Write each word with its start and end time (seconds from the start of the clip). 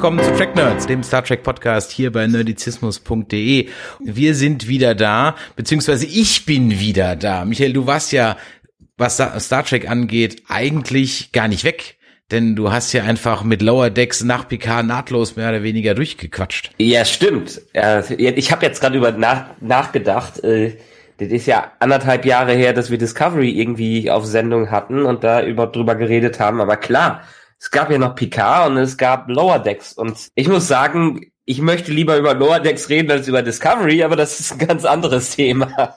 Willkommen 0.00 0.24
zu 0.24 0.32
Track 0.34 0.56
Nerds, 0.56 0.86
dem 0.86 1.02
Star 1.02 1.22
Trek 1.22 1.42
Podcast 1.42 1.90
hier 1.90 2.10
bei 2.10 2.26
nerdizismus.de. 2.26 3.68
Wir 4.02 4.34
sind 4.34 4.66
wieder 4.66 4.94
da, 4.94 5.34
beziehungsweise 5.56 6.06
ich 6.06 6.46
bin 6.46 6.80
wieder 6.80 7.16
da. 7.16 7.44
Michael, 7.44 7.74
du 7.74 7.86
warst 7.86 8.10
ja, 8.12 8.38
was 8.96 9.16
Star 9.16 9.62
Trek 9.62 9.90
angeht, 9.90 10.44
eigentlich 10.48 11.32
gar 11.32 11.48
nicht 11.48 11.64
weg. 11.64 11.98
Denn 12.30 12.56
du 12.56 12.72
hast 12.72 12.94
ja 12.94 13.02
einfach 13.04 13.44
mit 13.44 13.60
Lower 13.60 13.90
Decks 13.90 14.24
nach 14.24 14.48
PK 14.48 14.84
nahtlos 14.84 15.36
mehr 15.36 15.50
oder 15.50 15.62
weniger 15.62 15.94
durchgequatscht. 15.94 16.70
Ja, 16.78 17.04
stimmt. 17.04 17.60
Ich 18.16 18.52
habe 18.52 18.64
jetzt 18.64 18.80
gerade 18.80 18.96
über 18.96 19.12
nach, 19.12 19.50
nachgedacht. 19.60 20.42
Äh, 20.42 20.78
das 21.18 21.28
ist 21.28 21.44
ja 21.44 21.72
anderthalb 21.78 22.24
Jahre 22.24 22.54
her, 22.54 22.72
dass 22.72 22.90
wir 22.90 22.96
Discovery 22.96 23.50
irgendwie 23.50 24.10
auf 24.10 24.24
Sendung 24.24 24.70
hatten 24.70 25.02
und 25.04 25.24
da 25.24 25.42
über 25.42 25.66
drüber 25.66 25.94
geredet 25.94 26.40
haben. 26.40 26.62
Aber 26.62 26.78
klar, 26.78 27.20
es 27.60 27.70
gab 27.70 27.90
ja 27.90 27.98
noch 27.98 28.14
Picard 28.14 28.70
und 28.70 28.78
es 28.78 28.96
gab 28.96 29.28
Lower 29.28 29.58
Decks. 29.58 29.92
Und 29.92 30.30
ich 30.34 30.48
muss 30.48 30.66
sagen, 30.66 31.29
ich 31.46 31.60
möchte 31.60 31.90
lieber 31.90 32.16
über 32.16 32.60
Decks 32.60 32.88
reden 32.90 33.10
als 33.10 33.26
über 33.26 33.42
Discovery, 33.42 34.04
aber 34.04 34.14
das 34.14 34.38
ist 34.38 34.52
ein 34.52 34.58
ganz 34.58 34.84
anderes 34.84 35.34
Thema. 35.34 35.96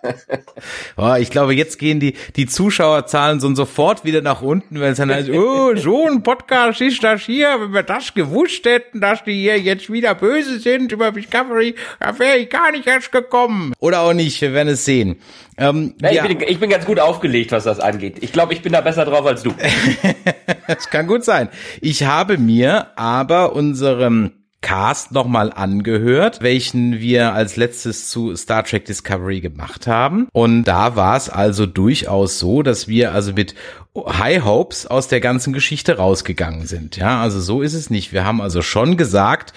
oh, 0.97 1.13
ich 1.19 1.29
glaube, 1.29 1.53
jetzt 1.53 1.77
gehen 1.77 1.99
die, 1.99 2.15
die 2.35 2.47
Zuschauerzahlen 2.47 3.39
so 3.39 3.53
sofort 3.53 4.03
wieder 4.03 4.21
nach 4.21 4.41
unten, 4.41 4.79
wenn 4.79 4.93
es 4.93 4.97
dann 4.97 5.11
heißt, 5.11 5.29
oh, 5.29 5.75
so 5.75 6.07
ein 6.07 6.23
Podcast 6.23 6.81
ist 6.81 7.03
das 7.03 7.21
hier, 7.21 7.55
wenn 7.59 7.71
wir 7.71 7.83
das 7.83 8.13
gewusst 8.15 8.65
hätten, 8.65 8.99
dass 8.99 9.23
die 9.23 9.33
hier 9.33 9.59
jetzt 9.59 9.91
wieder 9.91 10.15
böse 10.15 10.59
sind 10.59 10.91
über 10.91 11.11
Discovery, 11.11 11.75
da 11.99 12.17
wäre 12.17 12.37
ich 12.37 12.49
gar 12.49 12.71
nicht 12.71 12.87
erst 12.87 13.11
gekommen. 13.11 13.73
Oder 13.79 14.01
auch 14.01 14.13
nicht, 14.13 14.41
wir 14.41 14.53
werden 14.53 14.69
es 14.69 14.85
sehen. 14.85 15.17
Ähm, 15.57 15.93
ja, 16.01 16.11
ja. 16.11 16.25
Ich, 16.25 16.37
bin, 16.37 16.47
ich 16.47 16.59
bin 16.59 16.69
ganz 16.69 16.85
gut 16.85 16.99
aufgelegt, 16.99 17.51
was 17.51 17.65
das 17.65 17.79
angeht. 17.79 18.17
Ich 18.21 18.31
glaube, 18.31 18.53
ich 18.53 18.63
bin 18.63 18.73
da 18.73 18.81
besser 18.81 19.05
drauf 19.05 19.25
als 19.25 19.43
du. 19.43 19.53
das 20.67 20.89
kann 20.89 21.05
gut 21.05 21.23
sein. 21.23 21.49
Ich 21.79 22.05
habe 22.05 22.39
mir 22.39 22.97
aber 22.97 23.53
unserem 23.53 24.31
Cast 24.63 25.11
nochmal 25.11 25.53
angehört, 25.53 26.41
welchen 26.41 26.99
wir 26.99 27.33
als 27.33 27.57
letztes 27.57 28.09
zu 28.09 28.35
Star 28.35 28.63
Trek 28.63 28.85
Discovery 28.85 29.41
gemacht 29.41 29.85
haben. 29.85 30.27
Und 30.31 30.63
da 30.63 30.95
war 30.95 31.15
es 31.15 31.29
also 31.29 31.67
durchaus 31.67 32.39
so, 32.39 32.63
dass 32.63 32.87
wir 32.87 33.11
also 33.11 33.33
mit 33.33 33.53
High 33.95 34.43
Hopes 34.43 34.87
aus 34.87 35.07
der 35.07 35.19
ganzen 35.19 35.53
Geschichte 35.53 35.97
rausgegangen 35.97 36.65
sind. 36.65 36.97
Ja, 36.97 37.21
also 37.21 37.39
so 37.39 37.61
ist 37.61 37.75
es 37.75 37.91
nicht. 37.91 38.13
Wir 38.13 38.25
haben 38.25 38.41
also 38.41 38.63
schon 38.63 38.97
gesagt, 38.97 39.53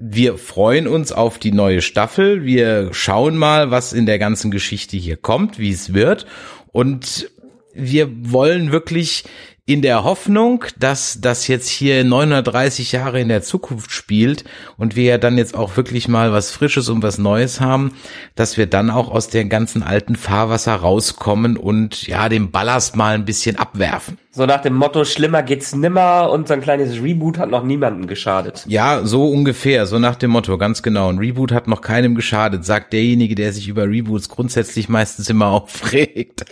wir 0.00 0.38
freuen 0.38 0.88
uns 0.88 1.12
auf 1.12 1.38
die 1.38 1.52
neue 1.52 1.82
Staffel. 1.82 2.44
Wir 2.44 2.88
schauen 2.92 3.36
mal, 3.36 3.70
was 3.70 3.92
in 3.92 4.06
der 4.06 4.18
ganzen 4.18 4.50
Geschichte 4.50 4.96
hier 4.96 5.16
kommt, 5.16 5.58
wie 5.58 5.70
es 5.70 5.92
wird. 5.92 6.26
Und 6.72 7.30
wir 7.74 8.08
wollen 8.32 8.72
wirklich 8.72 9.24
in 9.68 9.82
der 9.82 10.02
Hoffnung, 10.02 10.64
dass 10.78 11.20
das 11.20 11.46
jetzt 11.46 11.68
hier 11.68 12.02
930 12.02 12.92
Jahre 12.92 13.20
in 13.20 13.28
der 13.28 13.42
Zukunft 13.42 13.90
spielt 13.90 14.44
und 14.78 14.96
wir 14.96 15.04
ja 15.04 15.18
dann 15.18 15.36
jetzt 15.36 15.54
auch 15.54 15.76
wirklich 15.76 16.08
mal 16.08 16.32
was 16.32 16.50
Frisches 16.50 16.88
und 16.88 17.02
was 17.02 17.18
Neues 17.18 17.60
haben, 17.60 17.92
dass 18.34 18.56
wir 18.56 18.66
dann 18.66 18.88
auch 18.88 19.10
aus 19.10 19.28
der 19.28 19.44
ganzen 19.44 19.82
alten 19.82 20.16
Fahrwasser 20.16 20.74
rauskommen 20.74 21.58
und 21.58 22.06
ja, 22.06 22.30
den 22.30 22.50
Ballast 22.50 22.96
mal 22.96 23.14
ein 23.14 23.26
bisschen 23.26 23.56
abwerfen. 23.56 24.16
So 24.38 24.46
nach 24.46 24.60
dem 24.60 24.76
Motto, 24.76 25.04
schlimmer 25.04 25.42
geht's 25.42 25.74
nimmer 25.74 26.30
und 26.30 26.46
so 26.46 26.54
ein 26.54 26.60
kleines 26.60 27.02
Reboot 27.02 27.38
hat 27.38 27.50
noch 27.50 27.64
niemandem 27.64 28.06
geschadet. 28.06 28.64
Ja, 28.68 29.00
so 29.02 29.28
ungefähr, 29.28 29.84
so 29.86 29.98
nach 29.98 30.14
dem 30.14 30.30
Motto, 30.30 30.56
ganz 30.58 30.84
genau. 30.84 31.08
Ein 31.08 31.18
Reboot 31.18 31.50
hat 31.50 31.66
noch 31.66 31.80
keinem 31.80 32.14
geschadet, 32.14 32.64
sagt 32.64 32.92
derjenige, 32.92 33.34
der 33.34 33.52
sich 33.52 33.66
über 33.66 33.88
Reboots 33.88 34.28
grundsätzlich 34.28 34.88
meistens 34.88 35.28
immer 35.28 35.46
aufregt. 35.50 36.44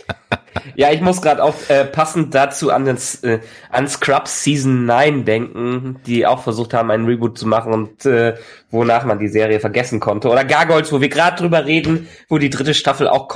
ja, 0.75 0.91
ich 0.91 0.99
muss 0.99 1.21
gerade 1.21 1.41
auch 1.41 1.55
äh, 1.69 1.85
passend 1.85 2.35
dazu 2.35 2.71
an, 2.71 2.83
den, 2.83 2.97
äh, 3.21 3.39
an 3.69 3.87
Scrubs 3.87 4.43
Season 4.43 4.85
9 4.85 5.23
denken, 5.23 6.01
die 6.05 6.25
auch 6.25 6.43
versucht 6.43 6.73
haben, 6.73 6.91
einen 6.91 7.05
Reboot 7.05 7.37
zu 7.37 7.47
machen 7.47 7.71
und 7.71 8.05
äh, 8.05 8.35
wonach 8.69 9.05
man 9.05 9.17
die 9.17 9.29
Serie 9.29 9.61
vergessen 9.61 10.01
konnte. 10.01 10.27
Oder 10.27 10.43
Gargoyles, 10.43 10.91
wo 10.91 10.99
wir 10.99 11.07
gerade 11.07 11.37
drüber 11.37 11.65
reden, 11.65 12.09
wo 12.27 12.37
die 12.37 12.49
dritte 12.49 12.73
Staffel 12.73 13.07
auch 13.07 13.29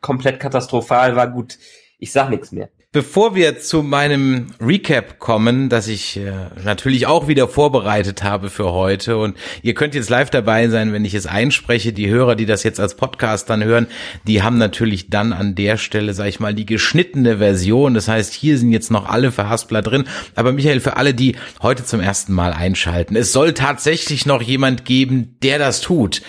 komplett 0.00 0.38
katastrophal 0.38 1.16
war. 1.16 1.26
Gut, 1.26 1.58
ich 1.98 2.12
sag 2.12 2.30
nichts 2.30 2.52
mehr. 2.52 2.68
Bevor 2.96 3.34
wir 3.34 3.58
zu 3.58 3.82
meinem 3.82 4.46
Recap 4.58 5.18
kommen, 5.18 5.68
das 5.68 5.86
ich 5.86 6.16
äh, 6.16 6.32
natürlich 6.64 7.06
auch 7.06 7.28
wieder 7.28 7.46
vorbereitet 7.46 8.22
habe 8.22 8.48
für 8.48 8.72
heute 8.72 9.18
und 9.18 9.36
ihr 9.60 9.74
könnt 9.74 9.94
jetzt 9.94 10.08
live 10.08 10.30
dabei 10.30 10.68
sein, 10.68 10.94
wenn 10.94 11.04
ich 11.04 11.12
es 11.12 11.26
einspreche. 11.26 11.92
Die 11.92 12.08
Hörer, 12.08 12.36
die 12.36 12.46
das 12.46 12.62
jetzt 12.62 12.80
als 12.80 12.94
Podcast 12.94 13.50
dann 13.50 13.62
hören, 13.62 13.86
die 14.26 14.42
haben 14.42 14.56
natürlich 14.56 15.10
dann 15.10 15.34
an 15.34 15.54
der 15.54 15.76
Stelle, 15.76 16.14
sag 16.14 16.28
ich 16.28 16.40
mal, 16.40 16.54
die 16.54 16.64
geschnittene 16.64 17.36
Version. 17.36 17.92
Das 17.92 18.08
heißt, 18.08 18.32
hier 18.32 18.56
sind 18.56 18.72
jetzt 18.72 18.90
noch 18.90 19.06
alle 19.10 19.30
Verhaspler 19.30 19.82
drin. 19.82 20.04
Aber 20.34 20.52
Michael, 20.52 20.80
für 20.80 20.96
alle, 20.96 21.12
die 21.12 21.36
heute 21.60 21.84
zum 21.84 22.00
ersten 22.00 22.32
Mal 22.32 22.54
einschalten, 22.54 23.14
es 23.14 23.30
soll 23.30 23.52
tatsächlich 23.52 24.24
noch 24.24 24.40
jemand 24.40 24.86
geben, 24.86 25.36
der 25.42 25.58
das 25.58 25.82
tut 25.82 26.22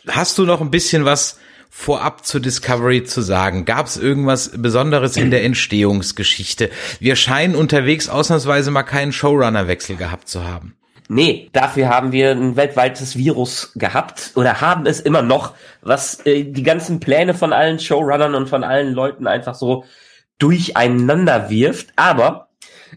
hast 0.09 0.38
du 0.38 0.44
noch 0.44 0.60
ein 0.60 0.71
bisschen 0.71 1.04
was 1.04 1.38
vorab 1.69 2.25
zu 2.25 2.41
Discovery 2.41 3.04
zu 3.04 3.21
sagen? 3.21 3.66
Gab 3.66 3.87
es 3.87 3.98
irgendwas 3.98 4.51
Besonderes 4.54 5.16
in 5.16 5.30
der 5.30 5.45
Entstehungsgeschichte? 5.45 6.71
Wir 7.01 7.16
scheinen 7.16 7.54
unterwegs 7.54 8.09
ausnahmsweise 8.09 8.71
mal 8.71 8.83
keinen 8.83 9.12
Showrunner-Wechsel 9.12 9.97
gehabt 9.97 10.28
zu 10.28 10.45
haben. 10.45 10.77
Nee, 11.09 11.51
dafür 11.53 11.89
haben 11.89 12.11
wir 12.11 12.33
ein 12.33 12.57
weltweites 12.57 13.17
Virus 13.17 13.73
gehabt 13.77 14.33
oder 14.35 14.61
haben 14.61 14.87
es 14.87 15.01
immer 15.01 15.23
noch, 15.23 15.55
was 15.81 16.27
äh, 16.27 16.45
die 16.45 16.65
ganzen 16.65 16.99
Pläne 16.99 17.33
von 17.33 17.53
allen 17.53 17.79
Showrunnern 17.79 18.35
und 18.35 18.49
von 18.49 18.65
allen 18.65 18.93
Leuten 18.93 19.27
einfach 19.27 19.55
so 19.55 19.85
durcheinander 20.39 21.49
wirft. 21.49 21.93
Aber 21.97 22.47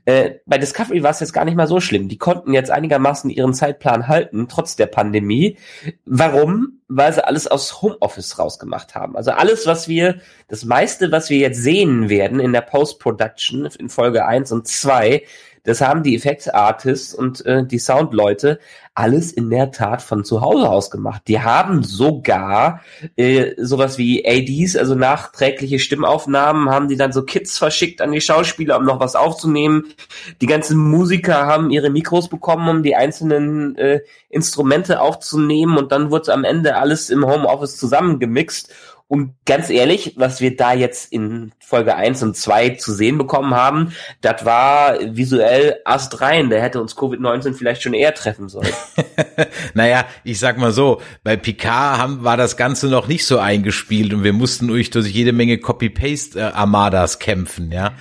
äh, 0.06 0.36
bei 0.46 0.58
Discovery 0.58 1.04
war 1.04 1.12
es 1.12 1.20
jetzt 1.20 1.34
gar 1.34 1.46
nicht 1.46 1.56
mal 1.56 1.68
so 1.68 1.80
schlimm. 1.80 2.08
Die 2.08 2.18
konnten 2.18 2.54
jetzt 2.54 2.72
einigermaßen 2.72 3.30
ihren 3.30 3.54
Zeitplan 3.54 4.08
halten, 4.08 4.48
trotz 4.48 4.76
der 4.76 4.88
Pandemie. 4.88 5.58
Warum? 6.06 6.80
Weil 6.88 7.14
sie 7.14 7.26
alles 7.26 7.48
aus 7.48 7.82
Homeoffice 7.82 8.40
rausgemacht 8.40 8.96
haben. 8.96 9.16
Also 9.16 9.32
alles, 9.32 9.68
was 9.68 9.88
wir, 9.88 10.20
das 10.48 10.66
meiste, 10.66 11.12
was 11.12 11.30
wir 11.30 11.38
jetzt 11.38 11.62
sehen 11.62 12.10
werden 12.10 12.40
in 12.40 12.54
der 12.54 12.62
Post-Production 12.62 13.68
in 13.78 13.90
Folge 13.90 14.26
1 14.26 14.52
und 14.52 14.68
2, 14.68 15.24
das 15.69 15.81
haben 15.81 16.01
die 16.01 16.16
Effektartists 16.16 17.13
und 17.13 17.45
äh, 17.45 17.63
die 17.63 17.77
Soundleute 17.77 18.57
alles 18.95 19.31
in 19.31 19.51
der 19.51 19.69
Tat 19.69 20.01
von 20.01 20.25
zu 20.25 20.42
Hause 20.42 20.68
aus 20.68 20.89
gemacht. 20.89 21.21
Die 21.27 21.42
haben 21.42 21.83
sogar 21.83 22.81
äh, 23.16 23.54
sowas 23.57 24.00
wie 24.00 24.25
ADs, 24.27 24.75
also 24.75 24.95
nachträgliche 24.95 25.77
Stimmaufnahmen, 25.77 26.71
haben 26.71 26.88
die 26.88 26.98
dann 26.98 27.13
so 27.13 27.24
Kits 27.24 27.60
verschickt 27.60 28.01
an 28.01 28.12
die 28.12 28.19
Schauspieler, 28.19 28.80
um 28.80 28.83
noch 28.83 29.00
was 29.00 29.16
aufzunehmen. 29.16 29.94
Die 30.42 30.48
ganzen 30.48 30.75
Musiker 30.75 31.45
haben 31.45 31.69
ihre 31.69 31.92
Mikros 31.92 32.30
bekommen, 32.30 32.68
um 32.68 32.81
die 32.81 32.95
einzelnen 32.95 33.77
äh, 33.77 34.00
Instrumente 34.30 35.00
aufzunehmen 35.01 35.77
und 35.77 35.92
dann 35.92 36.10
wurde 36.10 36.33
am 36.33 36.44
Ende 36.44 36.77
alles 36.77 37.12
im 37.12 37.27
Homeoffice 37.27 37.77
zusammengemixt 37.77 38.74
und 39.12 39.34
ganz 39.44 39.72
ehrlich, 39.72 40.14
was 40.18 40.40
wir 40.40 40.56
da 40.56 40.72
jetzt 40.72 41.12
in 41.12 41.52
Folge 41.60 41.96
1 41.96 42.22
und 42.22 42.38
2 42.38 42.76
zu 42.76 42.94
sehen 42.94 43.18
bekommen 43.18 43.56
haben, 43.56 43.92
das 44.22 44.46
war 44.46 45.00
visuell 45.02 45.78
astrein. 45.84 46.52
Der 46.52 46.62
hätte 46.62 46.80
uns 46.80 46.96
Covid-19 46.96 47.56
vielleicht 47.56 47.82
schon 47.82 47.96
eher 47.96 48.14
treffen 48.14 48.50
sollen. 48.50 48.70
naja, 49.74 50.06
ich 50.24 50.38
sag 50.38 50.60
mal 50.60 50.72
so, 50.72 51.02
bei 51.24 51.38
Picard 51.38 51.98
haben, 51.98 52.24
war 52.24 52.38
das 52.38 52.56
Ganze 52.56 52.88
noch 52.88 53.08
nicht 53.08 53.26
so 53.26 53.40
eingespielt 53.40 54.14
und 54.14 54.24
wir 54.24 54.34
mussten 54.34 54.68
durch, 54.68 54.92
durch 54.92 55.08
jede 55.08 55.32
Menge 55.32 55.58
Copy-Paste-Armadas 55.58 57.18
kämpfen, 57.18 57.72
ja. 57.72 57.94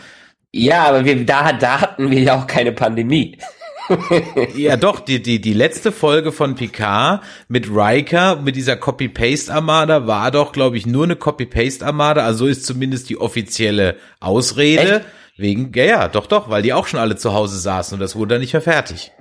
Ja, 0.53 0.89
aber 0.89 1.07
wir, 1.07 1.25
da, 1.25 1.55
da 1.55 1.81
hatten 1.81 2.11
wir 2.11 2.21
ja 2.21 2.39
auch 2.39 2.47
keine 2.47 2.73
Pandemie 2.73 3.39
ja, 4.57 4.77
doch, 4.77 5.01
die, 5.01 5.23
die, 5.23 5.41
die 5.41 5.53
letzte 5.53 5.93
Folge 5.93 6.33
von 6.33 6.55
Picard 6.55 7.23
mit 7.49 7.69
Riker, 7.69 8.37
mit 8.37 8.57
dieser 8.57 8.77
Copy-Paste-Armada, 8.77 10.07
war 10.07 10.31
doch, 10.31 10.53
glaube 10.53 10.77
ich, 10.77 10.87
nur 10.87 11.05
eine 11.05 11.17
Copy-Paste-Armada. 11.17 12.25
Also 12.25 12.47
ist 12.47 12.67
zumindest 12.67 13.09
die 13.09 13.19
offizielle 13.19 13.97
Ausrede. 14.21 14.97
Echt? 14.97 15.07
Wegen, 15.37 15.73
ja, 15.75 15.85
ja, 15.85 16.09
doch, 16.09 16.27
doch, 16.27 16.51
weil 16.51 16.63
die 16.63 16.73
auch 16.73 16.89
schon 16.89 16.99
alle 16.99 17.17
zu 17.17 17.33
Hause 17.33 17.59
saßen 17.59 17.95
und 17.95 18.01
das 18.01 18.17
wurde 18.17 18.35
dann 18.35 18.41
nicht 18.41 18.55
mehr 18.55 18.63
fertig. 18.63 19.13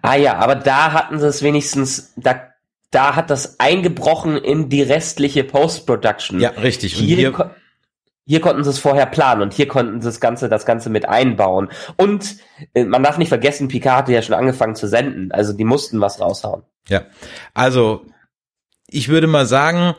Ah 0.00 0.14
ja, 0.14 0.36
aber 0.36 0.54
da 0.54 0.92
hatten 0.92 1.18
sie 1.18 1.26
es 1.26 1.42
wenigstens, 1.42 2.14
da, 2.16 2.52
da 2.90 3.16
hat 3.16 3.28
das 3.28 3.60
eingebrochen 3.60 4.38
in 4.38 4.70
die 4.70 4.82
restliche 4.82 5.44
Post-Production. 5.44 6.40
Ja, 6.40 6.50
richtig. 6.50 6.96
Und 6.96 7.04
hier, 7.04 7.16
hier 7.16 7.50
hier 8.24 8.40
konnten 8.40 8.62
sie 8.64 8.70
es 8.70 8.78
vorher 8.78 9.06
planen 9.06 9.42
und 9.42 9.52
hier 9.52 9.66
konnten 9.66 10.00
sie 10.00 10.08
das 10.08 10.20
Ganze, 10.20 10.48
das 10.48 10.64
Ganze 10.64 10.90
mit 10.90 11.08
einbauen. 11.08 11.70
Und 11.96 12.36
äh, 12.74 12.84
man 12.84 13.02
darf 13.02 13.18
nicht 13.18 13.28
vergessen, 13.28 13.68
Picard 13.68 13.98
hatte 13.98 14.12
ja 14.12 14.22
schon 14.22 14.34
angefangen 14.34 14.76
zu 14.76 14.86
senden. 14.86 15.32
Also 15.32 15.52
die 15.52 15.64
mussten 15.64 16.00
was 16.00 16.20
raushauen. 16.20 16.62
Ja, 16.88 17.02
also 17.54 18.06
ich 18.86 19.08
würde 19.08 19.26
mal 19.26 19.46
sagen, 19.46 19.94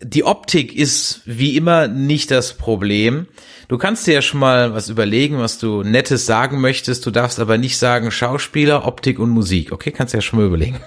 die 0.00 0.24
Optik 0.24 0.74
ist 0.74 1.22
wie 1.24 1.56
immer 1.56 1.88
nicht 1.88 2.30
das 2.30 2.54
Problem. 2.54 3.26
Du 3.68 3.78
kannst 3.78 4.06
dir 4.06 4.14
ja 4.14 4.22
schon 4.22 4.40
mal 4.40 4.74
was 4.74 4.88
überlegen, 4.88 5.38
was 5.38 5.58
du 5.58 5.82
Nettes 5.82 6.26
sagen 6.26 6.60
möchtest. 6.60 7.04
Du 7.04 7.10
darfst 7.10 7.38
aber 7.38 7.58
nicht 7.58 7.78
sagen 7.78 8.10
Schauspieler, 8.10 8.86
Optik 8.86 9.18
und 9.18 9.30
Musik. 9.30 9.72
Okay, 9.72 9.90
kannst 9.90 10.14
du 10.14 10.18
ja 10.18 10.22
schon 10.22 10.38
mal 10.38 10.46
überlegen. 10.46 10.80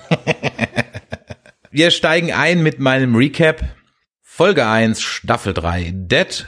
Wir 1.71 1.91
steigen 1.91 2.33
ein 2.33 2.63
mit 2.63 2.79
meinem 2.79 3.15
Recap. 3.15 3.63
Folge 4.21 4.65
1, 4.65 5.01
Staffel 5.01 5.53
3, 5.53 5.91
Dead 5.93 6.47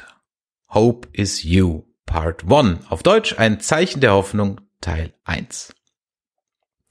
Hope 0.74 1.08
is 1.14 1.44
You, 1.44 1.84
Part 2.08 2.52
1. 2.52 2.90
Auf 2.90 3.04
Deutsch 3.04 3.38
ein 3.38 3.60
Zeichen 3.60 4.02
der 4.02 4.14
Hoffnung, 4.14 4.60
Teil 4.82 5.14
1. 5.24 5.76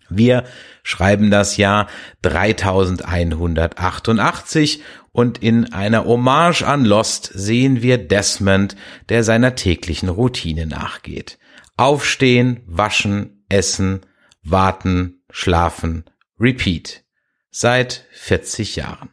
Wir 0.09 0.45
schreiben 0.85 1.33
das 1.33 1.57
Jahr 1.57 1.89
3188 2.23 4.85
und 5.11 5.39
in 5.39 5.73
einer 5.73 6.05
Hommage 6.05 6.63
an 6.63 6.85
Lost 6.85 7.33
sehen 7.35 7.83
wir 7.83 7.99
Desmond, 7.99 8.77
der 9.09 9.25
seiner 9.25 9.57
täglichen 9.57 10.09
Routine 10.09 10.67
nachgeht. 10.67 11.41
Aufstehen, 11.77 12.61
waschen, 12.67 13.45
essen, 13.49 14.07
warten, 14.45 15.25
schlafen, 15.29 16.05
repeat. 16.39 17.03
Seit 17.51 18.07
40 18.13 18.77
Jahren. 18.77 19.11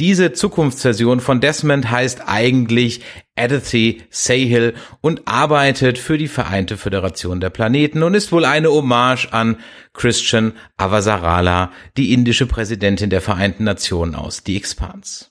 Diese 0.00 0.32
Zukunftsversion 0.32 1.20
von 1.20 1.40
Desmond 1.40 1.90
heißt 1.90 2.28
eigentlich 2.28 3.00
Edithy 3.34 4.02
Sahil 4.10 4.74
und 5.00 5.26
arbeitet 5.26 5.98
für 5.98 6.18
die 6.18 6.28
Vereinte 6.28 6.76
Föderation 6.76 7.40
der 7.40 7.50
Planeten 7.50 8.04
und 8.04 8.14
ist 8.14 8.30
wohl 8.30 8.44
eine 8.44 8.70
Hommage 8.70 9.32
an 9.32 9.56
Christian 9.94 10.52
Avasarala, 10.76 11.72
die 11.96 12.12
indische 12.12 12.46
Präsidentin 12.46 13.10
der 13.10 13.20
Vereinten 13.20 13.64
Nationen 13.64 14.14
aus 14.14 14.42
The 14.46 14.56
Expanse. 14.56 15.26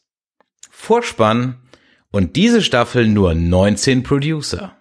Vorspann 0.69 1.55
und 2.11 2.35
diese 2.35 2.61
Staffel 2.61 3.07
nur 3.07 3.33
19 3.35 4.03
Producer. 4.03 4.76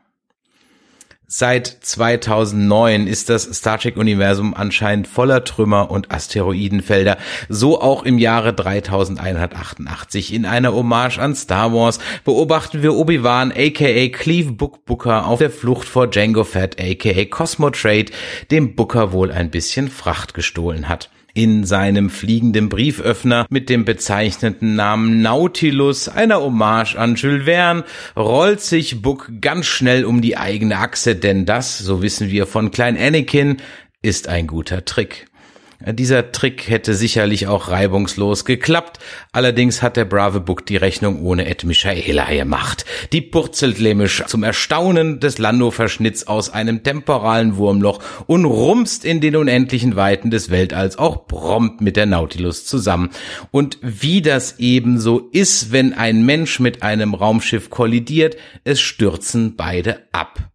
Seit 1.28 1.66
2009 1.66 3.08
ist 3.08 3.30
das 3.30 3.42
Star 3.42 3.80
Trek-Universum 3.80 4.54
anscheinend 4.54 5.08
voller 5.08 5.42
Trümmer 5.42 5.90
und 5.90 6.12
Asteroidenfelder, 6.12 7.18
so 7.48 7.80
auch 7.80 8.04
im 8.04 8.18
Jahre 8.18 8.54
3188. 8.54 10.32
In 10.32 10.46
einer 10.46 10.72
Hommage 10.72 11.18
an 11.18 11.34
Star 11.34 11.72
Wars 11.72 11.98
beobachten 12.24 12.82
wir 12.82 12.94
Obi-Wan 12.94 13.50
aka 13.50 14.08
Cleve 14.10 14.52
Book 14.52 14.84
Booker 14.84 15.26
auf 15.26 15.40
der 15.40 15.50
Flucht 15.50 15.88
vor 15.88 16.06
Django 16.06 16.44
Fett 16.44 16.80
aka 16.80 17.24
Cosmo 17.24 17.70
Trade, 17.70 18.12
dem 18.52 18.76
Booker 18.76 19.10
wohl 19.10 19.32
ein 19.32 19.50
bisschen 19.50 19.88
Fracht 19.88 20.32
gestohlen 20.32 20.88
hat 20.88 21.10
in 21.36 21.64
seinem 21.64 22.08
fliegenden 22.08 22.70
Brieföffner 22.70 23.46
mit 23.50 23.68
dem 23.68 23.84
bezeichneten 23.84 24.74
Namen 24.74 25.20
Nautilus, 25.20 26.08
einer 26.08 26.40
Hommage 26.40 26.96
an 26.96 27.14
Jules 27.14 27.44
Verne, 27.44 27.84
rollt 28.16 28.62
sich 28.62 29.02
Book 29.02 29.30
ganz 29.42 29.66
schnell 29.66 30.06
um 30.06 30.22
die 30.22 30.38
eigene 30.38 30.78
Achse, 30.78 31.14
denn 31.14 31.44
das, 31.44 31.76
so 31.76 32.00
wissen 32.00 32.30
wir 32.30 32.46
von 32.46 32.70
Klein 32.70 32.96
Anakin, 32.96 33.58
ist 34.00 34.28
ein 34.28 34.46
guter 34.46 34.86
Trick. 34.86 35.26
Dieser 35.84 36.32
Trick 36.32 36.68
hätte 36.68 36.94
sicherlich 36.94 37.46
auch 37.46 37.68
reibungslos 37.68 38.44
geklappt, 38.44 38.98
allerdings 39.32 39.82
hat 39.82 39.96
der 39.96 40.06
brave 40.06 40.40
Book 40.40 40.64
die 40.64 40.76
Rechnung 40.76 41.22
ohne 41.22 41.46
Ed 41.46 41.64
Michaela 41.64 42.24
gemacht. 42.30 42.86
Die 43.12 43.20
purzelt 43.20 43.78
lämisch 43.78 44.24
zum 44.26 44.42
Erstaunen 44.42 45.20
des 45.20 45.38
Lando-Verschnitts 45.38 46.26
aus 46.26 46.50
einem 46.50 46.82
temporalen 46.82 47.56
Wurmloch 47.56 48.00
und 48.26 48.46
rumst 48.46 49.04
in 49.04 49.20
den 49.20 49.36
unendlichen 49.36 49.96
Weiten 49.96 50.30
des 50.30 50.50
Weltalls 50.50 50.98
auch 50.98 51.26
prompt 51.26 51.80
mit 51.82 51.96
der 51.96 52.06
Nautilus 52.06 52.64
zusammen. 52.64 53.10
Und 53.50 53.78
wie 53.82 54.22
das 54.22 54.58
ebenso 54.58 55.28
ist, 55.32 55.72
wenn 55.72 55.92
ein 55.92 56.24
Mensch 56.24 56.58
mit 56.58 56.82
einem 56.82 57.14
Raumschiff 57.14 57.68
kollidiert, 57.68 58.36
es 58.64 58.80
stürzen 58.80 59.56
beide 59.56 60.02
ab. 60.12 60.50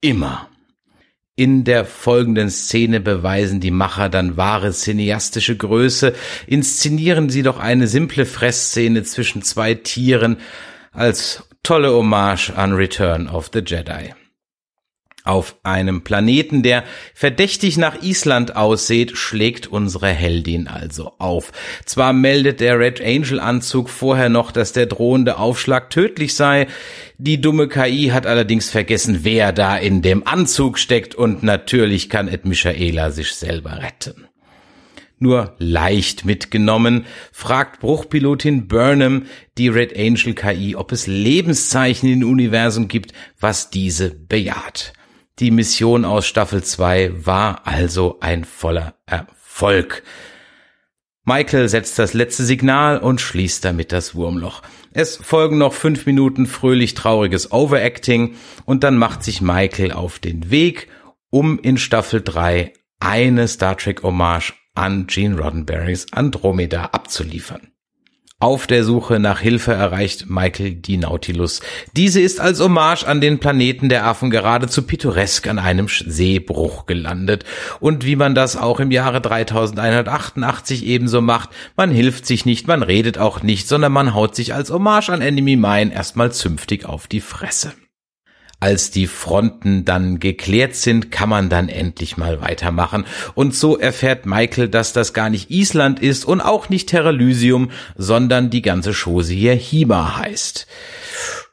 Immer. 0.00 0.48
In 1.42 1.64
der 1.64 1.84
folgenden 1.84 2.50
Szene 2.50 3.00
beweisen 3.00 3.58
die 3.58 3.72
Macher 3.72 4.08
dann 4.08 4.36
wahre 4.36 4.70
cineastische 4.70 5.56
Größe, 5.56 6.14
inszenieren 6.46 7.30
sie 7.30 7.42
doch 7.42 7.58
eine 7.58 7.88
simple 7.88 8.26
Fressszene 8.26 9.02
zwischen 9.02 9.42
zwei 9.42 9.74
Tieren 9.74 10.36
als 10.92 11.42
tolle 11.64 11.92
Hommage 11.92 12.50
an 12.54 12.74
Return 12.74 13.28
of 13.28 13.50
the 13.52 13.58
Jedi. 13.58 14.14
Auf 15.24 15.56
einem 15.62 16.02
Planeten, 16.02 16.64
der 16.64 16.82
verdächtig 17.14 17.76
nach 17.76 18.02
Island 18.02 18.56
aussieht, 18.56 19.16
schlägt 19.16 19.68
unsere 19.68 20.08
Heldin 20.08 20.66
also 20.66 21.12
auf. 21.18 21.52
Zwar 21.84 22.12
meldet 22.12 22.58
der 22.60 22.80
Red 22.80 23.00
Angel 23.00 23.38
Anzug 23.38 23.88
vorher 23.88 24.28
noch, 24.28 24.50
dass 24.50 24.72
der 24.72 24.86
drohende 24.86 25.38
Aufschlag 25.38 25.90
tödlich 25.90 26.34
sei, 26.34 26.66
die 27.18 27.40
dumme 27.40 27.68
KI 27.68 28.08
hat 28.08 28.26
allerdings 28.26 28.68
vergessen, 28.68 29.20
wer 29.22 29.52
da 29.52 29.76
in 29.76 30.02
dem 30.02 30.26
Anzug 30.26 30.76
steckt 30.76 31.14
und 31.14 31.44
natürlich 31.44 32.10
kann 32.10 32.26
Ed 32.26 32.44
Michaela 32.44 33.12
sich 33.12 33.32
selber 33.34 33.80
retten. 33.80 34.26
Nur 35.20 35.54
leicht 35.58 36.24
mitgenommen, 36.24 37.06
fragt 37.30 37.78
Bruchpilotin 37.78 38.66
Burnham 38.66 39.26
die 39.56 39.68
Red 39.68 39.96
Angel 39.96 40.34
KI, 40.34 40.74
ob 40.74 40.90
es 40.90 41.06
Lebenszeichen 41.06 42.12
im 42.12 42.28
Universum 42.28 42.88
gibt, 42.88 43.12
was 43.38 43.70
diese 43.70 44.10
bejaht. 44.10 44.92
Die 45.42 45.50
Mission 45.50 46.04
aus 46.04 46.24
Staffel 46.28 46.62
2 46.62 47.26
war 47.26 47.66
also 47.66 48.18
ein 48.20 48.44
voller 48.44 48.94
Erfolg. 49.06 50.04
Michael 51.24 51.68
setzt 51.68 51.98
das 51.98 52.14
letzte 52.14 52.44
Signal 52.44 52.98
und 52.98 53.20
schließt 53.20 53.64
damit 53.64 53.90
das 53.90 54.14
Wurmloch. 54.14 54.62
Es 54.92 55.16
folgen 55.16 55.58
noch 55.58 55.72
fünf 55.72 56.06
Minuten 56.06 56.46
fröhlich 56.46 56.94
trauriges 56.94 57.50
Overacting 57.50 58.36
und 58.66 58.84
dann 58.84 58.96
macht 58.96 59.24
sich 59.24 59.40
Michael 59.40 59.90
auf 59.90 60.20
den 60.20 60.52
Weg, 60.52 60.86
um 61.28 61.58
in 61.58 61.76
Staffel 61.76 62.22
3 62.22 62.72
eine 63.00 63.48
Star 63.48 63.76
Trek 63.76 64.04
Hommage 64.04 64.54
an 64.76 65.08
Gene 65.08 65.36
Roddenberrys 65.36 66.06
Andromeda 66.12 66.84
abzuliefern. 66.92 67.72
Auf 68.42 68.66
der 68.66 68.82
Suche 68.82 69.20
nach 69.20 69.38
Hilfe 69.38 69.72
erreicht 69.72 70.28
Michael 70.28 70.72
die 70.72 70.96
Nautilus. 70.96 71.60
Diese 71.94 72.20
ist 72.20 72.40
als 72.40 72.58
Hommage 72.58 73.04
an 73.04 73.20
den 73.20 73.38
Planeten 73.38 73.88
der 73.88 74.04
Affen 74.04 74.30
geradezu 74.30 74.82
pittoresk 74.82 75.46
an 75.46 75.60
einem 75.60 75.86
Seebruch 75.86 76.86
gelandet. 76.86 77.44
Und 77.78 78.04
wie 78.04 78.16
man 78.16 78.34
das 78.34 78.56
auch 78.56 78.80
im 78.80 78.90
Jahre 78.90 79.20
3188 79.20 80.84
ebenso 80.84 81.20
macht, 81.20 81.50
man 81.76 81.92
hilft 81.92 82.26
sich 82.26 82.44
nicht, 82.44 82.66
man 82.66 82.82
redet 82.82 83.16
auch 83.16 83.44
nicht, 83.44 83.68
sondern 83.68 83.92
man 83.92 84.12
haut 84.12 84.34
sich 84.34 84.52
als 84.54 84.72
Hommage 84.72 85.10
an 85.10 85.20
Enemy 85.20 85.54
Mine 85.54 85.94
erstmal 85.94 86.32
zünftig 86.32 86.84
auf 86.84 87.06
die 87.06 87.20
Fresse. 87.20 87.72
Als 88.62 88.92
die 88.92 89.08
Fronten 89.08 89.84
dann 89.84 90.20
geklärt 90.20 90.76
sind, 90.76 91.10
kann 91.10 91.28
man 91.28 91.48
dann 91.48 91.68
endlich 91.68 92.16
mal 92.16 92.40
weitermachen. 92.40 93.04
Und 93.34 93.56
so 93.56 93.76
erfährt 93.76 94.24
Michael, 94.24 94.68
dass 94.68 94.92
das 94.92 95.12
gar 95.12 95.30
nicht 95.30 95.50
Island 95.50 95.98
ist 95.98 96.24
und 96.24 96.40
auch 96.40 96.68
nicht 96.68 96.88
Terralysium, 96.88 97.72
sondern 97.96 98.50
die 98.50 98.62
ganze 98.62 98.92
Chose 98.92 99.32
hier 99.32 99.54
Hima 99.54 100.16
heißt. 100.16 100.68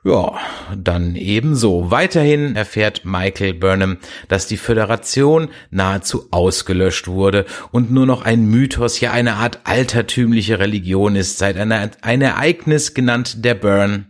Ja, 0.04 0.38
dann 0.78 1.16
ebenso. 1.16 1.90
Weiterhin 1.90 2.56
erfährt 2.56 3.06
Michael 3.06 3.56
Burnham, 3.56 3.98
dass 4.28 4.46
die 4.46 4.58
Föderation 4.58 5.50
nahezu 5.72 6.28
ausgelöscht 6.30 7.08
wurde 7.08 7.48
und 7.72 7.90
nur 7.90 8.06
noch 8.06 8.22
ein 8.22 8.46
Mythos, 8.46 9.00
ja 9.00 9.14
eine 9.14 9.34
Art 9.34 9.62
altertümliche 9.64 10.60
Religion 10.60 11.16
ist, 11.16 11.40
seit 11.40 11.58
einer, 11.58 11.90
ein 12.04 12.22
Ereignis 12.22 12.94
genannt 12.94 13.44
der 13.44 13.56
Burn. 13.56 14.06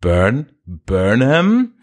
Burn? 0.00 0.46
Burnham? 0.64 1.75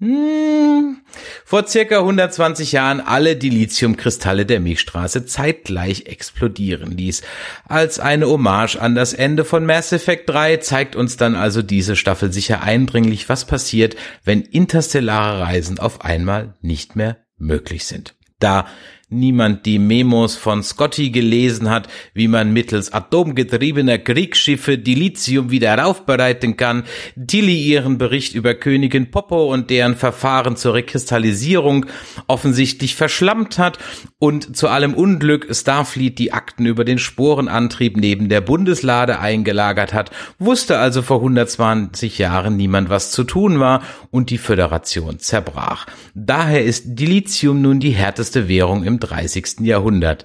Hm, 0.00 0.96
vor 1.44 1.66
circa 1.66 1.98
120 1.98 2.72
Jahren 2.72 3.00
alle 3.02 3.36
Dilithiumkristalle 3.36 4.46
der 4.46 4.58
Milchstraße 4.58 5.26
zeitgleich 5.26 6.06
explodieren 6.06 6.96
ließ. 6.96 7.20
Als 7.68 8.00
eine 8.00 8.26
Hommage 8.26 8.76
an 8.76 8.94
das 8.94 9.12
Ende 9.12 9.44
von 9.44 9.66
Mass 9.66 9.92
Effect 9.92 10.30
3 10.30 10.56
zeigt 10.56 10.96
uns 10.96 11.18
dann 11.18 11.34
also 11.34 11.60
diese 11.60 11.96
Staffel 11.96 12.32
sicher 12.32 12.62
eindringlich, 12.62 13.28
was 13.28 13.44
passiert, 13.44 13.94
wenn 14.24 14.40
interstellare 14.40 15.42
Reisen 15.42 15.78
auf 15.78 16.00
einmal 16.02 16.54
nicht 16.62 16.96
mehr 16.96 17.18
möglich 17.36 17.84
sind. 17.84 18.14
Da 18.38 18.68
niemand 19.10 19.66
die 19.66 19.78
Memos 19.78 20.36
von 20.36 20.62
Scotty 20.62 21.10
gelesen 21.10 21.68
hat, 21.68 21.88
wie 22.14 22.28
man 22.28 22.52
mittels 22.52 22.92
atomgetriebener 22.92 23.98
Kriegsschiffe 23.98 24.78
Dilithium 24.78 25.50
wieder 25.50 25.84
aufbereiten 25.84 26.56
kann, 26.56 26.84
Tilly 27.26 27.60
ihren 27.60 27.98
Bericht 27.98 28.34
über 28.34 28.54
Königin 28.54 29.10
Popo 29.10 29.52
und 29.52 29.70
deren 29.70 29.96
Verfahren 29.96 30.56
zur 30.56 30.74
Rekristallisierung 30.74 31.86
offensichtlich 32.28 32.94
verschlammt 32.94 33.58
hat 33.58 33.78
und 34.18 34.56
zu 34.56 34.68
allem 34.68 34.94
Unglück 34.94 35.48
Starfleet 35.54 36.18
die 36.18 36.32
Akten 36.32 36.66
über 36.66 36.84
den 36.84 36.98
Sporenantrieb 36.98 37.96
neben 37.96 38.28
der 38.28 38.40
Bundeslade 38.40 39.18
eingelagert 39.18 39.92
hat, 39.92 40.10
wusste 40.38 40.78
also 40.78 41.02
vor 41.02 41.16
120 41.16 42.18
Jahren 42.18 42.56
niemand, 42.56 42.90
was 42.90 43.10
zu 43.10 43.24
tun 43.24 43.58
war 43.58 43.82
und 44.10 44.30
die 44.30 44.38
Föderation 44.38 45.18
zerbrach. 45.18 45.86
Daher 46.14 46.64
ist 46.64 46.84
Dilithium 46.86 47.60
nun 47.60 47.80
die 47.80 47.90
härteste 47.90 48.48
Währung 48.48 48.84
im 48.84 48.99
30. 49.00 49.60
Jahrhundert. 49.60 50.24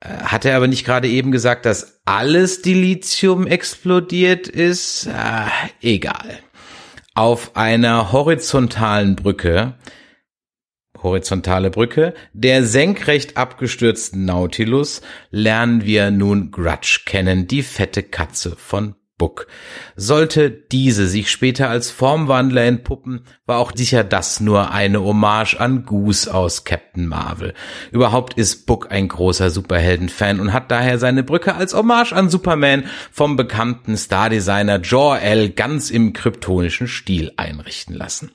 Äh, 0.00 0.08
hat 0.08 0.44
er 0.44 0.56
aber 0.56 0.68
nicht 0.68 0.84
gerade 0.84 1.08
eben 1.08 1.32
gesagt, 1.32 1.66
dass 1.66 2.00
alles 2.04 2.62
Dilithium 2.62 3.46
explodiert 3.46 4.48
ist? 4.48 5.06
Äh, 5.06 5.46
egal. 5.80 6.38
Auf 7.14 7.56
einer 7.56 8.12
horizontalen 8.12 9.16
Brücke, 9.16 9.74
horizontale 11.02 11.70
Brücke, 11.70 12.14
der 12.34 12.64
senkrecht 12.64 13.36
abgestürzten 13.36 14.26
Nautilus, 14.26 15.00
lernen 15.30 15.84
wir 15.84 16.10
nun 16.10 16.50
Grudge 16.50 17.02
kennen, 17.06 17.46
die 17.46 17.62
fette 17.62 18.02
Katze 18.02 18.54
von 18.56 18.96
Book. 19.18 19.46
Sollte 19.96 20.50
diese 20.50 21.06
sich 21.06 21.30
später 21.30 21.70
als 21.70 21.90
Formwandler 21.90 22.64
entpuppen, 22.64 23.22
war 23.46 23.58
auch 23.58 23.72
sicher 23.74 24.04
das 24.04 24.40
nur 24.40 24.72
eine 24.72 25.02
Hommage 25.02 25.56
an 25.58 25.84
Goose 25.84 26.32
aus 26.32 26.64
Captain 26.64 27.06
Marvel. 27.06 27.54
Überhaupt 27.92 28.34
ist 28.34 28.66
Book 28.66 28.90
ein 28.90 29.08
großer 29.08 29.50
Superhelden-Fan 29.50 30.38
und 30.40 30.52
hat 30.52 30.70
daher 30.70 30.98
seine 30.98 31.22
Brücke 31.22 31.54
als 31.54 31.74
Hommage 31.74 32.12
an 32.12 32.28
Superman 32.28 32.84
vom 33.10 33.36
bekannten 33.36 33.96
Stardesigner 33.96 34.80
Jor-El 34.80 35.50
ganz 35.50 35.90
im 35.90 36.12
kryptonischen 36.12 36.86
Stil 36.86 37.32
einrichten 37.36 37.94
lassen. 37.94 38.32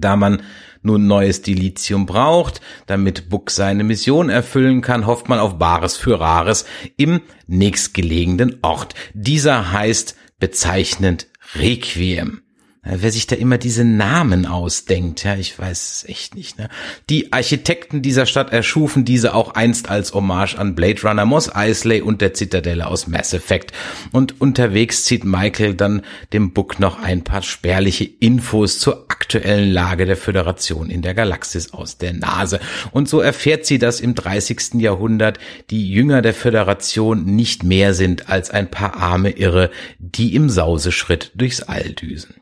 Da 0.00 0.16
man 0.16 0.42
nun 0.82 1.06
neues 1.06 1.42
Dilithium 1.42 2.06
braucht, 2.06 2.60
damit 2.86 3.28
Buck 3.28 3.50
seine 3.50 3.84
Mission 3.84 4.30
erfüllen 4.30 4.80
kann, 4.80 5.06
hofft 5.06 5.28
man 5.28 5.38
auf 5.38 5.58
Bares 5.58 5.96
für 5.96 6.20
Rares 6.20 6.64
im 6.96 7.20
nächstgelegenen 7.46 8.58
Ort. 8.62 8.94
Dieser 9.14 9.72
heißt 9.72 10.16
bezeichnend 10.38 11.26
Requiem. 11.54 12.42
Wer 12.90 13.12
sich 13.12 13.26
da 13.26 13.36
immer 13.36 13.58
diese 13.58 13.84
Namen 13.84 14.46
ausdenkt, 14.46 15.22
ja, 15.22 15.36
ich 15.36 15.58
weiß 15.58 15.90
es 15.90 16.08
echt 16.08 16.34
nicht. 16.34 16.58
Ne? 16.58 16.70
Die 17.10 17.34
Architekten 17.34 18.00
dieser 18.00 18.24
Stadt 18.24 18.50
erschufen 18.50 19.04
diese 19.04 19.34
auch 19.34 19.50
einst 19.54 19.90
als 19.90 20.14
Hommage 20.14 20.56
an 20.56 20.74
Blade 20.74 21.02
Runner, 21.02 21.26
Moss 21.26 21.54
Eisley 21.54 22.00
und 22.00 22.22
der 22.22 22.32
Zitadelle 22.32 22.86
aus 22.86 23.06
Mass 23.06 23.34
Effect. 23.34 23.72
Und 24.12 24.40
unterwegs 24.40 25.04
zieht 25.04 25.24
Michael 25.24 25.74
dann 25.74 26.00
dem 26.32 26.52
Book 26.52 26.80
noch 26.80 27.02
ein 27.02 27.24
paar 27.24 27.42
spärliche 27.42 28.04
Infos 28.04 28.78
zur 28.78 29.04
aktuellen 29.08 29.70
Lage 29.70 30.06
der 30.06 30.16
Föderation 30.16 30.88
in 30.88 31.02
der 31.02 31.12
Galaxis 31.12 31.74
aus 31.74 31.98
der 31.98 32.14
Nase. 32.14 32.58
Und 32.90 33.06
so 33.06 33.20
erfährt 33.20 33.66
sie, 33.66 33.78
dass 33.78 34.00
im 34.00 34.14
30. 34.14 34.74
Jahrhundert 34.74 35.38
die 35.68 35.90
Jünger 35.90 36.22
der 36.22 36.32
Föderation 36.34 37.26
nicht 37.26 37.64
mehr 37.64 37.92
sind 37.92 38.30
als 38.30 38.50
ein 38.50 38.70
paar 38.70 38.96
arme 38.96 39.30
Irre, 39.30 39.70
die 39.98 40.34
im 40.34 40.48
Sauseschritt 40.48 41.32
durchs 41.34 41.60
All 41.62 41.90
düsen 41.90 42.34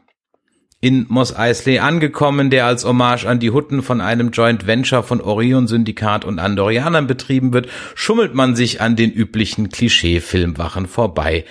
in 0.86 1.04
Moss 1.08 1.34
Eisley 1.34 1.80
angekommen, 1.80 2.48
der 2.48 2.64
als 2.64 2.84
Hommage 2.84 3.24
an 3.26 3.40
die 3.40 3.50
Hutten 3.50 3.82
von 3.82 4.00
einem 4.00 4.30
Joint 4.30 4.68
Venture 4.68 5.02
von 5.02 5.20
Orion 5.20 5.66
Syndikat 5.66 6.24
und 6.24 6.38
Andorianern 6.38 7.08
betrieben 7.08 7.52
wird, 7.52 7.68
schummelt 7.96 8.34
man 8.34 8.54
sich 8.54 8.80
an 8.80 8.94
den 8.94 9.10
üblichen 9.10 9.68
Klischee-Filmwachen 9.68 10.86
vorbei 10.86 11.44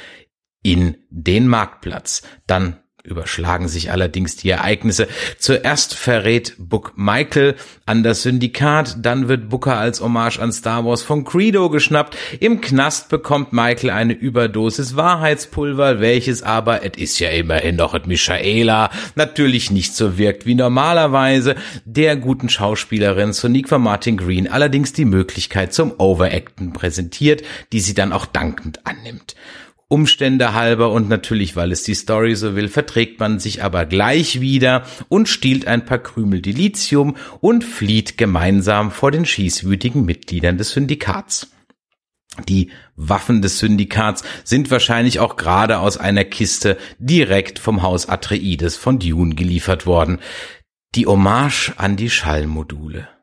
in 0.64 0.96
den 1.10 1.50
Marktplatz. 1.50 2.22
Dann 2.48 2.78
überschlagen 3.06 3.68
sich 3.68 3.92
allerdings 3.92 4.36
die 4.36 4.50
Ereignisse. 4.50 5.08
Zuerst 5.38 5.94
verrät 5.96 6.56
Book 6.58 6.94
Michael 6.96 7.56
an 7.86 8.04
das 8.04 8.24
Syndikat, 8.24 8.98
dann 9.02 9.28
wird 9.28 9.50
Booker 9.50 9.78
als 9.78 10.02
Hommage 10.02 10.40
an 10.40 10.52
Star 10.52 10.86
Wars 10.86 11.02
von 11.02 11.24
Credo 11.24 11.70
geschnappt. 11.70 12.18
Im 12.40 12.62
Knast 12.62 13.10
bekommt 13.10 13.54
Michael 13.54 13.92
eine 13.92 14.14
Überdosis 14.14 14.96
Wahrheitspulver, 14.96 16.00
welches 16.00 16.44
aber, 16.44 16.84
es 16.84 16.98
ist 16.98 17.20
ja 17.20 17.30
immerhin 17.30 17.76
noch 17.76 17.94
et 17.94 18.08
Michaela, 18.08 18.90
natürlich 19.16 19.72
nicht 19.72 19.96
so 19.96 20.18
wirkt 20.18 20.46
wie 20.46 20.56
normalerweise. 20.56 21.56
Der 21.86 22.16
guten 22.16 22.50
Schauspielerin 22.50 23.34
Soniqua 23.34 23.78
Martin 23.78 24.18
Green 24.18 24.52
allerdings 24.52 24.94
die 24.94 25.06
Möglichkeit 25.06 25.74
zum 25.74 25.94
Overacten 25.98 26.74
präsentiert, 26.74 27.44
die 27.72 27.80
sie 27.80 27.94
dann 27.94 28.14
auch 28.14 28.26
dankend 28.26 28.86
annimmt. 28.86 29.36
Umstände 29.88 30.54
halber 30.54 30.92
und 30.92 31.10
natürlich, 31.10 31.56
weil 31.56 31.72
es 31.72 31.84
die 31.84 31.94
Story 31.94 32.36
so 32.36 32.56
will, 32.56 32.70
verträgt 32.70 33.20
man 33.20 33.40
sich 33.40 33.64
aber 33.64 33.86
gleich 33.86 34.42
wieder 34.42 34.84
und 35.10 35.30
stiehlt 35.30 35.68
ein 35.68 35.86
paar 35.86 36.00
Krümel 36.00 36.42
Dilithium 36.42 37.16
und 37.40 37.64
flieht 37.64 38.18
gemeinsam 38.18 38.90
vor 38.90 39.12
den 39.12 39.26
schießwütigen 39.26 40.04
Mitgliedern 40.04 40.58
des 40.58 40.72
Syndikats. 40.72 41.52
Die 42.50 42.72
Waffen 42.96 43.42
des 43.42 43.60
Syndikats 43.60 44.24
sind 44.44 44.72
wahrscheinlich 44.72 45.20
auch 45.20 45.38
gerade 45.38 45.80
aus 45.80 45.98
einer 45.98 46.26
Kiste 46.26 46.78
direkt 46.98 47.60
vom 47.60 47.82
Haus 47.82 48.10
Atreides 48.10 48.76
von 48.76 49.00
Dune 49.00 49.36
geliefert 49.36 49.86
worden. 49.86 50.20
Die 50.96 51.06
Hommage 51.06 51.74
an 51.78 51.96
die 51.96 52.10
Schallmodule. 52.10 53.15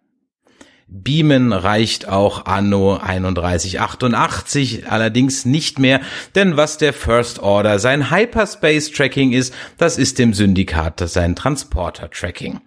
Beamen 0.94 1.54
reicht 1.54 2.06
auch 2.06 2.44
anno 2.44 2.98
3188 2.98 4.90
allerdings 4.90 5.46
nicht 5.46 5.78
mehr, 5.78 6.02
denn 6.34 6.58
was 6.58 6.76
der 6.76 6.92
First 6.92 7.38
Order 7.38 7.78
sein 7.78 8.10
Hyperspace 8.10 8.90
Tracking 8.90 9.32
ist, 9.32 9.54
das 9.78 9.96
ist 9.96 10.18
dem 10.18 10.34
Syndikat 10.34 11.00
sein 11.08 11.34
Transporter 11.34 12.10
Tracking. 12.10 12.60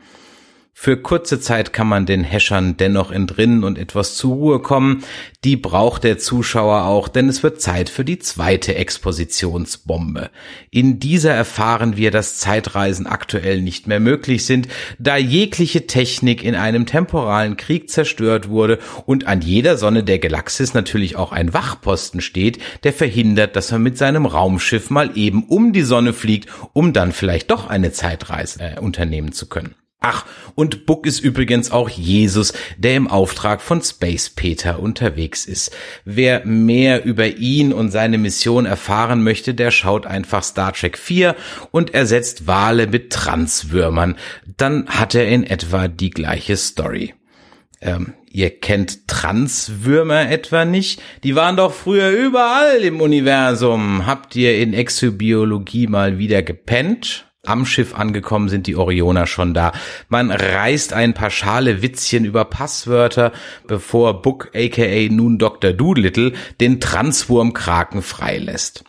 Für 0.78 0.98
kurze 0.98 1.40
Zeit 1.40 1.72
kann 1.72 1.88
man 1.88 2.06
den 2.06 2.26
Häschern 2.26 2.76
dennoch 2.76 3.10
entrinnen 3.10 3.64
und 3.64 3.80
etwas 3.80 4.16
zur 4.16 4.36
Ruhe 4.36 4.60
kommen. 4.60 5.06
Die 5.46 5.56
braucht 5.56 6.04
der 6.04 6.18
Zuschauer 6.18 6.84
auch, 6.84 7.08
denn 7.08 7.30
es 7.30 7.44
wird 7.44 7.62
Zeit 7.62 7.90
für 7.90 8.04
die 8.04 8.20
zweite 8.20 8.76
Expositionsbombe. 8.76 10.30
In 10.72 11.00
dieser 11.00 11.34
erfahren 11.34 11.96
wir, 11.96 12.12
dass 12.12 12.38
Zeitreisen 12.40 13.08
aktuell 13.08 13.62
nicht 13.62 13.88
mehr 13.88 14.02
möglich 14.02 14.46
sind, 14.46 14.68
da 15.00 15.16
jegliche 15.16 15.88
Technik 15.88 16.44
in 16.44 16.56
einem 16.56 16.86
temporalen 16.86 17.56
Krieg 17.56 17.90
zerstört 17.90 18.50
wurde 18.50 18.78
und 19.06 19.28
an 19.28 19.40
jeder 19.40 19.78
Sonne 19.78 20.04
der 20.04 20.20
Galaxis 20.20 20.74
natürlich 20.74 21.16
auch 21.16 21.32
ein 21.32 21.54
Wachposten 21.54 22.20
steht, 22.20 22.60
der 22.84 22.92
verhindert, 22.92 23.56
dass 23.56 23.72
man 23.72 23.82
mit 23.82 23.98
seinem 23.98 24.26
Raumschiff 24.26 24.90
mal 24.90 25.18
eben 25.18 25.46
um 25.46 25.72
die 25.72 25.84
Sonne 25.84 26.12
fliegt, 26.12 26.50
um 26.74 26.92
dann 26.92 27.14
vielleicht 27.14 27.50
doch 27.50 27.68
eine 27.68 27.94
Zeitreise 27.94 28.60
äh, 28.60 28.80
unternehmen 28.82 29.32
zu 29.32 29.48
können. 29.48 29.74
Ach, 30.00 30.26
und 30.54 30.86
Book 30.86 31.08
ist 31.08 31.20
übrigens 31.20 31.72
auch 31.72 31.90
Jesus, 31.90 32.54
der 32.78 32.96
im 32.96 33.08
Auftrag 33.08 33.62
von 33.62 33.82
Space 33.82 34.30
Peter 34.30 34.80
unterwegs 34.80 35.46
ist. 35.46 35.76
Wer 36.06 36.46
mehr 36.46 37.06
über 37.06 37.26
ihn 37.28 37.74
und 37.74 37.90
seine 37.90 38.18
Mission 38.18 38.68
erfahren 38.68 39.24
möchte, 39.24 39.56
der 39.56 39.72
schaut 39.72 40.06
einfach 40.06 40.44
Star 40.44 40.74
Trek 40.74 40.98
4 40.98 41.36
und 41.72 41.94
ersetzt 41.94 42.46
Wale 42.46 42.88
mit 42.88 43.12
Transwürmern. 43.12 44.16
Dann 44.58 44.88
hat 44.88 45.16
er 45.16 45.28
in 45.28 45.44
etwa 45.44 45.88
die 45.88 46.12
gleiche 46.12 46.56
Story. 46.56 47.16
Ähm, 47.82 48.14
ihr 48.30 48.52
kennt 48.52 49.08
Transwürmer 49.08 50.30
etwa 50.30 50.66
nicht? 50.66 51.02
Die 51.24 51.36
waren 51.36 51.58
doch 51.58 51.74
früher 51.74 52.12
überall 52.12 52.84
im 52.84 53.02
Universum. 53.02 54.06
Habt 54.06 54.36
ihr 54.36 54.58
in 54.58 54.74
Exobiologie 54.74 55.88
mal 55.88 56.18
wieder 56.18 56.44
gepennt? 56.44 57.32
Am 57.48 57.66
Schiff 57.66 57.96
angekommen 57.96 58.50
sind 58.50 58.68
die 58.68 58.76
Orioner 58.76 59.28
schon 59.28 59.54
da. 59.54 59.72
Man 60.10 60.32
reißt 60.32 60.94
ein 60.94 61.14
paar 61.14 61.30
schale 61.30 61.82
Witzchen 61.82 62.26
über 62.26 62.46
Passwörter, 62.46 63.32
bevor 63.68 64.22
Book 64.22 64.52
aka 64.56 65.08
nun 65.10 65.38
Dr. 65.38 65.74
Doolittle 65.74 66.34
den 66.60 66.80
Transwurm-Kraken 66.80 68.02
freilässt. 68.02 68.84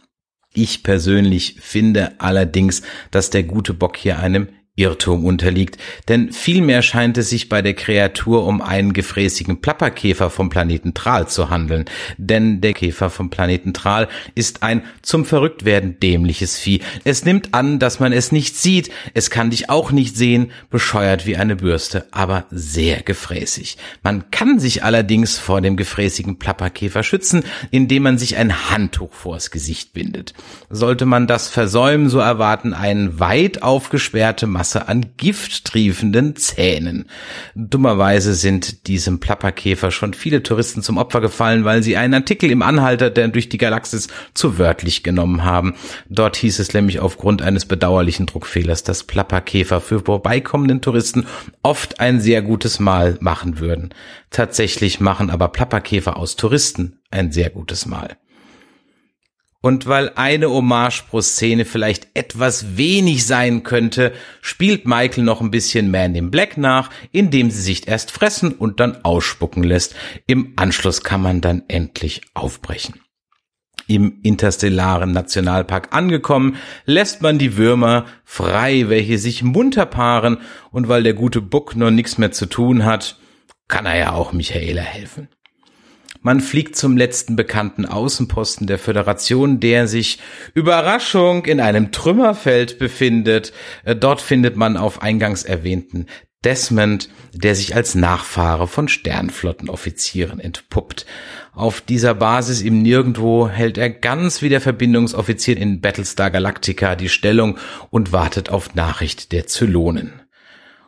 Ich 0.52 0.82
persönlich 0.82 1.56
finde 1.60 2.12
allerdings, 2.18 2.82
dass 3.10 3.30
der 3.30 3.42
gute 3.42 3.74
Bock 3.74 3.96
hier 3.96 4.18
einem 4.18 4.48
Irrtum 4.76 5.24
unterliegt, 5.24 5.78
denn 6.08 6.32
vielmehr 6.32 6.82
scheint 6.82 7.16
es 7.16 7.30
sich 7.30 7.48
bei 7.48 7.62
der 7.62 7.72
Kreatur 7.72 8.46
um 8.46 8.60
einen 8.60 8.92
gefräßigen 8.92 9.62
Plapperkäfer 9.62 10.28
vom 10.28 10.50
Planeten 10.50 10.92
Tral 10.92 11.28
zu 11.28 11.48
handeln, 11.48 11.86
denn 12.18 12.60
der 12.60 12.74
Käfer 12.74 13.08
vom 13.08 13.30
Planeten 13.30 13.72
Tral 13.72 14.06
ist 14.34 14.62
ein 14.62 14.82
zum 15.00 15.24
Verrücktwerden 15.24 15.98
dämliches 15.98 16.58
Vieh. 16.58 16.80
Es 17.04 17.24
nimmt 17.24 17.54
an, 17.54 17.78
dass 17.78 18.00
man 18.00 18.12
es 18.12 18.32
nicht 18.32 18.56
sieht, 18.58 18.90
es 19.14 19.30
kann 19.30 19.48
dich 19.48 19.70
auch 19.70 19.92
nicht 19.92 20.14
sehen, 20.14 20.50
bescheuert 20.68 21.26
wie 21.26 21.38
eine 21.38 21.56
Bürste, 21.56 22.06
aber 22.10 22.44
sehr 22.50 23.02
gefräßig. 23.02 23.78
Man 24.02 24.30
kann 24.30 24.60
sich 24.60 24.84
allerdings 24.84 25.38
vor 25.38 25.62
dem 25.62 25.78
gefräßigen 25.78 26.38
Plapperkäfer 26.38 27.02
schützen, 27.02 27.44
indem 27.70 28.02
man 28.02 28.18
sich 28.18 28.36
ein 28.36 28.70
Handtuch 28.70 29.14
vors 29.14 29.50
Gesicht 29.50 29.94
bindet. 29.94 30.34
Sollte 30.68 31.06
man 31.06 31.26
das 31.26 31.48
versäumen, 31.48 32.10
so 32.10 32.18
erwarten 32.18 32.74
einen 32.74 33.18
weit 33.20 33.62
aufgesperrte 33.62 34.46
Masse 34.66 34.88
an 34.88 35.12
gifttriefenden 35.16 36.34
Zähnen. 36.34 37.04
Dummerweise 37.54 38.34
sind 38.34 38.88
diesem 38.88 39.20
Plapperkäfer 39.20 39.92
schon 39.92 40.12
viele 40.12 40.42
Touristen 40.42 40.82
zum 40.82 40.98
Opfer 40.98 41.20
gefallen, 41.20 41.64
weil 41.64 41.84
sie 41.84 41.96
einen 41.96 42.14
Artikel 42.14 42.50
im 42.50 42.62
Anhalter, 42.62 43.10
der 43.10 43.28
durch 43.28 43.48
die 43.48 43.58
Galaxis 43.58 44.08
zu 44.34 44.58
wörtlich 44.58 45.04
genommen 45.04 45.44
haben. 45.44 45.76
Dort 46.08 46.34
hieß 46.34 46.58
es 46.58 46.74
nämlich 46.74 46.98
aufgrund 46.98 47.42
eines 47.42 47.64
bedauerlichen 47.64 48.26
Druckfehlers, 48.26 48.82
dass 48.82 49.04
Plapperkäfer 49.04 49.80
für 49.80 50.00
vorbeikommenden 50.00 50.80
Touristen 50.80 51.26
oft 51.62 52.00
ein 52.00 52.20
sehr 52.20 52.42
gutes 52.42 52.80
Mahl 52.80 53.18
machen 53.20 53.60
würden. 53.60 53.90
Tatsächlich 54.30 54.98
machen 54.98 55.30
aber 55.30 55.46
Plapperkäfer 55.46 56.16
aus 56.16 56.34
Touristen 56.34 56.98
ein 57.12 57.30
sehr 57.30 57.50
gutes 57.50 57.86
Mahl. 57.86 58.16
Und 59.66 59.88
weil 59.88 60.12
eine 60.14 60.48
Hommage 60.48 61.02
pro 61.10 61.20
Szene 61.20 61.64
vielleicht 61.64 62.06
etwas 62.14 62.76
wenig 62.76 63.26
sein 63.26 63.64
könnte, 63.64 64.12
spielt 64.40 64.86
Michael 64.86 65.24
noch 65.24 65.40
ein 65.40 65.50
bisschen 65.50 65.90
Man 65.90 66.14
in 66.14 66.30
Black 66.30 66.56
nach, 66.56 66.88
indem 67.10 67.50
sie 67.50 67.62
sich 67.62 67.88
erst 67.88 68.12
fressen 68.12 68.52
und 68.52 68.78
dann 68.78 69.04
ausspucken 69.04 69.64
lässt. 69.64 69.96
Im 70.28 70.52
Anschluss 70.54 71.02
kann 71.02 71.20
man 71.20 71.40
dann 71.40 71.64
endlich 71.66 72.20
aufbrechen. 72.32 73.00
Im 73.88 74.20
interstellaren 74.22 75.10
Nationalpark 75.10 75.92
angekommen, 75.92 76.58
lässt 76.84 77.20
man 77.20 77.38
die 77.38 77.56
Würmer 77.56 78.06
frei, 78.24 78.84
welche 78.88 79.18
sich 79.18 79.42
munter 79.42 79.86
paaren, 79.86 80.38
und 80.70 80.86
weil 80.86 81.02
der 81.02 81.14
gute 81.14 81.40
Buck 81.40 81.74
noch 81.74 81.90
nichts 81.90 82.18
mehr 82.18 82.30
zu 82.30 82.46
tun 82.46 82.84
hat, 82.84 83.18
kann 83.66 83.84
er 83.84 83.98
ja 83.98 84.12
auch 84.12 84.32
Michaela 84.32 84.82
helfen. 84.82 85.26
Man 86.26 86.40
fliegt 86.40 86.74
zum 86.74 86.96
letzten 86.96 87.36
bekannten 87.36 87.86
Außenposten 87.86 88.66
der 88.66 88.80
Föderation, 88.80 89.60
der 89.60 89.86
sich 89.86 90.18
Überraschung 90.54 91.44
in 91.44 91.60
einem 91.60 91.92
Trümmerfeld 91.92 92.80
befindet. 92.80 93.52
Äh, 93.84 93.94
dort 93.94 94.20
findet 94.20 94.56
man 94.56 94.76
auf 94.76 95.02
eingangs 95.02 95.44
erwähnten 95.44 96.06
Desmond, 96.44 97.10
der 97.32 97.54
sich 97.54 97.76
als 97.76 97.94
Nachfahre 97.94 98.66
von 98.66 98.88
Sternflottenoffizieren 98.88 100.40
entpuppt. 100.40 101.06
Auf 101.52 101.80
dieser 101.80 102.14
Basis 102.14 102.60
im 102.60 102.82
Nirgendwo 102.82 103.48
hält 103.48 103.78
er 103.78 103.90
ganz 103.90 104.42
wie 104.42 104.48
der 104.48 104.60
Verbindungsoffizier 104.60 105.56
in 105.56 105.80
Battlestar 105.80 106.32
Galactica 106.32 106.96
die 106.96 107.08
Stellung 107.08 107.56
und 107.90 108.10
wartet 108.10 108.50
auf 108.50 108.74
Nachricht 108.74 109.30
der 109.30 109.46
Zylonen. 109.46 110.22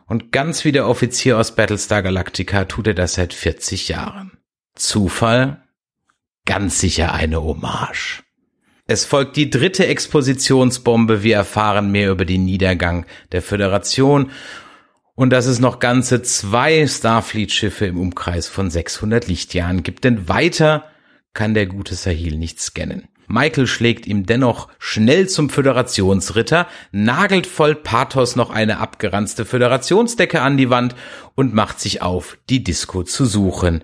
Und 0.05 0.33
ganz 0.33 0.65
wie 0.65 0.73
der 0.73 0.85
Offizier 0.85 1.37
aus 1.37 1.55
Battlestar 1.55 2.01
Galactica 2.01 2.65
tut 2.65 2.87
er 2.87 2.93
das 2.93 3.13
seit 3.13 3.33
40 3.33 3.87
Jahren. 3.87 4.33
Zufall? 4.79 5.61
Ganz 6.45 6.79
sicher 6.79 7.13
eine 7.13 7.43
Hommage. 7.43 8.23
Es 8.87 9.05
folgt 9.05 9.35
die 9.35 9.51
dritte 9.51 9.85
Expositionsbombe. 9.85 11.21
Wir 11.21 11.35
erfahren 11.35 11.91
mehr 11.91 12.09
über 12.09 12.25
den 12.25 12.45
Niedergang 12.45 13.05
der 13.31 13.43
Föderation 13.43 14.31
und 15.13 15.29
dass 15.29 15.45
es 15.45 15.59
noch 15.59 15.79
ganze 15.79 16.23
zwei 16.23 16.87
Starfleet-Schiffe 16.87 17.85
im 17.85 17.99
Umkreis 17.99 18.47
von 18.47 18.71
600 18.71 19.27
Lichtjahren 19.27 19.83
gibt. 19.83 20.05
Denn 20.05 20.27
weiter 20.27 20.85
kann 21.33 21.53
der 21.53 21.67
gute 21.67 21.93
Sahil 21.93 22.37
nicht 22.37 22.59
scannen. 22.59 23.07
Michael 23.27 23.67
schlägt 23.67 24.07
ihm 24.07 24.25
dennoch 24.25 24.69
schnell 24.79 25.29
zum 25.29 25.51
Föderationsritter, 25.51 26.67
nagelt 26.91 27.45
voll 27.45 27.75
Pathos 27.75 28.35
noch 28.35 28.49
eine 28.49 28.79
abgeranzte 28.79 29.45
Föderationsdecke 29.45 30.41
an 30.41 30.57
die 30.57 30.71
Wand 30.71 30.95
und 31.35 31.53
macht 31.53 31.79
sich 31.79 32.01
auf, 32.01 32.39
die 32.49 32.63
Disco 32.63 33.03
zu 33.03 33.25
suchen. 33.25 33.83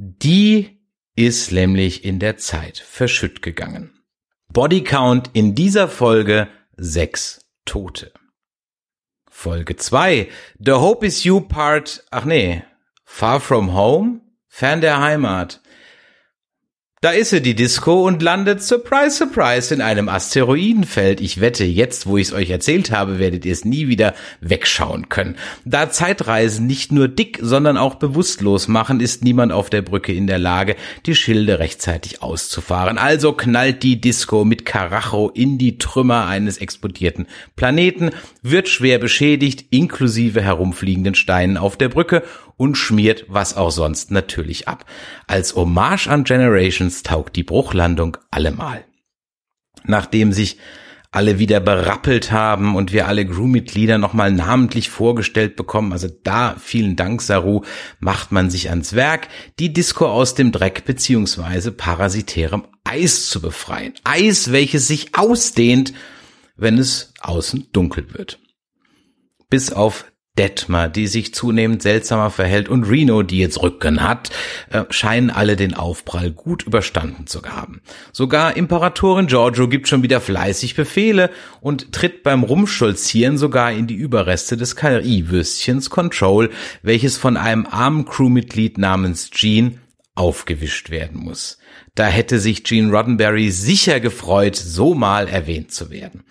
Die 0.00 0.78
ist 1.16 1.50
nämlich 1.50 2.04
in 2.04 2.20
der 2.20 2.36
Zeit 2.36 2.78
verschütt 2.78 3.42
gegangen. 3.42 3.98
Bodycount 4.46 5.30
in 5.32 5.56
dieser 5.56 5.88
Folge 5.88 6.46
sechs 6.76 7.50
Tote. 7.64 8.12
Folge 9.28 9.74
zwei 9.74 10.28
The 10.64 10.74
Hope 10.74 11.04
is 11.04 11.24
You 11.24 11.40
Part, 11.40 12.04
ach 12.12 12.24
nee, 12.24 12.62
Far 13.04 13.40
From 13.40 13.74
Home, 13.74 14.20
Fern 14.46 14.80
der 14.80 15.00
Heimat. 15.00 15.62
Da 17.00 17.10
ist 17.10 17.30
sie, 17.30 17.40
die 17.40 17.54
Disco, 17.54 18.04
und 18.08 18.24
landet, 18.24 18.60
surprise, 18.60 19.18
surprise, 19.18 19.72
in 19.72 19.80
einem 19.80 20.08
Asteroidenfeld. 20.08 21.20
Ich 21.20 21.40
wette, 21.40 21.64
jetzt, 21.64 22.08
wo 22.08 22.16
ich 22.16 22.26
es 22.26 22.32
euch 22.32 22.50
erzählt 22.50 22.90
habe, 22.90 23.20
werdet 23.20 23.44
ihr 23.44 23.52
es 23.52 23.64
nie 23.64 23.86
wieder 23.86 24.14
wegschauen 24.40 25.08
können. 25.08 25.36
Da 25.64 25.92
Zeitreisen 25.92 26.66
nicht 26.66 26.90
nur 26.90 27.06
dick, 27.06 27.38
sondern 27.40 27.76
auch 27.76 27.94
bewusstlos 27.94 28.66
machen, 28.66 28.98
ist 28.98 29.22
niemand 29.22 29.52
auf 29.52 29.70
der 29.70 29.82
Brücke 29.82 30.12
in 30.12 30.26
der 30.26 30.40
Lage, 30.40 30.74
die 31.06 31.14
Schilde 31.14 31.60
rechtzeitig 31.60 32.20
auszufahren. 32.20 32.98
Also 32.98 33.32
knallt 33.32 33.84
die 33.84 34.00
Disco 34.00 34.44
mit 34.44 34.66
Karacho 34.66 35.28
in 35.28 35.56
die 35.56 35.78
Trümmer 35.78 36.26
eines 36.26 36.58
explodierten 36.58 37.28
Planeten, 37.54 38.10
wird 38.42 38.68
schwer 38.68 38.98
beschädigt, 38.98 39.66
inklusive 39.70 40.42
herumfliegenden 40.42 41.14
Steinen 41.14 41.58
auf 41.58 41.76
der 41.76 41.90
Brücke 41.90 42.24
und 42.58 42.76
schmiert 42.76 43.24
was 43.28 43.56
auch 43.56 43.70
sonst 43.70 44.10
natürlich 44.10 44.68
ab. 44.68 44.84
Als 45.26 45.54
Hommage 45.56 46.08
an 46.08 46.24
Generations 46.24 47.02
taugt 47.02 47.36
die 47.36 47.44
Bruchlandung 47.44 48.18
allemal. 48.30 48.84
Nachdem 49.84 50.34
sich 50.34 50.58
alle 51.10 51.38
wieder 51.38 51.60
berappelt 51.60 52.32
haben 52.32 52.76
und 52.76 52.92
wir 52.92 53.08
alle 53.08 53.26
Crewmitglieder 53.26 53.96
nochmal 53.96 54.30
namentlich 54.30 54.90
vorgestellt 54.90 55.56
bekommen. 55.56 55.92
Also 55.92 56.08
da, 56.22 56.56
vielen 56.58 56.96
Dank, 56.96 57.22
Saru, 57.22 57.62
macht 57.98 58.30
man 58.30 58.50
sich 58.50 58.68
ans 58.68 58.94
Werk, 58.94 59.28
die 59.58 59.72
Disco 59.72 60.06
aus 60.06 60.34
dem 60.34 60.52
Dreck 60.52 60.84
beziehungsweise 60.84 61.72
parasitärem 61.72 62.66
Eis 62.84 63.30
zu 63.30 63.40
befreien. 63.40 63.94
Eis, 64.04 64.52
welches 64.52 64.86
sich 64.86 65.16
ausdehnt, 65.16 65.94
wenn 66.56 66.76
es 66.76 67.14
außen 67.20 67.68
dunkel 67.72 68.12
wird. 68.12 68.38
Bis 69.48 69.72
auf 69.72 70.04
Detmar, 70.38 70.88
die 70.88 71.08
sich 71.08 71.34
zunehmend 71.34 71.82
seltsamer 71.82 72.30
verhält, 72.30 72.68
und 72.68 72.84
Reno, 72.84 73.22
die 73.22 73.38
jetzt 73.38 73.60
Rücken 73.60 74.02
hat, 74.02 74.30
äh, 74.70 74.84
scheinen 74.90 75.30
alle 75.30 75.56
den 75.56 75.74
Aufprall 75.74 76.30
gut 76.30 76.62
überstanden 76.62 77.26
zu 77.26 77.42
haben. 77.42 77.82
Sogar 78.12 78.56
Imperatorin 78.56 79.26
Giorgio 79.26 79.68
gibt 79.68 79.88
schon 79.88 80.02
wieder 80.02 80.20
fleißig 80.20 80.76
Befehle 80.76 81.30
und 81.60 81.92
tritt 81.92 82.22
beim 82.22 82.44
Rumstolzieren 82.44 83.36
sogar 83.36 83.72
in 83.72 83.88
die 83.88 83.96
Überreste 83.96 84.56
des 84.56 84.76
KI-Würstchens 84.76 85.90
Control, 85.90 86.50
welches 86.82 87.18
von 87.18 87.36
einem 87.36 87.66
armen 87.66 88.04
Crewmitglied 88.04 88.78
namens 88.78 89.30
Jean 89.30 89.80
aufgewischt 90.14 90.90
werden 90.90 91.20
muss. 91.20 91.58
Da 91.94 92.06
hätte 92.06 92.38
sich 92.38 92.64
Gene 92.64 92.92
Roddenberry 92.92 93.50
sicher 93.50 93.98
gefreut, 93.98 94.56
so 94.56 94.94
mal 94.94 95.26
erwähnt 95.28 95.72
zu 95.72 95.90
werden. 95.90 96.22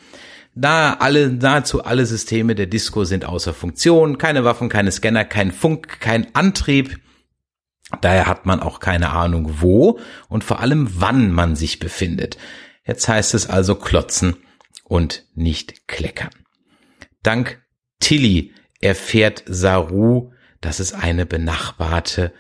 Da 0.60 0.94
alle, 0.94 1.30
nahezu 1.30 1.84
alle 1.84 2.08
Systeme 2.08 2.56
der 2.56 2.66
Disco 2.66 3.04
sind 3.04 3.26
außer 3.26 3.54
Funktion, 3.54 4.18
keine 4.18 4.44
Waffen, 4.44 4.70
keine 4.70 4.92
Scanner, 4.92 5.24
kein 5.24 5.52
Funk, 5.52 6.00
kein 6.00 6.34
Antrieb. 6.34 7.00
Daher 8.02 8.26
hat 8.26 8.48
man 8.48 8.60
auch 8.60 8.80
keine 8.80 9.12
Ahnung, 9.12 9.62
wo 9.62 10.00
und 10.30 10.44
vor 10.44 10.60
allem 10.60 10.90
wann 10.96 11.32
man 11.32 11.56
sich 11.56 11.78
befindet. 11.78 12.40
Jetzt 12.84 13.08
heißt 13.08 13.36
es 13.36 13.48
also 13.48 13.76
klotzen 13.76 14.36
und 14.84 15.26
nicht 15.36 15.88
kleckern. 15.88 16.32
Dank 17.22 17.62
Tilly 18.00 18.52
erfährt 18.82 19.44
Saru, 19.46 20.32
dass 20.60 20.80
es 20.80 20.92
eine 20.92 21.28
benachbarte 21.28 22.34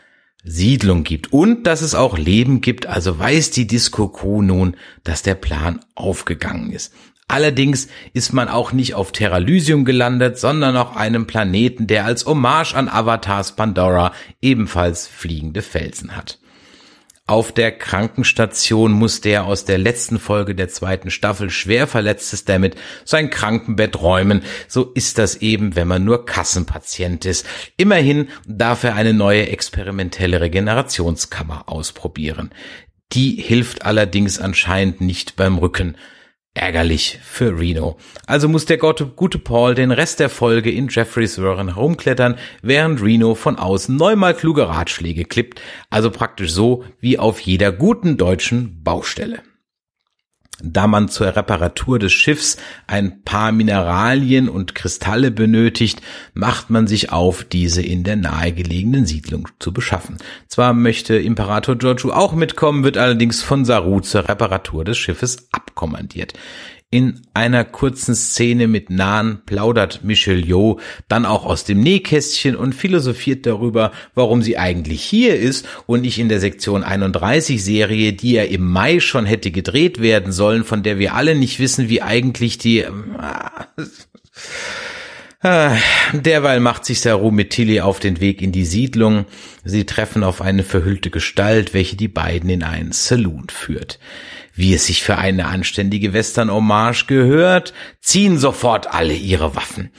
Siedlung 0.43 1.03
gibt 1.03 1.33
und 1.33 1.67
dass 1.67 1.81
es 1.81 1.93
auch 1.93 2.17
Leben 2.17 2.61
gibt, 2.61 2.87
also 2.87 3.19
weiß 3.19 3.51
die 3.51 3.67
Disco 3.67 4.07
Crew 4.07 4.41
nun, 4.41 4.75
dass 5.03 5.21
der 5.21 5.35
Plan 5.35 5.81
aufgegangen 5.93 6.71
ist. 6.71 6.93
Allerdings 7.29 7.89
ist 8.13 8.31
man 8.31 8.47
auch 8.47 8.71
nicht 8.71 8.93
auf 8.93 9.11
Terralysium 9.11 9.83
gelandet, 9.83 10.39
sondern 10.39 10.77
auf 10.77 10.95
einem 10.95 11.27
Planeten, 11.27 11.85
der 11.85 12.05
als 12.05 12.25
Hommage 12.25 12.73
an 12.73 12.87
Avatars 12.87 13.55
Pandora 13.55 14.13
ebenfalls 14.41 15.07
fliegende 15.07 15.61
Felsen 15.61 16.15
hat. 16.15 16.39
Auf 17.29 17.51
der 17.51 17.73
Krankenstation 17.73 18.93
muss 18.93 19.19
der 19.19 19.43
aus 19.43 19.65
der 19.65 19.77
letzten 19.77 20.17
Folge 20.17 20.55
der 20.55 20.69
zweiten 20.69 21.11
Staffel 21.11 21.49
schwer 21.49 21.85
verletzte 21.85 22.37
Stammet 22.37 22.77
sein 23.03 23.29
Krankenbett 23.29 24.01
räumen. 24.01 24.43
So 24.69 24.93
ist 24.93 25.17
das 25.17 25.35
eben, 25.41 25.75
wenn 25.75 25.89
man 25.89 26.05
nur 26.05 26.25
Kassenpatient 26.25 27.25
ist. 27.25 27.45
Immerhin 27.75 28.29
darf 28.47 28.85
er 28.85 28.95
eine 28.95 29.13
neue 29.13 29.49
experimentelle 29.49 30.39
Regenerationskammer 30.39 31.67
ausprobieren. 31.67 32.51
Die 33.11 33.31
hilft 33.31 33.83
allerdings 33.83 34.39
anscheinend 34.39 35.01
nicht 35.01 35.35
beim 35.35 35.57
Rücken. 35.57 35.97
Ärgerlich 36.57 37.19
für 37.23 37.57
Reno. 37.57 37.97
Also 38.25 38.49
muss 38.49 38.65
der 38.65 38.77
gute 38.77 39.39
Paul 39.39 39.75
den 39.75 39.91
Rest 39.91 40.19
der 40.19 40.29
Folge 40.29 40.71
in 40.71 40.87
Jeffreys 40.89 41.37
Röhren 41.37 41.75
herumklettern, 41.75 42.35
während 42.61 43.01
Reno 43.01 43.35
von 43.35 43.57
außen 43.57 43.95
neunmal 43.95 44.33
kluge 44.33 44.67
Ratschläge 44.67 45.25
klippt, 45.25 45.61
also 45.89 46.09
praktisch 46.09 46.51
so 46.51 46.83
wie 46.99 47.19
auf 47.19 47.39
jeder 47.39 47.71
guten 47.71 48.17
deutschen 48.17 48.83
Baustelle. 48.83 49.41
Da 50.63 50.87
man 50.87 51.07
zur 51.07 51.35
Reparatur 51.35 51.99
des 51.99 52.13
Schiffs 52.13 52.57
ein 52.87 53.21
paar 53.21 53.51
Mineralien 53.51 54.49
und 54.49 54.73
Kristalle 54.73 55.29
benötigt, 55.29 56.01
macht 56.33 56.71
man 56.71 56.87
sich 56.87 57.11
auf, 57.11 57.43
diese 57.43 57.83
in 57.83 58.03
der 58.03 58.15
nahegelegenen 58.15 59.05
Siedlung 59.05 59.47
zu 59.59 59.71
beschaffen. 59.71 60.17
Zwar 60.47 60.73
möchte 60.73 61.15
Imperator 61.15 61.75
Giorgio 61.75 62.11
auch 62.11 62.33
mitkommen, 62.33 62.83
wird 62.83 62.97
allerdings 62.97 63.43
von 63.43 63.65
Saru 63.65 63.99
zur 63.99 64.27
Reparatur 64.27 64.83
des 64.83 64.97
Schiffes 64.97 65.47
abkommandiert. 65.51 66.33
In 66.89 67.19
einer 67.33 67.65
kurzen 67.65 68.15
Szene 68.15 68.69
mit 68.69 68.89
Nahen 68.89 69.41
plaudert 69.45 70.05
Michelle 70.05 70.77
dann 71.09 71.25
auch 71.25 71.45
aus 71.45 71.65
dem 71.65 71.81
Nähkästchen 71.81 72.55
und 72.55 72.73
philosophiert 72.73 73.45
darüber, 73.45 73.91
warum 74.15 74.41
sie 74.41 74.57
eigentlich 74.57 75.03
hier 75.03 75.37
ist 75.37 75.67
und 75.85 76.03
nicht 76.03 76.17
in 76.17 76.29
der 76.29 76.39
Sektion 76.39 76.85
31 76.85 77.61
Serie, 77.61 78.13
die 78.13 78.31
ja 78.31 78.43
im 78.43 78.71
Mai 78.71 79.01
schon 79.01 79.25
hätte 79.25 79.51
gedreht 79.51 79.99
werden 79.99 80.31
sollen, 80.31 80.63
von 80.63 80.81
der 80.81 80.97
wir 80.97 81.13
alle 81.13 81.35
nicht 81.35 81.59
wissen, 81.59 81.89
wie 81.89 82.01
eigentlich 82.01 82.57
die... 82.57 82.85
Äh, 85.43 85.75
derweil 86.13 86.61
macht 86.61 86.85
sich 86.85 87.01
Saru 87.01 87.31
mit 87.31 87.49
Tilly 87.49 87.81
auf 87.81 87.99
den 87.99 88.21
Weg 88.21 88.41
in 88.41 88.53
die 88.53 88.65
Siedlung. 88.65 89.25
Sie 89.65 89.85
treffen 89.85 90.23
auf 90.23 90.41
eine 90.41 90.63
verhüllte 90.63 91.09
Gestalt, 91.09 91.73
welche 91.73 91.97
die 91.97 92.07
beiden 92.07 92.49
in 92.49 92.63
einen 92.63 92.93
Saloon 92.93 93.47
führt 93.49 93.99
wie 94.57 94.73
es 94.73 94.87
sich 94.87 95.03
für 95.03 95.17
eine 95.17 95.45
anständige 95.45 96.11
Western-Hommage 96.11 97.05
gehört, 97.07 97.73
ziehen 98.01 98.37
sofort 98.37 98.93
alle 98.93 99.13
ihre 99.13 99.55
Waffen. 99.55 99.91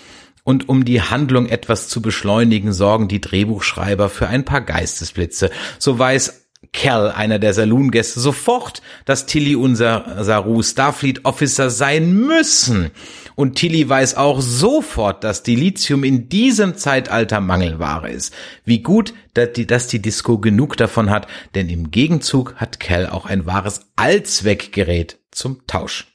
Und 0.44 0.68
um 0.68 0.84
die 0.84 1.02
Handlung 1.02 1.46
etwas 1.46 1.88
zu 1.88 2.02
beschleunigen, 2.02 2.72
sorgen 2.72 3.08
die 3.08 3.20
Drehbuchschreiber 3.20 4.08
für 4.08 4.28
ein 4.28 4.44
paar 4.44 4.62
Geistesblitze. 4.62 5.50
So 5.78 5.98
weiß 5.98 6.47
Cal, 6.72 7.10
einer 7.10 7.38
der 7.38 7.54
Saloon-Gäste, 7.54 8.20
sofort, 8.20 8.82
dass 9.04 9.26
Tilly 9.26 9.56
unser 9.56 10.24
Saru 10.24 10.62
Starfleet 10.62 11.24
Officer 11.24 11.70
sein 11.70 12.14
müssen. 12.14 12.90
Und 13.34 13.54
Tilly 13.56 13.88
weiß 13.88 14.16
auch 14.16 14.40
sofort, 14.40 15.24
dass 15.24 15.42
Dilithium 15.42 16.04
in 16.04 16.28
diesem 16.28 16.76
Zeitalter 16.76 17.40
Mangelware 17.40 18.10
ist. 18.10 18.34
Wie 18.64 18.82
gut, 18.82 19.14
dass 19.34 19.52
die, 19.52 19.66
dass 19.66 19.86
die 19.86 20.02
Disco 20.02 20.38
genug 20.38 20.76
davon 20.76 21.10
hat, 21.10 21.26
denn 21.54 21.68
im 21.68 21.90
Gegenzug 21.90 22.56
hat 22.56 22.80
Cal 22.80 23.08
auch 23.08 23.26
ein 23.26 23.46
wahres 23.46 23.86
Allzweckgerät 23.96 25.18
zum 25.30 25.66
Tausch. 25.66 26.06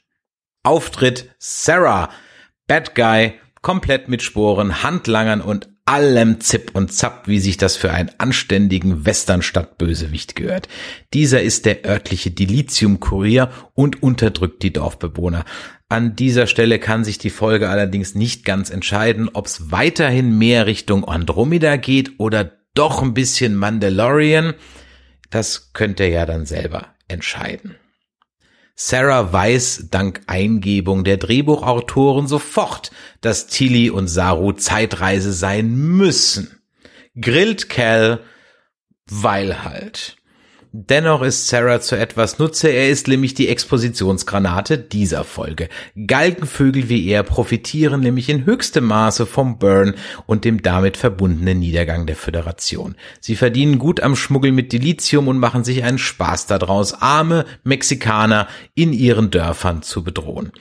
Auftritt 0.64 1.34
Sarah, 1.40 2.10
Bad 2.68 2.96
Guy, 2.96 3.34
komplett 3.62 4.10
mit 4.10 4.22
Sporen, 4.22 4.84
Handlangern 4.84 5.42
und 5.42 5.73
allem 5.86 6.40
Zip 6.40 6.72
und 6.74 6.94
Zap, 6.94 7.28
wie 7.28 7.40
sich 7.40 7.58
das 7.58 7.76
für 7.76 7.92
einen 7.92 8.12
anständigen 8.18 9.06
Westernstadtbösewicht 9.06 10.36
gehört. 10.36 10.70
Dieser 11.14 11.42
ist 11.42 11.66
der 11.66 11.86
örtliche 11.86 12.32
Dilithium-Kurier 12.32 13.50
und 13.74 14.02
unterdrückt 14.02 14.64
die 14.64 14.72
Dorfbewohner. 14.74 15.44
An 15.90 16.16
dieser 16.16 16.48
Stelle 16.48 16.80
kann 16.80 17.04
sich 17.04 17.18
die 17.18 17.30
Folge 17.30 17.70
allerdings 17.70 18.16
nicht 18.16 18.46
ganz 18.46 18.70
entscheiden, 18.70 19.30
ob 19.34 19.46
es 19.46 19.72
weiterhin 19.72 20.38
mehr 20.38 20.66
Richtung 20.66 21.06
Andromeda 21.06 21.76
geht 21.76 22.20
oder 22.20 22.52
doch 22.74 23.02
ein 23.02 23.14
bisschen 23.14 23.56
Mandalorian. 23.56 24.54
Das 25.30 25.74
könnt 25.74 26.00
ihr 26.00 26.10
ja 26.10 26.26
dann 26.26 26.46
selber 26.46 26.88
entscheiden. 27.08 27.76
Sarah 28.76 29.32
weiß 29.32 29.88
dank 29.92 30.22
Eingebung 30.28 31.04
der 31.04 31.18
Drehbuchautoren 31.18 32.28
sofort, 32.28 32.92
dass 33.22 33.48
Tilly 33.48 33.90
und 33.90 34.08
Saru 34.08 34.52
Zeitreise 34.54 35.32
sein 35.32 35.76
müssen. 35.76 36.60
Grillt 37.20 37.70
Cal, 37.70 38.24
weil 39.06 39.64
halt. 39.64 40.18
Dennoch 40.76 41.22
ist 41.22 41.50
Sarah 41.50 41.82
zu 41.82 41.96
etwas 41.96 42.40
Nutze, 42.40 42.68
er 42.68 42.90
ist 42.90 43.08
nämlich 43.08 43.36
die 43.36 43.48
Expositionsgranate 43.48 44.80
dieser 44.80 45.24
Folge. 45.24 45.70
Galgenvögel 46.08 46.90
wie 46.90 47.08
er 47.10 47.22
profitieren 47.22 48.02
nämlich 48.02 48.28
in 48.28 48.48
höchstem 48.48 48.86
Maße 48.86 49.28
vom 49.28 49.60
Burn 49.60 49.94
und 50.26 50.46
dem 50.46 50.64
damit 50.64 50.98
verbundenen 50.98 51.60
Niedergang 51.60 52.08
der 52.08 52.16
Föderation. 52.16 52.96
Sie 53.22 53.36
verdienen 53.36 53.78
gut 53.78 54.00
am 54.00 54.16
Schmuggel 54.16 54.52
mit 54.52 54.74
Dilithium 54.74 55.28
und 55.28 55.38
machen 55.38 55.64
sich 55.64 55.84
einen 55.84 56.00
Spaß 56.00 56.48
daraus, 56.48 56.96
arme 56.96 57.46
Mexikaner 57.64 58.48
in 58.74 58.94
ihren 58.94 59.30
Dörfern 59.30 59.84
zu 59.84 60.04
bedrohen. 60.04 60.54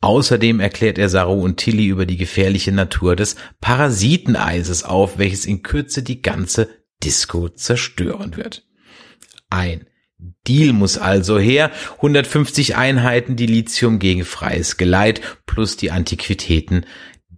Außerdem 0.00 0.58
erklärt 0.58 0.98
er 0.98 1.08
Saru 1.08 1.40
und 1.40 1.58
Tilly 1.58 1.86
über 1.86 2.04
die 2.04 2.16
gefährliche 2.16 2.72
Natur 2.72 3.14
des 3.14 3.36
Parasiteneises 3.60 4.82
auf, 4.82 5.18
welches 5.18 5.46
in 5.46 5.62
Kürze 5.62 6.02
die 6.02 6.20
ganze 6.20 6.68
Disco 7.00 7.48
zerstören 7.48 8.36
wird 8.36 8.64
ein. 9.52 9.86
Deal 10.46 10.72
muss 10.72 10.98
also 10.98 11.38
her. 11.38 11.70
150 11.96 12.76
Einheiten 12.76 13.36
Dilithium 13.36 13.98
gegen 13.98 14.24
freies 14.24 14.76
Geleit 14.76 15.20
plus 15.46 15.76
die 15.76 15.90
Antiquitäten 15.90 16.86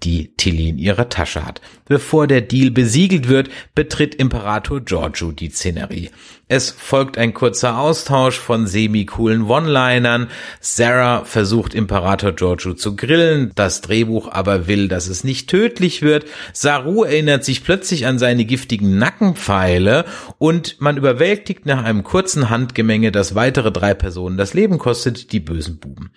die 0.04 0.32
Tilly 0.36 0.68
in 0.68 0.78
ihrer 0.78 1.08
Tasche 1.08 1.44
hat. 1.44 1.60
Bevor 1.86 2.26
der 2.26 2.42
Deal 2.42 2.70
besiegelt 2.70 3.28
wird, 3.28 3.48
betritt 3.74 4.14
Imperator 4.14 4.80
Giorgio 4.80 5.32
die 5.32 5.48
Szenerie. 5.48 6.10
Es 6.46 6.70
folgt 6.70 7.16
ein 7.16 7.32
kurzer 7.32 7.78
Austausch 7.78 8.38
von 8.38 8.66
semi-coolen 8.66 9.44
One-Linern. 9.44 10.28
Sarah 10.60 11.24
versucht 11.24 11.74
Imperator 11.74 12.32
Giorgio 12.32 12.74
zu 12.74 12.96
grillen, 12.96 13.52
das 13.54 13.80
Drehbuch 13.80 14.28
aber 14.30 14.66
will, 14.66 14.88
dass 14.88 15.08
es 15.08 15.24
nicht 15.24 15.48
tödlich 15.48 16.02
wird. 16.02 16.26
Saru 16.52 17.04
erinnert 17.04 17.44
sich 17.44 17.64
plötzlich 17.64 18.06
an 18.06 18.18
seine 18.18 18.44
giftigen 18.44 18.98
Nackenpfeile 18.98 20.04
und 20.38 20.80
man 20.80 20.98
überwältigt 20.98 21.64
nach 21.64 21.82
einem 21.82 22.04
kurzen 22.04 22.50
Handgemenge, 22.50 23.10
das 23.10 23.34
weitere 23.34 23.72
drei 23.72 23.94
Personen 23.94 24.36
das 24.36 24.52
Leben 24.52 24.78
kostet, 24.78 25.32
die 25.32 25.40
bösen 25.40 25.78
Buben. 25.78 26.10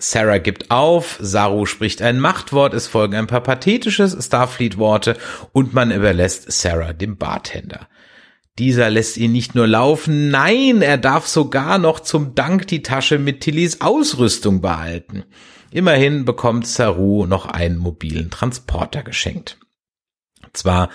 Sarah 0.00 0.38
gibt 0.38 0.70
auf, 0.70 1.18
Saru 1.20 1.66
spricht 1.66 2.02
ein 2.02 2.20
Machtwort, 2.20 2.72
es 2.72 2.86
folgen 2.86 3.16
ein 3.16 3.26
paar 3.26 3.42
pathetische 3.42 4.08
Starfleet-Worte 4.08 5.16
und 5.52 5.74
man 5.74 5.90
überlässt 5.90 6.52
Sarah 6.52 6.92
dem 6.92 7.16
Bartender. 7.16 7.88
Dieser 8.58 8.90
lässt 8.90 9.16
ihn 9.16 9.32
nicht 9.32 9.56
nur 9.56 9.66
laufen, 9.66 10.30
nein, 10.30 10.82
er 10.82 10.98
darf 10.98 11.26
sogar 11.26 11.78
noch 11.78 12.00
zum 12.00 12.36
Dank 12.36 12.68
die 12.68 12.82
Tasche 12.82 13.18
mit 13.18 13.40
Tillys 13.40 13.80
Ausrüstung 13.80 14.60
behalten. 14.60 15.24
Immerhin 15.72 16.24
bekommt 16.24 16.66
Saru 16.66 17.26
noch 17.26 17.46
einen 17.46 17.76
mobilen 17.76 18.30
Transporter 18.30 19.02
geschenkt. 19.02 19.58
Zwar 20.52 20.90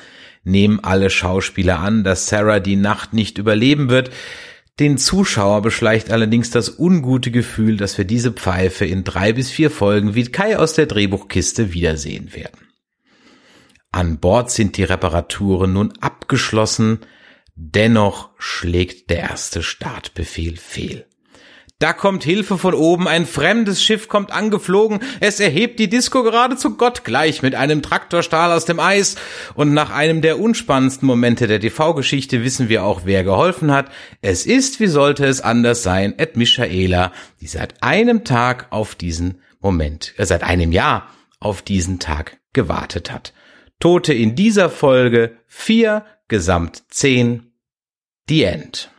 nehmen 0.45 0.79
alle 0.81 1.09
Schauspieler 1.09 1.79
an, 1.79 2.05
dass 2.05 2.27
Sarah 2.27 2.59
die 2.59 2.77
Nacht 2.77 3.13
nicht 3.13 3.37
überleben 3.37 3.89
wird, 3.89 4.11
den 4.79 4.97
Zuschauer 4.97 5.61
beschleicht 5.61 6.09
allerdings 6.09 6.49
das 6.49 6.79
ungute 6.79 7.29
Gefühl, 7.29 7.77
dass 7.77 7.97
wir 7.97 8.05
diese 8.05 8.31
Pfeife 8.31 8.85
in 8.85 9.03
drei 9.03 9.33
bis 9.33 9.51
vier 9.51 9.69
Folgen 9.69 10.15
wie 10.15 10.25
Kai 10.25 10.57
aus 10.57 10.73
der 10.73 10.87
Drehbuchkiste 10.87 11.73
wiedersehen 11.73 12.33
werden. 12.33 12.67
An 13.91 14.19
Bord 14.19 14.49
sind 14.49 14.77
die 14.77 14.83
Reparaturen 14.83 15.73
nun 15.73 15.93
abgeschlossen, 15.99 17.01
dennoch 17.55 18.31
schlägt 18.39 19.11
der 19.11 19.19
erste 19.19 19.61
Startbefehl 19.61 20.57
fehl. 20.57 21.05
Da 21.83 21.91
kommt 21.91 22.23
Hilfe 22.23 22.57
von 22.57 22.75
oben, 22.75 23.09
ein 23.09 23.25
fremdes 23.25 23.83
Schiff 23.83 24.07
kommt 24.07 24.31
angeflogen, 24.31 25.01
es 25.19 25.41
erhebt 25.41 25.79
die 25.79 25.89
Disco 25.89 26.23
geradezu 26.23 26.77
gottgleich 26.77 27.41
mit 27.41 27.55
einem 27.55 27.81
Traktorstahl 27.81 28.53
aus 28.53 28.63
dem 28.63 28.79
Eis 28.79 29.17
und 29.55 29.73
nach 29.73 29.89
einem 29.91 30.21
der 30.21 30.39
unspannendsten 30.39 31.05
Momente 31.05 31.45
der 31.45 31.59
TV-Geschichte 31.59 32.41
wissen 32.41 32.69
wir 32.69 32.85
auch, 32.85 33.01
wer 33.03 33.25
geholfen 33.25 33.73
hat. 33.73 33.91
Es 34.21 34.45
ist, 34.45 34.79
wie 34.79 34.87
sollte 34.87 35.25
es 35.25 35.41
anders 35.41 35.83
sein, 35.83 36.17
Ed 36.17 36.37
Michaela, 36.37 37.11
die 37.41 37.47
seit 37.47 37.83
einem 37.83 38.23
Tag 38.23 38.67
auf 38.69 38.95
diesen 38.95 39.41
Moment, 39.59 40.13
äh, 40.15 40.25
seit 40.25 40.43
einem 40.43 40.71
Jahr 40.71 41.09
auf 41.41 41.63
diesen 41.63 41.99
Tag 41.99 42.37
gewartet 42.53 43.11
hat. 43.11 43.33
Tote 43.81 44.13
in 44.13 44.35
dieser 44.35 44.69
Folge 44.69 45.35
vier, 45.47 46.05
gesamt 46.29 46.83
zehn. 46.87 47.51
The 48.29 48.43
End. 48.45 48.92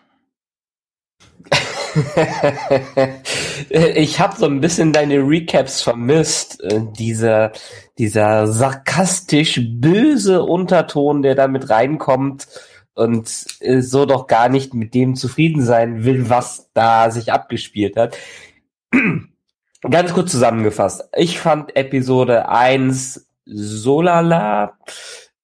ich 3.69 4.21
habe 4.21 4.37
so 4.37 4.47
ein 4.47 4.61
bisschen 4.61 4.93
deine 4.93 5.19
Recaps 5.19 5.83
vermisst. 5.83 6.63
Äh, 6.63 6.83
dieser, 6.99 7.53
dieser 7.99 8.47
sarkastisch 8.47 9.61
böse 9.65 10.43
Unterton, 10.43 11.23
der 11.23 11.35
da 11.35 11.49
mit 11.49 11.71
reinkommt. 11.71 12.47
und 12.95 13.47
äh, 13.61 13.81
so 13.81 14.07
doch 14.07 14.27
gar 14.27 14.49
nicht 14.49 14.75
mit 14.75 14.95
dem 14.95 15.17
zufrieden 15.17 15.63
sein 15.63 16.05
will, 16.05 16.29
was 16.31 16.71
da 16.75 17.11
sich 17.11 17.33
abgespielt 17.33 17.97
hat. 17.97 18.17
Ganz 19.91 20.13
kurz 20.15 20.31
zusammengefasst. 20.31 21.05
Ich 21.15 21.39
fand 21.39 21.77
Episode 21.77 22.49
1 22.49 23.29
so 23.45 24.01
lala. 24.01 24.79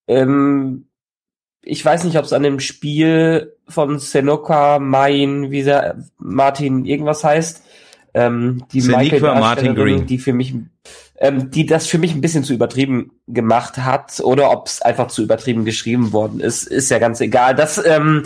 Ähm, 0.07 0.87
ich 1.63 1.83
weiß 1.83 2.03
nicht, 2.03 2.17
ob 2.17 2.25
es 2.25 2.33
an 2.33 2.43
dem 2.43 2.59
Spiel 2.59 3.55
von 3.67 3.99
Senoka 3.99 4.79
Main, 4.79 5.51
wie 5.51 5.63
der 5.63 6.03
Martin 6.17 6.85
irgendwas 6.85 7.23
heißt, 7.23 7.63
ähm, 8.13 8.63
die 8.73 8.81
Michael 8.81 9.21
Martin 9.21 9.75
Green. 9.75 10.05
die 10.05 10.17
für 10.17 10.33
mich, 10.33 10.53
ähm, 11.19 11.51
die 11.51 11.65
das 11.65 11.87
für 11.87 11.97
mich 11.97 12.13
ein 12.13 12.21
bisschen 12.21 12.43
zu 12.43 12.53
übertrieben 12.53 13.11
gemacht 13.27 13.77
hat 13.77 14.19
oder 14.21 14.51
ob 14.51 14.67
es 14.67 14.81
einfach 14.81 15.07
zu 15.07 15.23
übertrieben 15.23 15.63
geschrieben 15.63 16.11
worden 16.11 16.39
ist, 16.39 16.63
ist 16.63 16.89
ja 16.89 16.99
ganz 16.99 17.21
egal. 17.21 17.55
Das 17.55 17.83
ähm, 17.85 18.23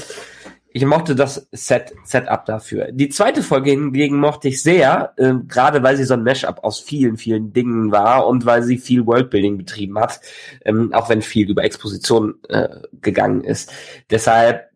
ich 0.76 0.86
mochte 0.86 1.16
das 1.16 1.48
Set, 1.54 1.94
Setup 2.04 2.46
dafür. 2.46 2.90
Die 2.92 3.08
zweite 3.08 3.44
Folge 3.44 3.72
hingegen 3.72 4.20
mochte 4.20 4.50
ich 4.50 4.62
sehr, 4.62 5.14
äh, 5.16 5.36
gerade 5.48 5.82
weil 5.84 5.96
sie 5.96 6.04
so 6.04 6.16
ein 6.16 6.24
Mashup 6.24 6.66
aus 6.66 6.82
vielen, 6.82 7.16
vielen 7.16 7.54
Dingen 7.54 7.94
war 7.94 8.28
und 8.28 8.46
weil 8.46 8.62
sie 8.62 8.78
viel 8.78 9.06
Worldbuilding 9.06 9.58
betrieben 9.58 9.98
hat, 9.98 10.20
ähm, 10.66 10.92
auch 10.92 11.08
wenn 11.08 11.22
viel 11.22 11.50
über 11.50 11.64
Exposition 11.64 12.36
äh, 12.50 12.68
gegangen 13.02 13.46
ist. 13.46 13.72
Deshalb, 14.10 14.70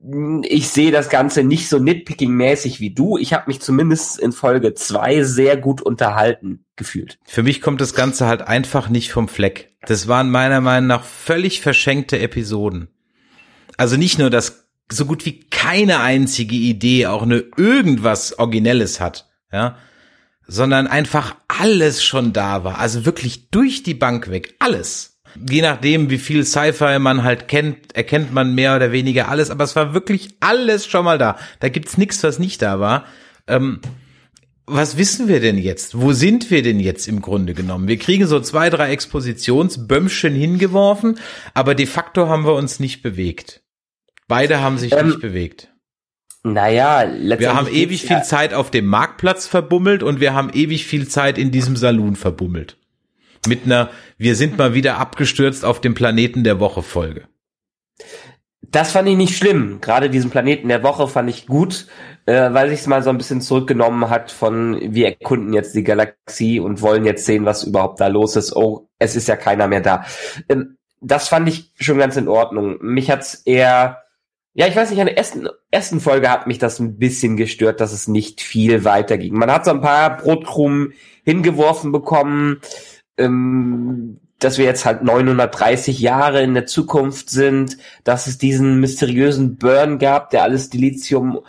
ich 0.44 0.70
sehe 0.70 0.94
das 0.94 1.10
Ganze 1.10 1.44
nicht 1.44 1.68
so 1.68 1.80
nitpicking-mäßig 1.80 2.80
wie 2.80 2.94
du. 2.94 3.18
Ich 3.18 3.34
habe 3.34 3.44
mich 3.48 3.60
zumindest 3.60 4.22
in 4.22 4.32
Folge 4.32 4.74
zwei 4.76 5.24
sehr 5.24 5.58
gut 5.58 5.82
unterhalten 5.82 6.64
gefühlt. 6.78 7.20
Für 7.26 7.44
mich 7.44 7.60
kommt 7.60 7.82
das 7.82 7.94
Ganze 7.94 8.26
halt 8.26 8.42
einfach 8.42 8.88
nicht 8.88 9.12
vom 9.12 9.28
Fleck. 9.28 9.74
Das 9.86 10.08
waren 10.08 10.32
meiner 10.32 10.62
Meinung 10.62 10.88
nach 10.88 11.04
völlig 11.04 11.60
verschenkte 11.60 12.20
Episoden. 12.20 12.88
Also 13.76 13.98
nicht 13.98 14.18
nur 14.18 14.30
das 14.30 14.69
so 14.92 15.06
gut 15.06 15.26
wie 15.26 15.40
keine 15.42 16.00
einzige 16.00 16.56
Idee 16.56 17.08
auch 17.08 17.22
eine 17.22 17.44
irgendwas 17.58 18.38
Originelles 18.38 19.00
hat, 19.00 19.30
ja, 19.52 19.78
sondern 20.48 20.88
einfach 20.88 21.36
alles 21.48 22.04
schon 22.04 22.34
da 22.34 22.64
war, 22.64 22.80
also 22.80 23.06
wirklich 23.06 23.50
durch 23.50 23.84
die 23.84 23.94
Bank 23.94 24.30
weg, 24.30 24.56
alles. 24.60 25.22
Je 25.48 25.62
nachdem, 25.62 26.10
wie 26.10 26.18
viel 26.18 26.44
Sci-Fi 26.44 26.98
man 26.98 27.24
halt 27.24 27.48
kennt, 27.48 27.96
erkennt 27.96 28.34
man 28.34 28.56
mehr 28.56 28.76
oder 28.76 28.92
weniger 28.92 29.30
alles, 29.30 29.52
aber 29.52 29.64
es 29.64 29.76
war 29.76 29.94
wirklich 29.94 30.30
alles 30.40 30.88
schon 30.88 31.06
mal 31.06 31.20
da. 31.20 31.38
Da 31.60 31.70
gibt's 31.70 32.00
nichts, 32.00 32.24
was 32.24 32.40
nicht 32.40 32.64
da 32.64 32.80
war. 32.80 33.06
Ähm, 33.48 33.80
was 34.66 34.98
wissen 34.98 35.28
wir 35.28 35.40
denn 35.40 35.60
jetzt? 35.60 36.00
Wo 36.00 36.14
sind 36.14 36.50
wir 36.50 36.64
denn 36.64 36.80
jetzt 36.80 37.08
im 37.08 37.22
Grunde 37.22 37.54
genommen? 37.54 37.88
Wir 37.88 37.98
kriegen 37.98 38.26
so 38.26 38.40
zwei, 38.40 38.70
drei 38.72 38.92
Expositionsbömmchen 38.92 40.34
hingeworfen, 40.34 41.20
aber 41.54 41.76
de 41.76 41.86
facto 41.86 42.28
haben 42.28 42.46
wir 42.46 42.54
uns 42.54 42.80
nicht 42.80 43.04
bewegt. 43.04 43.62
Beide 44.30 44.62
haben 44.62 44.78
sich 44.78 44.94
ähm, 44.94 45.08
nicht 45.08 45.20
bewegt. 45.20 45.74
Naja, 46.44 47.02
letztendlich. 47.02 47.40
Wir 47.40 47.56
haben 47.56 47.68
ewig 47.68 48.04
viel 48.04 48.22
Zeit 48.24 48.54
auf 48.54 48.72
dem 48.72 48.86
Marktplatz 48.86 49.48
verbummelt 49.48 50.04
und 50.04 50.22
wir 50.22 50.34
haben 50.34 50.52
ewig 50.54 50.86
viel 50.86 51.10
Zeit 51.10 51.38
in 51.38 51.52
diesem 51.52 51.76
Saloon 51.76 52.16
verbummelt. 52.16 52.78
Mit 53.48 53.66
einer, 53.66 53.90
wir 54.18 54.36
sind 54.36 54.58
mal 54.58 54.74
wieder 54.74 54.98
abgestürzt 54.98 55.66
auf 55.66 55.82
dem 55.82 55.96
Planeten 55.96 56.44
der 56.44 56.60
Woche 56.60 56.84
Folge. 56.84 57.28
Das 58.62 58.92
fand 58.92 59.10
ich 59.10 59.18
nicht 59.18 59.36
schlimm. 59.36 59.82
Gerade 59.82 60.12
diesen 60.12 60.30
Planeten 60.30 60.68
der 60.68 60.84
Woche 60.84 61.08
fand 61.08 61.28
ich 61.30 61.48
gut, 61.48 61.88
äh, 62.28 62.54
weil 62.54 62.70
sich 62.70 62.82
es 62.82 62.88
mal 62.88 63.02
so 63.02 63.10
ein 63.10 63.18
bisschen 63.18 63.42
zurückgenommen 63.42 64.12
hat 64.12 64.32
von, 64.32 64.80
wir 64.94 65.08
erkunden 65.08 65.54
jetzt 65.54 65.74
die 65.76 65.84
Galaxie 65.84 66.60
und 66.60 66.82
wollen 66.82 67.04
jetzt 67.04 67.26
sehen, 67.26 67.46
was 67.46 67.64
überhaupt 67.64 68.00
da 68.00 68.08
los 68.08 68.36
ist. 68.36 68.56
Oh, 68.56 68.90
es 69.00 69.16
ist 69.16 69.28
ja 69.28 69.36
keiner 69.36 69.68
mehr 69.68 69.82
da. 69.82 70.06
Ähm, 70.48 70.78
das 71.02 71.30
fand 71.30 71.50
ich 71.50 71.72
schon 71.80 71.98
ganz 71.98 72.16
in 72.16 72.28
Ordnung. 72.28 72.78
Mich 72.82 73.10
hat's 73.10 73.36
eher 73.46 74.04
ja, 74.60 74.68
ich 74.68 74.76
weiß 74.76 74.90
nicht, 74.90 75.00
an 75.00 75.06
der 75.06 75.18
ersten, 75.18 75.48
ersten 75.72 76.02
Folge 76.02 76.30
hat 76.30 76.46
mich 76.46 76.58
das 76.58 76.80
ein 76.80 76.98
bisschen 76.98 77.38
gestört, 77.38 77.80
dass 77.80 77.94
es 77.94 78.10
nicht 78.10 78.42
viel 78.42 78.84
weiter 78.84 79.18
ging. 79.18 79.34
Man 79.36 79.50
hat 79.50 79.64
so 79.64 79.72
ein 79.72 79.80
paar 79.80 80.18
Brotkrumen 80.18 80.92
hingeworfen 81.24 81.94
bekommen, 81.94 82.60
ähm, 83.18 84.20
dass 84.38 84.58
wir 84.58 84.66
jetzt 84.66 84.84
halt 84.84 85.02
930 85.02 86.02
Jahre 86.02 86.44
in 86.44 86.56
der 86.56 86.66
Zukunft 86.66 87.30
sind, 87.30 87.78
dass 88.04 88.28
es 88.28 88.38
diesen 88.38 88.82
mysteriösen 88.82 89.56
Burn 89.56 89.98
gab, 89.98 90.30
der 90.32 90.44
alles 90.44 90.70
Dilithium 90.70 91.40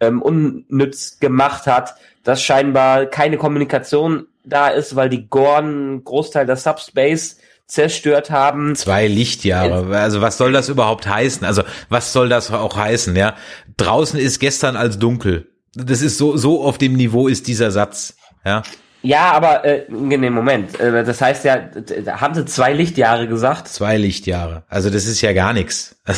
ähm, 0.00 0.20
unnütz 0.20 1.20
gemacht 1.20 1.68
hat, 1.68 1.94
dass 2.24 2.42
scheinbar 2.42 3.06
keine 3.06 3.36
Kommunikation 3.36 4.26
da 4.42 4.70
ist, 4.70 4.96
weil 4.96 5.08
die 5.08 5.28
Gorn 5.28 6.02
Großteil 6.02 6.46
der 6.46 6.56
Subspace 6.56 7.38
zerstört 7.66 8.30
haben. 8.30 8.76
Zwei 8.76 9.06
Lichtjahre. 9.08 9.96
Also 9.96 10.20
was 10.20 10.38
soll 10.38 10.52
das 10.52 10.68
überhaupt 10.68 11.06
heißen? 11.06 11.44
Also 11.44 11.62
was 11.88 12.12
soll 12.12 12.28
das 12.28 12.50
auch 12.50 12.76
heißen? 12.76 13.16
Ja, 13.16 13.34
draußen 13.76 14.18
ist 14.18 14.38
gestern 14.38 14.76
als 14.76 14.98
dunkel. 14.98 15.48
Das 15.74 16.00
ist 16.00 16.18
so 16.18 16.36
so 16.36 16.64
auf 16.64 16.78
dem 16.78 16.94
Niveau 16.94 17.28
ist 17.28 17.48
dieser 17.48 17.70
Satz. 17.70 18.16
Ja. 18.44 18.62
Ja, 19.02 19.32
aber 19.32 19.64
äh, 19.64 19.84
nee, 19.88 20.30
Moment. 20.30 20.80
Äh, 20.80 21.04
das 21.04 21.20
heißt 21.20 21.44
ja, 21.44 21.70
haben 22.08 22.34
sie 22.34 22.44
zwei 22.46 22.72
Lichtjahre 22.72 23.28
gesagt? 23.28 23.68
Zwei 23.68 23.98
Lichtjahre. 23.98 24.64
Also 24.68 24.90
das 24.90 25.06
ist 25.06 25.20
ja 25.20 25.32
gar 25.32 25.52
nichts. 25.52 25.96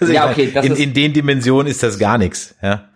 Also 0.00 0.12
ja, 0.12 0.28
okay. 0.28 0.50
Das 0.52 0.66
in, 0.66 0.74
in 0.74 0.92
den 0.92 1.12
Dimensionen 1.12 1.68
ist 1.68 1.84
das 1.84 2.00
gar 2.00 2.18
nichts. 2.18 2.56
Ja. 2.60 2.88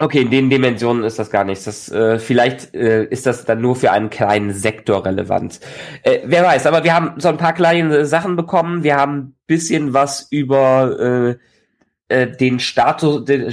Okay, 0.00 0.22
in 0.22 0.30
den 0.30 0.48
Dimensionen 0.48 1.02
ist 1.02 1.18
das 1.18 1.30
gar 1.30 1.42
nichts. 1.42 1.64
Das, 1.64 1.90
äh, 1.90 2.20
vielleicht 2.20 2.72
äh, 2.72 3.04
ist 3.06 3.26
das 3.26 3.44
dann 3.44 3.60
nur 3.60 3.74
für 3.74 3.90
einen 3.90 4.10
kleinen 4.10 4.52
Sektor 4.52 5.04
relevant. 5.04 5.58
Äh, 6.04 6.20
wer 6.24 6.44
weiß, 6.44 6.66
aber 6.66 6.84
wir 6.84 6.94
haben 6.94 7.20
so 7.20 7.28
ein 7.28 7.36
paar 7.36 7.52
kleine 7.52 8.06
Sachen 8.06 8.36
bekommen. 8.36 8.84
Wir 8.84 8.96
haben 8.96 9.18
ein 9.18 9.36
bisschen 9.48 9.94
was 9.94 10.28
über 10.30 11.36
äh, 12.08 12.14
äh, 12.14 12.30
den 12.30 12.60
Status, 12.60 13.24
den 13.24 13.52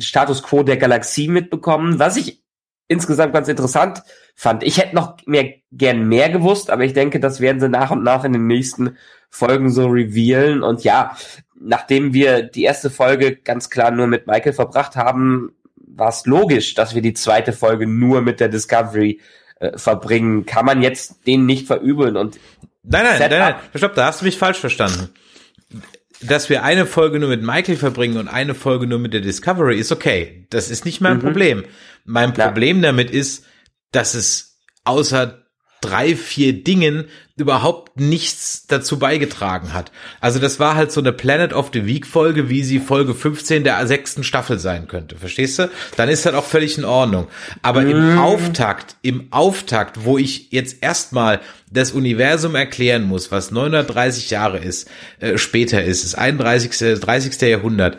Status 0.00 0.42
quo 0.42 0.64
der 0.64 0.78
Galaxie 0.78 1.28
mitbekommen, 1.28 2.00
was 2.00 2.16
ich 2.16 2.42
insgesamt 2.88 3.32
ganz 3.32 3.46
interessant 3.46 4.02
fand. 4.34 4.64
Ich 4.64 4.78
hätte 4.78 4.96
noch 4.96 5.16
mehr 5.26 5.54
gern 5.70 6.08
mehr 6.08 6.28
gewusst, 6.28 6.70
aber 6.70 6.84
ich 6.84 6.92
denke, 6.92 7.20
das 7.20 7.40
werden 7.40 7.60
sie 7.60 7.68
nach 7.68 7.92
und 7.92 8.02
nach 8.02 8.24
in 8.24 8.32
den 8.32 8.48
nächsten 8.48 8.96
Folgen 9.30 9.70
so 9.70 9.86
revealen. 9.86 10.64
Und 10.64 10.82
ja, 10.82 11.16
nachdem 11.58 12.12
wir 12.14 12.42
die 12.42 12.64
erste 12.64 12.90
Folge 12.90 13.36
ganz 13.36 13.70
klar 13.70 13.92
nur 13.92 14.08
mit 14.08 14.26
Michael 14.26 14.52
verbracht 14.52 14.96
haben, 14.96 15.52
war 15.96 16.08
es 16.08 16.26
logisch, 16.26 16.74
dass 16.74 16.94
wir 16.94 17.02
die 17.02 17.14
zweite 17.14 17.52
Folge 17.52 17.86
nur 17.86 18.20
mit 18.20 18.40
der 18.40 18.48
Discovery 18.48 19.20
äh, 19.60 19.76
verbringen. 19.78 20.46
Kann 20.46 20.66
man 20.66 20.82
jetzt 20.82 21.26
den 21.26 21.46
nicht 21.46 21.66
verübeln 21.66 22.16
und 22.16 22.38
Nein, 22.86 23.04
nein, 23.04 23.18
nein, 23.18 23.38
nein, 23.38 23.54
stopp, 23.74 23.94
da 23.94 24.06
hast 24.06 24.20
du 24.20 24.26
mich 24.26 24.36
falsch 24.36 24.58
verstanden. 24.58 25.08
Dass 26.20 26.50
wir 26.50 26.62
eine 26.62 26.84
Folge 26.84 27.18
nur 27.18 27.30
mit 27.30 27.42
Michael 27.42 27.76
verbringen 27.76 28.18
und 28.18 28.28
eine 28.28 28.54
Folge 28.54 28.86
nur 28.86 28.98
mit 28.98 29.14
der 29.14 29.22
Discovery 29.22 29.78
ist 29.78 29.90
okay. 29.90 30.46
Das 30.50 30.70
ist 30.70 30.84
nicht 30.84 31.00
mein 31.00 31.16
mhm. 31.16 31.20
Problem. 31.20 31.64
Mein 32.04 32.34
Problem 32.34 32.76
ja. 32.78 32.82
damit 32.90 33.10
ist, 33.10 33.46
dass 33.90 34.14
es 34.14 34.58
außer 34.84 35.43
drei, 35.86 36.16
vier 36.16 36.52
Dingen 36.52 37.04
überhaupt 37.36 37.98
nichts 37.98 38.66
dazu 38.68 39.00
beigetragen 39.00 39.72
hat. 39.72 39.90
Also 40.20 40.38
das 40.38 40.60
war 40.60 40.76
halt 40.76 40.92
so 40.92 41.00
eine 41.00 41.12
Planet 41.12 41.52
of 41.52 41.70
the 41.72 41.84
Week 41.84 42.06
Folge, 42.06 42.48
wie 42.48 42.62
sie 42.62 42.78
Folge 42.78 43.12
15 43.12 43.64
der 43.64 43.84
sechsten 43.88 44.22
Staffel 44.22 44.60
sein 44.60 44.86
könnte. 44.86 45.16
Verstehst 45.16 45.58
du? 45.58 45.68
Dann 45.96 46.08
ist 46.08 46.24
das 46.26 46.34
auch 46.34 46.44
völlig 46.44 46.78
in 46.78 46.84
Ordnung. 46.84 47.26
Aber 47.62 47.80
mm. 47.80 47.90
im 47.90 48.18
Auftakt, 48.18 48.94
im 49.02 49.26
Auftakt, 49.32 50.04
wo 50.04 50.16
ich 50.16 50.52
jetzt 50.52 50.76
erstmal 50.80 51.40
das 51.72 51.90
Universum 51.90 52.54
erklären 52.54 53.02
muss, 53.02 53.32
was 53.32 53.50
930 53.50 54.30
Jahre 54.30 54.58
ist, 54.58 54.88
äh, 55.18 55.36
später 55.36 55.82
ist, 55.82 56.04
das 56.04 56.14
31. 56.14 57.00
30. 57.00 57.40
Jahrhundert, 57.42 57.98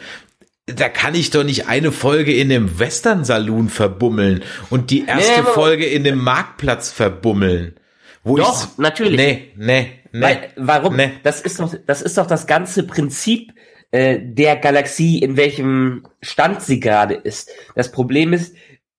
da 0.68 0.90
kann 0.90 1.14
ich 1.14 1.30
doch 1.30 1.44
nicht 1.44 1.68
eine 1.68 1.92
Folge 1.92 2.34
in 2.34 2.50
dem 2.50 2.80
Western 2.80 3.24
Saloon 3.24 3.70
verbummeln 3.70 4.44
und 4.70 4.90
die 4.90 5.06
erste 5.06 5.42
nee, 5.42 5.48
Folge 5.54 5.86
in 5.86 6.04
dem 6.04 6.18
Marktplatz 6.18 6.92
verbummeln. 6.92 7.76
Wo 8.24 8.38
doch, 8.38 8.68
ich, 8.72 8.78
natürlich. 8.80 9.20
Nee, 9.20 9.52
nee, 9.56 9.92
nee. 10.12 10.22
Weil, 10.22 10.50
warum? 10.56 10.96
Nee. 10.96 11.12
Das 11.22 11.42
ist 11.42 11.60
doch, 11.60 11.76
das 11.86 12.02
ist 12.02 12.18
doch 12.18 12.26
das 12.26 12.48
ganze 12.48 12.82
Prinzip 12.82 13.54
äh, 13.92 14.18
der 14.20 14.56
Galaxie, 14.56 15.20
in 15.20 15.38
welchem 15.38 16.08
Stand 16.24 16.64
sie 16.64 16.80
gerade 16.80 17.14
ist. 17.14 17.52
Das 17.76 17.92
Problem 17.92 18.34
ist, 18.34 18.56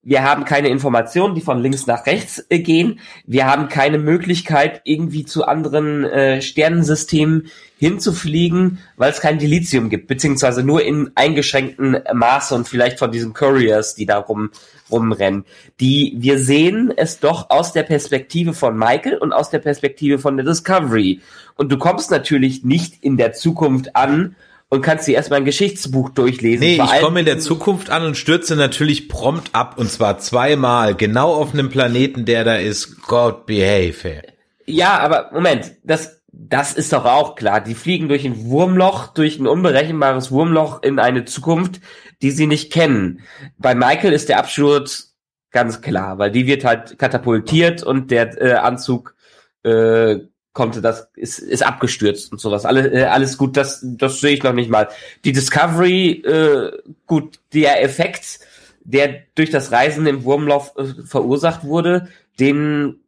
wir 0.07 0.23
haben 0.23 0.45
keine 0.45 0.69
Informationen, 0.69 1.35
die 1.35 1.41
von 1.41 1.61
links 1.61 1.85
nach 1.85 2.05
rechts 2.05 2.45
äh, 2.47 2.59
gehen. 2.59 3.01
Wir 3.25 3.45
haben 3.45 3.67
keine 3.67 3.97
Möglichkeit, 3.97 4.79
irgendwie 4.85 5.25
zu 5.25 5.43
anderen 5.43 6.05
äh, 6.05 6.41
Sternensystemen 6.41 7.47
hinzufliegen, 7.77 8.79
weil 8.95 9.11
es 9.11 9.19
kein 9.19 9.37
Dilithium 9.37 9.89
gibt, 9.89 10.07
beziehungsweise 10.07 10.63
nur 10.63 10.81
in 10.81 11.11
eingeschränkten 11.15 11.97
Maße 12.13 12.55
und 12.55 12.69
vielleicht 12.69 12.99
von 12.99 13.11
diesen 13.11 13.33
Couriers, 13.33 13.95
die 13.95 14.05
da 14.05 14.19
rum, 14.19 14.51
rumrennen. 14.89 15.43
Die, 15.81 16.15
wir 16.17 16.39
sehen 16.39 16.93
es 16.95 17.19
doch 17.19 17.49
aus 17.49 17.73
der 17.73 17.83
Perspektive 17.83 18.53
von 18.53 18.77
Michael 18.77 19.17
und 19.17 19.33
aus 19.33 19.49
der 19.49 19.59
Perspektive 19.59 20.19
von 20.19 20.37
der 20.37 20.45
Discovery. 20.45 21.19
Und 21.55 21.69
du 21.69 21.77
kommst 21.77 22.11
natürlich 22.11 22.63
nicht 22.63 23.03
in 23.03 23.17
der 23.17 23.33
Zukunft 23.33 23.93
an 23.97 24.37
und 24.69 24.81
kannst 24.81 25.07
dir 25.07 25.15
erstmal 25.15 25.39
ein 25.39 25.45
Geschichtsbuch 25.45 26.09
durchlesen. 26.09 26.65
Nee, 26.65 26.81
ich 26.83 27.01
komme 27.01 27.21
in 27.21 27.25
der 27.25 27.39
Zukunft 27.39 27.89
an 27.89 28.03
und 28.03 28.17
stürze 28.17 28.55
natürlich 28.55 29.07
prompt 29.07 29.49
ab 29.53 29.77
und 29.77 29.89
zwar 29.89 30.19
zweimal, 30.19 30.95
genau 30.95 31.33
auf 31.33 31.53
einem 31.53 31.69
Planeten, 31.69 32.25
der 32.25 32.43
da 32.43 32.55
ist. 32.55 33.01
God 33.03 33.45
behave. 33.45 34.23
Ja, 34.65 34.99
aber 34.99 35.29
Moment, 35.33 35.73
das 35.83 36.17
das 36.31 36.73
ist 36.73 36.93
doch 36.93 37.05
auch 37.05 37.35
klar. 37.35 37.61
Die 37.61 37.73
fliegen 37.73 38.09
durch 38.09 38.25
ein 38.25 38.45
Wurmloch, 38.45 39.07
durch 39.07 39.39
ein 39.39 39.47
unberechenbares 39.47 40.31
Wurmloch 40.31 40.83
in 40.83 40.99
eine 40.99 41.25
Zukunft, 41.25 41.81
die 42.21 42.31
sie 42.31 42.47
nicht 42.47 42.71
kennen. 42.71 43.21
Bei 43.57 43.73
Michael 43.73 44.13
ist 44.13 44.29
der 44.29 44.37
Absturz 44.37 45.15
ganz 45.51 45.81
klar, 45.81 46.19
weil 46.19 46.31
die 46.31 46.45
wird 46.45 46.63
halt 46.63 46.99
katapultiert 46.99 47.81
und 47.81 48.11
der 48.11 48.39
äh, 48.41 48.53
Anzug 48.53 49.15
äh, 49.63 50.17
konnte 50.57 50.81
das 50.81 51.07
ist, 51.15 51.37
ist 51.37 51.61
abgestürzt 51.61 52.31
und 52.31 52.41
sowas. 52.41 52.65
Alles, 52.65 52.91
äh, 52.91 53.03
alles 53.03 53.37
gut, 53.37 53.55
das 53.55 53.79
das 53.83 54.19
sehe 54.19 54.33
ich 54.33 54.41
noch 54.41 54.53
nicht 54.53 54.71
mal. 54.71 54.89
Die 55.23 55.31
Discovery, 55.31 56.23
äh, 56.25 56.71
gut, 57.05 57.39
der 57.53 57.83
Effekt, 57.83 58.39
der 58.83 59.21
durch 59.35 59.51
das 59.51 59.71
Reisen 59.71 60.07
im 60.07 60.23
Wurmloch 60.23 60.75
äh, 60.75 60.85
verursacht 61.05 61.63
wurde, 61.63 62.07
den 62.39 63.01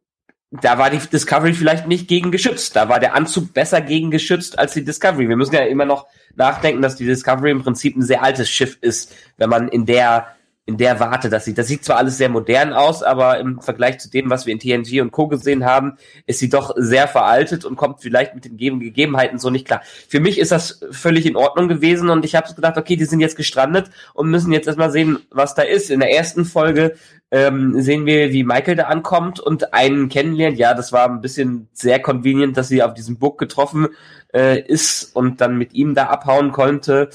da 0.52 0.78
war 0.78 0.90
die 0.90 0.98
Discovery 0.98 1.52
vielleicht 1.52 1.88
nicht 1.88 2.06
gegen 2.06 2.30
geschützt. 2.30 2.76
Da 2.76 2.88
war 2.88 3.00
der 3.00 3.14
Anzug 3.14 3.52
besser 3.52 3.80
gegen 3.80 4.12
geschützt 4.12 4.56
als 4.56 4.72
die 4.74 4.84
Discovery. 4.84 5.28
Wir 5.28 5.36
müssen 5.36 5.54
ja 5.54 5.62
immer 5.62 5.84
noch 5.84 6.06
nachdenken, 6.36 6.82
dass 6.82 6.94
die 6.94 7.06
Discovery 7.06 7.50
im 7.50 7.62
Prinzip 7.62 7.96
ein 7.96 8.02
sehr 8.02 8.22
altes 8.22 8.48
Schiff 8.48 8.78
ist, 8.80 9.12
wenn 9.38 9.50
man 9.50 9.68
in 9.68 9.86
der 9.86 10.28
in 10.70 10.76
der 10.76 11.00
Warte 11.00 11.28
das 11.28 11.44
sieht. 11.44 11.58
Das 11.58 11.66
sieht 11.66 11.84
zwar 11.84 11.96
alles 11.96 12.16
sehr 12.16 12.28
modern 12.28 12.72
aus, 12.72 13.02
aber 13.02 13.40
im 13.40 13.60
Vergleich 13.60 13.98
zu 13.98 14.08
dem, 14.08 14.30
was 14.30 14.46
wir 14.46 14.52
in 14.52 14.60
TNG 14.60 15.00
und 15.00 15.10
Co. 15.10 15.26
gesehen 15.26 15.64
haben, 15.64 15.96
ist 16.26 16.38
sie 16.38 16.48
doch 16.48 16.72
sehr 16.76 17.08
veraltet 17.08 17.64
und 17.64 17.74
kommt 17.74 18.00
vielleicht 18.00 18.36
mit 18.36 18.44
den 18.44 18.56
Gegebenheiten 18.56 19.40
so 19.40 19.50
nicht 19.50 19.66
klar. 19.66 19.82
Für 20.08 20.20
mich 20.20 20.38
ist 20.38 20.52
das 20.52 20.80
völlig 20.92 21.26
in 21.26 21.34
Ordnung 21.34 21.66
gewesen 21.66 22.08
und 22.08 22.24
ich 22.24 22.36
habe 22.36 22.54
gedacht, 22.54 22.76
okay, 22.76 22.94
die 22.94 23.04
sind 23.04 23.18
jetzt 23.18 23.36
gestrandet 23.36 23.90
und 24.14 24.30
müssen 24.30 24.52
jetzt 24.52 24.68
erstmal 24.68 24.92
sehen, 24.92 25.18
was 25.30 25.56
da 25.56 25.62
ist. 25.62 25.90
In 25.90 25.98
der 25.98 26.12
ersten 26.12 26.44
Folge 26.44 26.94
ähm, 27.32 27.80
sehen 27.80 28.06
wir, 28.06 28.32
wie 28.32 28.44
Michael 28.44 28.76
da 28.76 28.84
ankommt 28.84 29.40
und 29.40 29.74
einen 29.74 30.08
kennenlernt. 30.08 30.56
Ja, 30.56 30.74
das 30.74 30.92
war 30.92 31.08
ein 31.08 31.20
bisschen 31.20 31.68
sehr 31.72 32.00
convenient, 32.00 32.56
dass 32.56 32.68
sie 32.68 32.82
auf 32.82 32.94
diesem 32.94 33.18
Book 33.18 33.38
getroffen 33.38 33.88
äh, 34.32 34.60
ist 34.60 35.16
und 35.16 35.40
dann 35.40 35.58
mit 35.58 35.74
ihm 35.74 35.96
da 35.96 36.06
abhauen 36.06 36.52
konnte. 36.52 37.10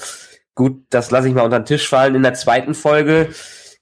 Gut, 0.56 0.84
das 0.88 1.10
lasse 1.10 1.28
ich 1.28 1.34
mal 1.34 1.42
unter 1.42 1.60
den 1.60 1.66
Tisch 1.66 1.86
fallen. 1.86 2.14
In 2.14 2.22
der 2.22 2.32
zweiten 2.32 2.72
Folge, 2.74 3.28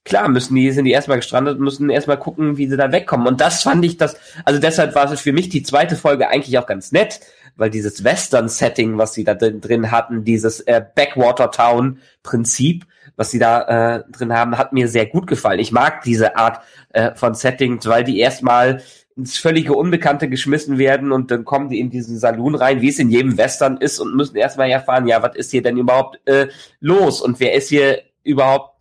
klar, 0.05 0.29
müssen 0.29 0.57
die, 0.57 0.73
sind 0.73 0.85
die 0.87 0.91
erstmal 0.91 1.19
gestrandet 1.19 1.61
müssen 1.61 1.89
erstmal 1.89 2.19
gucken, 2.19 2.57
wie 2.57 2.69
sie 2.69 2.77
da 2.77 2.91
wegkommen. 2.91 3.29
Und 3.29 3.41
das 3.41 3.63
fand 3.63 3.85
ich 3.85 3.97
das, 3.97 4.17
also 4.45 4.61
deshalb 4.61 4.97
war 4.97 5.11
es 5.11 5.21
für 5.21 5.33
mich 5.33 5.49
die 5.49 5.63
zweite 5.63 5.95
Folge 5.95 6.29
eigentlich 6.29 6.59
auch 6.59 6.67
ganz 6.67 6.91
nett, 6.91 7.21
weil 7.55 7.71
dieses 7.71 8.03
Western-Setting, 8.03 8.99
was 8.99 9.15
sie 9.15 9.23
da 9.23 9.35
drin 9.35 9.93
hatten, 9.93 10.25
dieses 10.25 10.61
äh, 10.63 10.85
Backwater-Town-Prinzip, 10.97 12.87
was 13.15 13.31
sie 13.31 13.39
da 13.39 13.99
äh, 13.99 14.03
drin 14.11 14.33
haben, 14.33 14.59
hat 14.59 14.73
mir 14.73 14.89
sehr 14.89 15.07
gut 15.07 15.29
gefallen. 15.29 15.61
Ich 15.61 15.71
mag 15.71 16.03
diese 16.03 16.37
Art 16.37 16.61
äh, 16.93 17.15
von 17.15 17.35
Settings, 17.35 17.87
weil 17.87 18.03
die 18.03 18.19
erstmal 18.19 18.83
ins 19.17 19.39
völlige 19.39 19.75
Unbekannte 19.75 20.29
geschmissen 20.29 20.79
werden 20.79 21.13
und 21.13 21.31
dann 21.31 21.45
kommen 21.45 21.69
die 21.69 21.79
in 21.79 21.91
diesen 21.91 22.19
Saloon 22.19 22.55
rein, 22.55 22.81
wie 22.81 22.89
es 22.89 22.99
in 22.99 23.11
jedem 23.11 23.39
Western 23.39 23.77
ist 23.77 24.01
und 24.01 24.17
müssen 24.17 24.37
erstmal 24.37 24.71
erfahren, 24.71 25.07
ja, 25.07 25.23
was 25.23 25.37
ist 25.37 25.53
hier 25.53 25.63
denn 25.63 25.77
überhaupt 25.77 26.21
äh, 26.27 26.49
los 26.81 27.21
und 27.21 27.39
wer 27.39 27.55
ist 27.55 27.69
hier 27.69 28.03
überhaupt 28.25 28.75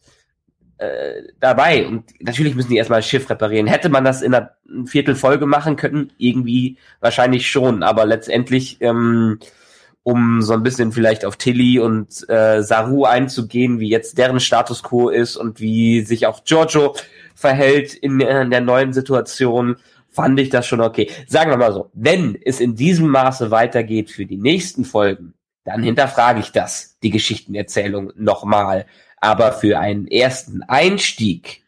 äh, 0.79 1.21
dabei? 1.39 1.85
Und 1.85 2.05
natürlich 2.19 2.55
müssen 2.55 2.71
die 2.71 2.77
erstmal 2.77 2.99
das 2.99 3.07
Schiff 3.07 3.29
reparieren. 3.29 3.67
Hätte 3.67 3.89
man 3.89 4.03
das 4.03 4.23
in 4.23 4.33
einer 4.33 4.51
Viertelfolge 4.85 5.45
machen 5.45 5.75
können? 5.75 6.11
Irgendwie 6.17 6.77
wahrscheinlich 6.99 7.49
schon, 7.49 7.83
aber 7.83 8.05
letztendlich 8.05 8.77
ähm, 8.81 9.39
um 10.03 10.41
so 10.41 10.53
ein 10.53 10.63
bisschen 10.63 10.91
vielleicht 10.91 11.25
auf 11.25 11.37
Tilly 11.37 11.79
und 11.79 12.27
äh, 12.29 12.61
Saru 12.61 13.05
einzugehen, 13.05 13.79
wie 13.79 13.89
jetzt 13.89 14.17
deren 14.17 14.39
Status 14.39 14.83
quo 14.83 15.09
ist 15.09 15.37
und 15.37 15.61
wie 15.61 16.01
sich 16.01 16.27
auch 16.27 16.43
Giorgio 16.43 16.95
verhält 17.35 17.93
in, 17.93 18.19
in 18.19 18.51
der 18.51 18.61
neuen 18.61 18.93
Situation, 18.93 19.77
fand 20.13 20.39
ich 20.39 20.49
das 20.49 20.65
schon 20.65 20.81
okay. 20.81 21.09
Sagen 21.27 21.51
wir 21.51 21.57
mal 21.57 21.73
so, 21.73 21.89
wenn 21.93 22.37
es 22.41 22.59
in 22.59 22.75
diesem 22.75 23.09
Maße 23.09 23.51
weitergeht 23.51 24.11
für 24.11 24.25
die 24.25 24.37
nächsten 24.37 24.85
Folgen, 24.85 25.33
dann 25.65 25.83
hinterfrage 25.83 26.39
ich 26.39 26.51
das, 26.51 26.97
die 27.03 27.09
Geschichtenerzählung 27.09 28.11
nochmal. 28.15 28.85
Aber 29.17 29.53
für 29.53 29.79
einen 29.79 30.07
ersten 30.07 30.61
Einstieg 30.63 31.63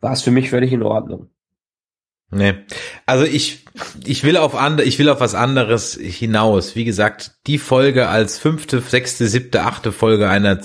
war 0.00 0.12
es 0.12 0.22
für 0.22 0.30
mich 0.30 0.50
völlig 0.50 0.72
in 0.72 0.82
Ordnung. 0.82 1.30
Nee. 2.30 2.54
Also 3.06 3.24
ich, 3.24 3.64
ich 4.04 4.24
will 4.24 4.36
auf 4.36 4.56
andere, 4.56 4.86
ich 4.86 4.98
will 4.98 5.08
auf 5.08 5.20
was 5.20 5.34
anderes 5.34 5.94
hinaus. 5.94 6.74
Wie 6.74 6.84
gesagt, 6.84 7.36
die 7.46 7.58
Folge 7.58 8.08
als 8.08 8.38
fünfte, 8.38 8.80
sechste, 8.80 9.28
siebte, 9.28 9.62
achte 9.62 9.92
Folge 9.92 10.28
einer 10.28 10.58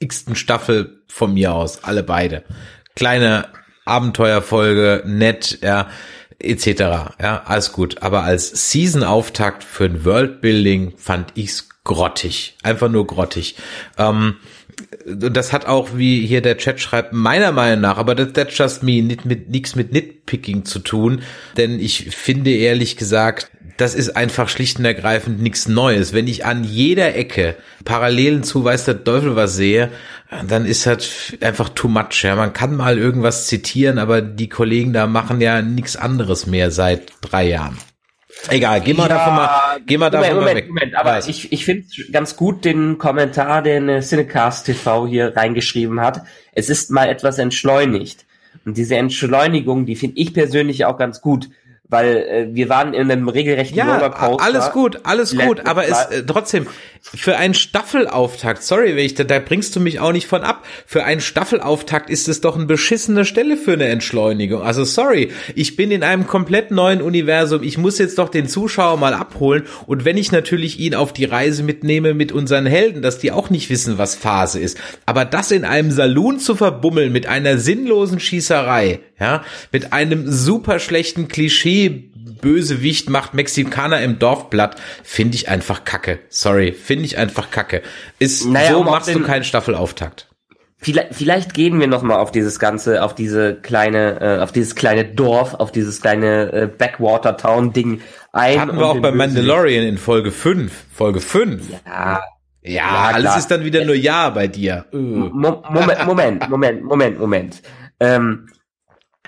x-ten 0.00 0.36
Staffel 0.36 1.02
von 1.08 1.32
mir 1.32 1.54
aus, 1.54 1.82
alle 1.82 2.02
beide. 2.02 2.44
Kleine 2.94 3.48
Abenteuerfolge, 3.88 5.02
nett, 5.06 5.58
ja, 5.62 5.88
etc. 6.38 6.66
Ja, 7.20 7.42
alles 7.44 7.72
gut. 7.72 8.02
Aber 8.02 8.22
als 8.22 8.70
Season-Auftakt 8.70 9.64
für 9.64 9.86
ein 9.86 10.04
Worldbuilding 10.04 10.94
fand 10.96 11.32
ich's 11.34 11.68
grottig. 11.84 12.56
Einfach 12.62 12.88
nur 12.88 13.06
grottig. 13.06 13.56
Ähm, 13.96 14.36
das 15.04 15.52
hat 15.52 15.66
auch, 15.66 15.96
wie 15.96 16.24
hier 16.26 16.40
der 16.40 16.56
Chat 16.58 16.80
schreibt, 16.80 17.12
meiner 17.12 17.50
Meinung 17.50 17.80
nach, 17.80 17.98
aber 17.98 18.14
das, 18.14 18.32
that's 18.32 18.56
just 18.56 18.82
me, 18.82 19.02
nicht 19.02 19.24
mit, 19.24 19.48
nichts 19.50 19.74
mit 19.74 19.92
Nitpicking 19.92 20.64
zu 20.64 20.78
tun, 20.78 21.22
denn 21.56 21.80
ich 21.80 22.14
finde 22.14 22.50
ehrlich 22.52 22.96
gesagt, 22.96 23.50
das 23.78 23.94
ist 23.94 24.16
einfach 24.16 24.48
schlicht 24.48 24.78
und 24.78 24.84
ergreifend 24.84 25.40
nichts 25.40 25.68
Neues. 25.68 26.12
Wenn 26.12 26.26
ich 26.26 26.44
an 26.44 26.64
jeder 26.64 27.14
Ecke 27.14 27.56
Parallelen 27.84 28.42
zu 28.42 28.64
weiß 28.64 28.84
der 28.84 29.04
Teufel 29.04 29.36
was 29.36 29.54
sehe, 29.54 29.90
dann 30.46 30.66
ist 30.66 30.84
das 30.84 31.32
einfach 31.40 31.68
too 31.70 31.88
much. 31.88 32.22
Ja, 32.22 32.34
man 32.34 32.52
kann 32.52 32.76
mal 32.76 32.98
irgendwas 32.98 33.46
zitieren, 33.46 33.98
aber 33.98 34.20
die 34.20 34.48
Kollegen 34.48 34.92
da 34.92 35.06
machen 35.06 35.40
ja 35.40 35.62
nichts 35.62 35.96
anderes 35.96 36.46
mehr 36.46 36.72
seit 36.72 37.12
drei 37.20 37.48
Jahren. 37.48 37.78
Egal, 38.48 38.80
geh 38.80 38.94
mal 38.94 39.08
ja, 39.08 39.16
davon 39.16 39.34
mal, 39.34 39.80
geh 39.86 39.96
mal 39.96 40.10
davon 40.10 40.36
Moment, 40.36 40.46
mal 40.46 40.56
weg. 40.56 40.68
Moment, 40.68 40.94
aber 40.96 41.10
Weiß. 41.12 41.28
ich, 41.28 41.52
ich 41.52 41.64
finde 41.64 41.86
ganz 42.12 42.36
gut 42.36 42.64
den 42.64 42.98
Kommentar, 42.98 43.62
den 43.62 44.00
Cinecast 44.00 44.66
TV 44.66 45.06
hier 45.06 45.36
reingeschrieben 45.36 46.00
hat. 46.00 46.22
Es 46.52 46.68
ist 46.68 46.90
mal 46.90 47.08
etwas 47.08 47.38
entschleunigt. 47.38 48.26
Und 48.64 48.76
diese 48.76 48.96
Entschleunigung, 48.96 49.86
die 49.86 49.96
finde 49.96 50.18
ich 50.18 50.34
persönlich 50.34 50.84
auch 50.84 50.98
ganz 50.98 51.20
gut 51.20 51.48
weil 51.88 52.16
äh, 52.16 52.48
wir 52.54 52.68
waren 52.68 52.92
in 52.94 53.10
einem 53.10 53.28
regelrechten 53.28 53.76
ja, 53.76 53.94
Rollercoaster. 53.94 54.44
alles 54.44 54.70
gut, 54.72 55.00
alles 55.04 55.36
gut, 55.36 55.66
aber 55.66 55.86
es 55.86 56.06
äh, 56.06 56.22
trotzdem 56.24 56.66
für 57.02 57.36
einen 57.36 57.54
Staffelauftakt, 57.54 58.62
sorry, 58.62 58.92
ich 58.92 59.14
da, 59.14 59.24
da 59.24 59.38
bringst 59.38 59.74
du 59.76 59.80
mich 59.80 60.00
auch 60.00 60.12
nicht 60.12 60.26
von 60.26 60.42
ab. 60.42 60.66
Für 60.86 61.04
einen 61.04 61.20
Staffelauftakt 61.20 62.10
ist 62.10 62.28
es 62.28 62.40
doch 62.40 62.56
eine 62.56 62.66
beschissene 62.66 63.24
Stelle 63.24 63.56
für 63.56 63.72
eine 63.72 63.86
Entschleunigung. 63.86 64.62
Also 64.62 64.84
sorry, 64.84 65.30
ich 65.54 65.76
bin 65.76 65.90
in 65.90 66.02
einem 66.02 66.26
komplett 66.26 66.70
neuen 66.70 67.02
Universum. 67.02 67.62
Ich 67.62 67.78
muss 67.78 67.98
jetzt 67.98 68.18
doch 68.18 68.28
den 68.28 68.48
Zuschauer 68.48 68.96
mal 68.96 69.14
abholen 69.14 69.64
und 69.86 70.04
wenn 70.04 70.16
ich 70.16 70.32
natürlich 70.32 70.78
ihn 70.78 70.94
auf 70.94 71.12
die 71.12 71.24
Reise 71.24 71.62
mitnehme 71.62 72.14
mit 72.14 72.32
unseren 72.32 72.66
Helden, 72.66 73.02
dass 73.02 73.18
die 73.18 73.32
auch 73.32 73.50
nicht 73.50 73.70
wissen, 73.70 73.98
was 73.98 74.14
Phase 74.14 74.60
ist, 74.60 74.78
aber 75.06 75.24
das 75.24 75.50
in 75.50 75.64
einem 75.64 75.90
Saloon 75.90 76.38
zu 76.38 76.54
verbummeln 76.54 77.12
mit 77.12 77.26
einer 77.26 77.58
sinnlosen 77.58 78.20
Schießerei, 78.20 79.00
ja, 79.18 79.42
mit 79.72 79.92
einem 79.92 80.30
super 80.30 80.78
schlechten 80.78 81.28
Klischee 81.28 82.10
Bösewicht 82.40 83.10
macht 83.10 83.34
Mexikaner 83.34 84.00
im 84.00 84.18
Dorfblatt, 84.18 84.76
finde 85.02 85.36
ich 85.36 85.48
einfach 85.48 85.84
kacke. 85.84 86.18
Sorry, 86.28 86.72
finde 86.72 87.04
ich 87.04 87.18
einfach 87.18 87.50
kacke. 87.50 87.82
Ist, 88.18 88.46
naja, 88.46 88.72
so 88.72 88.84
machst 88.84 89.14
du 89.14 89.20
keinen 89.20 89.44
Staffelauftakt. 89.44 90.28
Vielleicht, 90.80 91.14
vielleicht 91.16 91.54
gehen 91.54 91.80
wir 91.80 91.88
noch 91.88 92.02
mal 92.02 92.18
auf 92.18 92.30
dieses 92.30 92.60
ganze, 92.60 93.02
auf 93.02 93.12
diese 93.14 93.56
kleine, 93.56 94.20
äh, 94.20 94.42
auf 94.42 94.52
dieses 94.52 94.76
kleine 94.76 95.04
Dorf, 95.04 95.54
auf 95.54 95.72
dieses 95.72 96.00
kleine 96.00 96.52
äh, 96.52 96.66
Backwater 96.68 97.36
Town 97.36 97.72
Ding 97.72 98.00
ein. 98.32 98.60
Hatten 98.60 98.78
wir 98.78 98.86
auch 98.86 99.00
bei 99.00 99.10
Mandalorian 99.10 99.84
in 99.84 99.98
Folge 99.98 100.30
5. 100.30 100.72
Folge 100.92 101.20
5. 101.20 101.62
Ja. 101.84 102.20
Ja, 102.62 102.70
ja 102.70 103.10
alles 103.12 103.36
ist 103.38 103.50
dann 103.50 103.64
wieder 103.64 103.84
nur 103.84 103.96
Ja 103.96 104.30
bei 104.30 104.46
dir. 104.46 104.84
Moment, 104.92 105.68
Moment, 106.06 106.48
Moment, 106.48 106.84
Moment, 106.84 107.18
Moment. 107.18 107.62
Ähm, 107.98 108.46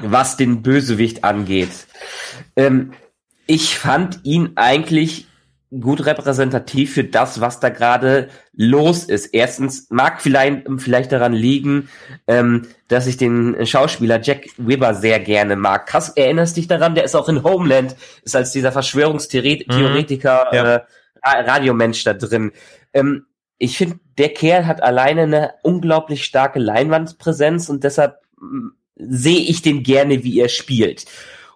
was 0.03 0.37
den 0.37 0.63
Bösewicht 0.63 1.25
angeht. 1.25 1.71
Ähm, 2.57 2.93
ich 3.47 3.77
fand 3.79 4.21
ihn 4.25 4.53
eigentlich 4.57 5.27
gut 5.79 6.05
repräsentativ 6.05 6.95
für 6.95 7.05
das, 7.05 7.41
was 7.41 7.61
da 7.61 7.69
gerade 7.69 8.29
los 8.53 9.05
ist. 9.05 9.27
Erstens 9.27 9.89
mag 9.91 10.21
vielleicht, 10.21 10.67
vielleicht 10.79 11.13
daran 11.13 11.33
liegen, 11.33 11.89
ähm, 12.27 12.67
dass 12.89 13.07
ich 13.07 13.17
den 13.17 13.65
Schauspieler 13.67 14.21
Jack 14.21 14.47
Weber 14.57 14.95
sehr 14.95 15.21
gerne 15.21 15.55
mag. 15.55 15.87
Krass, 15.87 16.11
erinnerst 16.11 16.57
dich 16.57 16.67
daran? 16.67 16.97
Der 16.97 17.05
ist 17.05 17.15
auch 17.15 17.29
in 17.29 17.45
Homeland, 17.45 17.95
ist 18.25 18.35
als 18.35 18.51
dieser 18.51 18.73
Verschwörungstheoretiker, 18.73 20.49
mhm. 20.51 20.57
ja. 20.57 20.75
äh, 20.75 20.81
Radiomensch 21.23 22.03
da 22.03 22.15
drin. 22.15 22.51
Ähm, 22.93 23.27
ich 23.59 23.77
finde, 23.77 24.01
der 24.19 24.31
Kerl 24.31 24.67
hat 24.67 24.83
alleine 24.83 25.23
eine 25.23 25.55
unglaublich 25.63 26.25
starke 26.25 26.59
Leinwandpräsenz 26.59 27.69
und 27.69 27.85
deshalb 27.85 28.17
sehe 29.09 29.41
ich 29.41 29.63
den 29.63 29.83
gerne, 29.83 30.25
wie 30.25 30.41
er 30.41 30.49
spielt. 30.49 31.07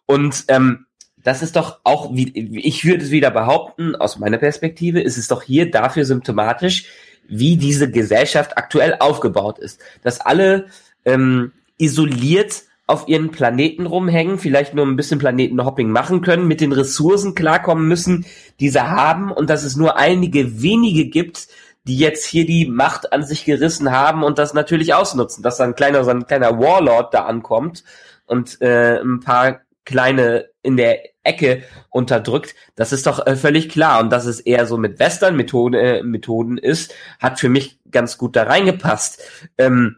Und 0.06 0.44
ähm, 0.48 0.86
das 1.22 1.42
ist 1.42 1.56
doch 1.56 1.80
auch, 1.84 2.14
wie, 2.14 2.30
ich 2.58 2.84
würde 2.84 3.02
es 3.02 3.10
wieder 3.10 3.30
behaupten, 3.30 3.96
aus 3.96 4.18
meiner 4.18 4.38
Perspektive, 4.38 5.00
ist 5.00 5.16
es 5.16 5.28
doch 5.28 5.42
hier 5.42 5.70
dafür 5.70 6.04
symptomatisch, 6.04 6.86
wie 7.26 7.56
diese 7.56 7.90
Gesellschaft 7.90 8.58
aktuell 8.58 8.96
aufgebaut 9.00 9.58
ist. 9.58 9.80
Dass 10.02 10.20
alle 10.20 10.66
ähm, 11.06 11.52
isoliert 11.78 12.64
auf 12.86 13.08
ihren 13.08 13.30
Planeten 13.30 13.86
rumhängen, 13.86 14.38
vielleicht 14.38 14.74
nur 14.74 14.84
ein 14.84 14.96
bisschen 14.96 15.18
Planetenhopping 15.18 15.88
machen 15.88 16.20
können, 16.20 16.46
mit 16.46 16.60
den 16.60 16.72
Ressourcen 16.72 17.34
klarkommen 17.34 17.88
müssen, 17.88 18.26
die 18.60 18.68
sie 18.68 18.86
haben 18.86 19.32
und 19.32 19.48
dass 19.48 19.64
es 19.64 19.76
nur 19.76 19.96
einige 19.96 20.62
wenige 20.62 21.06
gibt, 21.06 21.48
die 21.84 21.98
jetzt 21.98 22.24
hier 22.24 22.46
die 22.46 22.66
Macht 22.66 23.12
an 23.12 23.24
sich 23.24 23.44
gerissen 23.44 23.90
haben 23.90 24.22
und 24.24 24.38
das 24.38 24.54
natürlich 24.54 24.94
ausnutzen, 24.94 25.42
dass 25.42 25.58
da 25.58 25.64
ein 25.64 25.74
kleiner, 25.74 26.04
so 26.04 26.10
ein 26.10 26.26
kleiner 26.26 26.58
Warlord 26.58 27.12
da 27.12 27.24
ankommt 27.24 27.84
und 28.26 28.60
äh, 28.60 29.00
ein 29.00 29.20
paar 29.20 29.60
kleine 29.84 30.48
in 30.62 30.76
der 30.76 31.00
Ecke 31.24 31.62
unterdrückt, 31.90 32.54
das 32.74 32.92
ist 32.92 33.06
doch 33.06 33.26
äh, 33.26 33.36
völlig 33.36 33.68
klar. 33.68 34.00
Und 34.00 34.10
dass 34.10 34.26
es 34.26 34.40
eher 34.40 34.66
so 34.66 34.78
mit 34.78 34.98
Western-Methoden 34.98 35.74
äh, 35.74 36.02
Methoden 36.02 36.58
ist, 36.58 36.94
hat 37.18 37.38
für 37.38 37.48
mich 37.48 37.78
ganz 37.90 38.18
gut 38.18 38.36
da 38.36 38.44
reingepasst. 38.44 39.22
Ähm, 39.58 39.96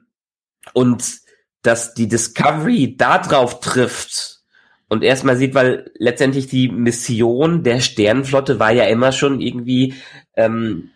und 0.73 1.05
dass 1.63 1.95
die 1.95 2.09
Discovery 2.09 2.97
da 2.97 3.19
drauf 3.19 3.61
trifft 3.61 4.41
und 4.89 5.03
erstmal 5.03 5.37
sieht, 5.37 5.55
weil 5.55 5.91
letztendlich 5.99 6.47
die 6.47 6.69
Mission 6.69 7.63
der 7.65 7.81
Sternenflotte 7.81 8.61
war 8.61 8.71
ja 8.71 8.85
immer 8.85 9.13
schon 9.13 9.41
irgendwie 9.41 9.95
ähm, 10.37 10.91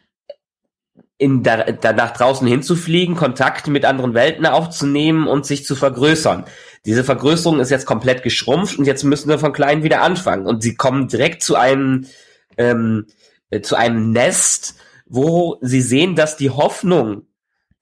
in 1.21 1.43
da, 1.43 1.65
da 1.65 1.93
nach 1.93 2.13
draußen 2.13 2.47
hinzufliegen, 2.47 3.15
Kontakte 3.15 3.71
mit 3.71 3.85
anderen 3.85 4.15
Welten 4.15 4.47
aufzunehmen 4.47 5.29
und 5.29 5.45
sich 5.45 5.67
zu 5.67 5.77
vergrößern. 5.77 6.45
Diese 6.87 7.05
Vergrößerung 7.05 7.61
ist 7.61 7.71
jetzt 7.71 7.85
komplett 7.85 8.23
geschrumpft 8.23 8.79
und 8.79 8.87
jetzt 8.87 9.05
müssen 9.05 9.29
wir 9.29 9.39
von 9.39 9.53
klein 9.53 9.83
wieder 9.83 10.01
anfangen. 10.01 10.47
Und 10.47 10.63
sie 10.63 10.77
kommen 10.77 11.09
direkt 11.09 11.43
zu 11.43 11.57
einem 11.57 12.07
ähm, 12.57 13.07
äh, 13.51 13.61
zu 13.61 13.77
einem 13.77 14.13
Nest, 14.13 14.77
wo 15.05 15.59
sie 15.61 15.83
sehen, 15.83 16.15
dass 16.15 16.39
die 16.39 16.49
Hoffnung, 16.49 17.27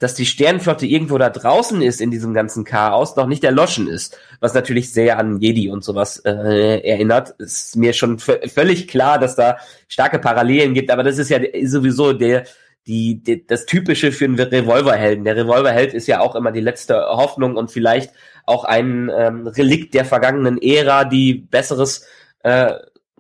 dass 0.00 0.16
die 0.16 0.26
Sternenflotte 0.26 0.86
irgendwo 0.86 1.16
da 1.16 1.30
draußen 1.30 1.80
ist 1.80 2.00
in 2.00 2.10
diesem 2.10 2.34
ganzen 2.34 2.64
Chaos, 2.64 3.14
noch 3.14 3.28
nicht 3.28 3.44
erloschen 3.44 3.86
ist. 3.86 4.18
Was 4.40 4.52
natürlich 4.52 4.92
sehr 4.92 5.16
an 5.16 5.38
Jedi 5.40 5.70
und 5.70 5.84
sowas 5.84 6.18
äh, 6.24 6.80
erinnert. 6.80 7.36
Ist 7.38 7.76
mir 7.76 7.92
schon 7.92 8.18
völlig 8.18 8.88
klar, 8.88 9.20
dass 9.20 9.36
da 9.36 9.58
starke 9.86 10.18
Parallelen 10.18 10.74
gibt, 10.74 10.90
aber 10.90 11.04
das 11.04 11.18
ist 11.18 11.30
ja 11.30 11.38
sowieso 11.64 12.12
der 12.12 12.44
die, 12.88 13.22
die, 13.22 13.46
das 13.46 13.66
Typische 13.66 14.10
für 14.12 14.24
einen 14.24 14.40
Revolverhelden. 14.40 15.24
Der 15.24 15.36
Revolverheld 15.36 15.92
ist 15.92 16.08
ja 16.08 16.20
auch 16.20 16.34
immer 16.34 16.50
die 16.50 16.62
letzte 16.62 16.96
Hoffnung 16.96 17.56
und 17.56 17.70
vielleicht 17.70 18.12
auch 18.46 18.64
ein 18.64 19.10
ähm, 19.14 19.46
Relikt 19.46 19.92
der 19.92 20.06
vergangenen 20.06 20.60
Ära, 20.60 21.04
die 21.04 21.34
Besseres 21.34 22.06
äh, 22.42 22.72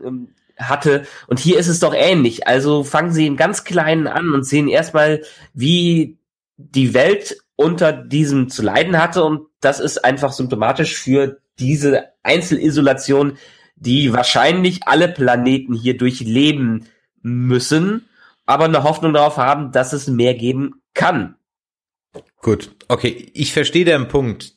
ähm, 0.02 0.28
hatte. 0.56 1.04
Und 1.26 1.38
hier 1.38 1.58
ist 1.58 1.68
es 1.68 1.80
doch 1.80 1.94
ähnlich. 1.94 2.48
Also 2.48 2.82
fangen 2.82 3.12
Sie 3.12 3.26
im 3.26 3.36
ganz 3.36 3.64
Kleinen 3.64 4.06
an 4.06 4.32
und 4.32 4.44
sehen 4.44 4.68
erstmal, 4.68 5.22
wie 5.52 6.16
die 6.56 6.94
Welt 6.94 7.36
unter 7.54 7.92
diesem 7.92 8.48
zu 8.48 8.62
leiden 8.62 9.00
hatte. 9.00 9.22
Und 9.22 9.48
das 9.60 9.80
ist 9.80 10.02
einfach 10.02 10.32
symptomatisch 10.32 10.96
für 10.96 11.40
diese 11.58 12.06
Einzelisolation, 12.22 13.36
die 13.76 14.14
wahrscheinlich 14.14 14.86
alle 14.86 15.08
Planeten 15.08 15.74
hier 15.74 15.98
durchleben 15.98 16.86
müssen 17.20 18.08
aber 18.48 18.64
eine 18.64 18.82
Hoffnung 18.82 19.12
darauf 19.12 19.36
haben, 19.36 19.72
dass 19.72 19.92
es 19.92 20.08
mehr 20.08 20.32
geben 20.32 20.80
kann. 20.94 21.36
Gut, 22.40 22.70
okay, 22.88 23.30
ich 23.34 23.52
verstehe 23.52 23.84
den 23.84 24.08
Punkt. 24.08 24.54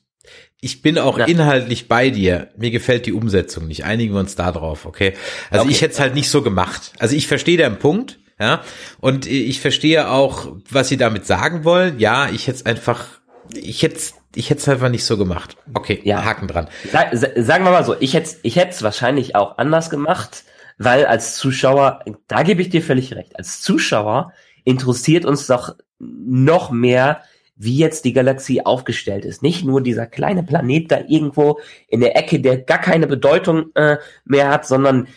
Ich 0.62 0.82
bin 0.82 0.98
auch 0.98 1.18
ja. 1.18 1.26
inhaltlich 1.26 1.90
bei 1.90 2.10
dir. 2.10 2.50
Mir 2.56 2.72
gefällt 2.72 3.06
die 3.06 3.12
Umsetzung 3.12 3.68
nicht. 3.68 3.84
Einigen 3.84 4.14
wir 4.14 4.22
uns 4.22 4.36
da 4.36 4.52
drauf, 4.52 4.86
okay? 4.86 5.14
Also 5.50 5.64
okay. 5.64 5.72
ich 5.72 5.82
hätte 5.82 5.94
es 5.94 6.00
halt 6.00 6.14
nicht 6.14 6.30
so 6.30 6.42
gemacht. 6.42 6.94
Also 7.00 7.16
ich 7.16 7.28
verstehe 7.28 7.58
den 7.58 7.80
Punkt, 7.80 8.20
ja, 8.40 8.62
und 9.02 9.28
ich 9.28 9.60
verstehe 9.60 10.10
auch, 10.10 10.48
was 10.70 10.88
sie 10.88 10.98
damit 10.98 11.26
sagen 11.26 11.66
wollen. 11.66 12.00
Ja, 12.00 12.30
ich 12.30 12.48
hätte 12.48 12.60
es 12.60 12.66
einfach, 12.66 13.06
ich 13.54 13.84
hätte 13.84 14.00
ich 14.36 14.50
hätte 14.50 14.62
es 14.62 14.70
einfach 14.70 14.90
nicht 14.90 15.04
so 15.04 15.18
gemacht. 15.18 15.58
Okay, 15.74 16.00
ja. 16.06 16.24
Haken 16.24 16.48
dran. 16.48 16.70
Sag, 16.90 17.10
sagen 17.14 17.66
wir 17.66 17.72
mal 17.72 17.84
so, 17.84 17.96
ich 18.00 18.14
hätte 18.14 18.38
ich 18.44 18.56
hätte 18.56 18.72
es 18.72 18.84
wahrscheinlich 18.84 19.36
auch 19.36 19.58
anders 19.58 19.90
gemacht 19.90 20.46
weil 20.84 21.06
als 21.06 21.36
Zuschauer, 21.38 22.04
da 22.28 22.42
gebe 22.42 22.62
ich 22.62 22.70
dir 22.70 22.82
völlig 22.82 23.14
recht, 23.14 23.38
als 23.38 23.62
Zuschauer 23.62 24.34
interessiert 24.64 25.26
uns 25.26 25.46
doch 25.46 25.76
noch 26.00 26.72
mehr, 26.72 27.22
wie 27.56 27.78
jetzt 27.78 28.06
die 28.06 28.14
Galaxie 28.14 28.66
aufgestellt 28.66 29.24
ist. 29.24 29.44
Nicht 29.44 29.64
nur 29.64 29.82
dieser 29.82 30.08
kleine 30.08 30.42
Planet 30.42 30.92
da 30.92 31.02
irgendwo 31.08 31.60
in 31.88 32.00
der 32.00 32.18
Ecke, 32.18 32.40
der 32.40 32.58
gar 32.58 32.80
keine 32.80 33.06
Bedeutung 33.06 33.68
äh, 33.76 33.98
mehr 34.26 34.50
hat, 34.50 34.66
sondern 34.66 35.08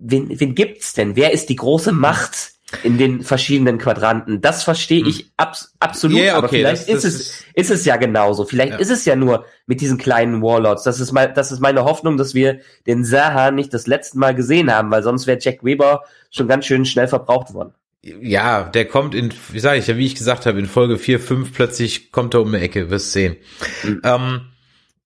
wen, 0.00 0.28
wen 0.40 0.56
gibt's 0.56 0.94
denn? 0.94 1.14
Wer 1.14 1.32
ist 1.32 1.48
die 1.48 1.56
große 1.56 1.92
Macht 1.92 2.54
in 2.82 2.98
den 2.98 3.22
verschiedenen 3.22 3.78
Quadranten. 3.78 4.40
Das 4.40 4.62
verstehe 4.62 5.06
ich 5.06 5.20
hm. 5.20 5.26
abs 5.38 5.74
absolut, 5.80 6.18
yeah, 6.18 6.32
okay, 6.32 6.36
aber 6.36 6.48
vielleicht 6.48 6.88
das, 6.88 7.02
das 7.02 7.04
ist 7.04 7.20
es 7.20 7.44
ist 7.54 7.70
es 7.70 7.84
ja 7.86 7.96
genauso. 7.96 8.44
Vielleicht 8.44 8.72
ja. 8.72 8.78
ist 8.78 8.90
es 8.90 9.04
ja 9.04 9.16
nur 9.16 9.46
mit 9.66 9.80
diesen 9.80 9.96
kleinen 9.96 10.42
Warlords. 10.42 10.82
Das 10.82 11.00
ist 11.00 11.12
mal 11.12 11.32
das 11.32 11.50
ist 11.50 11.60
meine 11.60 11.84
Hoffnung, 11.84 12.16
dass 12.16 12.34
wir 12.34 12.60
den 12.86 13.04
Zaha 13.04 13.50
nicht 13.50 13.72
das 13.72 13.86
letzte 13.86 14.18
Mal 14.18 14.34
gesehen 14.34 14.72
haben, 14.72 14.90
weil 14.90 15.02
sonst 15.02 15.26
wäre 15.26 15.38
Jack 15.40 15.64
Weber 15.64 16.02
schon 16.30 16.46
ganz 16.48 16.66
schön 16.66 16.84
schnell 16.84 17.08
verbraucht 17.08 17.54
worden. 17.54 17.72
Ja, 18.02 18.64
der 18.64 18.86
kommt 18.86 19.14
in, 19.14 19.34
wie 19.50 19.60
sage 19.60 19.78
ich 19.78 19.86
ja, 19.86 19.96
wie 19.96 20.06
ich 20.06 20.14
gesagt 20.14 20.46
habe, 20.46 20.58
in 20.58 20.66
Folge 20.66 20.98
4, 20.98 21.18
5 21.18 21.52
plötzlich 21.52 22.12
kommt 22.12 22.34
er 22.34 22.42
um 22.42 22.52
die 22.52 22.58
Ecke, 22.58 22.90
wirst 22.90 23.12
sehen. 23.12 23.36
Mhm. 23.82 24.00
Ähm, 24.04 24.40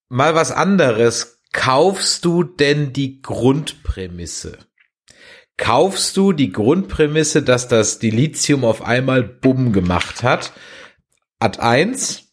mal 0.08 0.34
was 0.34 0.52
anderes. 0.52 1.40
Kaufst 1.52 2.24
du 2.24 2.44
denn 2.44 2.92
die 2.92 3.20
Grundprämisse? 3.20 4.58
Kaufst 5.62 6.16
du 6.16 6.32
die 6.32 6.50
Grundprämisse, 6.50 7.40
dass 7.40 7.68
das 7.68 8.00
Dilithium 8.00 8.64
auf 8.64 8.82
einmal 8.82 9.22
Bumm 9.22 9.72
gemacht 9.72 10.24
hat. 10.24 10.52
Ad 11.38 11.60
1. 11.60 12.32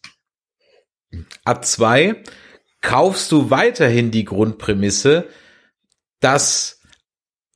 Ad 1.44 1.64
2. 1.64 2.24
Kaufst 2.80 3.30
du 3.30 3.48
weiterhin 3.48 4.10
die 4.10 4.24
Grundprämisse, 4.24 5.28
dass 6.18 6.80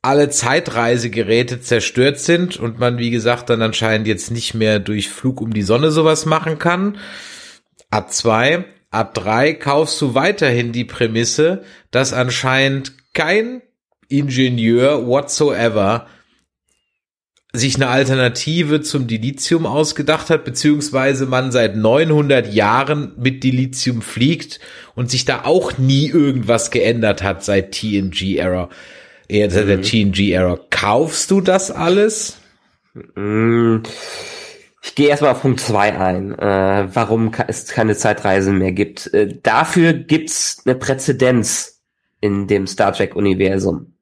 alle 0.01 0.29
Zeitreisegeräte 0.29 1.59
zerstört 1.59 2.19
sind 2.19 2.55
und 2.55 2.79
man, 2.79 2.97
wie 2.97 3.11
gesagt, 3.11 3.49
dann 3.49 3.61
anscheinend 3.61 4.07
jetzt 4.07 4.31
nicht 4.31 4.53
mehr 4.53 4.79
durch 4.79 5.09
Flug 5.09 5.41
um 5.41 5.53
die 5.53 5.61
Sonne 5.61 5.91
sowas 5.91 6.25
machen 6.25 6.57
kann. 6.57 6.99
Ad 7.89 8.11
2. 8.11 8.63
Ad 8.91 9.09
3 9.13 9.55
kaufst 9.55 9.99
du 9.99 10.15
weiterhin 10.15 10.71
die 10.71 10.85
Prämisse, 10.85 11.65
dass 11.91 12.13
anscheinend 12.13 12.93
kein 13.13 13.61
Ingenieur 14.09 15.07
whatsoever 15.07 16.07
sich 17.57 17.75
eine 17.75 17.87
Alternative 17.87 18.81
zum 18.81 19.07
Dilithium 19.07 19.65
ausgedacht 19.65 20.29
hat, 20.29 20.43
beziehungsweise 20.45 21.25
man 21.25 21.51
seit 21.51 21.75
900 21.75 22.53
Jahren 22.53 23.13
mit 23.17 23.43
Dilithium 23.43 24.01
fliegt 24.01 24.59
und 24.95 25.09
sich 25.09 25.25
da 25.25 25.43
auch 25.45 25.77
nie 25.77 26.07
irgendwas 26.07 26.71
geändert 26.71 27.23
hat 27.23 27.43
seit 27.43 27.71
TNG 27.71 28.37
Error, 28.37 28.69
äh, 29.27 29.49
seit 29.49 29.67
der 29.67 29.77
mhm. 29.77 29.83
TNG 29.83 30.31
Error. 30.31 30.59
Kaufst 30.69 31.31
du 31.31 31.41
das 31.41 31.71
alles? 31.71 32.37
Mm, 33.15 33.77
ich 34.83 34.95
gehe 34.95 35.09
erstmal 35.09 35.31
auf 35.31 35.41
Punkt 35.41 35.59
2 35.59 35.99
ein, 35.99 36.37
äh, 36.37 36.87
warum 36.93 37.31
es 37.47 37.67
keine 37.67 37.95
Zeitreisen 37.95 38.57
mehr 38.57 38.71
gibt. 38.71 39.13
Äh, 39.13 39.39
dafür 39.41 39.93
gibt's 39.93 40.61
eine 40.65 40.75
Präzedenz 40.75 41.81
in 42.21 42.47
dem 42.47 42.67
Star 42.67 42.93
Trek 42.93 43.15
Universum. 43.15 43.94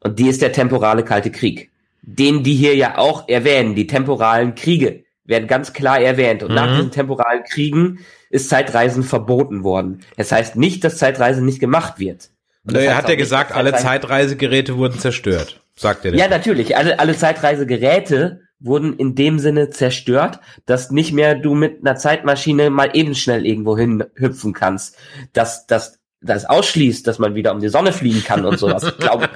Und 0.00 0.18
die 0.18 0.28
ist 0.28 0.42
der 0.42 0.52
temporale 0.52 1.04
Kalte 1.04 1.30
Krieg. 1.30 1.70
Den 2.02 2.42
die 2.42 2.54
hier 2.54 2.74
ja 2.76 2.98
auch 2.98 3.28
erwähnen, 3.28 3.74
die 3.74 3.86
temporalen 3.86 4.54
Kriege 4.54 5.04
werden 5.24 5.46
ganz 5.46 5.72
klar 5.72 6.00
erwähnt. 6.00 6.42
Und 6.42 6.50
mhm. 6.50 6.54
nach 6.54 6.74
diesen 6.74 6.90
temporalen 6.90 7.44
Kriegen 7.44 8.00
ist 8.30 8.48
Zeitreisen 8.48 9.02
verboten 9.02 9.62
worden. 9.62 10.00
Das 10.16 10.32
heißt 10.32 10.56
nicht, 10.56 10.84
dass 10.84 10.96
Zeitreisen 10.96 11.44
nicht 11.44 11.60
gemacht 11.60 11.98
wird. 11.98 12.30
Und 12.64 12.76
er 12.76 12.96
hat 12.96 13.08
ja 13.08 13.14
gesagt, 13.14 13.52
alle 13.52 13.74
Zeitreisegeräte 13.74 14.76
wurden 14.76 14.98
zerstört, 14.98 15.60
sagt 15.76 16.04
er. 16.04 16.14
Ja, 16.14 16.28
natürlich. 16.28 16.76
Alle, 16.76 16.98
alle 16.98 17.16
Zeitreisegeräte 17.16 18.42
wurden 18.60 18.94
in 18.94 19.14
dem 19.14 19.38
Sinne 19.38 19.70
zerstört, 19.70 20.40
dass 20.66 20.90
nicht 20.90 21.12
mehr 21.12 21.34
du 21.34 21.54
mit 21.54 21.80
einer 21.80 21.96
Zeitmaschine 21.96 22.70
mal 22.70 22.90
eben 22.92 23.14
schnell 23.14 23.46
irgendwo 23.46 23.76
hin 23.76 24.04
hüpfen 24.14 24.52
kannst. 24.52 24.96
Dass, 25.32 25.66
dass 25.66 25.98
das 26.20 26.44
ausschließt, 26.44 27.06
dass 27.06 27.18
man 27.18 27.34
wieder 27.34 27.52
um 27.52 27.60
die 27.60 27.68
Sonne 27.68 27.92
fliegen 27.92 28.24
kann 28.24 28.44
und 28.44 28.58
sowas. 28.58 28.96
Glaube 28.98 29.28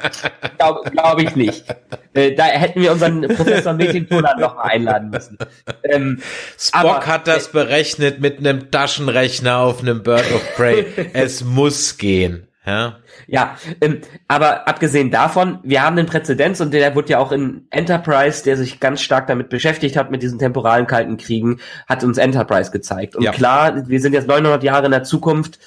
glaub, 0.58 0.90
glaub 0.90 1.20
ich 1.20 1.36
nicht. 1.36 1.64
Äh, 2.12 2.34
da 2.34 2.44
hätten 2.44 2.80
wir 2.80 2.92
unseren 2.92 3.22
Professor 3.28 3.72
Metintola 3.72 4.36
noch 4.38 4.56
mal 4.56 4.62
einladen 4.62 5.10
müssen. 5.10 5.38
Ähm, 5.84 6.20
Spock 6.58 6.80
aber, 6.80 7.06
hat 7.06 7.28
das 7.28 7.48
äh, 7.48 7.52
berechnet 7.52 8.20
mit 8.20 8.38
einem 8.38 8.70
Taschenrechner 8.70 9.58
auf 9.58 9.80
einem 9.80 10.02
Bird 10.02 10.30
of 10.32 10.42
Prey. 10.56 10.86
es 11.12 11.44
muss 11.44 11.98
gehen. 11.98 12.48
Ja, 12.64 12.98
ja 13.26 13.56
ähm, 13.80 14.00
aber 14.28 14.68
abgesehen 14.68 15.10
davon, 15.10 15.58
wir 15.62 15.82
haben 15.82 15.96
den 15.96 16.06
Präzedenz 16.06 16.60
und 16.60 16.72
der 16.72 16.94
wurde 16.94 17.10
ja 17.10 17.18
auch 17.18 17.32
in 17.32 17.66
Enterprise, 17.70 18.44
der 18.44 18.56
sich 18.56 18.78
ganz 18.78 19.02
stark 19.02 19.26
damit 19.26 19.48
beschäftigt 19.48 19.96
hat, 19.96 20.10
mit 20.10 20.22
diesen 20.22 20.38
temporalen 20.38 20.86
kalten 20.86 21.16
Kriegen, 21.16 21.58
hat 21.88 22.04
uns 22.04 22.18
Enterprise 22.18 22.70
gezeigt. 22.70 23.16
Und 23.16 23.22
ja. 23.22 23.32
klar, 23.32 23.88
wir 23.88 24.00
sind 24.00 24.12
jetzt 24.12 24.28
900 24.28 24.62
Jahre 24.62 24.86
in 24.86 24.92
der 24.92 25.04
Zukunft, 25.04 25.58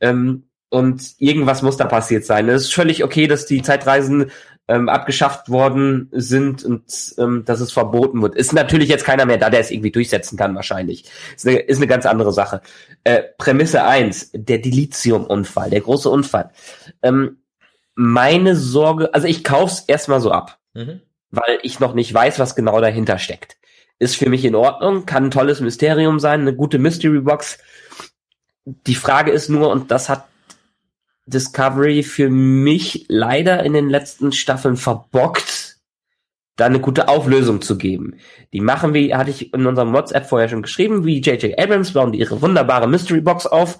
ähm, 0.00 0.44
und 0.74 1.14
irgendwas 1.18 1.62
muss 1.62 1.76
da 1.76 1.84
passiert 1.84 2.24
sein. 2.24 2.48
Es 2.48 2.62
ist 2.62 2.74
völlig 2.74 3.04
okay, 3.04 3.28
dass 3.28 3.46
die 3.46 3.62
Zeitreisen 3.62 4.32
ähm, 4.66 4.88
abgeschafft 4.88 5.48
worden 5.48 6.08
sind 6.10 6.64
und 6.64 7.14
ähm, 7.16 7.44
dass 7.44 7.60
es 7.60 7.70
verboten 7.70 8.20
wird. 8.20 8.34
Ist 8.34 8.52
natürlich 8.52 8.88
jetzt 8.88 9.04
keiner 9.04 9.24
mehr 9.24 9.36
da, 9.36 9.50
der 9.50 9.60
es 9.60 9.70
irgendwie 9.70 9.92
durchsetzen 9.92 10.36
kann, 10.36 10.56
wahrscheinlich. 10.56 11.04
Ist 11.36 11.46
eine, 11.46 11.58
ist 11.58 11.76
eine 11.76 11.86
ganz 11.86 12.06
andere 12.06 12.32
Sache. 12.32 12.60
Äh, 13.04 13.22
Prämisse 13.38 13.84
eins: 13.84 14.30
der 14.32 14.58
Dilithium-Unfall, 14.58 15.70
der 15.70 15.80
große 15.80 16.10
Unfall. 16.10 16.50
Ähm, 17.02 17.38
meine 17.94 18.56
Sorge, 18.56 19.14
also 19.14 19.28
ich 19.28 19.44
kauf's 19.44 19.84
erstmal 19.86 20.20
so 20.20 20.32
ab, 20.32 20.58
mhm. 20.72 21.02
weil 21.30 21.60
ich 21.62 21.78
noch 21.78 21.94
nicht 21.94 22.12
weiß, 22.12 22.40
was 22.40 22.56
genau 22.56 22.80
dahinter 22.80 23.18
steckt. 23.18 23.58
Ist 24.00 24.16
für 24.16 24.28
mich 24.28 24.44
in 24.44 24.56
Ordnung, 24.56 25.06
kann 25.06 25.26
ein 25.26 25.30
tolles 25.30 25.60
Mysterium 25.60 26.18
sein, 26.18 26.40
eine 26.40 26.56
gute 26.56 26.80
Mystery 26.80 27.20
Box. 27.20 27.58
Die 28.64 28.96
Frage 28.96 29.30
ist 29.30 29.48
nur, 29.48 29.70
und 29.70 29.92
das 29.92 30.08
hat 30.08 30.24
Discovery 31.26 32.02
für 32.02 32.28
mich 32.28 33.06
leider 33.08 33.62
in 33.64 33.72
den 33.72 33.88
letzten 33.88 34.32
Staffeln 34.32 34.76
verbockt, 34.76 35.78
da 36.56 36.66
eine 36.66 36.80
gute 36.80 37.08
Auflösung 37.08 37.62
zu 37.62 37.76
geben. 37.76 38.16
Die 38.52 38.60
machen 38.60 38.94
wie, 38.94 39.14
hatte 39.14 39.30
ich 39.30 39.52
in 39.52 39.66
unserem 39.66 39.92
WhatsApp 39.92 40.26
vorher 40.26 40.48
schon 40.48 40.62
geschrieben, 40.62 41.04
wie 41.04 41.20
J.J. 41.20 41.58
Abrams 41.58 41.92
bauen 41.92 42.12
die 42.12 42.20
ihre 42.20 42.40
wunderbare 42.40 42.86
Mystery 42.86 43.20
Box 43.20 43.46
auf, 43.46 43.78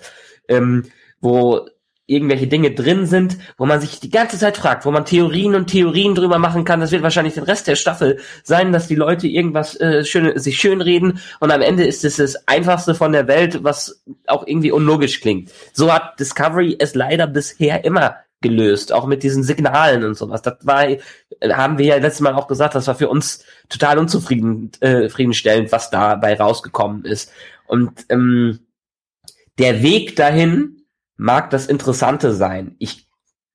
ähm, 0.49 0.85
wo 1.21 1.67
irgendwelche 2.07 2.47
Dinge 2.47 2.71
drin 2.73 3.07
sind, 3.07 3.39
wo 3.57 3.65
man 3.65 3.81
sich 3.81 3.99
die 3.99 4.11
ganze 4.11 4.39
Zeit 4.39 4.57
fragt, 4.57 4.85
wo 4.85 4.91
man 4.91 5.07
Theorien 5.07 5.55
und 5.55 5.69
Theorien 5.69 6.15
drüber 6.15 6.39
machen 6.39 6.65
kann. 6.65 6.81
Das 6.81 6.93
wird 6.93 7.03
wahrscheinlich 7.03 7.35
den 7.35 7.45
Rest 7.45 7.67
der 7.67 7.77
Staffel 7.77 8.19
sein, 8.43 8.73
dass 8.73 8.89
die 8.89 8.95
Leute 8.95 9.27
irgendwas 9.27 9.79
äh, 9.81 10.05
schön, 10.05 10.39
sich 10.39 10.59
schön 10.59 10.81
reden 10.81 11.21
und 11.41 11.51
am 11.51 11.63
Ende 11.63 11.87
ist 11.87 12.05
es 12.05 12.17
das 12.17 12.47
einfachste 12.47 12.95
von 12.95 13.13
der 13.13 13.27
Welt, 13.27 13.65
was 13.65 14.03
auch 14.27 14.47
irgendwie 14.47 14.73
unlogisch 14.73 15.21
klingt. 15.21 15.51
So 15.73 15.93
hat 15.93 16.21
Discovery 16.21 16.77
es 16.79 16.95
leider 16.95 17.27
bisher 17.27 17.85
immer 17.85 18.17
gelöst, 18.45 18.93
auch 18.93 19.07
mit 19.07 19.23
diesen 19.23 19.43
Signalen 19.43 20.05
und 20.05 20.17
sowas. 20.17 20.43
Das 20.43 20.59
war, 20.61 20.85
haben 21.43 21.79
wir 21.79 21.87
ja 21.87 21.97
letztes 21.97 22.21
Mal 22.21 22.35
auch 22.35 22.47
gesagt, 22.47 22.75
das 22.75 22.87
war 22.87 22.95
für 22.95 23.09
uns 23.09 23.43
total 23.71 23.99
unzufrieden, 23.99 24.71
äh, 24.81 25.09
was 25.09 25.89
dabei 25.89 26.39
rausgekommen 26.39 27.07
ist. 27.07 27.33
Und 27.67 28.05
ähm, 28.11 28.61
der 29.59 29.83
Weg 29.83 30.17
dahin, 30.17 30.84
mag 31.17 31.51
das 31.51 31.67
Interessante 31.67 32.33
sein. 32.33 32.77
Ich 32.79 33.09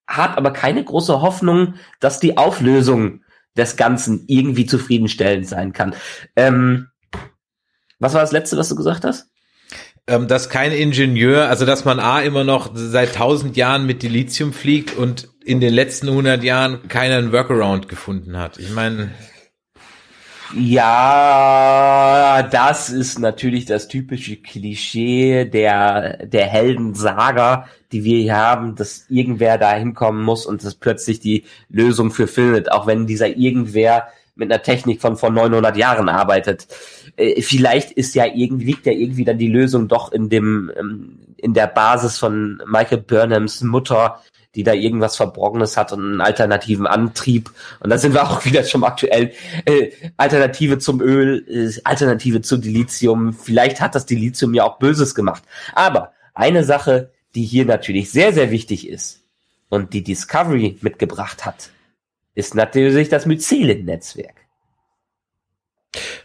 habe 0.07 0.37
aber 0.37 0.51
keine 0.51 0.83
große 0.83 1.21
Hoffnung, 1.21 1.75
dass 1.99 2.19
die 2.19 2.37
Auflösung 2.37 3.23
des 3.55 3.77
Ganzen 3.77 4.23
irgendwie 4.27 4.65
zufriedenstellend 4.65 5.47
sein 5.47 5.73
kann. 5.73 5.95
Ähm, 6.35 6.87
was 7.99 8.13
war 8.13 8.21
das 8.21 8.31
letzte, 8.31 8.57
was 8.57 8.69
du 8.69 8.75
gesagt 8.75 9.03
hast? 9.03 9.27
Ähm, 10.07 10.27
dass 10.27 10.49
kein 10.49 10.71
Ingenieur, 10.71 11.49
also 11.49 11.65
dass 11.65 11.85
man 11.85 11.99
A 11.99 12.21
immer 12.21 12.43
noch 12.43 12.71
seit 12.73 13.15
tausend 13.15 13.57
Jahren 13.57 13.85
mit 13.85 14.01
Dilithium 14.01 14.53
fliegt 14.53 14.95
und 14.97 15.29
in 15.43 15.59
den 15.59 15.73
letzten 15.73 16.09
hundert 16.09 16.43
Jahren 16.43 16.87
keinen 16.87 17.31
Workaround 17.31 17.87
gefunden 17.89 18.37
hat. 18.37 18.57
Ich 18.57 18.71
meine, 18.71 19.11
ja, 20.55 22.41
das 22.43 22.89
ist 22.89 23.19
natürlich 23.19 23.65
das 23.65 23.87
typische 23.87 24.37
Klischee 24.37 25.45
der, 25.45 26.25
der 26.25 26.47
Heldensaga, 26.47 27.67
die 27.91 28.03
wir 28.03 28.19
hier 28.19 28.37
haben, 28.37 28.75
dass 28.75 29.05
irgendwer 29.09 29.57
da 29.57 29.73
hinkommen 29.73 30.23
muss 30.23 30.45
und 30.45 30.63
das 30.63 30.75
plötzlich 30.75 31.19
die 31.19 31.43
Lösung 31.69 32.11
für 32.11 32.27
findet, 32.27 32.71
auch 32.71 32.87
wenn 32.87 33.05
dieser 33.05 33.27
irgendwer 33.27 34.07
mit 34.35 34.51
einer 34.51 34.63
Technik 34.63 35.01
von 35.01 35.17
vor 35.17 35.29
900 35.29 35.77
Jahren 35.77 36.09
arbeitet. 36.09 36.67
Äh, 37.17 37.41
vielleicht 37.41 37.91
ist 37.91 38.15
ja 38.15 38.25
irgendwie, 38.25 38.65
liegt 38.65 38.85
ja 38.85 38.93
irgendwie 38.93 39.25
dann 39.25 39.37
die 39.37 39.49
Lösung 39.49 39.87
doch 39.87 40.11
in 40.11 40.29
dem, 40.29 40.71
ähm, 40.79 41.19
in 41.37 41.53
der 41.53 41.67
Basis 41.67 42.17
von 42.17 42.61
Michael 42.65 42.99
Burnhams 42.99 43.61
Mutter, 43.61 44.21
die 44.55 44.63
da 44.63 44.73
irgendwas 44.73 45.15
Verborgenes 45.15 45.77
hat 45.77 45.93
und 45.93 46.03
einen 46.03 46.21
alternativen 46.21 46.87
Antrieb. 46.87 47.51
Und 47.79 47.89
da 47.89 47.97
sind 47.97 48.13
wir 48.13 48.23
auch 48.29 48.45
wieder 48.45 48.63
schon 48.63 48.83
aktuell. 48.83 49.33
Äh, 49.65 49.91
Alternative 50.17 50.79
zum 50.79 51.01
Öl, 51.01 51.45
äh, 51.47 51.79
Alternative 51.83 52.41
zu 52.41 52.57
Dilithium. 52.57 53.33
Vielleicht 53.33 53.79
hat 53.81 53.95
das 53.95 54.05
Dilithium 54.05 54.53
ja 54.53 54.63
auch 54.63 54.79
Böses 54.79 55.13
gemacht. 55.15 55.43
Aber 55.73 56.13
eine 56.33 56.63
Sache, 56.63 57.11
die 57.35 57.45
hier 57.45 57.65
natürlich 57.65 58.11
sehr, 58.11 58.33
sehr 58.33 58.49
wichtig 58.51 58.87
ist 58.87 59.21
und 59.69 59.93
die 59.93 60.03
Discovery 60.03 60.77
mitgebracht 60.81 61.45
hat, 61.45 61.69
ist 62.33 62.55
natürlich 62.55 63.09
das 63.09 63.25
Mycelen-Netzwerk. 63.25 64.35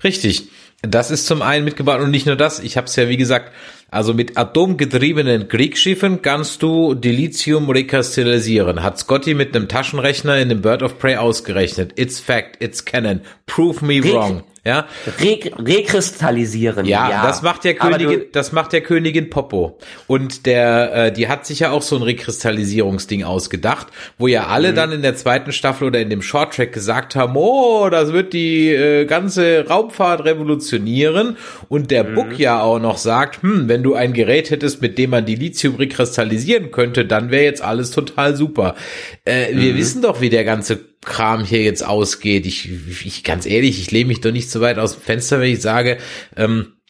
Richtig. 0.03 0.49
Das 0.83 1.11
ist 1.11 1.27
zum 1.27 1.43
einen 1.43 1.65
mitgebracht 1.65 2.01
und 2.01 2.11
nicht 2.11 2.27
nur 2.27 2.37
das. 2.37 2.61
Ich 2.61 2.77
habe 2.77 2.87
es 2.87 2.97
ja 2.97 3.09
wie 3.09 3.17
gesagt 3.17 3.53
also 3.91 4.15
mit 4.15 4.37
atomgetriebenen 4.37 5.49
Kriegsschiffen 5.49 6.23
kannst 6.23 6.63
du 6.63 6.95
Dilithium 6.95 7.71
rekastallisieren. 7.71 8.83
Hat 8.83 8.99
Scotty 8.99 9.35
mit 9.35 9.55
einem 9.55 9.69
Taschenrechner 9.69 10.39
in 10.39 10.49
dem 10.49 10.63
Bird 10.63 10.83
of 10.83 10.99
Prey 10.99 11.17
ausgerechnet. 11.17 11.93
It's 11.97 12.21
fact, 12.21 12.63
it's 12.63 12.85
canon. 12.85 13.21
Prove 13.47 13.85
me 13.85 14.03
wrong. 14.03 14.43
Ja. 14.65 14.87
Re 15.21 15.41
rekristallisieren. 15.59 16.87
Ja, 16.87 17.11
ja, 17.11 17.27
das 17.27 17.43
macht 17.43 17.65
der 17.65 17.75
Königin, 17.75 18.23
das 18.33 18.53
macht 18.53 18.73
der 18.73 18.81
Königin 18.81 19.29
Popo. 19.29 19.79
Und 20.07 20.47
der, 20.47 20.95
äh, 20.95 21.13
die 21.13 21.29
hat 21.29 21.45
sich 21.45 21.61
ja 21.61 21.71
auch 21.71 21.83
so 21.83 21.97
ein 21.97 22.03
Rekristallisierungsding 22.03 23.25
ausgedacht, 23.25 23.89
wo 24.17 24.27
ja 24.27 24.47
alle 24.47 24.73
mhm. 24.73 24.77
dann 24.77 24.93
in 24.93 25.03
der 25.03 25.17
zweiten 25.17 25.53
Staffel 25.53 25.89
oder 25.89 26.01
in 26.01 26.09
dem 26.09 26.23
Shorttrack 26.23 26.73
gesagt 26.73 27.15
haben, 27.15 27.37
oh, 27.37 27.91
das 27.91 28.15
wird 28.15 28.33
die 28.33 28.71
äh, 28.71 29.05
ganze 29.05 29.67
Raumfahrt 29.69 30.25
revolutionieren. 30.25 31.37
Und 31.69 31.91
der 31.91 32.05
mhm. 32.05 32.15
Book 32.15 32.39
ja 32.39 32.63
auch 32.63 32.79
noch 32.79 32.97
sagt, 32.97 33.43
hm, 33.43 33.69
wenn 33.69 33.83
du 33.83 33.95
ein 33.95 34.15
Gerät 34.15 34.51
hättest, 34.51 34.81
mit 34.81 34.97
dem 34.97 35.11
man 35.11 35.27
die 35.27 35.35
Lithium 35.35 35.75
rekristallisieren 35.75 36.71
könnte, 36.71 37.05
dann 37.05 37.31
wäre 37.31 37.45
jetzt 37.45 37.63
alles 37.63 37.91
total 37.91 38.35
super. 38.35 38.77
Äh, 39.27 39.53
mhm. 39.53 39.61
Wir 39.61 39.77
wissen 39.77 40.01
doch, 40.01 40.23
wie 40.23 40.31
der 40.31 40.45
ganze 40.45 40.94
Kram 41.05 41.45
hier 41.45 41.63
jetzt 41.63 41.85
ausgeht. 41.85 42.47
Ich, 42.47 42.71
ich 43.05 43.25
ganz 43.25 43.47
ehrlich, 43.47 43.81
ich 43.81 43.91
lehne 43.91 44.09
mich 44.09 44.21
doch 44.21 44.33
nicht 44.33 44.51
so 44.51 44.61
weit 44.61 44.79
aus 44.79 44.95
dem 44.95 45.03
Fenster, 45.03 45.41
wenn 45.41 45.53
ich 45.53 45.61
sage, 45.61 45.99
ähm, 46.37 46.73
äh, 46.73 46.84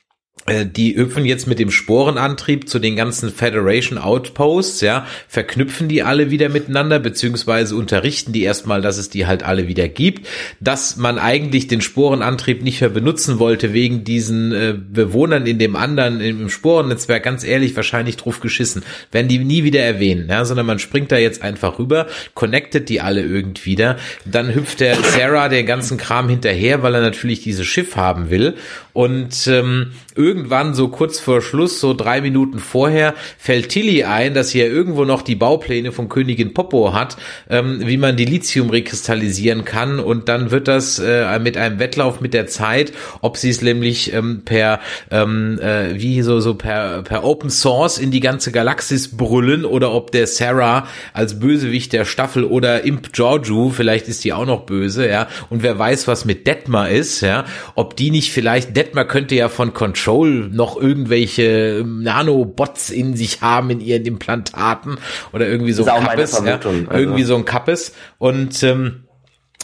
die 0.46 0.94
hüpfen 0.94 1.24
jetzt 1.24 1.46
mit 1.46 1.58
dem 1.58 1.70
Sporenantrieb 1.70 2.68
zu 2.68 2.78
den 2.78 2.96
ganzen 2.96 3.30
Federation 3.30 3.96
Outposts, 3.96 4.82
ja, 4.82 5.06
verknüpfen 5.26 5.88
die 5.88 6.02
alle 6.02 6.30
wieder 6.30 6.50
miteinander, 6.50 6.98
beziehungsweise 6.98 7.74
unterrichten 7.74 8.32
die 8.34 8.42
erstmal, 8.42 8.82
dass 8.82 8.98
es 8.98 9.08
die 9.08 9.26
halt 9.26 9.42
alle 9.42 9.68
wieder 9.68 9.88
gibt, 9.88 10.28
dass 10.60 10.96
man 10.96 11.18
eigentlich 11.18 11.66
den 11.66 11.80
Sporenantrieb 11.80 12.62
nicht 12.62 12.82
mehr 12.82 12.90
benutzen 12.90 13.38
wollte 13.38 13.72
wegen 13.72 14.04
diesen 14.04 14.52
äh, 14.52 14.74
Bewohnern 14.76 15.46
in 15.46 15.58
dem 15.58 15.76
anderen, 15.76 16.20
im 16.20 16.50
Sporennetzwerk, 16.50 17.22
ganz 17.22 17.42
ehrlich, 17.42 17.74
wahrscheinlich 17.74 18.18
drauf 18.18 18.40
geschissen, 18.40 18.82
werden 19.12 19.28
die 19.28 19.38
nie 19.38 19.64
wieder 19.64 19.80
erwähnen, 19.80 20.28
ja, 20.28 20.44
sondern 20.44 20.66
man 20.66 20.78
springt 20.78 21.10
da 21.10 21.16
jetzt 21.16 21.40
einfach 21.40 21.78
rüber, 21.78 22.06
connectet 22.34 22.90
die 22.90 23.00
alle 23.00 23.22
irgendwie 23.22 23.64
wieder, 23.64 23.96
dann 24.26 24.54
hüpft 24.54 24.80
der 24.80 24.96
Sarah 24.96 25.48
den 25.48 25.64
ganzen 25.64 25.96
Kram 25.96 26.28
hinterher, 26.28 26.82
weil 26.82 26.94
er 26.94 27.00
natürlich 27.00 27.40
dieses 27.40 27.66
Schiff 27.66 27.96
haben 27.96 28.28
will. 28.28 28.56
Und 28.92 29.48
ähm, 29.48 29.92
irgendwann 30.16 30.74
so 30.74 30.88
kurz 30.88 31.18
vor 31.18 31.42
Schluss, 31.42 31.80
so 31.80 31.94
drei 31.94 32.20
Minuten 32.20 32.58
vorher, 32.58 33.14
fällt 33.38 33.70
Tilly 33.70 34.04
ein, 34.04 34.34
dass 34.34 34.50
sie 34.50 34.60
ja 34.60 34.66
irgendwo 34.66 35.04
noch 35.04 35.22
die 35.22 35.34
Baupläne 35.34 35.92
von 35.92 36.08
Königin 36.08 36.54
Popo 36.54 36.92
hat, 36.92 37.16
ähm, 37.50 37.80
wie 37.84 37.96
man 37.96 38.16
die 38.16 38.24
Lithium 38.24 38.70
rekristallisieren 38.70 39.64
kann. 39.64 39.98
Und 39.98 40.28
dann 40.28 40.50
wird 40.50 40.68
das 40.68 40.98
äh, 40.98 41.38
mit 41.40 41.56
einem 41.56 41.78
Wettlauf 41.78 42.20
mit 42.20 42.34
der 42.34 42.46
Zeit, 42.46 42.92
ob 43.20 43.36
sie 43.36 43.50
es 43.50 43.62
nämlich 43.62 44.12
ähm, 44.12 44.42
per 44.44 44.80
ähm, 45.10 45.58
äh, 45.60 46.00
wie 46.00 46.22
so 46.22 46.40
so 46.40 46.54
per 46.54 47.02
per 47.02 47.24
Open 47.24 47.50
Source 47.50 47.98
in 47.98 48.10
die 48.10 48.20
ganze 48.20 48.52
Galaxis 48.52 49.16
brüllen 49.16 49.64
oder 49.64 49.92
ob 49.92 50.12
der 50.12 50.26
Sarah 50.26 50.86
als 51.12 51.40
Bösewicht 51.40 51.92
der 51.92 52.04
Staffel 52.04 52.44
oder 52.44 52.84
Imp 52.84 53.12
Georgiou, 53.12 53.70
vielleicht 53.70 54.08
ist 54.08 54.24
die 54.24 54.32
auch 54.32 54.46
noch 54.46 54.62
böse, 54.62 55.08
ja. 55.08 55.26
Und 55.50 55.62
wer 55.62 55.78
weiß, 55.78 56.06
was 56.06 56.24
mit 56.24 56.46
Detmar 56.46 56.90
ist, 56.90 57.20
ja, 57.20 57.44
ob 57.74 57.96
die 57.96 58.10
nicht 58.10 58.32
vielleicht 58.32 58.76
Detmar 58.76 59.06
könnte 59.06 59.34
ja 59.34 59.48
von 59.48 59.74
Control 59.74 60.03
noch 60.06 60.80
irgendwelche 60.80 61.84
Nanobots 61.86 62.90
in 62.90 63.16
sich 63.16 63.40
haben 63.40 63.70
in 63.70 63.80
ihren 63.80 64.04
Implantaten 64.04 64.98
oder 65.32 65.48
irgendwie 65.48 65.72
so 65.72 65.84
ein 65.84 66.04
Kappes, 66.04 66.42
ja, 66.44 66.54
also. 66.54 66.70
irgendwie 66.90 67.24
so 67.24 67.36
ein 67.36 67.44
Kappes 67.44 67.92
und 68.18 68.62
ähm, 68.62 69.04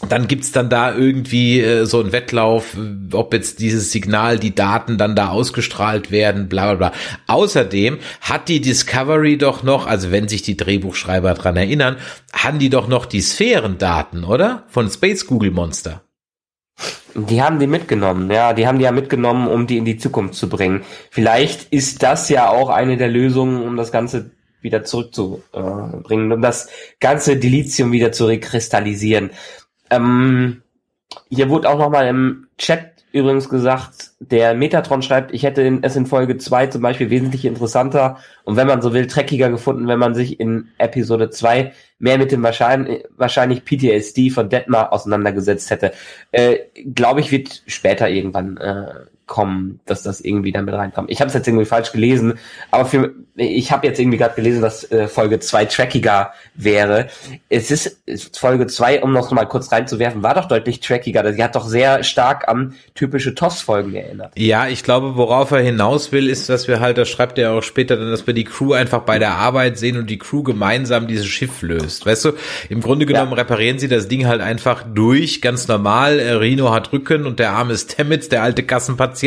dann 0.09 0.27
gibt's 0.27 0.51
dann 0.51 0.69
da 0.69 0.95
irgendwie 0.95 1.61
äh, 1.61 1.85
so 1.85 1.99
ein 1.99 2.11
Wettlauf, 2.11 2.75
ob 3.11 3.33
jetzt 3.33 3.59
dieses 3.59 3.91
Signal, 3.91 4.39
die 4.39 4.55
Daten 4.55 4.97
dann 4.97 5.15
da 5.15 5.29
ausgestrahlt 5.29 6.11
werden, 6.11 6.49
bla 6.49 6.73
bla 6.73 6.89
bla. 6.89 6.99
Außerdem 7.27 7.99
hat 8.21 8.49
die 8.49 8.61
Discovery 8.61 9.37
doch 9.37 9.63
noch, 9.63 9.85
also 9.85 10.11
wenn 10.11 10.27
sich 10.27 10.41
die 10.41 10.57
Drehbuchschreiber 10.57 11.33
dran 11.33 11.57
erinnern, 11.57 11.97
haben 12.33 12.59
die 12.59 12.69
doch 12.69 12.87
noch 12.87 13.05
die 13.05 13.21
Sphärendaten, 13.21 14.23
oder? 14.23 14.63
Von 14.67 14.89
Space 14.89 15.27
Google 15.27 15.51
Monster. 15.51 16.01
Die 17.15 17.41
haben 17.41 17.59
die 17.59 17.67
mitgenommen, 17.67 18.31
ja, 18.31 18.53
die 18.53 18.67
haben 18.67 18.77
die 18.77 18.85
ja 18.85 18.91
mitgenommen, 18.91 19.47
um 19.47 19.67
die 19.67 19.77
in 19.77 19.85
die 19.85 19.97
Zukunft 19.97 20.35
zu 20.35 20.47
bringen. 20.47 20.83
Vielleicht 21.09 21.71
ist 21.73 22.03
das 22.03 22.29
ja 22.29 22.49
auch 22.49 22.69
eine 22.69 22.97
der 22.97 23.09
Lösungen, 23.09 23.63
um 23.63 23.75
das 23.75 23.91
Ganze 23.91 24.31
wieder 24.61 24.83
zurückzubringen, 24.83 26.31
um 26.31 26.41
das 26.41 26.69
ganze 26.99 27.37
Dilithium 27.37 27.91
wieder 27.91 28.11
zu 28.11 28.25
rekristallisieren. 28.25 29.31
Ähm, 29.89 30.61
hier 31.29 31.49
wurde 31.49 31.69
auch 31.69 31.77
nochmal 31.77 32.07
im 32.07 32.47
Chat 32.57 32.90
übrigens 33.11 33.49
gesagt, 33.49 34.11
der 34.19 34.53
Metatron 34.53 35.01
schreibt, 35.01 35.33
ich 35.33 35.43
hätte 35.43 35.79
es 35.81 35.95
in 35.95 36.05
Folge 36.05 36.37
2 36.37 36.67
zum 36.67 36.81
Beispiel 36.81 37.09
wesentlich 37.09 37.45
interessanter 37.45 38.17
und 38.43 38.55
wenn 38.55 38.67
man 38.67 38.81
so 38.81 38.93
will, 38.93 39.07
dreckiger 39.07 39.49
gefunden, 39.49 39.87
wenn 39.87 39.99
man 39.99 40.15
sich 40.15 40.39
in 40.39 40.69
Episode 40.77 41.29
2 41.29 41.73
mehr 41.99 42.17
mit 42.17 42.31
dem 42.31 42.41
wahrscheinlich, 42.43 43.03
wahrscheinlich 43.17 43.65
PTSD 43.65 44.29
von 44.29 44.49
Detmar 44.49 44.91
auseinandergesetzt 44.93 45.69
hätte. 45.69 45.91
Äh, 46.31 46.59
Glaube 46.95 47.19
ich, 47.19 47.31
wird 47.31 47.63
später 47.67 48.09
irgendwann 48.09 48.57
äh, 48.57 49.05
kommen, 49.31 49.79
dass 49.85 50.03
das 50.03 50.19
irgendwie 50.19 50.51
damit 50.51 50.73
reinkommt. 50.73 51.09
Ich 51.09 51.21
habe 51.21 51.29
es 51.29 51.33
jetzt 51.33 51.47
irgendwie 51.47 51.63
falsch 51.63 51.93
gelesen, 51.93 52.33
aber 52.69 52.83
für 52.83 53.13
ich 53.35 53.71
habe 53.71 53.87
jetzt 53.87 53.97
irgendwie 53.97 54.17
gerade 54.17 54.35
gelesen, 54.35 54.61
dass 54.61 54.89
äh, 54.91 55.07
Folge 55.07 55.39
2 55.39 55.65
trackiger 55.65 56.33
wäre. 56.53 57.07
Es 57.47 57.71
ist, 57.71 58.01
ist 58.05 58.37
Folge 58.37 58.67
2, 58.67 59.01
um 59.03 59.13
noch 59.13 59.31
mal 59.31 59.45
kurz 59.45 59.71
reinzuwerfen, 59.71 60.21
war 60.21 60.33
doch 60.33 60.49
deutlich 60.49 60.81
trackiger. 60.81 61.31
Die 61.31 61.41
hat 61.41 61.55
doch 61.55 61.65
sehr 61.65 62.03
stark 62.03 62.49
an 62.49 62.75
typische 62.93 63.33
TOS-Folgen 63.33 63.95
erinnert. 63.95 64.33
Ja, 64.37 64.67
ich 64.67 64.83
glaube, 64.83 65.15
worauf 65.15 65.51
er 65.51 65.61
hinaus 65.61 66.11
will, 66.11 66.27
ist, 66.27 66.49
dass 66.49 66.67
wir 66.67 66.81
halt, 66.81 66.97
das 66.97 67.07
schreibt 67.07 67.37
er 67.37 67.53
auch 67.53 67.63
später 67.63 67.95
dann, 67.95 68.11
dass 68.11 68.27
wir 68.27 68.33
die 68.33 68.43
Crew 68.43 68.73
einfach 68.73 69.03
bei 69.03 69.17
der 69.17 69.35
Arbeit 69.35 69.77
sehen 69.77 69.97
und 69.97 70.09
die 70.09 70.17
Crew 70.17 70.43
gemeinsam 70.43 71.07
dieses 71.07 71.27
Schiff 71.27 71.61
löst. 71.61 72.05
Weißt 72.05 72.25
du, 72.25 72.33
im 72.67 72.81
Grunde 72.81 73.05
genommen 73.05 73.31
ja. 73.31 73.37
reparieren 73.37 73.79
sie 73.79 73.87
das 73.87 74.09
Ding 74.09 74.27
halt 74.27 74.41
einfach 74.41 74.83
durch, 74.83 75.41
ganz 75.41 75.69
normal. 75.69 76.19
Rino 76.19 76.73
hat 76.73 76.91
Rücken 76.91 77.25
und 77.25 77.39
der 77.39 77.51
arme 77.51 77.77
Stamets, 77.77 78.27
der 78.27 78.43
alte 78.43 78.63
Kassenpatient, 78.63 79.20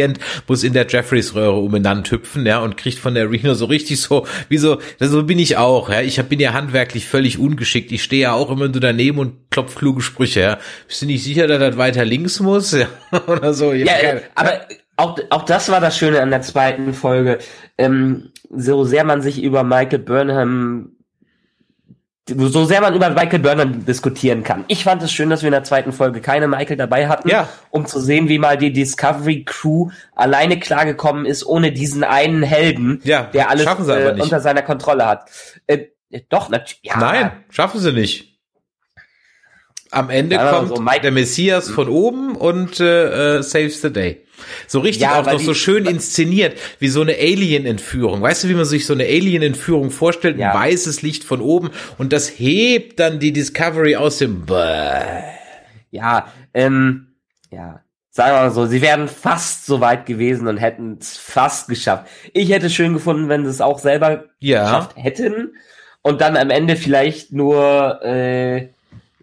muss 0.46 0.64
in 0.64 0.72
der 0.72 0.86
Jeffreys-Röhre 0.88 1.58
umeinander 1.58 2.10
hüpfen, 2.10 2.46
ja, 2.46 2.60
und 2.60 2.76
kriegt 2.76 2.98
von 2.98 3.14
der 3.14 3.30
Reno 3.30 3.54
so 3.54 3.66
richtig 3.66 4.00
so, 4.00 4.26
wie 4.48 4.58
so, 4.58 4.78
so 4.98 5.22
bin 5.24 5.38
ich 5.38 5.56
auch, 5.56 5.90
ja. 5.90 6.00
Ich 6.00 6.22
bin 6.22 6.40
ja 6.40 6.52
handwerklich 6.52 7.06
völlig 7.06 7.38
ungeschickt. 7.38 7.92
Ich 7.92 8.02
stehe 8.02 8.22
ja 8.22 8.32
auch 8.32 8.50
immer 8.50 8.68
nur 8.68 8.80
daneben 8.80 9.18
und 9.18 9.50
klopf 9.50 9.74
kluge 9.74 10.02
Sprüche, 10.02 10.40
ja. 10.40 10.58
Bist 10.86 11.02
du 11.02 11.06
nicht 11.06 11.24
sicher, 11.24 11.46
dass 11.46 11.58
das 11.58 11.76
weiter 11.76 12.04
links 12.04 12.40
muss? 12.40 12.76
Ja, 13.12 13.22
oder 13.26 13.54
so. 13.54 13.72
Ja, 13.72 13.92
ja 14.02 14.20
aber 14.34 14.60
auch, 14.96 15.18
auch 15.30 15.44
das 15.44 15.68
war 15.68 15.80
das 15.80 15.96
Schöne 15.96 16.20
an 16.20 16.30
der 16.30 16.42
zweiten 16.42 16.92
Folge. 16.92 17.38
Ähm, 17.78 18.30
so 18.50 18.84
sehr 18.84 19.04
man 19.04 19.22
sich 19.22 19.42
über 19.42 19.64
Michael 19.64 19.98
Burnham 19.98 20.93
so 22.28 22.64
sehr 22.64 22.80
man 22.80 22.94
über 22.94 23.10
Michael 23.10 23.40
Burnham 23.40 23.84
diskutieren 23.84 24.42
kann. 24.42 24.64
Ich 24.68 24.84
fand 24.84 25.02
es 25.02 25.12
schön, 25.12 25.28
dass 25.28 25.42
wir 25.42 25.48
in 25.48 25.52
der 25.52 25.64
zweiten 25.64 25.92
Folge 25.92 26.20
keine 26.20 26.48
Michael 26.48 26.78
dabei 26.78 27.08
hatten, 27.08 27.28
ja. 27.28 27.48
um 27.70 27.84
zu 27.84 28.00
sehen, 28.00 28.28
wie 28.28 28.38
mal 28.38 28.56
die 28.56 28.72
Discovery 28.72 29.44
Crew 29.44 29.90
alleine 30.14 30.58
klargekommen 30.58 31.26
ist, 31.26 31.44
ohne 31.44 31.72
diesen 31.72 32.02
einen 32.02 32.42
Helden, 32.42 33.00
ja, 33.04 33.24
der 33.24 33.50
alles 33.50 33.66
äh, 33.66 34.16
unter 34.18 34.40
seiner 34.40 34.62
Kontrolle 34.62 35.06
hat. 35.06 35.30
Äh, 35.66 35.86
doch, 36.30 36.48
natürlich. 36.48 36.80
Ja. 36.82 36.98
Nein, 36.98 37.30
schaffen 37.50 37.80
sie 37.80 37.92
nicht. 37.92 38.38
Am 39.90 40.10
Ende 40.10 40.36
kommt 40.38 40.68
so 40.68 40.82
der 40.82 41.12
Messias 41.12 41.70
von 41.70 41.88
oben 41.88 42.34
und 42.36 42.80
äh, 42.80 43.38
äh, 43.38 43.42
saves 43.42 43.82
the 43.82 43.92
day. 43.92 44.23
So 44.66 44.80
richtig 44.80 45.02
ja, 45.02 45.20
auch 45.20 45.26
noch 45.26 45.40
so 45.40 45.54
schön 45.54 45.86
inszeniert, 45.86 46.58
wie 46.78 46.88
so 46.88 47.02
eine 47.02 47.12
Alien-Entführung. 47.12 48.22
Weißt 48.22 48.44
du, 48.44 48.48
wie 48.48 48.54
man 48.54 48.64
sich 48.64 48.86
so 48.86 48.92
eine 48.92 49.04
Alien-Entführung 49.04 49.90
vorstellt? 49.90 50.38
Ja. 50.38 50.52
Ein 50.52 50.60
weißes 50.60 51.02
Licht 51.02 51.24
von 51.24 51.40
oben 51.40 51.70
und 51.98 52.12
das 52.12 52.28
hebt 52.28 53.00
dann 53.00 53.18
die 53.18 53.32
Discovery 53.32 53.96
aus 53.96 54.18
dem 54.18 54.46
Bäh. 54.46 55.22
Ja, 55.90 56.28
ähm, 56.52 57.14
ja. 57.50 57.80
Sagen 58.10 58.36
wir 58.36 58.42
mal 58.42 58.50
so, 58.52 58.66
sie 58.66 58.80
wären 58.80 59.08
fast 59.08 59.66
so 59.66 59.80
weit 59.80 60.06
gewesen 60.06 60.46
und 60.46 60.58
hätten 60.58 60.98
es 61.00 61.16
fast 61.16 61.68
geschafft. 61.68 62.06
Ich 62.32 62.50
hätte 62.50 62.66
es 62.66 62.74
schön 62.74 62.92
gefunden, 62.92 63.28
wenn 63.28 63.44
sie 63.44 63.50
es 63.50 63.60
auch 63.60 63.80
selber 63.80 64.26
ja. 64.38 64.62
geschafft 64.62 64.92
hätten 64.96 65.54
und 66.02 66.20
dann 66.20 66.36
am 66.36 66.50
Ende 66.50 66.76
vielleicht 66.76 67.32
nur 67.32 68.04
äh, 68.04 68.68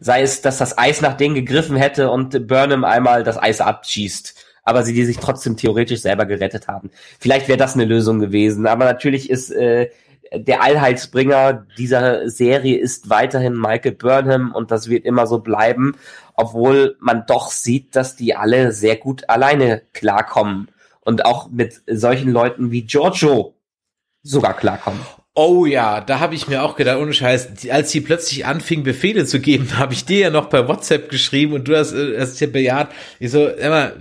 sei 0.01 0.23
es, 0.23 0.41
dass 0.41 0.57
das 0.57 0.77
Eis 0.77 0.99
nach 1.01 1.15
denen 1.15 1.35
gegriffen 1.35 1.77
hätte 1.77 2.09
und 2.09 2.47
Burnham 2.47 2.83
einmal 2.83 3.23
das 3.23 3.41
Eis 3.41 3.61
abschießt 3.61 4.40
aber 4.63 4.83
sie 4.83 4.93
die 4.93 5.05
sich 5.05 5.17
trotzdem 5.17 5.57
theoretisch 5.57 6.01
selber 6.01 6.25
gerettet 6.25 6.67
haben. 6.67 6.91
Vielleicht 7.19 7.47
wäre 7.47 7.57
das 7.57 7.73
eine 7.73 7.85
Lösung 7.85 8.19
gewesen, 8.19 8.67
aber 8.67 8.85
natürlich 8.85 9.29
ist 9.29 9.51
äh, 9.51 9.89
der 10.33 10.63
Allheilsbringer 10.63 11.65
dieser 11.77 12.29
Serie 12.29 12.77
ist 12.77 13.09
weiterhin 13.09 13.59
Michael 13.59 13.93
Burnham 13.93 14.53
und 14.53 14.71
das 14.71 14.89
wird 14.89 15.05
immer 15.05 15.27
so 15.27 15.39
bleiben, 15.39 15.95
obwohl 16.35 16.95
man 16.99 17.25
doch 17.27 17.51
sieht, 17.51 17.95
dass 17.95 18.15
die 18.15 18.35
alle 18.35 18.71
sehr 18.71 18.95
gut 18.95 19.29
alleine 19.29 19.81
klarkommen 19.93 20.69
und 21.01 21.25
auch 21.25 21.49
mit 21.49 21.81
solchen 21.87 22.31
Leuten 22.31 22.71
wie 22.71 22.83
Giorgio 22.83 23.55
sogar 24.23 24.55
klarkommen. 24.55 25.01
Oh 25.33 25.65
ja, 25.65 26.01
da 26.01 26.19
habe 26.19 26.35
ich 26.35 26.47
mir 26.47 26.61
auch 26.61 26.75
gedacht, 26.75 26.97
ohne 26.97 27.13
Scheiß, 27.13 27.69
als 27.69 27.91
sie 27.91 28.01
plötzlich 28.01 28.45
anfing, 28.45 28.83
Befehle 28.83 29.25
zu 29.25 29.39
geben, 29.39 29.67
habe 29.77 29.93
ich 29.93 30.05
dir 30.05 30.19
ja 30.19 30.29
noch 30.29 30.49
per 30.49 30.67
WhatsApp 30.67 31.09
geschrieben 31.09 31.53
und 31.53 31.67
du 31.67 31.75
hast, 31.75 31.93
äh, 31.93 32.19
hast 32.19 32.39
ja 32.39 32.47
bejaht. 32.47 32.91
Ich 33.19 33.31
so, 33.31 33.47
immer, 33.47 33.93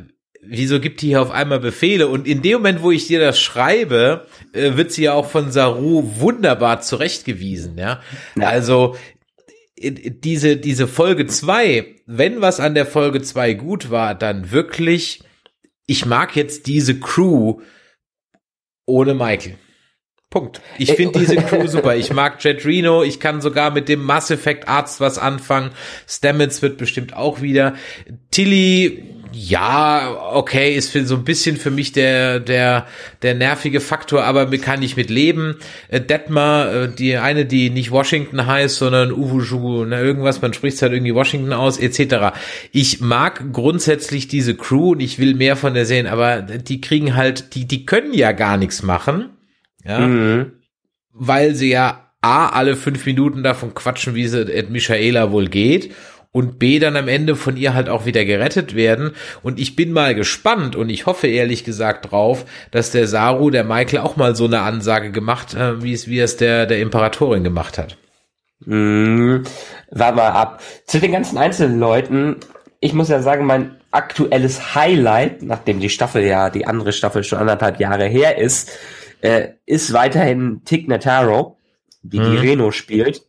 wieso 0.43 0.80
gibt 0.80 1.03
die 1.03 1.09
hier 1.09 1.22
auf 1.22 1.30
einmal 1.30 1.61
Befehle? 1.61 2.09
Und 2.09 2.26
in 2.26 2.43
dem 2.43 2.55
Moment, 2.55 2.82
wo 2.82 2.91
ich 2.91 3.07
dir 3.07 3.20
das 3.20 3.41
schreibe, 3.41 4.26
äh, 4.53 4.76
wird 4.76 4.93
sie 4.93 5.05
ja 5.05 5.12
auch 5.12 5.28
von 5.28 5.51
Saru 5.51 6.03
wunderbar 6.18 6.80
zurechtgewiesen, 6.80 7.78
ja. 7.78 8.01
ja. 8.36 8.49
Also, 8.49 8.97
diese, 9.78 10.57
diese 10.57 10.86
Folge 10.86 11.26
zwei, 11.26 11.97
wenn 12.07 12.41
was 12.41 12.61
an 12.61 12.74
der 12.74 12.86
Folge 12.86 13.22
zwei 13.22 13.55
gut 13.55 13.91
war, 13.91 14.14
dann 14.14 14.51
wirklich, 14.51 15.22
ich 15.86 16.05
mag 16.05 16.36
jetzt 16.36 16.66
diese 16.66 17.01
Crew 17.01 17.61
ohne 18.84 19.14
Michael. 19.14 19.57
Punkt. 20.28 20.61
Ich 20.78 20.93
finde 20.93 21.18
diese 21.18 21.36
Crew 21.36 21.66
super. 21.66 21.97
Ich 21.97 22.12
mag 22.12 22.43
Jet 22.45 22.64
Reno. 22.64 23.03
Ich 23.03 23.18
kann 23.18 23.41
sogar 23.41 23.72
mit 23.72 23.88
dem 23.88 24.05
Mass 24.05 24.30
Effect 24.30 24.68
Arzt 24.68 25.01
was 25.01 25.18
anfangen. 25.18 25.72
Stamets 26.07 26.62
wird 26.62 26.78
bestimmt 26.78 27.14
auch 27.14 27.41
wieder. 27.41 27.74
Tilly, 28.30 29.20
ja, 29.33 30.33
okay, 30.33 30.74
ist 30.74 30.91
für 30.91 31.05
so 31.07 31.16
ein 31.16 31.24
bisschen 31.24 31.57
für 31.57 31.70
mich 31.70 31.93
der 31.93 32.41
der 32.41 32.87
der 33.22 33.35
nervige 33.35 33.81
Faktor, 33.81 34.24
aber 34.24 34.47
kann 34.59 34.83
ich 34.83 34.97
mit 34.97 35.11
leben. 35.11 35.57
Äh, 35.89 36.01
Detmar, 36.01 36.72
äh, 36.72 36.89
die 36.89 37.16
eine, 37.16 37.47
die 37.47 37.70
nicht 37.70 37.91
Washington 37.91 38.47
heißt, 38.47 38.76
sondern 38.76 39.12
Uwuju, 39.12 39.85
ne, 39.85 40.01
irgendwas, 40.01 40.43
man 40.43 40.53
spricht 40.53 40.81
halt 40.83 40.93
irgendwie 40.93 41.14
Washington 41.14 41.53
aus, 41.53 41.78
etc. 41.78 42.37
Ich 42.72 43.01
mag 43.01 43.53
grundsätzlich 43.53 44.28
diese 44.28 44.55
Crew 44.55 44.93
und 44.93 45.01
ich 45.01 45.18
will 45.18 45.35
mehr 45.35 45.57
von 45.57 45.74
der 45.74 45.87
sehen, 45.87 46.07
aber 46.07 46.43
die 46.43 46.81
kriegen 46.81 47.16
halt, 47.16 47.55
die 47.55 47.66
die 47.66 47.87
können 47.87 48.14
ja 48.14 48.33
gar 48.33 48.57
nichts 48.57 48.83
machen, 48.83 49.31
ja, 49.85 50.01
mhm. 50.01 50.53
weil 51.12 51.55
sie 51.55 51.70
ja 51.70 52.12
A, 52.22 52.49
alle 52.51 52.76
fünf 52.76 53.07
Minuten 53.07 53.43
davon 53.43 53.74
quatschen, 53.74 54.14
wie 54.14 54.28
sie 54.28 54.43
Ed 54.53 54.70
Michaela 54.70 55.33
wohl 55.33 55.49
geht 55.49 55.95
und 56.33 56.59
B 56.59 56.78
dann 56.78 56.97
am 56.97 57.09
Ende 57.09 57.35
von 57.35 57.57
ihr 57.57 57.74
halt 57.74 57.89
auch 57.89 58.07
wieder 58.07 58.24
gerettet 58.24 58.74
werden. 58.74 59.12
Und 59.43 59.59
ich 59.59 59.74
bin 59.74 59.93
mal 59.93 60.14
gespannt 60.14 60.76
und 60.76 60.89
ich 60.89 61.07
hoffe 61.07 61.26
ehrlich 61.26 61.64
gesagt 61.64 62.11
drauf, 62.11 62.45
dass 62.70 62.93
der 62.93 63.09
Saru, 63.09 63.51
der 63.51 63.64
Michael 63.64 64.01
auch 64.01 64.16
mal 64.16 64.37
so 64.37 64.45
eine 64.45 64.61
Ansage 64.61 65.11
gemacht, 65.11 65.55
äh, 65.55 65.83
wie 65.83 65.93
es, 65.93 66.09
wie 66.09 66.20
es 66.20 66.37
der, 66.37 66.66
der 66.66 66.81
Imperatorin 66.81 67.43
gemacht 67.43 67.78
hat. 67.78 67.97
Mm, 68.64 69.39
war 69.91 70.12
mal 70.12 70.28
ab. 70.31 70.62
Zu 70.87 71.01
den 71.01 71.12
ganzen 71.12 71.39
einzelnen 71.39 71.81
Leuten, 71.81 72.37
ich 72.81 72.93
muss 72.93 73.09
ja 73.09 73.22
sagen, 73.22 73.47
mein 73.47 73.76
aktuelles 73.91 74.74
Highlight, 74.74 75.43
nachdem 75.43 75.81
die 75.81 75.91
Staffel 75.91 76.22
ja, 76.24 76.51
die 76.51 76.66
andere 76.66 76.93
Staffel 76.93 77.24
schon 77.24 77.41
anderthalb 77.41 77.81
Jahre 77.81 78.07
her 78.07 78.39
ist, 78.39 78.70
äh, 79.20 79.49
ist 79.66 79.93
weiterhin 79.93 80.62
Tig 80.64 80.89
Notaro, 80.89 81.59
die 82.03 82.20
mhm. 82.20 82.31
die 82.31 82.37
Reno 82.37 82.70
spielt. 82.70 83.22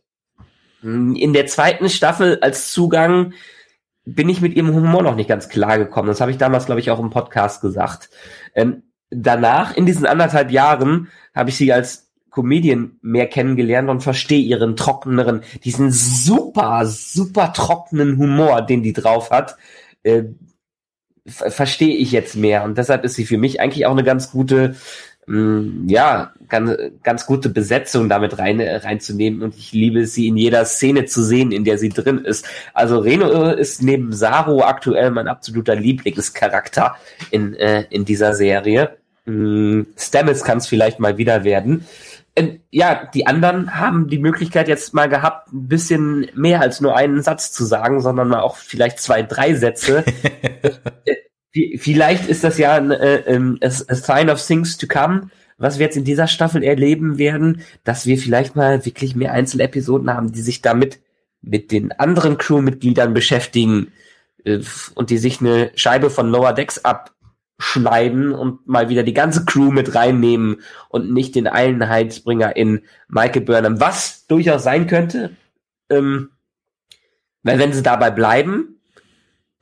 In 0.82 1.32
der 1.32 1.46
zweiten 1.46 1.88
Staffel 1.88 2.38
als 2.40 2.72
Zugang 2.72 3.32
bin 4.04 4.28
ich 4.28 4.40
mit 4.40 4.54
ihrem 4.54 4.74
Humor 4.74 5.02
noch 5.02 5.14
nicht 5.14 5.28
ganz 5.28 5.48
klar 5.48 5.78
gekommen. 5.78 6.08
Das 6.08 6.20
habe 6.20 6.30
ich 6.30 6.38
damals, 6.38 6.66
glaube 6.66 6.80
ich, 6.80 6.90
auch 6.90 6.98
im 6.98 7.10
Podcast 7.10 7.60
gesagt. 7.60 8.10
Ähm, 8.54 8.82
danach, 9.10 9.76
in 9.76 9.86
diesen 9.86 10.06
anderthalb 10.06 10.50
Jahren, 10.50 11.08
habe 11.34 11.50
ich 11.50 11.56
sie 11.56 11.72
als 11.72 12.10
Comedian 12.30 12.98
mehr 13.02 13.28
kennengelernt 13.28 13.90
und 13.90 14.02
verstehe 14.02 14.40
ihren 14.40 14.74
trockeneren, 14.74 15.42
diesen 15.64 15.92
super, 15.92 16.86
super 16.86 17.52
trockenen 17.52 18.16
Humor, 18.16 18.62
den 18.62 18.82
die 18.82 18.94
drauf 18.94 19.30
hat, 19.30 19.56
äh, 20.02 20.24
verstehe 21.26 21.94
ich 21.96 22.10
jetzt 22.10 22.34
mehr. 22.34 22.64
Und 22.64 22.78
deshalb 22.78 23.04
ist 23.04 23.14
sie 23.14 23.26
für 23.26 23.38
mich 23.38 23.60
eigentlich 23.60 23.86
auch 23.86 23.92
eine 23.92 24.02
ganz 24.02 24.32
gute 24.32 24.74
Mm, 25.26 25.88
ja, 25.88 26.32
ganz, 26.48 26.72
ganz 27.02 27.26
gute 27.26 27.48
Besetzung 27.48 28.08
damit 28.08 28.38
rein, 28.38 28.60
reinzunehmen 28.60 29.42
und 29.42 29.56
ich 29.56 29.72
liebe 29.72 30.06
sie 30.06 30.26
in 30.26 30.36
jeder 30.36 30.64
Szene 30.64 31.04
zu 31.04 31.22
sehen, 31.22 31.52
in 31.52 31.64
der 31.64 31.78
sie 31.78 31.90
drin 31.90 32.18
ist. 32.18 32.46
Also 32.74 32.98
Reno 32.98 33.50
ist 33.52 33.82
neben 33.82 34.12
Saru 34.12 34.62
aktuell 34.62 35.10
mein 35.12 35.28
absoluter 35.28 35.76
Lieblingscharakter 35.76 36.96
in, 37.30 37.54
äh, 37.54 37.84
in 37.90 38.04
dieser 38.04 38.34
Serie. 38.34 38.96
Mm, 39.24 39.82
Stamets 39.96 40.42
kann 40.42 40.58
es 40.58 40.66
vielleicht 40.66 40.98
mal 40.98 41.18
wieder 41.18 41.44
werden. 41.44 41.86
Äh, 42.34 42.58
ja, 42.70 43.08
die 43.14 43.26
anderen 43.26 43.78
haben 43.78 44.08
die 44.08 44.18
Möglichkeit 44.18 44.66
jetzt 44.66 44.94
mal 44.94 45.08
gehabt, 45.08 45.52
ein 45.52 45.68
bisschen 45.68 46.26
mehr 46.34 46.60
als 46.60 46.80
nur 46.80 46.96
einen 46.96 47.22
Satz 47.22 47.52
zu 47.52 47.64
sagen, 47.64 48.00
sondern 48.00 48.28
mal 48.28 48.40
auch 48.40 48.56
vielleicht 48.56 48.98
zwei, 48.98 49.22
drei 49.22 49.54
Sätze. 49.54 50.04
Vielleicht 51.52 52.28
ist 52.28 52.44
das 52.44 52.56
ja 52.56 52.74
ein 52.74 52.90
äh, 52.90 53.16
ähm, 53.26 53.58
a 53.60 53.70
sign 53.70 54.30
of 54.30 54.44
things 54.44 54.78
to 54.78 54.86
come, 54.86 55.30
was 55.58 55.78
wir 55.78 55.86
jetzt 55.86 55.98
in 55.98 56.04
dieser 56.04 56.26
Staffel 56.26 56.62
erleben 56.62 57.18
werden, 57.18 57.62
dass 57.84 58.06
wir 58.06 58.16
vielleicht 58.16 58.56
mal 58.56 58.84
wirklich 58.86 59.14
mehr 59.14 59.32
Einzelepisoden 59.32 60.10
haben, 60.10 60.32
die 60.32 60.40
sich 60.40 60.62
damit 60.62 61.00
mit 61.42 61.70
den 61.70 61.92
anderen 61.92 62.38
Crewmitgliedern 62.38 63.12
beschäftigen 63.12 63.92
äh, 64.44 64.60
und 64.94 65.10
die 65.10 65.18
sich 65.18 65.40
eine 65.40 65.72
Scheibe 65.74 66.08
von 66.08 66.30
Lower 66.30 66.54
Decks 66.54 66.84
ab 66.84 67.12
schneiden 67.58 68.32
und 68.32 68.66
mal 68.66 68.88
wieder 68.88 69.02
die 69.02 69.14
ganze 69.14 69.44
Crew 69.44 69.70
mit 69.70 69.94
reinnehmen 69.94 70.62
und 70.88 71.12
nicht 71.12 71.34
den 71.34 71.46
Einheitsbringer 71.46 72.56
in 72.56 72.82
Michael 73.08 73.42
Burnham, 73.42 73.78
was 73.78 74.26
durchaus 74.26 74.64
sein 74.64 74.86
könnte, 74.86 75.36
ähm, 75.88 76.30
weil 77.42 77.58
wenn 77.58 77.72
sie 77.72 77.82
dabei 77.82 78.10
bleiben 78.10 78.80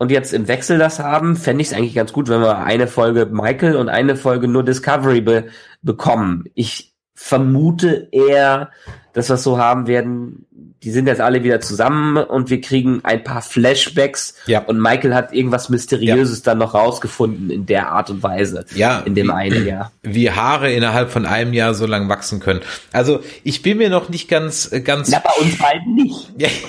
und 0.00 0.10
jetzt 0.10 0.32
im 0.32 0.48
Wechsel 0.48 0.78
das 0.78 0.98
haben, 0.98 1.36
fände 1.36 1.60
ich 1.62 1.68
es 1.68 1.74
eigentlich 1.74 1.94
ganz 1.94 2.12
gut, 2.12 2.28
wenn 2.28 2.40
wir 2.40 2.58
eine 2.58 2.88
Folge 2.88 3.26
Michael 3.26 3.76
und 3.76 3.88
eine 3.90 4.16
Folge 4.16 4.48
nur 4.48 4.64
Discovery 4.64 5.20
be 5.20 5.44
bekommen. 5.82 6.44
Ich 6.54 6.94
vermute 7.14 8.08
eher, 8.10 8.70
dass 9.12 9.28
wir 9.28 9.34
es 9.34 9.42
so 9.42 9.58
haben 9.58 9.86
werden, 9.86 10.46
die 10.82 10.90
sind 10.90 11.06
jetzt 11.06 11.20
alle 11.20 11.44
wieder 11.44 11.60
zusammen 11.60 12.16
und 12.16 12.48
wir 12.48 12.62
kriegen 12.62 13.00
ein 13.02 13.22
paar 13.22 13.42
Flashbacks 13.42 14.34
Ja. 14.46 14.60
und 14.60 14.80
Michael 14.80 15.14
hat 15.14 15.34
irgendwas 15.34 15.68
Mysteriöses 15.68 16.40
dann 16.42 16.56
noch 16.56 16.72
rausgefunden 16.72 17.50
in 17.50 17.66
der 17.66 17.90
Art 17.90 18.08
und 18.08 18.22
Weise. 18.22 18.64
Ja, 18.74 19.00
In 19.00 19.14
dem 19.14 19.26
wie- 19.26 19.32
einen 19.32 19.66
Jahr. 19.66 19.92
Wie 20.02 20.30
Haare 20.30 20.72
innerhalb 20.72 21.10
von 21.10 21.26
einem 21.26 21.52
Jahr 21.52 21.74
so 21.74 21.84
lang 21.84 22.08
wachsen 22.08 22.40
können. 22.40 22.60
Also 22.92 23.20
ich 23.44 23.60
bin 23.60 23.76
mir 23.76 23.90
noch 23.90 24.08
nicht 24.08 24.28
ganz, 24.30 24.72
äh, 24.72 24.80
ganz 24.80 25.10
Na, 25.10 25.18
bei 25.18 25.44
uns 25.44 25.58
beiden 25.58 25.94
nicht. 25.94 26.32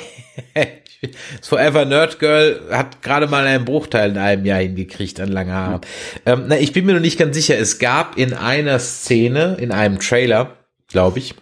Ja. 1.02 1.10
Das 1.38 1.48
Forever 1.48 1.86
Nerd 1.86 2.20
Girl 2.20 2.62
hat 2.72 3.02
gerade 3.02 3.28
mal 3.28 3.46
einen 3.46 3.66
Bruchteil 3.66 4.12
in 4.12 4.18
einem 4.18 4.46
Jahr 4.46 4.60
hingekriegt 4.60 5.20
an 5.20 5.30
lange 5.30 5.54
Haare. 5.54 5.82
Ähm, 6.26 6.46
na, 6.48 6.58
ich 6.60 6.74
bin 6.74 6.86
mir 6.86 6.94
noch 6.94 7.02
nicht 7.02 7.20
ganz 7.20 7.36
sicher. 7.36 7.58
Es 7.58 7.80
gab 7.80 8.18
in 8.18 8.34
einer 8.34 8.80
Szene, 8.80 9.58
in 9.60 9.72
einem 9.72 10.00
Trailer, 10.00 10.58
glaube 10.88 11.20
ich, 11.20 11.36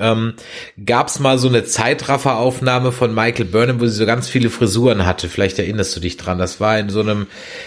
ähm, 0.00 0.34
gab 0.84 1.08
es 1.08 1.18
mal 1.18 1.38
so 1.38 1.48
eine 1.48 1.64
Zeitrafferaufnahme 1.64 2.92
von 2.92 3.14
Michael 3.14 3.46
Burnham, 3.46 3.80
wo 3.80 3.86
sie 3.86 3.96
so 3.96 4.06
ganz 4.06 4.28
viele 4.28 4.50
Frisuren 4.50 5.04
hatte. 5.04 5.28
Vielleicht 5.28 5.58
erinnerst 5.58 5.94
du 5.96 6.00
dich 6.00 6.16
dran. 6.16 6.38
Das 6.38 6.60
war 6.60 6.78
in 6.78 6.88
so 6.88 7.00
einem 7.00 7.26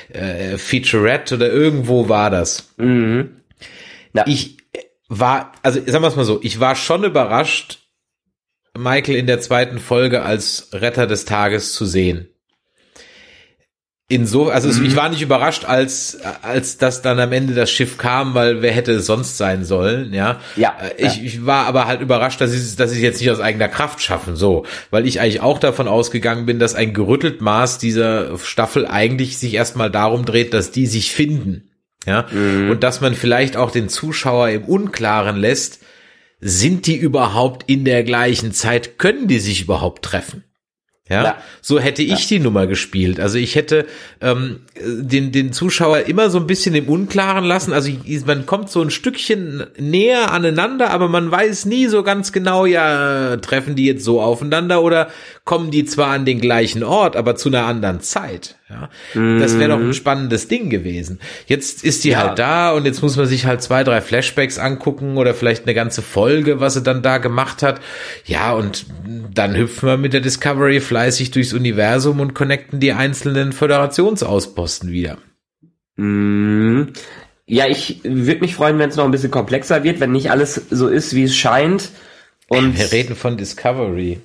äh, 0.10 0.58
Featurette 0.58 1.36
oder 1.36 1.52
irgendwo 1.52 2.10
war 2.10 2.30
das. 2.30 2.70
Mhm. 2.78 3.32
Ja. 4.14 4.26
Ich 4.28 4.58
war, 5.10 5.52
also 5.62 5.80
sagen 5.86 6.04
wir 6.04 6.08
es 6.08 6.16
mal 6.16 6.26
so, 6.26 6.40
ich 6.42 6.60
war 6.60 6.76
schon 6.76 7.04
überrascht, 7.04 7.81
Michael 8.78 9.16
in 9.18 9.28
der 9.28 9.42
zweiten 9.42 9.80
Folge 9.80 10.22
als 10.24 10.70
Retter 10.74 11.08
des 11.08 11.26
Tages 11.26 11.74
zu 11.74 11.86
sehen. 11.86 12.28
Inso, 14.08 14.50
also 14.50 14.68
es- 14.68 14.80
Mhm. 14.80 14.88
ich 14.88 14.96
war 14.98 15.08
nicht 15.08 15.22
überrascht, 15.22 15.64
als 15.64 16.18
als 16.42 16.78
das 16.78 17.02
dann 17.02 17.18
am 17.22 17.32
Ende 17.32 17.54
das 17.54 17.72
Schiff 17.72 17.98
kam, 17.98 18.34
weil 18.34 18.62
wer 18.62 18.74
hätte 18.74 18.92
es 18.92 19.06
sonst 19.06 19.38
sein 19.38 19.64
sollen, 19.64 20.14
ja? 20.14 20.42
Ja, 20.58 20.76
Äh, 20.98 21.06
Ich, 21.08 21.24
ich 21.24 21.46
war 21.46 21.66
aber 21.66 21.88
halt 21.88 22.02
überrascht, 22.02 22.42
dass 22.42 22.52
sie 22.52 22.76
dass 22.76 22.92
sie 22.92 22.98
es 22.98 23.02
jetzt 23.04 23.22
nicht 23.22 23.32
aus 23.32 23.40
eigener 23.40 23.70
Kraft 23.70 24.02
schaffen, 24.02 24.36
so, 24.36 24.66
weil 24.90 25.08
ich 25.08 25.22
eigentlich 25.22 25.40
auch 25.40 25.60
davon 25.60 25.88
ausgegangen 25.88 26.46
bin, 26.46 26.60
dass 26.60 26.76
ein 26.76 26.94
gerüttelt 26.94 27.40
Maß 27.40 27.78
dieser 27.78 28.38
Staffel 28.38 28.86
eigentlich 28.86 29.38
sich 29.38 29.54
erstmal 29.54 29.90
darum 29.90 30.26
dreht, 30.26 30.54
dass 30.54 30.72
die 30.72 30.88
sich 30.88 31.14
finden, 31.14 31.70
ja, 32.06 32.26
und 32.34 32.80
dass 32.84 33.00
man 33.00 33.16
vielleicht 33.16 33.56
auch 33.56 33.72
den 33.72 33.88
Zuschauer 33.88 34.50
im 34.50 34.66
Unklaren 34.66 35.38
lässt, 35.38 35.80
sind 36.42 36.88
die 36.88 36.98
überhaupt 36.98 37.64
in 37.70 37.86
der 37.86 38.04
gleichen 38.04 38.52
Zeit, 38.52 38.98
können 38.98 39.28
die 39.28 39.40
sich 39.40 39.62
überhaupt 39.62 40.04
treffen? 40.04 40.44
Ja, 41.10 41.24
Ja. 41.24 41.38
so 41.62 41.78
hätte 41.80 42.04
ich 42.04 42.28
die 42.28 42.40
Nummer 42.40 42.68
gespielt. 42.68 43.20
Also 43.20 43.38
ich 43.38 43.56
hätte 43.56 43.86
ähm, 44.22 44.62
den, 44.82 45.34
den 45.34 45.52
Zuschauer 45.52 46.02
immer 46.08 46.30
so 46.30 46.38
ein 46.40 46.48
bisschen 46.48 46.74
im 46.74 46.88
Unklaren 46.88 47.44
lassen. 47.44 47.74
Also 47.74 47.92
ich- 48.06 48.26
man 48.26 48.46
kommt 48.46 48.70
so 48.70 48.82
ein 48.82 48.92
Stückchen 48.92 49.66
näher 49.78 50.32
aneinander, 50.32 50.90
aber 50.92 51.10
man 51.10 51.30
weiß 51.30 51.66
nie 51.66 51.88
so 51.88 52.02
ganz 52.04 52.32
genau, 52.32 52.66
ja, 52.66 53.36
treffen 53.38 53.76
die 53.76 53.86
jetzt 53.88 54.06
so 54.06 54.22
aufeinander 54.22 54.82
oder 54.84 55.10
kommen 55.44 55.72
die 55.72 55.86
zwar 55.86 56.10
an 56.10 56.24
den 56.26 56.40
gleichen 56.40 56.84
Ort, 56.84 57.16
aber 57.16 57.36
zu 57.36 57.50
einer 57.50 57.66
anderen 57.66 58.00
Zeit. 58.02 58.58
Ja, 58.70 58.90
das 59.16 59.58
wäre 59.60 59.72
doch 59.72 59.80
ein 59.80 59.94
spannendes 59.94 60.48
Ding 60.48 60.70
gewesen. 60.70 61.20
Jetzt 61.48 61.84
ist 61.84 62.04
die 62.04 62.10
Ja. 62.10 62.20
halt 62.20 62.40
da 62.40 62.72
und 62.72 62.86
jetzt 62.86 63.02
muss 63.02 63.18
man 63.18 63.26
sich 63.26 63.46
halt 63.46 63.62
zwei, 63.62 63.84
drei 63.84 64.02
Flashbacks 64.02 64.60
angucken 64.60 65.18
oder 65.18 65.34
vielleicht 65.34 65.64
eine 65.64 65.74
ganze 65.74 66.02
Folge, 66.02 66.60
was 66.60 66.76
sie 66.76 66.84
dann 66.84 67.02
da 67.02 67.18
gemacht 67.18 67.64
hat. 67.64 67.82
Ja, 68.26 68.54
und 68.54 68.86
dann 69.34 69.56
hüpfen 69.56 69.90
wir 69.90 69.98
mit 69.98 70.14
der 70.14 70.22
Discovery 70.22 70.80
fleißig 70.80 71.32
durchs 71.32 71.54
Universum 71.54 72.20
und 72.20 72.34
connecten 72.34 72.80
die 72.80 72.94
einzelnen 72.94 73.52
Föderationsausposten 73.52 74.92
wieder. 74.92 75.18
Mhm. 75.98 76.94
Ja, 77.46 77.68
ich 77.68 78.00
würde 78.04 78.42
mich 78.42 78.56
freuen, 78.56 78.80
wenn 78.80 78.90
es 78.90 78.96
noch 78.96 79.04
ein 79.06 79.12
bisschen 79.12 79.32
komplexer 79.32 79.84
wird, 79.84 80.00
wenn 80.00 80.12
nicht 80.14 80.32
alles 80.32 80.56
so 80.70 80.88
ist, 80.88 81.14
wie 81.16 81.24
es 81.24 81.36
scheint. 81.36 81.90
Und 82.48 82.78
Wir 82.78 82.92
reden 82.92 83.16
von 83.16 83.38
Discovery. 83.38 84.20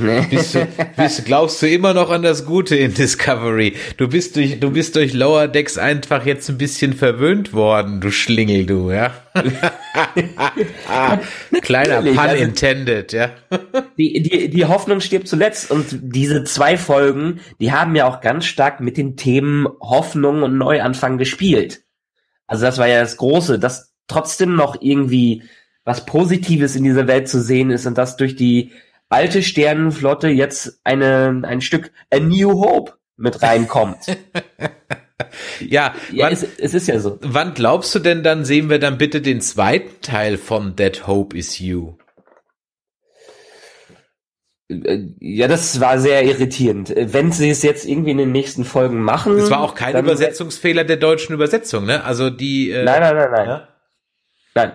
Nee. 0.00 0.26
Bist 0.30 0.54
du, 0.54 0.66
bist, 0.96 1.24
glaubst 1.24 1.62
du 1.62 1.68
immer 1.68 1.94
noch 1.94 2.10
an 2.10 2.22
das 2.22 2.44
Gute 2.44 2.76
in 2.76 2.94
Discovery? 2.94 3.74
Du 3.96 4.08
bist 4.08 4.36
durch, 4.36 4.60
du 4.60 4.70
bist 4.70 4.96
durch 4.96 5.12
Lower 5.12 5.48
Decks 5.48 5.78
einfach 5.78 6.26
jetzt 6.26 6.48
ein 6.48 6.58
bisschen 6.58 6.92
verwöhnt 6.92 7.52
worden, 7.52 8.00
du 8.00 8.10
Schlingel, 8.10 8.66
du, 8.66 8.90
ja? 8.90 9.12
Kleiner 11.62 12.02
Pun 12.02 12.18
also- 12.18 12.42
intended, 12.42 13.12
ja? 13.12 13.30
die, 13.98 14.22
die, 14.22 14.48
die 14.48 14.64
Hoffnung 14.64 15.00
stirbt 15.00 15.28
zuletzt 15.28 15.70
und 15.70 15.86
diese 15.90 16.44
zwei 16.44 16.76
Folgen, 16.76 17.40
die 17.60 17.72
haben 17.72 17.94
ja 17.94 18.06
auch 18.06 18.20
ganz 18.20 18.46
stark 18.46 18.80
mit 18.80 18.96
den 18.96 19.16
Themen 19.16 19.66
Hoffnung 19.80 20.42
und 20.42 20.58
Neuanfang 20.58 21.18
gespielt. 21.18 21.82
Also 22.46 22.64
das 22.64 22.78
war 22.78 22.88
ja 22.88 23.00
das 23.00 23.16
Große, 23.16 23.58
dass 23.58 23.92
trotzdem 24.08 24.54
noch 24.54 24.80
irgendwie 24.80 25.42
was 25.84 26.04
Positives 26.04 26.76
in 26.76 26.84
dieser 26.84 27.06
Welt 27.06 27.28
zu 27.28 27.40
sehen 27.40 27.70
ist 27.70 27.86
und 27.86 27.96
dass 27.96 28.16
durch 28.16 28.34
die 28.34 28.72
alte 29.08 29.42
Sternenflotte 29.42 30.28
jetzt 30.28 30.80
eine, 30.84 31.42
ein 31.44 31.60
Stück 31.60 31.92
A 32.12 32.18
New 32.18 32.52
Hope 32.60 32.94
mit 33.16 33.42
reinkommt. 33.42 33.98
Ja, 35.60 35.94
ja, 36.12 36.26
wann, 36.26 36.32
es, 36.34 36.42
es 36.58 36.74
ist 36.74 36.88
ja 36.88 36.98
so. 36.98 37.18
wann 37.22 37.54
glaubst 37.54 37.94
du 37.94 38.00
denn 38.00 38.22
dann 38.22 38.44
sehen 38.44 38.68
wir 38.68 38.78
dann 38.78 38.98
bitte 38.98 39.22
den 39.22 39.40
zweiten 39.40 40.02
Teil 40.02 40.36
von 40.36 40.76
That 40.76 41.06
Hope 41.06 41.34
is 41.36 41.58
You? 41.58 41.94
Äh, 44.68 45.06
Ja, 45.20 45.48
das 45.48 45.80
war 45.80 45.98
sehr 45.98 46.22
irritierend. 46.24 46.90
Äh, 46.94 47.12
Wenn 47.14 47.32
sie 47.32 47.48
es 47.48 47.62
jetzt 47.62 47.86
irgendwie 47.86 48.10
in 48.10 48.18
den 48.18 48.32
nächsten 48.32 48.64
Folgen 48.66 49.00
machen. 49.00 49.38
Es 49.38 49.50
war 49.50 49.60
auch 49.60 49.74
kein 49.74 49.96
Übersetzungsfehler 49.96 50.84
der 50.84 50.96
deutschen 50.98 51.32
Übersetzung, 51.32 51.86
ne? 51.86 52.04
Also 52.04 52.28
die, 52.28 52.70
äh, 52.70 52.84
Nein, 52.84 53.00
nein, 53.00 53.16
nein, 53.16 53.30
nein. 53.32 53.48
Ja? 53.48 53.68
Nein. 54.54 54.72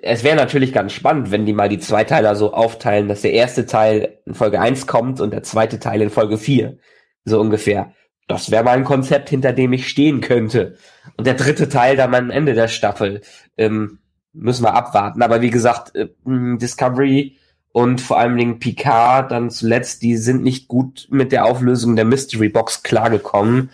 Es 0.00 0.24
wäre 0.24 0.36
natürlich 0.36 0.72
ganz 0.72 0.92
spannend, 0.92 1.30
wenn 1.30 1.44
die 1.44 1.52
mal 1.52 1.68
die 1.68 1.78
Zweiteiler 1.78 2.34
so 2.36 2.52
aufteilen, 2.52 3.08
dass 3.08 3.22
der 3.22 3.32
erste 3.32 3.66
Teil 3.66 4.18
in 4.26 4.34
Folge 4.34 4.60
1 4.60 4.86
kommt 4.86 5.20
und 5.20 5.32
der 5.32 5.42
zweite 5.42 5.78
Teil 5.78 6.00
in 6.02 6.10
Folge 6.10 6.38
4. 6.38 6.78
So 7.24 7.40
ungefähr. 7.40 7.92
Das 8.28 8.50
wäre 8.50 8.64
mal 8.64 8.76
ein 8.76 8.84
Konzept, 8.84 9.28
hinter 9.28 9.52
dem 9.52 9.72
ich 9.72 9.88
stehen 9.88 10.20
könnte. 10.20 10.76
Und 11.16 11.26
der 11.26 11.34
dritte 11.34 11.68
Teil 11.68 11.96
dann 11.96 12.14
am 12.14 12.30
Ende 12.30 12.54
der 12.54 12.68
Staffel. 12.68 13.20
Ähm, 13.56 13.98
müssen 14.32 14.64
wir 14.64 14.74
abwarten. 14.74 15.22
Aber 15.22 15.42
wie 15.42 15.50
gesagt, 15.50 15.94
äh, 15.94 16.08
Discovery 16.24 17.36
und 17.72 18.00
vor 18.00 18.18
allen 18.18 18.36
Dingen 18.36 18.58
Picard 18.58 19.30
dann 19.30 19.50
zuletzt, 19.50 20.02
die 20.02 20.16
sind 20.16 20.42
nicht 20.42 20.68
gut 20.68 21.08
mit 21.10 21.32
der 21.32 21.44
Auflösung 21.44 21.96
der 21.96 22.04
Mystery 22.04 22.48
Box 22.48 22.82
klargekommen. 22.82 23.70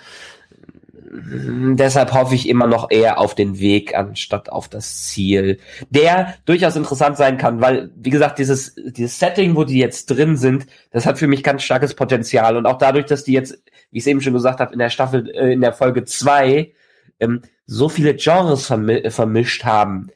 Deshalb 1.10 2.12
hoffe 2.12 2.34
ich 2.34 2.48
immer 2.48 2.66
noch 2.66 2.90
eher 2.90 3.18
auf 3.18 3.34
den 3.34 3.58
Weg 3.58 3.94
anstatt 3.94 4.50
auf 4.50 4.68
das 4.68 5.04
Ziel, 5.04 5.58
der 5.88 6.34
durchaus 6.44 6.76
interessant 6.76 7.16
sein 7.16 7.38
kann, 7.38 7.60
weil, 7.60 7.90
wie 7.96 8.10
gesagt, 8.10 8.38
dieses, 8.38 8.74
dieses 8.76 9.18
Setting, 9.18 9.56
wo 9.56 9.64
die 9.64 9.78
jetzt 9.78 10.06
drin 10.06 10.36
sind, 10.36 10.66
das 10.90 11.06
hat 11.06 11.18
für 11.18 11.26
mich 11.26 11.42
ganz 11.42 11.62
starkes 11.62 11.94
Potenzial. 11.94 12.56
Und 12.56 12.66
auch 12.66 12.78
dadurch, 12.78 13.06
dass 13.06 13.24
die 13.24 13.32
jetzt, 13.32 13.62
wie 13.90 13.98
ich 13.98 14.04
es 14.04 14.06
eben 14.06 14.20
schon 14.20 14.34
gesagt 14.34 14.60
habe, 14.60 14.72
in 14.72 14.78
der 14.78 14.90
Staffel, 14.90 15.30
äh, 15.30 15.52
in 15.52 15.60
der 15.60 15.72
Folge 15.72 16.04
zwei 16.04 16.72
ähm, 17.20 17.42
so 17.66 17.88
viele 17.88 18.14
Genres 18.14 18.66
vermi 18.66 19.10
vermischt 19.10 19.64
haben, 19.64 20.08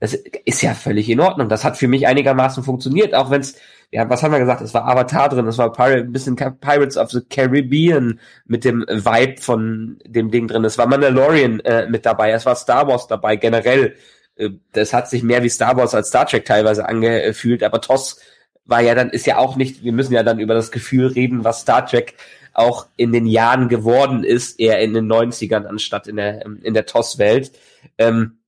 das 0.00 0.14
ist 0.14 0.62
ja 0.62 0.74
völlig 0.74 1.08
in 1.10 1.20
Ordnung. 1.20 1.50
Das 1.50 1.62
hat 1.62 1.76
für 1.76 1.86
mich 1.86 2.06
einigermaßen 2.06 2.64
funktioniert, 2.64 3.14
auch 3.14 3.30
wenn 3.30 3.42
es, 3.42 3.54
ja, 3.90 4.08
was 4.08 4.22
haben 4.22 4.32
wir 4.32 4.38
gesagt? 4.38 4.62
Es 4.62 4.72
war 4.72 4.88
Avatar 4.88 5.28
drin, 5.28 5.46
es 5.46 5.58
war 5.58 5.72
Pirate, 5.72 6.04
ein 6.04 6.12
bisschen 6.12 6.36
Pirates 6.36 6.96
of 6.96 7.10
the 7.10 7.20
Caribbean 7.20 8.18
mit 8.46 8.64
dem 8.64 8.80
Vibe 8.88 9.40
von 9.42 9.98
dem 10.06 10.30
Ding 10.30 10.48
drin. 10.48 10.64
Es 10.64 10.78
war 10.78 10.86
Mandalorian 10.86 11.60
äh, 11.60 11.86
mit 11.86 12.06
dabei, 12.06 12.30
es 12.30 12.46
war 12.46 12.56
Star 12.56 12.88
Wars 12.88 13.08
dabei, 13.08 13.36
generell. 13.36 13.94
Äh, 14.36 14.50
das 14.72 14.94
hat 14.94 15.10
sich 15.10 15.22
mehr 15.22 15.42
wie 15.42 15.50
Star 15.50 15.76
Wars 15.76 15.94
als 15.94 16.08
Star 16.08 16.26
Trek 16.26 16.46
teilweise 16.46 16.88
angefühlt, 16.88 17.62
aber 17.62 17.82
TOS 17.82 18.20
war 18.64 18.80
ja 18.80 18.94
dann, 18.94 19.10
ist 19.10 19.26
ja 19.26 19.36
auch 19.36 19.56
nicht, 19.56 19.84
wir 19.84 19.92
müssen 19.92 20.14
ja 20.14 20.22
dann 20.22 20.38
über 20.38 20.54
das 20.54 20.70
Gefühl 20.70 21.08
reden, 21.08 21.44
was 21.44 21.60
Star 21.60 21.84
Trek 21.84 22.14
auch 22.54 22.86
in 22.96 23.12
den 23.12 23.26
Jahren 23.26 23.68
geworden 23.68 24.24
ist, 24.24 24.58
eher 24.58 24.80
in 24.80 24.94
den 24.94 25.12
90ern 25.12 25.66
anstatt 25.66 26.08
in 26.08 26.16
der, 26.16 26.44
in 26.62 26.72
der 26.72 26.86
TOS-Welt. 26.86 27.52
Ähm, 27.98 28.39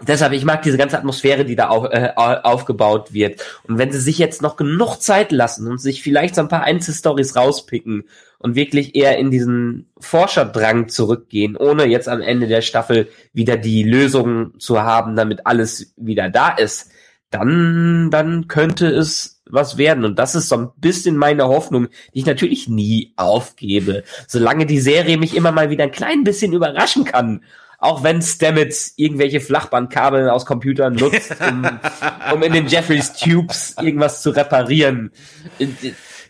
Deshalb, 0.00 0.32
ich 0.32 0.44
mag 0.44 0.62
diese 0.62 0.78
ganze 0.78 0.96
Atmosphäre, 0.96 1.44
die 1.44 1.56
da 1.56 1.68
auf, 1.68 1.86
äh, 1.90 2.12
aufgebaut 2.16 3.12
wird. 3.12 3.42
Und 3.66 3.78
wenn 3.78 3.90
sie 3.90 4.00
sich 4.00 4.18
jetzt 4.18 4.42
noch 4.42 4.56
genug 4.56 4.98
Zeit 4.98 5.32
lassen 5.32 5.66
und 5.66 5.80
sich 5.80 6.02
vielleicht 6.02 6.34
so 6.36 6.40
ein 6.40 6.48
paar 6.48 6.62
Einzelstories 6.62 7.34
rauspicken 7.34 8.04
und 8.38 8.54
wirklich 8.54 8.94
eher 8.94 9.18
in 9.18 9.30
diesen 9.30 9.88
Forscherdrang 9.98 10.88
zurückgehen, 10.88 11.56
ohne 11.56 11.86
jetzt 11.86 12.08
am 12.08 12.20
Ende 12.20 12.46
der 12.46 12.62
Staffel 12.62 13.08
wieder 13.32 13.56
die 13.56 13.82
Lösung 13.82 14.58
zu 14.60 14.82
haben, 14.82 15.16
damit 15.16 15.46
alles 15.46 15.92
wieder 15.96 16.30
da 16.30 16.50
ist, 16.50 16.90
dann, 17.30 18.10
dann 18.10 18.48
könnte 18.48 18.86
es 18.86 19.42
was 19.50 19.78
werden. 19.78 20.04
Und 20.04 20.18
das 20.18 20.34
ist 20.34 20.48
so 20.48 20.56
ein 20.56 20.70
bisschen 20.76 21.16
meine 21.16 21.48
Hoffnung, 21.48 21.88
die 22.14 22.20
ich 22.20 22.26
natürlich 22.26 22.68
nie 22.68 23.12
aufgebe. 23.16 24.04
Solange 24.26 24.66
die 24.66 24.80
Serie 24.80 25.18
mich 25.18 25.34
immer 25.34 25.52
mal 25.52 25.70
wieder 25.70 25.84
ein 25.84 25.92
klein 25.92 26.24
bisschen 26.24 26.52
überraschen 26.52 27.04
kann. 27.04 27.42
Auch 27.80 28.02
wenn 28.02 28.20
Stamets 28.22 28.94
irgendwelche 28.96 29.40
Flachbandkabel 29.40 30.28
aus 30.28 30.44
Computern 30.46 30.94
nutzt, 30.94 31.36
um, 31.40 31.64
um 32.34 32.42
in 32.42 32.52
den 32.52 32.66
Jeffreys 32.66 33.12
Tubes 33.12 33.76
irgendwas 33.80 34.20
zu 34.20 34.30
reparieren. 34.30 35.12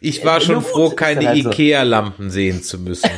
Ich 0.01 0.25
war 0.27 0.43
schon 0.43 0.63
froh, 0.63 0.91
keine 0.91 1.29
halt 1.29 1.39
Ikea-Lampen 1.39 2.31
sehen 2.31 2.63
zu 2.63 2.79
müssen. 2.79 3.11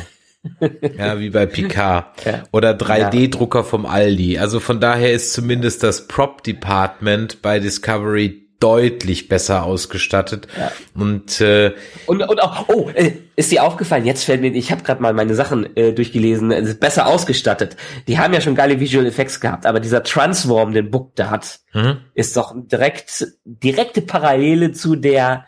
ja, 0.97 1.19
wie 1.19 1.29
bei 1.29 1.45
Picard. 1.45 2.25
Ja. 2.25 2.43
Oder 2.51 2.71
3D-Drucker 2.71 3.63
vom 3.63 3.85
Aldi. 3.85 4.37
Also 4.37 4.59
von 4.59 4.79
daher 4.79 5.11
ist 5.11 5.33
zumindest 5.33 5.83
das 5.83 6.07
Prop-Department 6.07 7.41
bei 7.41 7.59
Discovery 7.59 8.47
deutlich 8.61 9.27
besser 9.27 9.63
ausgestattet. 9.63 10.47
Ja. 10.57 10.71
Und, 10.93 11.41
äh, 11.41 11.73
und 12.05 12.21
und 12.21 12.41
auch, 12.41 12.69
oh, 12.69 12.89
äh, 12.93 13.11
ist 13.35 13.51
dir 13.51 13.63
aufgefallen, 13.63 14.05
jetzt 14.05 14.23
fällt 14.23 14.41
mir, 14.41 14.53
ich 14.53 14.71
habe 14.71 14.83
gerade 14.83 15.01
mal 15.01 15.13
meine 15.13 15.35
Sachen 15.35 15.75
äh, 15.75 15.91
durchgelesen, 15.91 16.51
äh, 16.51 16.75
besser 16.79 17.07
ausgestattet. 17.07 17.75
Die 18.07 18.19
haben 18.19 18.33
ja 18.33 18.39
schon 18.39 18.55
geile 18.55 18.79
Visual 18.79 19.05
Effects 19.05 19.39
gehabt, 19.39 19.65
aber 19.65 19.79
dieser 19.79 20.03
Transform, 20.03 20.73
den 20.73 20.91
Book 20.91 21.11
da 21.15 21.29
hat, 21.29 21.59
mhm. 21.73 21.97
ist 22.13 22.37
doch 22.37 22.53
direkt 22.55 23.27
direkte 23.43 24.01
Parallele 24.01 24.71
zu 24.71 24.95
der 24.95 25.45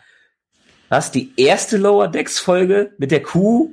was 0.90 1.10
die 1.10 1.32
erste 1.36 1.76
Lower 1.76 2.08
Decks 2.08 2.38
Folge 2.38 2.92
mit 2.98 3.10
der 3.10 3.22
Kuh 3.22 3.72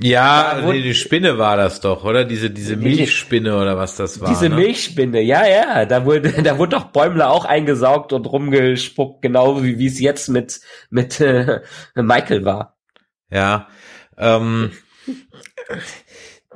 ja, 0.00 0.60
nee, 0.64 0.82
die 0.82 0.94
Spinne 0.94 1.38
war 1.38 1.56
das 1.56 1.80
doch, 1.80 2.04
oder? 2.04 2.24
Diese, 2.24 2.50
diese 2.50 2.76
Milchspinne 2.76 3.56
oder 3.56 3.78
was 3.78 3.96
das 3.96 4.20
war. 4.20 4.28
Diese 4.28 4.48
ne? 4.48 4.56
Milchspinne, 4.56 5.20
ja, 5.22 5.46
ja. 5.46 5.86
Da 5.86 6.04
wurde, 6.04 6.30
da 6.42 6.58
wurde 6.58 6.76
doch 6.76 6.86
Bäumler 6.86 7.30
auch 7.30 7.44
eingesaugt 7.44 8.12
und 8.12 8.26
rumgespuckt, 8.26 9.22
genau 9.22 9.62
wie, 9.62 9.78
wie 9.78 9.86
es 9.86 9.98
jetzt 10.00 10.28
mit, 10.28 10.60
mit 10.90 11.20
äh, 11.20 11.60
Michael 11.94 12.44
war. 12.44 12.76
Ja. 13.30 13.68
Ähm, 14.18 14.72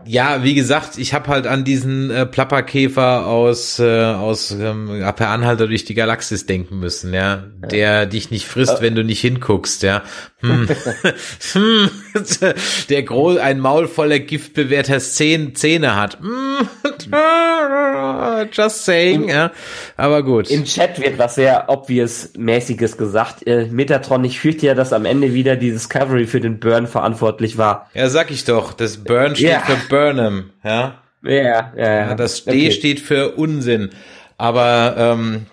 ja, 0.06 0.42
wie 0.42 0.54
gesagt, 0.54 0.98
ich 0.98 1.14
habe 1.14 1.28
halt 1.28 1.46
an 1.46 1.64
diesen 1.64 2.10
äh, 2.10 2.26
Plapperkäfer 2.26 3.26
aus 3.26 3.78
äh, 3.78 4.04
aus 4.04 4.50
ähm, 4.50 5.02
Per 5.16 5.28
Anhalter 5.28 5.66
durch 5.66 5.84
die 5.84 5.94
Galaxis 5.94 6.46
denken 6.46 6.78
müssen, 6.78 7.12
ja, 7.14 7.44
der 7.70 8.06
dich 8.06 8.30
nicht 8.30 8.46
frisst, 8.46 8.78
äh. 8.78 8.82
wenn 8.82 8.94
du 8.94 9.04
nicht 9.04 9.20
hinguckst, 9.20 9.82
ja. 9.82 10.02
Hm. 10.40 10.68
hm. 11.52 11.90
der 12.88 13.02
groß 13.02 13.38
ein 13.38 13.60
Maul 13.60 13.88
voller 13.88 14.18
giftbewehrter 14.18 14.98
Zähne, 14.98 15.52
Zähne 15.52 15.96
hat. 15.96 16.18
Hm. 16.20 16.68
Just 18.52 18.84
saying, 18.84 19.28
ja. 19.28 19.52
Aber 19.96 20.22
gut. 20.22 20.50
Im 20.50 20.64
Chat 20.64 21.00
wird 21.00 21.18
was 21.18 21.34
sehr 21.34 21.68
obvious 21.68 22.30
mäßiges 22.36 22.96
gesagt. 22.96 23.46
Äh, 23.46 23.66
Metatron, 23.66 24.24
ich 24.24 24.40
fürchte 24.40 24.66
ja, 24.66 24.74
dass 24.74 24.92
am 24.92 25.04
Ende 25.04 25.34
wieder 25.34 25.56
die 25.56 25.70
Discovery 25.70 26.26
für 26.26 26.40
den 26.40 26.60
Burn 26.60 26.86
verantwortlich 26.86 27.58
war. 27.58 27.90
Ja, 27.94 28.08
sag 28.08 28.30
ich 28.30 28.44
doch. 28.44 28.72
Das 28.72 28.98
Burn 28.98 29.36
steht 29.36 29.48
yeah. 29.48 29.60
für 29.60 29.88
Burnham, 29.88 30.50
ja. 30.64 30.94
Ja, 31.22 31.32
ja, 31.32 31.72
ja. 31.76 31.84
ja 31.84 32.14
das 32.14 32.44
D 32.44 32.50
okay. 32.50 32.70
steht 32.72 33.00
für 33.00 33.32
Unsinn. 33.32 33.90
Aber 34.38 34.94
ähm, 34.96 35.46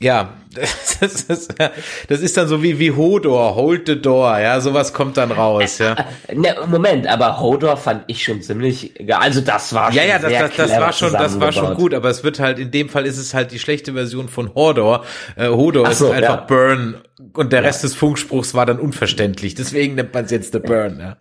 ja, 0.00 0.34
das 1.00 1.22
ist, 1.22 1.54
das 2.08 2.20
ist 2.20 2.36
dann 2.36 2.48
so 2.48 2.62
wie, 2.64 2.80
wie 2.80 2.90
Hodor, 2.90 3.54
hold 3.54 3.86
the 3.86 4.00
door, 4.00 4.38
ja, 4.38 4.60
sowas 4.60 4.92
kommt 4.92 5.16
dann 5.16 5.30
raus, 5.30 5.78
ja. 5.78 5.94
Ne, 6.34 6.56
Moment, 6.66 7.06
aber 7.06 7.38
Hodor 7.38 7.76
fand 7.76 8.02
ich 8.08 8.24
schon 8.24 8.42
ziemlich, 8.42 8.94
also 9.14 9.40
das 9.40 9.72
war 9.72 9.92
schon 9.92 10.02
Ja, 10.02 10.04
ja, 10.04 10.18
das, 10.18 10.32
das, 10.32 10.56
das 10.56 10.80
war 10.80 10.92
schon, 10.92 11.12
das 11.12 11.38
war 11.38 11.52
schon 11.52 11.74
gut, 11.74 11.94
aber 11.94 12.10
es 12.10 12.24
wird 12.24 12.40
halt, 12.40 12.58
in 12.58 12.72
dem 12.72 12.88
Fall 12.88 13.06
ist 13.06 13.18
es 13.18 13.34
halt 13.34 13.52
die 13.52 13.60
schlechte 13.60 13.92
Version 13.92 14.28
von 14.28 14.54
Hodor. 14.54 15.04
Äh, 15.36 15.48
Hodor 15.48 15.92
so, 15.92 16.06
ist 16.06 16.12
einfach 16.12 16.40
ja. 16.40 16.44
Burn 16.46 16.96
und 17.32 17.52
der 17.52 17.62
Rest 17.62 17.84
des 17.84 17.94
Funkspruchs 17.94 18.54
war 18.54 18.66
dann 18.66 18.80
unverständlich, 18.80 19.54
deswegen 19.54 19.94
nennt 19.94 20.12
man 20.12 20.24
es 20.24 20.32
jetzt 20.32 20.52
The 20.52 20.58
Burn, 20.58 20.98
ja. 20.98 21.16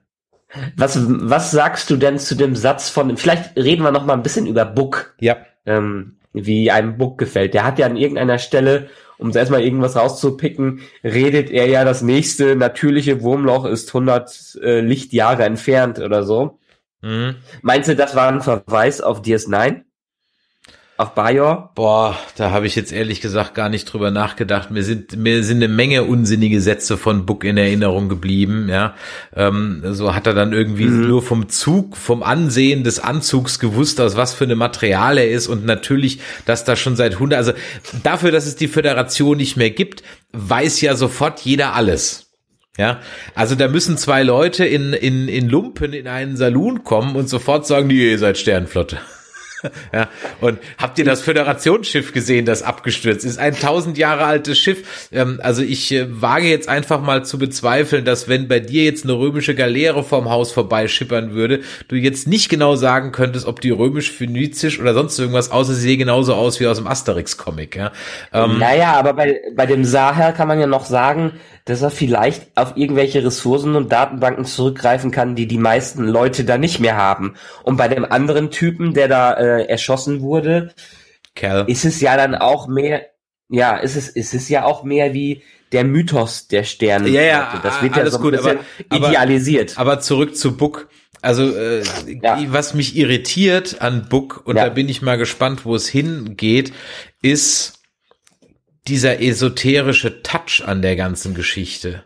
Was, 0.77 0.99
was 1.07 1.51
sagst 1.51 1.89
du 1.89 1.95
denn 1.95 2.19
zu 2.19 2.35
dem 2.35 2.55
Satz 2.55 2.89
von, 2.89 3.17
vielleicht 3.17 3.55
reden 3.55 3.83
wir 3.83 3.91
noch 3.91 4.05
mal 4.05 4.13
ein 4.13 4.23
bisschen 4.23 4.45
über 4.45 4.65
Book. 4.65 5.15
Ja. 5.19 5.37
Ähm, 5.65 6.17
wie 6.33 6.71
einem 6.71 6.97
Book 6.97 7.17
gefällt. 7.17 7.53
Der 7.53 7.63
hat 7.63 7.79
ja 7.79 7.85
an 7.85 7.95
irgendeiner 7.95 8.39
Stelle, 8.39 8.89
um 9.17 9.35
erstmal 9.35 9.63
irgendwas 9.63 9.95
rauszupicken, 9.95 10.81
redet 11.03 11.51
er 11.51 11.67
ja, 11.67 11.85
das 11.85 12.01
nächste 12.01 12.55
natürliche 12.55 13.21
Wurmloch 13.21 13.65
ist 13.65 13.89
100 13.89 14.59
äh, 14.61 14.79
Lichtjahre 14.81 15.43
entfernt 15.43 15.99
oder 15.99 16.23
so. 16.23 16.59
Mhm. 17.01 17.35
Meinst 17.61 17.89
du, 17.89 17.95
das 17.95 18.15
war 18.15 18.29
ein 18.29 18.41
Verweis 18.41 19.01
auf 19.01 19.21
DS9? 19.21 19.83
Auf 21.03 21.15
Bajor? 21.15 21.71
Boah, 21.75 22.17
da 22.37 22.51
habe 22.51 22.65
ich 22.65 22.77
jetzt 22.77 22.93
ehrlich 22.93 23.19
gesagt 23.19 23.55
gar 23.55 23.67
nicht 23.67 23.91
drüber 23.91 24.09
nachgedacht. 24.09 24.71
Mir 24.71 24.83
sind 24.83 25.17
mir 25.17 25.43
sind 25.43 25.57
eine 25.57 25.67
Menge 25.67 26.05
unsinnige 26.05 26.61
Sätze 26.61 26.95
von 26.95 27.25
Book 27.25 27.43
in 27.43 27.57
Erinnerung 27.57 28.07
geblieben. 28.07 28.69
Ja, 28.69 28.93
ähm, 29.35 29.83
so 29.91 30.15
hat 30.15 30.27
er 30.27 30.33
dann 30.33 30.53
irgendwie 30.53 30.85
mhm. 30.85 31.09
nur 31.09 31.21
vom 31.21 31.49
Zug, 31.49 31.97
vom 31.97 32.23
Ansehen 32.23 32.85
des 32.85 33.01
Anzugs 33.01 33.59
gewusst, 33.59 33.99
aus 33.99 34.15
was 34.15 34.33
für 34.33 34.45
eine 34.45 34.55
Material 34.55 35.17
er 35.17 35.29
ist 35.29 35.49
und 35.49 35.65
natürlich, 35.65 36.21
dass 36.45 36.63
da 36.63 36.77
schon 36.77 36.95
seit 36.95 37.15
100, 37.15 37.37
also 37.37 37.51
dafür, 38.03 38.31
dass 38.31 38.45
es 38.45 38.55
die 38.55 38.69
Föderation 38.69 39.35
nicht 39.35 39.57
mehr 39.57 39.71
gibt, 39.71 40.03
weiß 40.31 40.79
ja 40.79 40.95
sofort 40.95 41.41
jeder 41.41 41.73
alles. 41.73 42.31
Ja, 42.77 43.01
also 43.35 43.55
da 43.55 43.67
müssen 43.67 43.97
zwei 43.97 44.23
Leute 44.23 44.63
in, 44.63 44.93
in, 44.93 45.27
in 45.27 45.49
Lumpen 45.49 45.91
in 45.91 46.07
einen 46.07 46.37
Saloon 46.37 46.85
kommen 46.85 47.17
und 47.17 47.27
sofort 47.27 47.67
sagen, 47.67 47.89
die, 47.89 48.09
ihr 48.09 48.19
seid 48.19 48.37
Sternflotte. 48.37 48.99
Ja, 49.93 50.09
und 50.41 50.59
habt 50.77 50.99
ihr 50.99 51.05
das 51.05 51.21
Föderationsschiff 51.21 52.11
gesehen, 52.11 52.45
das 52.45 52.63
abgestürzt 52.63 53.25
ist? 53.25 53.37
Ein 53.37 53.55
tausend 53.55 53.97
Jahre 53.97 54.25
altes 54.25 54.59
Schiff. 54.59 55.09
Ähm, 55.11 55.39
also 55.41 55.61
ich 55.61 55.91
äh, 55.91 56.05
wage 56.09 56.47
jetzt 56.47 56.69
einfach 56.69 57.01
mal 57.01 57.25
zu 57.25 57.37
bezweifeln, 57.37 58.05
dass 58.05 58.27
wenn 58.27 58.47
bei 58.47 58.59
dir 58.59 58.83
jetzt 58.83 59.03
eine 59.03 59.13
römische 59.13 59.55
Galeere 59.55 60.03
vorm 60.03 60.29
Haus 60.29 60.51
vorbeischippern 60.51 61.33
würde, 61.33 61.61
du 61.87 61.95
jetzt 61.95 62.27
nicht 62.27 62.49
genau 62.49 62.75
sagen 62.75 63.11
könntest, 63.11 63.45
ob 63.45 63.61
die 63.61 63.71
römisch-phönizisch 63.71 64.79
oder 64.79 64.93
sonst 64.93 65.17
irgendwas 65.19 65.51
außer 65.51 65.73
sie 65.73 65.81
sehen 65.81 65.99
genauso 65.99 66.33
aus 66.33 66.59
wie 66.59 66.67
aus 66.67 66.77
dem 66.77 66.87
Asterix-Comic. 66.87 67.75
Ja? 67.75 67.91
Ähm, 68.33 68.59
naja, 68.59 68.93
aber 68.93 69.13
bei, 69.13 69.41
bei 69.55 69.65
dem 69.65 69.85
Saher 69.85 70.31
kann 70.33 70.47
man 70.47 70.59
ja 70.59 70.67
noch 70.67 70.85
sagen, 70.85 71.33
dass 71.65 71.81
er 71.81 71.91
vielleicht 71.91 72.57
auf 72.57 72.75
irgendwelche 72.75 73.23
Ressourcen 73.23 73.75
und 73.75 73.91
Datenbanken 73.91 74.45
zurückgreifen 74.45 75.11
kann, 75.11 75.35
die 75.35 75.47
die 75.47 75.57
meisten 75.57 76.03
Leute 76.05 76.43
da 76.43 76.57
nicht 76.57 76.79
mehr 76.79 76.97
haben. 76.97 77.35
Und 77.63 77.77
bei 77.77 77.87
dem 77.87 78.05
anderen 78.05 78.51
Typen, 78.51 78.93
der 78.93 79.07
da 79.07 79.33
äh, 79.33 79.65
erschossen 79.65 80.21
wurde, 80.21 80.73
Cal. 81.35 81.65
ist 81.67 81.85
es 81.85 82.01
ja 82.01 82.17
dann 82.17 82.35
auch 82.35 82.67
mehr, 82.67 83.05
ja, 83.49 83.77
ist 83.77 83.95
es, 83.95 84.09
ist 84.09 84.33
es 84.33 84.49
ja 84.49 84.65
auch 84.65 84.83
mehr 84.83 85.13
wie 85.13 85.43
der 85.71 85.83
Mythos 85.83 86.47
der 86.47 86.63
Sterne. 86.63 87.09
Ja, 87.09 87.21
ja, 87.21 87.59
das 87.63 87.81
wird 87.81 87.95
ja 87.95 88.09
so 88.09 88.19
gut, 88.19 88.35
aber, 88.35 88.57
idealisiert. 88.93 89.77
Aber, 89.77 89.93
aber 89.93 90.01
zurück 90.01 90.35
zu 90.35 90.55
Book. 90.55 90.87
Also 91.21 91.55
äh, 91.55 91.83
ja. 92.21 92.37
was 92.47 92.73
mich 92.73 92.97
irritiert 92.97 93.81
an 93.81 94.07
Book 94.09 94.41
und 94.45 94.57
ja. 94.57 94.65
da 94.65 94.69
bin 94.69 94.89
ich 94.89 95.01
mal 95.01 95.17
gespannt, 95.17 95.63
wo 95.65 95.73
es 95.73 95.87
hingeht, 95.87 96.73
ist 97.21 97.82
dieser 98.87 99.21
esoterische 99.21 100.23
Touch 100.23 100.63
an 100.65 100.81
der 100.81 100.95
ganzen 100.95 101.33
Geschichte. 101.33 102.03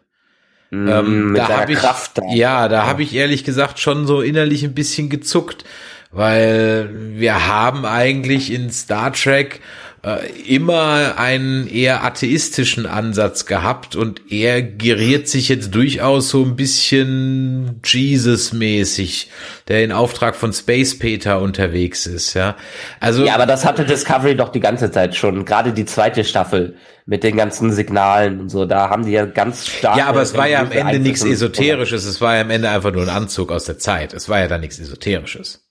Mm, 0.69 0.87
ähm, 0.87 1.33
da 1.35 1.47
habe 1.47 1.71
ich, 1.71 1.79
Kraft 1.79 2.19
ja, 2.29 2.67
da 2.67 2.85
habe 2.85 3.03
ich 3.03 3.15
ehrlich 3.15 3.43
gesagt 3.43 3.79
schon 3.79 4.05
so 4.05 4.21
innerlich 4.21 4.63
ein 4.63 4.73
bisschen 4.73 5.09
gezuckt, 5.09 5.63
weil 6.11 6.89
wir 7.15 7.47
haben 7.47 7.85
eigentlich 7.85 8.51
in 8.51 8.69
Star 8.69 9.13
Trek 9.13 9.61
äh, 10.07 10.25
immer 10.47 11.17
einen 11.17 11.67
eher 11.67 12.05
atheistischen 12.05 12.85
Ansatz 12.85 13.45
gehabt 13.45 13.97
und 13.97 14.21
er 14.31 14.61
geriert 14.61 15.27
sich 15.27 15.49
jetzt 15.49 15.75
durchaus 15.75 16.29
so 16.29 16.45
ein 16.45 16.55
bisschen 16.55 17.81
Jesus-mäßig, 17.83 19.29
der 19.67 19.83
in 19.83 19.91
Auftrag 19.91 20.37
von 20.37 20.53
Space 20.53 20.97
Peter 20.97 21.41
unterwegs 21.41 22.05
ist, 22.05 22.35
ja. 22.35 22.55
Also. 23.01 23.25
Ja, 23.25 23.35
aber 23.35 23.45
das 23.45 23.65
hatte 23.65 23.83
Discovery 23.83 24.37
doch 24.37 24.49
die 24.49 24.61
ganze 24.61 24.91
Zeit 24.91 25.13
schon, 25.15 25.43
gerade 25.43 25.73
die 25.73 25.85
zweite 25.85 26.23
Staffel 26.23 26.77
mit 27.05 27.23
den 27.23 27.35
ganzen 27.35 27.73
Signalen 27.73 28.39
und 28.39 28.49
so, 28.49 28.65
da 28.65 28.89
haben 28.89 29.05
die 29.05 29.11
ja 29.11 29.25
ganz 29.25 29.67
stark. 29.67 29.97
Ja, 29.97 30.07
aber 30.07 30.21
es 30.21 30.33
war 30.35 30.47
ja 30.47 30.61
am 30.61 30.71
Ende 30.71 30.99
nichts 30.99 31.25
Esoterisches, 31.25 32.05
es 32.05 32.21
war 32.21 32.35
ja 32.35 32.41
am 32.41 32.49
Ende 32.49 32.69
einfach 32.69 32.93
nur 32.93 33.01
ein 33.03 33.09
Anzug 33.09 33.51
aus 33.51 33.65
der 33.65 33.77
Zeit, 33.77 34.13
es 34.13 34.29
war 34.29 34.39
ja 34.39 34.47
da 34.47 34.57
nichts 34.57 34.79
Esoterisches. 34.79 35.66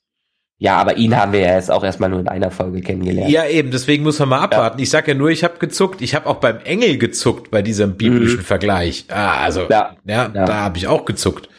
Ja, 0.59 0.77
aber 0.77 0.97
ihn 0.97 1.15
haben 1.15 1.33
wir 1.33 1.41
ja 1.41 1.55
jetzt 1.55 1.71
auch 1.71 1.85
erstmal 1.85 2.09
nur 2.09 2.21
in 2.21 2.29
einer 2.29 2.51
Folge 2.51 2.81
kennengelernt. 2.81 3.31
Ja, 3.31 3.47
eben, 3.47 3.71
deswegen 3.71 4.03
muss 4.05 4.19
man 4.19 4.31
mal 4.31 4.41
abwarten. 4.41 4.79
Ja. 4.79 4.83
Ich 4.85 4.91
sag 4.91 5.07
ja 5.07 5.13
nur, 5.13 5.29
ich 5.29 5.45
habe 5.45 5.59
gezuckt. 5.59 6.01
Ich 6.01 6.15
habe 6.15 6.27
auch 6.27 6.37
beim 6.37 6.61
Engel 6.61 6.97
gezuckt 6.97 7.51
bei 7.51 7.61
diesem 7.61 7.97
biblischen 7.97 8.39
mhm. 8.39 8.45
Vergleich. 8.45 9.05
Ah, 9.09 9.43
also, 9.43 9.67
ja, 9.69 9.97
ja, 10.07 10.31
ja. 10.35 10.47
da 10.47 10.55
habe 10.55 10.79
ich 10.79 10.87
auch 10.87 11.05
gezuckt. 11.05 11.51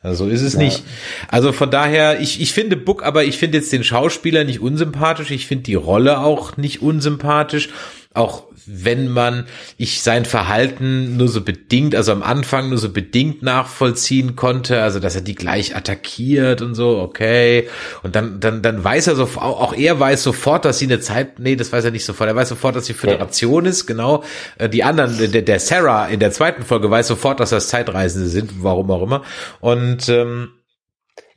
Also 0.00 0.24
so 0.24 0.30
ist 0.30 0.42
es 0.42 0.54
ja. 0.54 0.60
nicht. 0.60 0.84
Also 1.28 1.52
von 1.52 1.70
daher, 1.70 2.20
ich, 2.20 2.40
ich 2.40 2.52
finde 2.52 2.76
Book, 2.76 3.02
aber 3.02 3.24
ich 3.24 3.36
finde 3.36 3.58
jetzt 3.58 3.72
den 3.72 3.84
Schauspieler 3.84 4.44
nicht 4.44 4.60
unsympathisch. 4.60 5.30
Ich 5.32 5.46
finde 5.46 5.64
die 5.64 5.74
Rolle 5.74 6.20
auch 6.20 6.56
nicht 6.56 6.80
unsympathisch. 6.80 7.68
auch 8.14 8.44
wenn 8.66 9.08
man 9.08 9.46
ich 9.76 10.02
sein 10.02 10.24
Verhalten 10.24 11.16
nur 11.16 11.28
so 11.28 11.40
bedingt, 11.40 11.94
also 11.94 12.12
am 12.12 12.22
Anfang 12.22 12.68
nur 12.68 12.78
so 12.78 12.90
bedingt 12.90 13.42
nachvollziehen 13.42 14.36
konnte, 14.36 14.82
also 14.82 15.00
dass 15.00 15.14
er 15.14 15.20
die 15.20 15.34
gleich 15.34 15.76
attackiert 15.76 16.62
und 16.62 16.74
so, 16.74 16.98
okay. 16.98 17.68
Und 18.02 18.16
dann, 18.16 18.40
dann, 18.40 18.62
dann 18.62 18.82
weiß 18.82 19.06
er 19.06 19.16
so, 19.16 19.24
auch 19.36 19.72
er 19.72 19.98
weiß 20.00 20.22
sofort, 20.22 20.64
dass 20.64 20.78
sie 20.78 20.86
eine 20.86 21.00
Zeit, 21.00 21.38
nee, 21.38 21.56
das 21.56 21.72
weiß 21.72 21.84
er 21.84 21.90
nicht 21.90 22.04
sofort, 22.04 22.28
er 22.28 22.36
weiß 22.36 22.48
sofort, 22.48 22.76
dass 22.76 22.84
die 22.84 22.94
Föderation 22.94 23.64
ja. 23.64 23.70
ist, 23.70 23.86
genau. 23.86 24.24
Äh, 24.58 24.68
die 24.68 24.84
anderen, 24.84 25.16
der, 25.32 25.42
der 25.42 25.60
Sarah 25.60 26.06
in 26.06 26.20
der 26.20 26.32
zweiten 26.32 26.62
Folge 26.62 26.90
weiß 26.90 27.08
sofort, 27.08 27.40
dass 27.40 27.50
das 27.50 27.68
Zeitreisende 27.68 28.28
sind, 28.28 28.62
warum 28.62 28.90
auch 28.90 29.02
immer. 29.02 29.22
Und 29.60 30.08
ähm, 30.08 30.50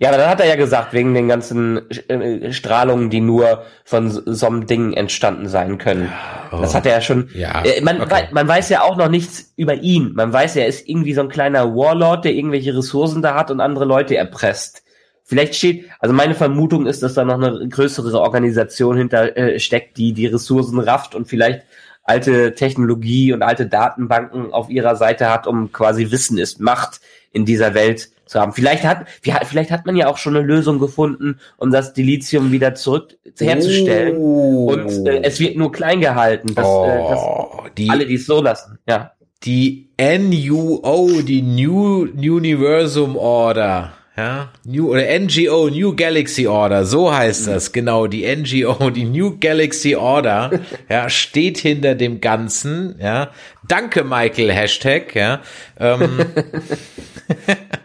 ja, 0.02 0.10
aber 0.10 0.18
dann 0.18 0.30
hat 0.30 0.40
er 0.40 0.48
ja 0.48 0.56
gesagt, 0.56 0.94
wegen 0.94 1.14
den 1.14 1.28
ganzen 1.28 1.90
äh, 1.90 2.54
Strahlungen, 2.54 3.10
die 3.10 3.20
nur 3.20 3.64
von 3.84 4.10
so 4.10 4.48
einem 4.48 4.66
Ding 4.66 4.94
entstanden 4.94 5.50
sein 5.50 5.78
können. 5.78 6.10
Oh. 6.54 6.62
Das 6.62 6.74
hat 6.74 6.86
er 6.86 6.94
ja 6.94 7.02
schon. 7.02 7.30
Ja, 7.34 7.64
äh, 7.66 7.82
man, 7.82 8.02
okay. 8.02 8.30
man 8.32 8.48
weiß 8.48 8.70
ja 8.70 8.82
auch 8.82 8.96
noch 8.96 9.10
nichts 9.10 9.52
über 9.58 9.76
ihn. 9.76 10.14
Man 10.14 10.32
weiß 10.32 10.56
ja, 10.56 10.62
er 10.62 10.68
ist 10.68 10.88
irgendwie 10.88 11.14
so 11.14 11.22
ein 11.22 11.28
kleiner 11.28 11.76
Warlord, 11.76 12.24
der 12.24 12.34
irgendwelche 12.34 12.76
Ressourcen 12.78 13.22
da 13.22 13.36
hat 13.36 13.52
und 13.52 13.60
andere 13.60 13.84
Leute 13.84 14.16
erpresst. 14.16 14.84
Vielleicht 15.26 15.56
steht, 15.56 15.90
also 16.00 16.16
meine 16.16 16.34
Vermutung 16.34 16.88
ist, 16.88 17.04
dass 17.04 17.14
da 17.14 17.26
noch 17.26 17.36
eine 17.36 17.68
größere 17.68 18.20
Organisation 18.20 18.98
hinter 18.98 19.36
äh, 19.36 19.60
steckt, 19.60 19.98
die 19.98 20.14
die 20.14 20.28
Ressourcen 20.28 20.80
rafft 20.80 21.14
und 21.14 21.28
vielleicht 21.28 21.64
alte 22.04 22.56
Technologie 22.56 23.34
und 23.34 23.44
alte 23.44 23.68
Datenbanken 23.68 24.54
auf 24.54 24.70
ihrer 24.70 24.96
Seite 24.96 25.30
hat, 25.30 25.46
um 25.46 25.74
quasi 25.74 26.10
Wissen 26.10 26.38
ist 26.38 26.62
Macht 26.62 27.02
in 27.32 27.46
dieser 27.46 27.74
Welt 27.74 28.10
zu 28.30 28.40
haben. 28.40 28.54
Vielleicht 28.54 28.84
hat, 28.84 29.08
vielleicht 29.22 29.72
hat 29.72 29.86
man 29.86 29.96
ja 29.96 30.08
auch 30.08 30.18
schon 30.18 30.36
eine 30.36 30.46
Lösung 30.46 30.80
gefunden, 30.80 31.40
um 31.58 31.72
das 31.72 31.94
Dilithium 31.94 32.52
wieder 32.52 32.76
zurück 32.76 33.18
herzustellen. 33.40 34.18
Oh. 34.18 34.72
Und 34.72 35.08
äh, 35.08 35.22
es 35.24 35.40
wird 35.40 35.58
nur 35.58 35.72
klein 35.72 36.00
gehalten, 36.00 36.54
dass, 36.54 36.66
oh, 36.66 36.86
äh, 36.86 37.10
dass 37.10 37.74
die, 37.76 37.90
alle 37.90 38.06
dies 38.06 38.26
so 38.28 38.42
lassen. 38.42 38.78
Ja. 38.88 39.14
Die 39.44 39.90
NUO, 39.98 41.22
die 41.22 41.42
New 41.42 42.02
Universum 42.04 43.18
Order. 43.18 43.94
Ja, 44.18 44.52
New 44.66 44.92
oder 44.92 45.18
NGO, 45.18 45.70
New 45.70 45.96
Galaxy 45.96 46.46
Order, 46.46 46.84
so 46.84 47.14
heißt 47.14 47.48
das, 47.48 47.72
genau, 47.72 48.06
die 48.06 48.26
NGO, 48.26 48.90
die 48.90 49.06
New 49.06 49.38
Galaxy 49.40 49.96
Order, 49.96 50.52
ja, 50.90 51.10
steht 51.10 51.58
hinter 51.58 51.96
dem 51.96 52.20
Ganzen, 52.20 52.96
ja. 53.00 53.30
Danke, 53.66 54.04
Michael, 54.04 54.52
Hashtag, 54.52 55.16
ja. 55.16 55.40
Ähm, 55.80 56.10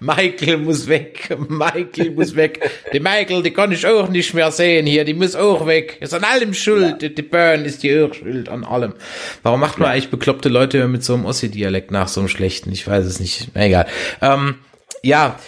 Michael 0.00 0.58
muss 0.58 0.86
weg, 0.88 1.36
Michael 1.48 2.10
muss 2.12 2.36
weg. 2.36 2.70
Die 2.92 3.00
Michael, 3.00 3.42
die 3.42 3.50
kann 3.50 3.72
ich 3.72 3.86
auch 3.86 4.08
nicht 4.08 4.34
mehr 4.34 4.50
sehen 4.50 4.86
hier, 4.86 5.04
die 5.04 5.14
muss 5.14 5.34
auch 5.34 5.66
weg. 5.66 5.98
Ist 6.00 6.14
an 6.14 6.24
allem 6.24 6.54
schuld, 6.54 7.02
ja. 7.02 7.08
die 7.08 7.22
Burn 7.22 7.64
ist 7.64 7.82
die 7.82 7.98
auch 8.00 8.12
schuld 8.12 8.48
an 8.48 8.64
allem. 8.64 8.94
Warum 9.42 9.60
macht 9.60 9.78
man 9.78 9.90
eigentlich 9.90 10.10
bekloppte 10.10 10.48
Leute 10.48 10.86
mit 10.88 11.02
so 11.02 11.14
einem 11.14 11.24
Ossi-Dialekt 11.24 11.90
nach 11.90 12.08
so 12.08 12.20
einem 12.20 12.28
schlechten? 12.28 12.72
Ich 12.72 12.86
weiß 12.86 13.04
es 13.04 13.20
nicht, 13.20 13.48
egal. 13.54 13.86
Ähm, 14.20 14.56
ja, 15.02 15.38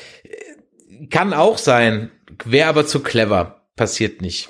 kann 1.10 1.32
auch 1.32 1.58
sein, 1.58 2.10
wäre 2.44 2.68
aber 2.68 2.86
zu 2.86 3.00
clever, 3.00 3.62
passiert 3.76 4.22
nicht. 4.22 4.48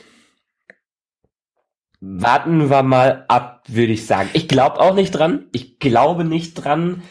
Warten 2.01 2.71
wir 2.71 2.83
mal 2.83 3.25
ab, 3.29 3.65
würde 3.69 3.93
ich 3.93 4.07
sagen. 4.07 4.29
Ich 4.33 4.49
glaube 4.49 4.81
auch 4.81 4.95
nicht 4.95 5.13
dran. 5.13 5.47
Ich 5.53 5.79
glaube 5.79 6.25
nicht 6.25 6.55
dran 6.55 7.03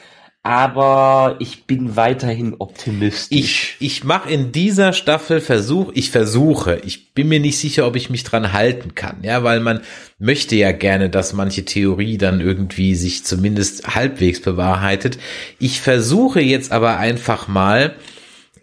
aber 0.46 1.38
ich 1.40 1.66
bin 1.66 1.96
weiterhin 1.96 2.54
optimistisch. 2.60 3.36
Ich, 3.36 3.78
ich 3.80 4.04
mache 4.04 4.30
in 4.30 4.52
dieser 4.52 4.94
Staffel 4.94 5.42
Versuch, 5.42 5.92
ich 5.96 6.12
versuche, 6.12 6.80
ich 6.86 7.16
bin 7.16 7.30
mir 7.30 7.40
nicht 7.40 7.58
sicher, 7.58 7.88
ob 7.88 7.96
ich 7.96 8.12
mich 8.12 8.24
dran 8.24 8.54
halten 8.54 8.94
kann, 8.94 9.24
ja, 9.24 9.44
weil 9.44 9.60
man 9.60 9.82
möchte 10.20 10.56
ja 10.56 10.72
gerne, 10.72 11.10
dass 11.10 11.34
manche 11.34 11.66
Theorie 11.66 12.20
dann 12.20 12.42
irgendwie 12.42 12.94
sich 12.94 13.26
zumindest 13.26 13.96
halbwegs 13.96 14.40
bewahrheitet. 14.40 15.18
Ich 15.58 15.82
versuche 15.82 16.42
jetzt 16.42 16.72
aber 16.72 17.00
einfach 17.00 17.48
mal 17.48 17.96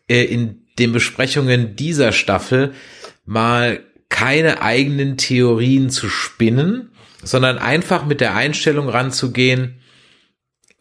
äh, 0.07 0.22
in 0.22 0.62
den 0.78 0.93
Besprechungen 0.93 1.74
dieser 1.74 2.12
Staffel 2.12 2.74
mal 3.26 3.80
keine 4.09 4.62
eigenen 4.62 5.16
Theorien 5.16 5.91
zu 5.91 6.09
spinnen, 6.09 6.93
sondern 7.24 7.59
einfach 7.59 8.07
mit 8.07 8.20
der 8.20 8.37
Einstellung 8.37 8.89
ranzugehen, 8.89 9.82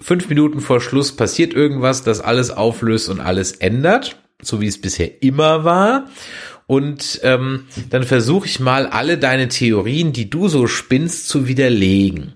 fünf 0.01 0.29
Minuten 0.29 0.59
vor 0.59 0.81
Schluss 0.81 1.15
passiert 1.15 1.53
irgendwas, 1.53 2.03
das 2.03 2.21
alles 2.21 2.51
auflöst 2.51 3.09
und 3.09 3.19
alles 3.19 3.53
ändert, 3.53 4.17
so 4.41 4.61
wie 4.61 4.67
es 4.67 4.81
bisher 4.81 5.21
immer 5.23 5.63
war. 5.63 6.07
Und 6.67 7.19
ähm, 7.23 7.67
dann 7.89 8.03
versuche 8.03 8.47
ich 8.47 8.59
mal 8.59 8.87
alle 8.87 9.17
deine 9.17 9.49
Theorien, 9.49 10.13
die 10.13 10.29
du 10.29 10.47
so 10.47 10.67
spinnst, 10.67 11.27
zu 11.27 11.47
widerlegen. 11.47 12.33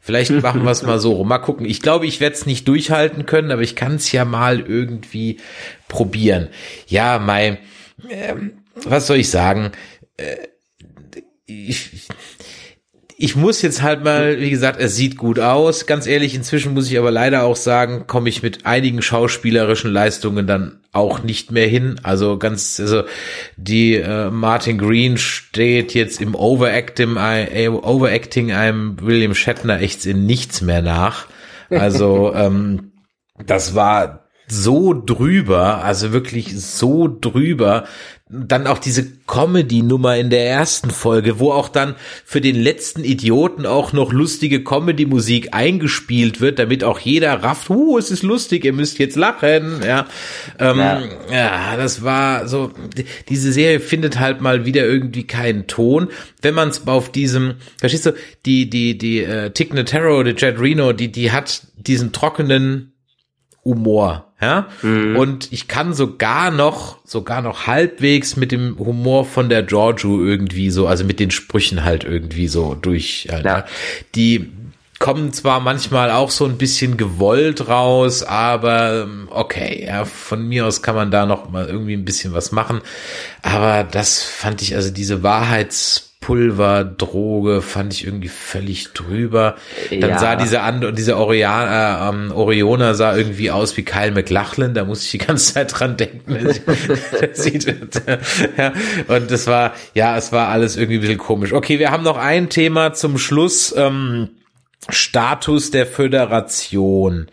Vielleicht 0.00 0.30
machen 0.30 0.64
wir 0.64 0.70
es 0.70 0.82
mal 0.82 1.00
so 1.00 1.14
rum. 1.14 1.28
Mal 1.28 1.38
gucken. 1.38 1.66
Ich 1.66 1.82
glaube, 1.82 2.06
ich 2.06 2.20
werde 2.20 2.36
es 2.36 2.46
nicht 2.46 2.68
durchhalten 2.68 3.26
können, 3.26 3.50
aber 3.50 3.62
ich 3.62 3.74
kann 3.74 3.96
es 3.96 4.12
ja 4.12 4.24
mal 4.24 4.60
irgendwie 4.60 5.38
probieren. 5.88 6.48
Ja, 6.86 7.18
Mai, 7.18 7.58
äh, 8.08 8.34
was 8.74 9.06
soll 9.08 9.16
ich 9.16 9.30
sagen? 9.30 9.72
Äh, 10.16 10.36
ich, 11.46 12.08
ich 13.18 13.34
muss 13.34 13.62
jetzt 13.62 13.82
halt 13.82 14.04
mal, 14.04 14.38
wie 14.40 14.50
gesagt, 14.50 14.78
es 14.78 14.94
sieht 14.94 15.16
gut 15.16 15.40
aus. 15.40 15.86
Ganz 15.86 16.06
ehrlich, 16.06 16.34
inzwischen 16.34 16.74
muss 16.74 16.90
ich 16.90 16.98
aber 16.98 17.10
leider 17.10 17.44
auch 17.44 17.56
sagen, 17.56 18.06
komme 18.06 18.28
ich 18.28 18.42
mit 18.42 18.66
einigen 18.66 19.00
schauspielerischen 19.00 19.90
Leistungen 19.90 20.46
dann 20.46 20.80
auch 20.92 21.22
nicht 21.22 21.50
mehr 21.50 21.66
hin. 21.66 21.98
Also 22.02 22.36
ganz, 22.36 22.78
also 22.78 23.04
die 23.56 23.94
äh, 23.94 24.30
Martin 24.30 24.76
Green 24.76 25.16
steht 25.16 25.94
jetzt 25.94 26.20
im 26.20 26.34
Overacting, 26.34 27.16
äh, 27.16 27.68
Overacting 27.68 28.52
einem 28.52 29.00
William 29.00 29.34
Shatner 29.34 29.80
echt 29.80 30.04
in 30.04 30.26
nichts 30.26 30.60
mehr 30.60 30.82
nach. 30.82 31.26
Also 31.70 32.32
ähm, 32.36 32.92
das 33.46 33.74
war 33.74 34.26
so 34.46 34.92
drüber, 34.92 35.82
also 35.82 36.12
wirklich 36.12 36.60
so 36.60 37.08
drüber. 37.08 37.84
Dann 38.28 38.66
auch 38.66 38.78
diese 38.78 39.06
Comedy-Nummer 39.28 40.16
in 40.16 40.30
der 40.30 40.48
ersten 40.50 40.90
Folge, 40.90 41.38
wo 41.38 41.52
auch 41.52 41.68
dann 41.68 41.94
für 42.24 42.40
den 42.40 42.56
letzten 42.56 43.04
Idioten 43.04 43.66
auch 43.66 43.92
noch 43.92 44.12
lustige 44.12 44.64
Comedy-Musik 44.64 45.54
eingespielt 45.54 46.40
wird, 46.40 46.58
damit 46.58 46.82
auch 46.82 46.98
jeder 46.98 47.44
rafft, 47.44 47.70
uh, 47.70 47.98
es 47.98 48.10
ist 48.10 48.24
lustig, 48.24 48.64
ihr 48.64 48.72
müsst 48.72 48.98
jetzt 48.98 49.14
lachen, 49.14 49.80
ja. 49.86 50.08
Ähm, 50.58 50.78
ja. 50.78 51.02
ja, 51.30 51.76
das 51.76 52.02
war 52.02 52.48
so, 52.48 52.72
diese 53.28 53.52
Serie 53.52 53.78
findet 53.78 54.18
halt 54.18 54.40
mal 54.40 54.66
wieder 54.66 54.84
irgendwie 54.84 55.24
keinen 55.24 55.68
Ton. 55.68 56.08
Wenn 56.42 56.54
man 56.54 56.70
es 56.70 56.84
auf 56.88 57.12
diesem, 57.12 57.54
verstehst 57.78 58.06
du, 58.06 58.14
die, 58.44 58.68
die, 58.68 58.98
die, 58.98 59.22
äh, 59.22 59.50
Tick 59.50 59.72
Notaro, 59.72 60.24
die 60.24 60.34
Jet 60.36 60.58
Reno, 60.58 60.92
die, 60.92 61.12
die 61.12 61.30
hat 61.30 61.62
diesen 61.76 62.12
trockenen 62.12 62.95
Humor, 63.66 64.26
ja. 64.40 64.68
Mhm. 64.82 65.16
Und 65.16 65.52
ich 65.52 65.66
kann 65.66 65.92
sogar 65.92 66.50
noch, 66.50 66.98
sogar 67.04 67.42
noch 67.42 67.66
halbwegs 67.66 68.36
mit 68.36 68.52
dem 68.52 68.78
Humor 68.78 69.24
von 69.24 69.48
der 69.48 69.62
Giorgio 69.62 70.24
irgendwie 70.24 70.70
so, 70.70 70.86
also 70.86 71.04
mit 71.04 71.20
den 71.20 71.30
Sprüchen 71.30 71.84
halt 71.84 72.04
irgendwie 72.04 72.48
so 72.48 72.74
durch. 72.74 73.26
Ja. 73.30 73.40
ja. 73.40 73.64
Die 74.14 74.52
kommen 74.98 75.32
zwar 75.32 75.60
manchmal 75.60 76.10
auch 76.10 76.30
so 76.30 76.44
ein 76.44 76.56
bisschen 76.56 76.96
gewollt 76.96 77.68
raus, 77.68 78.22
aber 78.22 79.02
ähm, 79.02 79.28
okay, 79.30 79.84
ja, 79.86 80.04
von 80.04 80.48
mir 80.48 80.66
aus 80.66 80.80
kann 80.80 80.94
man 80.94 81.10
da 81.10 81.26
noch 81.26 81.50
mal 81.50 81.66
irgendwie 81.66 81.94
ein 81.94 82.04
bisschen 82.04 82.32
was 82.32 82.52
machen. 82.52 82.80
Aber 83.42 83.84
das 83.84 84.22
fand 84.22 84.62
ich, 84.62 84.74
also 84.74 84.90
diese 84.90 85.22
Wahrheits 85.22 86.15
Pulver, 86.26 86.82
Droge, 86.82 87.62
fand 87.62 87.92
ich 87.92 88.04
irgendwie 88.04 88.26
völlig 88.26 88.92
drüber. 88.94 89.54
Dann 89.90 90.10
ja. 90.10 90.18
sah 90.18 90.34
diese 90.34 90.60
andere, 90.60 90.92
diese 90.92 91.16
Orion, 91.18 91.68
äh, 91.68 92.08
ähm, 92.08 92.32
Oriona 92.34 92.94
sah 92.94 93.16
irgendwie 93.16 93.52
aus 93.52 93.76
wie 93.76 93.84
Kyle 93.84 94.10
McLachlan, 94.10 94.74
da 94.74 94.84
muss 94.84 95.04
ich 95.04 95.12
die 95.12 95.18
ganze 95.18 95.54
Zeit 95.54 95.78
dran 95.78 95.96
denken. 95.96 96.36
Ja, 98.56 98.72
und 99.06 99.30
das 99.30 99.46
war, 99.46 99.74
ja, 99.94 100.16
es 100.16 100.32
war 100.32 100.48
alles 100.48 100.76
irgendwie 100.76 100.98
ein 100.98 101.00
bisschen 101.00 101.18
komisch. 101.18 101.52
Okay, 101.52 101.78
wir 101.78 101.92
haben 101.92 102.02
noch 102.02 102.16
ein 102.16 102.48
Thema 102.48 102.92
zum 102.92 103.18
Schluss, 103.18 103.72
ähm, 103.76 104.30
Status 104.88 105.70
der 105.70 105.86
Föderation. 105.86 107.28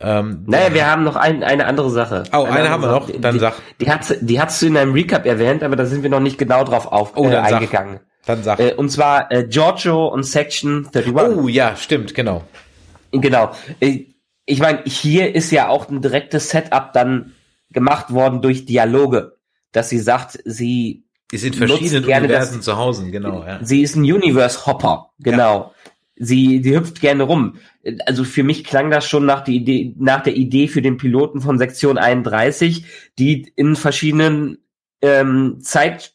Ähm, 0.00 0.44
naja, 0.46 0.72
wir 0.72 0.90
haben 0.90 1.04
noch 1.04 1.16
ein, 1.16 1.42
eine 1.42 1.66
andere 1.66 1.90
Sache. 1.90 2.22
Oh, 2.32 2.44
eine, 2.44 2.52
eine 2.52 2.70
haben 2.70 2.82
wir 2.82 2.90
noch, 2.90 3.10
dann 3.20 3.34
die, 3.34 3.40
sag. 3.40 3.54
Die, 3.80 3.90
hat, 3.90 4.16
die 4.22 4.40
hast 4.40 4.62
du 4.62 4.66
in 4.66 4.78
einem 4.78 4.94
Recap 4.94 5.26
erwähnt, 5.26 5.62
aber 5.62 5.76
da 5.76 5.84
sind 5.84 6.02
wir 6.02 6.10
noch 6.10 6.20
nicht 6.20 6.38
genau 6.38 6.64
drauf 6.64 6.90
auf, 6.90 7.12
oh, 7.16 7.28
äh, 7.28 7.36
eingegangen. 7.36 7.96
Sag. 7.96 8.09
Dann 8.26 8.42
sag. 8.42 8.60
Äh, 8.60 8.74
und 8.74 8.90
zwar 8.90 9.30
äh, 9.32 9.44
Giorgio 9.44 10.08
und 10.08 10.24
Section 10.24 10.88
31. 10.94 11.38
Oh 11.38 11.48
ja, 11.48 11.76
stimmt, 11.76 12.14
genau. 12.14 12.44
Genau. 13.12 13.52
Äh, 13.80 14.06
ich 14.46 14.60
meine, 14.60 14.82
hier 14.84 15.34
ist 15.34 15.50
ja 15.50 15.68
auch 15.68 15.88
ein 15.88 16.02
direktes 16.02 16.50
Setup 16.50 16.92
dann 16.92 17.34
gemacht 17.70 18.12
worden 18.12 18.42
durch 18.42 18.66
Dialoge, 18.66 19.36
dass 19.72 19.88
sie 19.88 20.00
sagt, 20.00 20.38
sie 20.44 21.04
ist 21.30 21.44
in 21.44 21.54
verschiedenen 21.54 22.04
gerne 22.04 22.26
Universen 22.26 22.56
das, 22.56 22.64
zu 22.64 22.76
Hause, 22.76 23.10
genau. 23.10 23.44
Ja. 23.44 23.60
Sie 23.62 23.82
ist 23.82 23.94
ein 23.94 24.02
Universe 24.02 24.66
Hopper, 24.66 25.10
genau. 25.20 25.58
Ja. 25.58 25.90
Sie, 26.16 26.60
sie 26.62 26.76
hüpft 26.76 27.00
gerne 27.00 27.22
rum. 27.22 27.56
Also 28.04 28.24
für 28.24 28.42
mich 28.42 28.64
klang 28.64 28.90
das 28.90 29.06
schon 29.06 29.24
nach, 29.24 29.42
die 29.42 29.56
Idee, 29.56 29.94
nach 29.98 30.22
der 30.22 30.36
Idee 30.36 30.68
für 30.68 30.82
den 30.82 30.98
Piloten 30.98 31.40
von 31.40 31.56
Sektion 31.56 31.96
31, 31.96 32.84
die 33.18 33.50
in 33.56 33.74
verschiedenen 33.76 34.58
ähm, 35.00 35.60
Zeit 35.62 36.14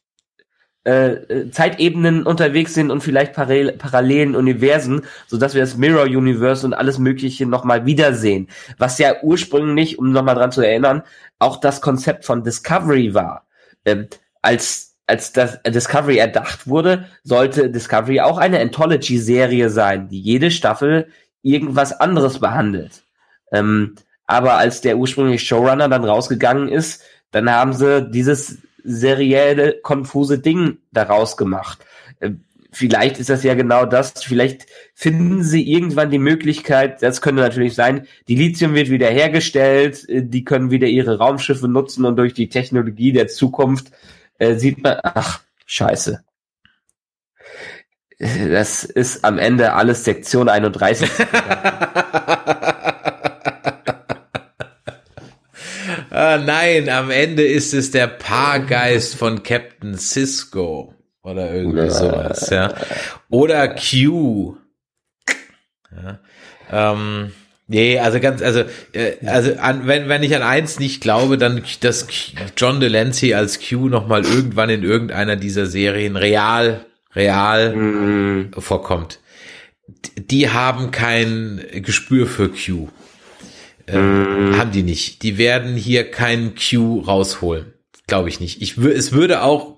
äh, 0.86 1.49
Zeitebenen 1.51 2.25
unterwegs 2.25 2.73
sind 2.73 2.91
und 2.91 3.01
vielleicht 3.01 3.33
parallel, 3.33 3.73
parallelen 3.73 4.36
Universen, 4.36 5.01
so 5.27 5.38
dass 5.38 5.53
wir 5.53 5.61
das 5.61 5.77
Mirror 5.77 6.05
Universe 6.05 6.65
und 6.65 6.73
alles 6.73 6.99
Mögliche 6.99 7.45
nochmal 7.45 7.86
wiedersehen. 7.86 8.47
Was 8.77 8.97
ja 8.99 9.15
ursprünglich, 9.23 9.99
um 9.99 10.11
nochmal 10.11 10.36
dran 10.36 10.51
zu 10.51 10.61
erinnern, 10.61 11.03
auch 11.39 11.59
das 11.59 11.81
Konzept 11.81 12.25
von 12.25 12.43
Discovery 12.43 13.13
war. 13.13 13.45
Ähm, 13.83 14.07
als 14.41 14.95
als 15.07 15.33
das 15.33 15.61
Discovery 15.61 16.17
erdacht 16.17 16.67
wurde, 16.67 17.05
sollte 17.23 17.69
Discovery 17.69 18.21
auch 18.21 18.39
eine 18.39 18.59
Anthology-Serie 18.59 19.69
sein, 19.69 20.07
die 20.07 20.19
jede 20.19 20.49
Staffel 20.49 21.09
irgendwas 21.43 21.99
anderes 21.99 22.39
behandelt. 22.39 23.03
Ähm, 23.51 23.95
aber 24.25 24.55
als 24.55 24.81
der 24.81 24.97
ursprüngliche 24.97 25.45
Showrunner 25.45 25.89
dann 25.89 26.03
rausgegangen 26.03 26.69
ist, 26.69 27.03
dann 27.29 27.51
haben 27.51 27.73
sie 27.73 28.09
dieses 28.09 28.57
serielle, 28.86 29.79
konfuse 29.81 30.39
Ding 30.39 30.77
daraus 30.91 31.38
gemacht. 31.38 31.79
Äh, 32.19 32.31
vielleicht 32.71 33.19
ist 33.19 33.29
das 33.29 33.43
ja 33.43 33.53
genau 33.53 33.86
das. 33.86 34.13
Vielleicht 34.23 34.67
finden 34.93 35.43
sie 35.43 35.69
irgendwann 35.71 36.11
die 36.11 36.19
Möglichkeit, 36.19 37.01
das 37.01 37.21
könnte 37.21 37.41
natürlich 37.41 37.73
sein, 37.73 38.07
die 38.27 38.36
Lithium 38.36 38.75
wird 38.75 38.89
wieder 38.89 39.09
hergestellt, 39.09 40.07
äh, 40.09 40.23
die 40.23 40.43
können 40.43 40.71
wieder 40.71 40.88
ihre 40.88 41.17
Raumschiffe 41.17 41.67
nutzen 41.67 42.05
und 42.05 42.17
durch 42.17 42.33
die 42.33 42.49
Technologie 42.49 43.11
der 43.11 43.27
Zukunft 43.27 43.91
äh, 44.38 44.55
sieht 44.55 44.83
man, 44.83 44.97
ach, 45.03 45.41
scheiße. 45.65 46.23
Das 48.17 48.86
ist 48.86 49.25
am 49.25 49.38
Ende 49.38 49.73
alles 49.73 50.05
Sektion 50.05 50.47
31. 50.47 51.09
nein, 56.38 56.89
am 56.89 57.11
Ende 57.11 57.43
ist 57.43 57.73
es 57.73 57.91
der 57.91 58.07
Paargeist 58.07 59.15
von 59.15 59.43
Captain 59.43 59.97
Cisco 59.97 60.93
oder 61.23 61.53
irgendwie 61.53 61.89
sowas, 61.89 62.49
ja. 62.49 62.73
Oder 63.29 63.75
Q. 63.75 64.57
Ja. 65.91 66.19
Ähm, 66.71 67.31
nee, 67.67 67.99
also 67.99 68.19
ganz, 68.19 68.41
also, 68.41 68.63
äh, 68.93 69.13
also 69.25 69.55
an, 69.55 69.88
wenn, 69.88 70.07
wenn 70.09 70.23
ich 70.23 70.36
an 70.36 70.43
eins 70.43 70.79
nicht 70.79 71.01
glaube, 71.01 71.38
dann, 71.38 71.63
dass 71.81 72.07
John 72.57 72.79
Delancey 72.79 73.33
als 73.33 73.59
Q 73.59 73.89
nochmal 73.89 74.23
irgendwann 74.23 74.69
in 74.69 74.83
irgendeiner 74.83 75.36
dieser 75.36 75.65
Serien 75.65 76.15
real, 76.15 76.86
real 77.15 77.75
mm. 77.75 78.53
vorkommt. 78.59 79.19
Die 80.17 80.49
haben 80.49 80.91
kein 80.91 81.63
Gespür 81.73 82.27
für 82.27 82.49
Q. 82.49 82.89
Ähm, 83.88 84.51
mm. 84.51 84.57
Haben 84.57 84.71
die 84.71 84.83
nicht. 84.83 85.21
Die 85.23 85.38
werden 85.38 85.75
hier 85.75 86.09
keinen 86.09 86.55
Q 86.55 87.01
rausholen. 87.01 87.73
Glaube 88.07 88.29
ich 88.29 88.39
nicht. 88.39 88.61
Ich 88.61 88.77
es 88.77 89.11
würde 89.11 89.41
auch 89.41 89.75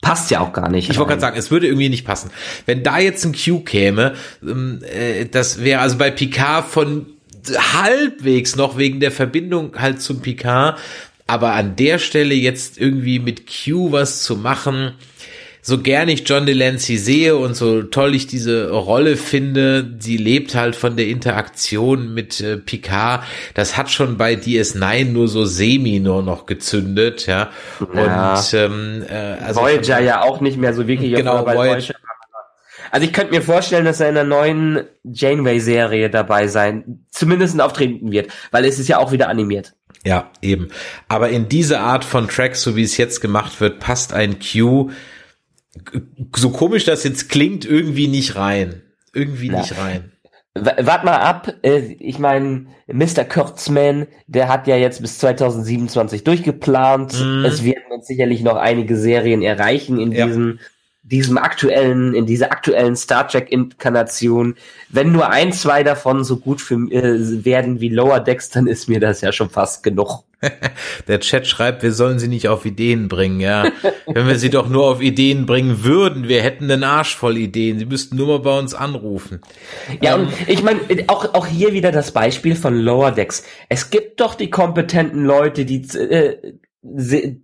Passt 0.00 0.30
ja 0.30 0.40
auch 0.40 0.52
gar 0.52 0.68
nicht. 0.68 0.90
Ich 0.90 0.96
wollte 0.96 1.10
gerade 1.10 1.20
sagen, 1.20 1.36
es 1.36 1.50
würde 1.50 1.66
irgendwie 1.66 1.88
nicht 1.88 2.04
passen. 2.04 2.30
Wenn 2.66 2.84
da 2.84 2.98
jetzt 2.98 3.24
ein 3.24 3.34
Q 3.34 3.60
käme, 3.60 4.14
ähm, 4.42 4.80
äh, 4.84 5.24
das 5.26 5.64
wäre 5.64 5.80
also 5.80 5.98
bei 5.98 6.12
Picard 6.12 6.68
von 6.68 7.06
halbwegs 7.56 8.54
noch 8.54 8.76
wegen 8.76 9.00
der 9.00 9.10
Verbindung 9.10 9.76
halt 9.76 10.00
zum 10.00 10.20
Picard, 10.20 10.78
aber 11.26 11.52
an 11.54 11.74
der 11.74 11.98
Stelle 11.98 12.34
jetzt 12.34 12.78
irgendwie 12.78 13.18
mit 13.18 13.46
Q 13.46 13.90
was 13.90 14.22
zu 14.22 14.36
machen, 14.36 14.92
so 15.68 15.76
gern 15.76 16.08
ich 16.08 16.26
John 16.26 16.46
Delancey 16.46 16.96
sehe 16.96 17.36
und 17.36 17.54
so 17.54 17.82
toll 17.82 18.14
ich 18.14 18.26
diese 18.26 18.70
Rolle 18.70 19.18
finde, 19.18 19.96
sie 19.98 20.16
lebt 20.16 20.54
halt 20.54 20.74
von 20.74 20.96
der 20.96 21.08
Interaktion 21.08 22.14
mit 22.14 22.40
äh, 22.40 22.56
Picard. 22.56 23.22
Das 23.52 23.76
hat 23.76 23.90
schon 23.90 24.16
bei 24.16 24.32
DS9 24.32 25.04
nur 25.04 25.28
so 25.28 25.44
semi 25.44 26.00
nur 26.00 26.22
noch 26.22 26.46
gezündet, 26.46 27.26
ja. 27.26 27.50
ja. 27.94 28.32
Und 28.32 28.54
ähm, 28.54 29.04
äh, 29.10 29.14
also 29.44 29.60
Voyager 29.60 30.00
ja 30.00 30.22
auch 30.22 30.40
nicht 30.40 30.56
mehr 30.56 30.72
so 30.72 30.88
wirklich. 30.88 31.12
Genau, 31.12 31.44
Voyager. 31.44 31.94
Also 32.90 33.06
ich 33.06 33.12
könnte 33.12 33.34
mir 33.34 33.42
vorstellen, 33.42 33.84
dass 33.84 34.00
er 34.00 34.08
in 34.08 34.14
der 34.14 34.24
neuen 34.24 34.84
Janeway-Serie 35.04 36.08
dabei 36.08 36.48
sein, 36.48 37.04
zumindest 37.10 37.54
ein 37.54 37.60
Auftreten 37.60 38.10
wird, 38.10 38.32
weil 38.52 38.64
es 38.64 38.78
ist 38.78 38.88
ja 38.88 38.96
auch 38.96 39.12
wieder 39.12 39.28
animiert. 39.28 39.74
Ja, 40.06 40.30
eben. 40.40 40.68
Aber 41.08 41.28
in 41.28 41.50
diese 41.50 41.80
Art 41.80 42.06
von 42.06 42.26
Track, 42.26 42.56
so 42.56 42.74
wie 42.74 42.84
es 42.84 42.96
jetzt 42.96 43.20
gemacht 43.20 43.60
wird, 43.60 43.80
passt 43.80 44.14
ein 44.14 44.38
Q 44.38 44.88
so 46.36 46.50
komisch 46.50 46.84
das 46.84 47.04
jetzt 47.04 47.28
klingt, 47.28 47.64
irgendwie 47.64 48.08
nicht 48.08 48.36
rein. 48.36 48.82
Irgendwie 49.12 49.48
ja. 49.48 49.58
nicht 49.58 49.78
rein. 49.78 50.12
Wart 50.54 51.04
mal 51.04 51.18
ab, 51.18 51.54
äh, 51.62 51.94
ich 51.98 52.18
meine, 52.18 52.66
Mr. 52.86 53.24
Kurtzman, 53.24 54.06
der 54.26 54.48
hat 54.48 54.66
ja 54.66 54.76
jetzt 54.76 55.00
bis 55.00 55.18
2027 55.18 56.24
durchgeplant. 56.24 57.12
Mm. 57.12 57.44
Es 57.44 57.64
werden 57.64 57.84
uns 57.90 58.06
sicherlich 58.06 58.42
noch 58.42 58.56
einige 58.56 58.96
Serien 58.96 59.42
erreichen 59.42 60.00
in 60.00 60.12
ja. 60.12 60.26
diesem 60.26 60.58
diesem 61.08 61.38
aktuellen, 61.38 62.14
in 62.14 62.26
dieser 62.26 62.52
aktuellen 62.52 62.96
Star 62.96 63.26
Trek 63.26 63.50
Inkarnation. 63.50 64.54
Wenn 64.88 65.12
nur 65.12 65.30
ein, 65.30 65.52
zwei 65.52 65.82
davon 65.82 66.24
so 66.24 66.36
gut 66.36 66.60
für, 66.60 66.74
äh, 66.74 67.44
werden 67.44 67.80
wie 67.80 67.88
Lower 67.88 68.20
Decks, 68.20 68.50
dann 68.50 68.66
ist 68.66 68.88
mir 68.88 69.00
das 69.00 69.20
ja 69.20 69.32
schon 69.32 69.50
fast 69.50 69.82
genug. 69.82 70.24
Der 71.08 71.20
Chat 71.20 71.46
schreibt, 71.46 71.82
wir 71.82 71.92
sollen 71.92 72.18
sie 72.18 72.28
nicht 72.28 72.48
auf 72.48 72.64
Ideen 72.64 73.08
bringen, 73.08 73.40
ja. 73.40 73.72
Wenn 74.06 74.28
wir 74.28 74.38
sie 74.38 74.50
doch 74.50 74.68
nur 74.68 74.84
auf 74.84 75.00
Ideen 75.00 75.46
bringen 75.46 75.82
würden, 75.82 76.28
wir 76.28 76.42
hätten 76.42 76.68
den 76.68 76.84
Arsch 76.84 77.16
voll 77.16 77.36
Ideen. 77.36 77.78
Sie 77.78 77.86
müssten 77.86 78.16
nur 78.16 78.28
mal 78.28 78.38
bei 78.38 78.58
uns 78.58 78.74
anrufen. 78.74 79.40
Ja, 80.00 80.14
ähm, 80.14 80.28
und 80.28 80.32
ich 80.46 80.62
meine, 80.62 80.80
auch, 81.08 81.34
auch 81.34 81.46
hier 81.46 81.72
wieder 81.72 81.90
das 81.90 82.12
Beispiel 82.12 82.54
von 82.54 82.78
Lower 82.78 83.10
Decks. 83.10 83.42
Es 83.68 83.90
gibt 83.90 84.20
doch 84.20 84.34
die 84.34 84.50
kompetenten 84.50 85.24
Leute, 85.24 85.64
die 85.64 85.82
äh, 85.98 86.54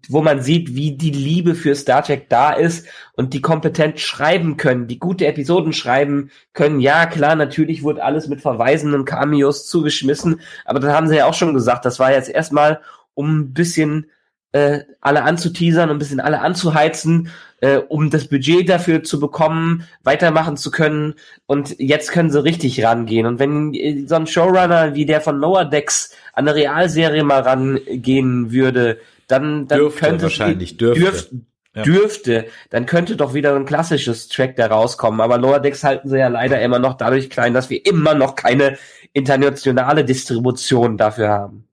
wo 0.08 0.22
man 0.22 0.40
sieht, 0.42 0.74
wie 0.74 0.92
die 0.96 1.10
Liebe 1.10 1.54
für 1.54 1.74
Star 1.74 2.02
Trek 2.02 2.28
da 2.28 2.52
ist 2.52 2.86
und 3.14 3.34
die 3.34 3.40
kompetent 3.40 4.00
schreiben 4.00 4.56
können, 4.56 4.86
die 4.86 4.98
gute 4.98 5.26
Episoden 5.26 5.72
schreiben 5.72 6.30
können. 6.52 6.80
Ja, 6.80 7.06
klar, 7.06 7.36
natürlich 7.36 7.82
wurde 7.82 8.02
alles 8.02 8.28
mit 8.28 8.40
Verweisen 8.40 8.94
und 8.94 9.04
Cameos 9.04 9.68
zugeschmissen, 9.68 10.40
aber 10.64 10.80
das 10.80 10.92
haben 10.92 11.08
sie 11.08 11.16
ja 11.16 11.26
auch 11.26 11.34
schon 11.34 11.54
gesagt. 11.54 11.84
Das 11.84 11.98
war 11.98 12.12
jetzt 12.12 12.30
erstmal, 12.30 12.80
um 13.14 13.40
ein 13.40 13.52
bisschen 13.54 14.06
äh, 14.52 14.84
alle 15.00 15.24
anzuteasern, 15.24 15.90
ein 15.90 15.98
bisschen 15.98 16.20
alle 16.20 16.40
anzuheizen, 16.40 17.28
äh, 17.60 17.78
um 17.78 18.10
das 18.10 18.28
Budget 18.28 18.68
dafür 18.68 19.02
zu 19.02 19.18
bekommen, 19.18 19.84
weitermachen 20.04 20.56
zu 20.56 20.70
können. 20.70 21.14
Und 21.46 21.74
jetzt 21.80 22.12
können 22.12 22.30
sie 22.30 22.42
richtig 22.42 22.82
rangehen. 22.84 23.26
Und 23.26 23.40
wenn 23.40 23.74
äh, 23.74 24.04
so 24.06 24.14
ein 24.14 24.28
Showrunner 24.28 24.94
wie 24.94 25.06
der 25.06 25.20
von 25.20 25.40
Lower 25.40 25.64
Decks 25.64 26.14
an 26.34 26.46
eine 26.46 26.54
Realserie 26.54 27.24
mal 27.24 27.40
rangehen 27.40 28.52
würde, 28.52 28.98
dann, 29.28 29.66
dann 29.66 29.78
dürfte 29.78 30.00
könnte 30.00 30.22
wahrscheinlich 30.24 30.76
dürfte. 30.76 31.00
Dürf, 31.00 31.28
ja. 31.74 31.82
dürfte, 31.82 32.46
dann 32.70 32.86
könnte 32.86 33.16
doch 33.16 33.34
wieder 33.34 33.54
ein 33.56 33.66
klassisches 33.66 34.28
Track 34.28 34.56
da 34.56 34.66
rauskommen. 34.66 35.20
Aber 35.20 35.38
Lower 35.38 35.60
Decks 35.60 35.84
halten 35.84 36.08
sie 36.08 36.18
ja 36.18 36.28
leider 36.28 36.60
immer 36.60 36.78
noch 36.78 36.94
dadurch 36.94 37.30
klein, 37.30 37.54
dass 37.54 37.70
wir 37.70 37.84
immer 37.84 38.14
noch 38.14 38.36
keine 38.36 38.78
internationale 39.12 40.04
Distribution 40.04 40.96
dafür 40.96 41.28
haben. 41.28 41.68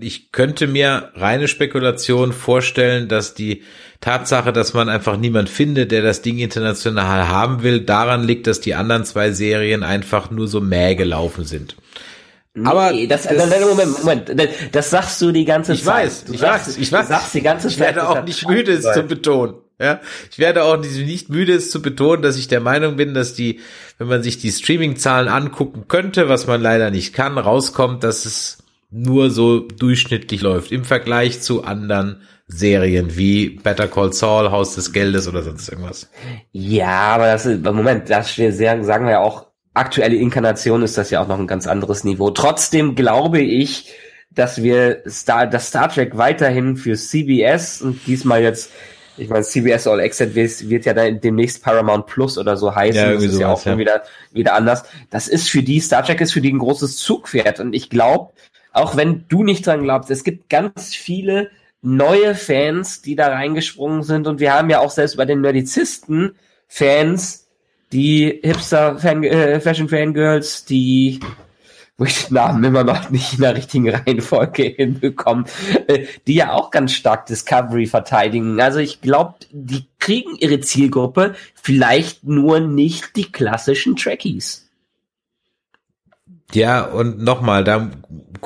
Ich 0.00 0.30
könnte 0.30 0.68
mir 0.68 1.10
reine 1.14 1.48
Spekulation 1.48 2.32
vorstellen, 2.32 3.08
dass 3.08 3.34
die 3.34 3.62
Tatsache, 4.00 4.52
dass 4.52 4.74
man 4.74 4.88
einfach 4.88 5.16
niemand 5.16 5.48
findet, 5.48 5.90
der 5.90 6.02
das 6.02 6.22
Ding 6.22 6.38
international 6.38 7.28
haben 7.28 7.62
will, 7.62 7.80
daran 7.80 8.22
liegt, 8.22 8.46
dass 8.46 8.60
die 8.60 8.74
anderen 8.74 9.04
zwei 9.04 9.32
Serien 9.32 9.82
einfach 9.82 10.30
nur 10.30 10.46
so 10.46 10.60
mäh 10.60 10.94
gelaufen 10.94 11.44
sind. 11.44 11.76
Aber 12.64 12.92
nee, 12.92 13.06
das, 13.06 13.22
das, 13.22 13.60
Moment, 13.60 13.98
Moment, 14.04 14.50
das 14.72 14.90
sagst 14.90 15.22
du 15.22 15.32
die 15.32 15.46
ganze 15.46 15.72
ich 15.72 15.84
Zeit. 15.84 16.04
Weiß, 16.04 16.24
ich 16.30 16.40
sagst, 16.40 16.68
weiß, 16.68 16.76
ich 16.76 16.92
weiß, 16.92 17.06
du 17.06 17.12
sagst 17.14 17.34
die 17.34 17.40
ganze 17.40 17.68
Zeit. 17.68 17.72
Ich 17.72 17.80
werde 17.80 18.08
auch 18.08 18.24
nicht 18.24 18.46
müde, 18.46 18.72
es 18.72 18.92
zu 18.92 19.02
betonen. 19.04 19.54
Ja, 19.80 20.00
ich 20.30 20.38
werde 20.38 20.64
auch 20.64 20.76
nicht 20.78 21.30
müde, 21.30 21.54
es 21.54 21.70
zu 21.70 21.80
betonen, 21.80 22.22
dass 22.22 22.36
ich 22.36 22.48
der 22.48 22.60
Meinung 22.60 22.96
bin, 22.96 23.14
dass 23.14 23.34
die, 23.34 23.60
wenn 23.98 24.06
man 24.06 24.22
sich 24.22 24.38
die 24.38 24.52
Streaming-Zahlen 24.52 25.28
angucken 25.28 25.86
könnte, 25.88 26.28
was 26.28 26.46
man 26.46 26.60
leider 26.60 26.90
nicht 26.90 27.14
kann, 27.14 27.38
rauskommt, 27.38 28.04
dass 28.04 28.26
es 28.26 28.58
nur 28.90 29.30
so 29.30 29.60
durchschnittlich 29.60 30.42
läuft 30.42 30.70
im 30.70 30.84
Vergleich 30.84 31.40
zu 31.40 31.64
anderen 31.64 32.20
Serien 32.46 33.16
wie 33.16 33.48
Better 33.48 33.88
Call 33.88 34.12
Saul, 34.12 34.50
Haus 34.50 34.74
des 34.74 34.92
Geldes 34.92 35.26
oder 35.26 35.42
sonst 35.42 35.70
irgendwas. 35.70 36.10
Ja, 36.52 37.14
aber 37.14 37.26
das 37.28 37.46
ist, 37.46 37.64
Moment, 37.64 38.10
das 38.10 38.36
sagen 38.36 39.06
wir 39.06 39.12
ja 39.12 39.20
auch 39.20 39.46
aktuelle 39.74 40.16
Inkarnation 40.16 40.82
ist 40.82 40.98
das 40.98 41.10
ja 41.10 41.22
auch 41.22 41.28
noch 41.28 41.38
ein 41.38 41.46
ganz 41.46 41.66
anderes 41.66 42.04
Niveau. 42.04 42.30
Trotzdem 42.30 42.94
glaube 42.94 43.40
ich, 43.40 43.92
dass 44.30 44.62
wir 44.62 45.02
Star, 45.08 45.46
das 45.46 45.68
Star 45.68 45.88
Trek 45.88 46.16
weiterhin 46.16 46.76
für 46.76 46.96
CBS 46.96 47.82
und 47.82 48.06
diesmal 48.06 48.42
jetzt, 48.42 48.70
ich 49.16 49.28
meine, 49.28 49.44
CBS 49.44 49.86
All 49.86 50.00
Access 50.00 50.34
wird, 50.34 50.84
ja 50.84 50.94
dann 50.94 51.20
demnächst 51.20 51.62
Paramount 51.62 52.06
Plus 52.06 52.38
oder 52.38 52.56
so 52.56 52.74
heißen. 52.74 53.02
Ja, 53.02 53.12
das 53.12 53.24
ist 53.24 53.38
ja 53.38 53.52
auch 53.52 53.62
schon 53.62 53.72
ja. 53.72 53.78
wieder, 53.78 54.02
wieder 54.32 54.54
anders. 54.54 54.84
Das 55.10 55.28
ist 55.28 55.50
für 55.50 55.62
die, 55.62 55.80
Star 55.80 56.04
Trek 56.04 56.20
ist 56.20 56.32
für 56.32 56.40
die 56.40 56.52
ein 56.52 56.58
großes 56.58 56.96
Zugpferd 56.96 57.60
und 57.60 57.74
ich 57.74 57.90
glaube, 57.90 58.32
auch 58.72 58.96
wenn 58.96 59.26
du 59.28 59.44
nicht 59.44 59.66
dran 59.66 59.82
glaubst, 59.82 60.10
es 60.10 60.24
gibt 60.24 60.48
ganz 60.48 60.94
viele 60.94 61.50
neue 61.82 62.34
Fans, 62.34 63.02
die 63.02 63.16
da 63.16 63.28
reingesprungen 63.28 64.02
sind 64.02 64.26
und 64.26 64.40
wir 64.40 64.54
haben 64.54 64.70
ja 64.70 64.80
auch 64.80 64.90
selbst 64.90 65.16
bei 65.16 65.26
den 65.26 65.40
Nerdizisten 65.40 66.36
Fans, 66.68 67.41
die 67.92 68.40
Hipster 68.42 68.96
-Fan, 68.98 69.22
äh, 69.24 70.40
die 70.68 71.20
wo 71.98 72.04
ich 72.04 72.24
den 72.24 72.34
Namen 72.34 72.64
immer 72.64 72.84
noch 72.84 73.10
nicht 73.10 73.34
in 73.34 73.40
der 73.40 73.54
richtigen 73.54 73.88
Reihenfolge 73.88 74.64
hinbekomme, 74.64 75.44
äh, 75.86 76.06
die 76.26 76.34
ja 76.34 76.52
auch 76.52 76.70
ganz 76.70 76.92
stark 76.92 77.26
Discovery 77.26 77.86
verteidigen. 77.86 78.60
Also 78.60 78.78
ich 78.78 79.00
glaube, 79.00 79.34
die 79.50 79.86
kriegen 79.98 80.34
ihre 80.36 80.60
Zielgruppe 80.60 81.34
vielleicht 81.54 82.24
nur 82.24 82.60
nicht 82.60 83.14
die 83.16 83.30
klassischen 83.30 83.94
Trekkies. 83.94 84.68
Ja, 86.54 86.82
und 86.82 87.22
nochmal, 87.22 87.64
da 87.64 87.90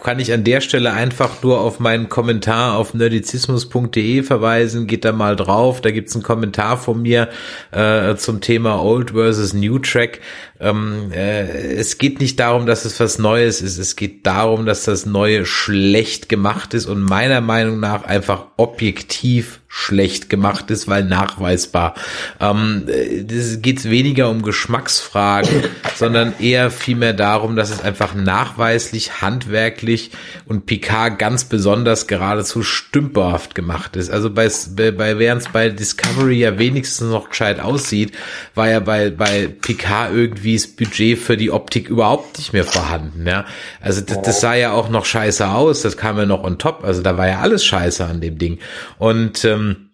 kann 0.00 0.20
ich 0.20 0.32
an 0.32 0.44
der 0.44 0.60
Stelle 0.60 0.92
einfach 0.92 1.42
nur 1.42 1.60
auf 1.60 1.80
meinen 1.80 2.08
Kommentar 2.08 2.76
auf 2.76 2.94
nerdizismus.de 2.94 4.22
verweisen. 4.22 4.86
Geht 4.86 5.04
da 5.04 5.12
mal 5.12 5.36
drauf. 5.36 5.80
Da 5.80 5.90
gibt's 5.90 6.14
einen 6.14 6.22
Kommentar 6.22 6.76
von 6.76 7.02
mir 7.02 7.28
äh, 7.72 8.14
zum 8.16 8.40
Thema 8.40 8.82
Old 8.82 9.12
versus 9.12 9.54
New 9.54 9.78
Track. 9.78 10.20
Ähm, 10.60 11.12
äh, 11.12 11.74
es 11.74 11.98
geht 11.98 12.20
nicht 12.20 12.40
darum, 12.40 12.66
dass 12.66 12.84
es 12.84 12.98
was 13.00 13.18
Neues 13.18 13.60
ist. 13.60 13.78
Es 13.78 13.96
geht 13.96 14.26
darum, 14.26 14.66
dass 14.66 14.84
das 14.84 15.06
Neue 15.06 15.44
schlecht 15.44 16.28
gemacht 16.28 16.74
ist 16.74 16.86
und 16.86 17.02
meiner 17.02 17.40
Meinung 17.40 17.80
nach 17.80 18.04
einfach 18.04 18.46
objektiv 18.56 19.60
schlecht 19.68 20.30
gemacht 20.30 20.70
ist, 20.70 20.88
weil 20.88 21.04
nachweisbar. 21.04 21.94
Ähm, 22.40 22.86
es 22.88 23.60
geht 23.60 23.84
weniger 23.84 24.30
um 24.30 24.40
Geschmacksfragen, 24.40 25.64
sondern 25.96 26.32
eher 26.38 26.70
vielmehr 26.70 27.12
darum, 27.12 27.56
dass 27.56 27.70
es 27.70 27.82
einfach 27.82 28.14
nachweislich, 28.14 29.20
handwerklich 29.20 30.12
und 30.46 30.64
Picard 30.64 31.18
ganz 31.18 31.44
besonders 31.44 32.06
geradezu 32.06 32.62
stümperhaft 32.62 33.54
gemacht 33.54 33.96
ist. 33.96 34.10
Also 34.10 34.30
bei, 34.30 34.48
bei 34.92 35.18
während 35.18 35.42
es 35.42 35.48
bei 35.48 35.68
Discovery 35.68 36.38
ja 36.38 36.58
wenigstens 36.58 37.10
noch 37.10 37.28
gescheit 37.28 37.60
aussieht, 37.60 38.12
war 38.54 38.70
ja 38.70 38.80
bei, 38.80 39.10
bei 39.10 39.48
Picard 39.48 40.14
irgendwie 40.14 40.45
das 40.54 40.66
Budget 40.66 41.18
für 41.18 41.36
die 41.36 41.50
Optik 41.50 41.88
überhaupt 41.88 42.38
nicht 42.38 42.52
mehr 42.52 42.64
vorhanden. 42.64 43.26
Ja? 43.26 43.46
Also 43.80 44.00
das, 44.00 44.22
das 44.22 44.40
sah 44.40 44.54
ja 44.54 44.72
auch 44.72 44.88
noch 44.88 45.04
scheiße 45.04 45.48
aus, 45.48 45.82
das 45.82 45.96
kam 45.96 46.18
ja 46.18 46.26
noch 46.26 46.44
on 46.44 46.58
top. 46.58 46.84
Also 46.84 47.02
da 47.02 47.16
war 47.16 47.26
ja 47.26 47.40
alles 47.40 47.64
scheiße 47.64 48.04
an 48.04 48.20
dem 48.20 48.38
Ding. 48.38 48.58
Und 48.98 49.44
ähm, 49.44 49.90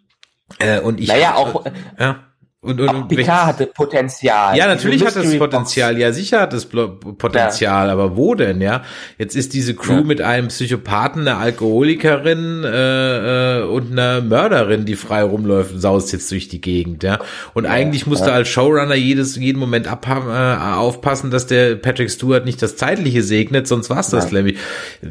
äh, 0.58 0.80
und 0.80 1.00
ich 1.00 1.08
naja, 1.08 1.34
auch, 1.34 1.64
ja. 1.98 2.31
Und, 2.64 2.80
und, 2.80 2.88
auch 2.90 3.08
Picard 3.08 3.46
hatte 3.46 3.66
Potenzial. 3.66 4.56
Ja, 4.56 4.68
natürlich 4.68 5.04
hat 5.04 5.16
es 5.16 5.36
Potenzial. 5.36 5.98
Ja, 5.98 6.12
sicher 6.12 6.42
hat 6.42 6.52
es 6.52 6.66
Potenzial. 6.66 7.88
Ja. 7.88 7.92
Aber 7.92 8.16
wo 8.16 8.36
denn, 8.36 8.60
ja? 8.60 8.82
Jetzt 9.18 9.34
ist 9.34 9.52
diese 9.52 9.74
Crew 9.74 9.96
ja. 9.96 10.02
mit 10.02 10.20
einem 10.20 10.46
Psychopathen, 10.46 11.22
einer 11.22 11.38
Alkoholikerin 11.38 12.62
äh, 12.62 13.58
äh, 13.58 13.64
und 13.64 13.90
einer 13.90 14.20
Mörderin, 14.20 14.84
die 14.84 14.94
frei 14.94 15.24
rumläuft 15.24 15.72
und 15.72 15.80
saust 15.80 16.12
jetzt 16.12 16.30
durch 16.30 16.46
die 16.46 16.60
Gegend, 16.60 17.02
ja. 17.02 17.18
Und 17.52 17.64
ja, 17.64 17.70
eigentlich 17.70 18.06
musste 18.06 18.32
als 18.32 18.48
Showrunner 18.48 18.94
jedes 18.94 19.34
jeden 19.34 19.58
Moment 19.58 19.88
ab, 19.88 20.06
äh, 20.06 20.76
aufpassen, 20.76 21.32
dass 21.32 21.48
der 21.48 21.74
Patrick 21.74 22.12
Stewart 22.12 22.44
nicht 22.44 22.62
das 22.62 22.76
Zeitliche 22.76 23.24
segnet, 23.24 23.66
sonst 23.66 23.90
war's 23.90 24.10
das, 24.10 24.30
nämlich. 24.30 24.56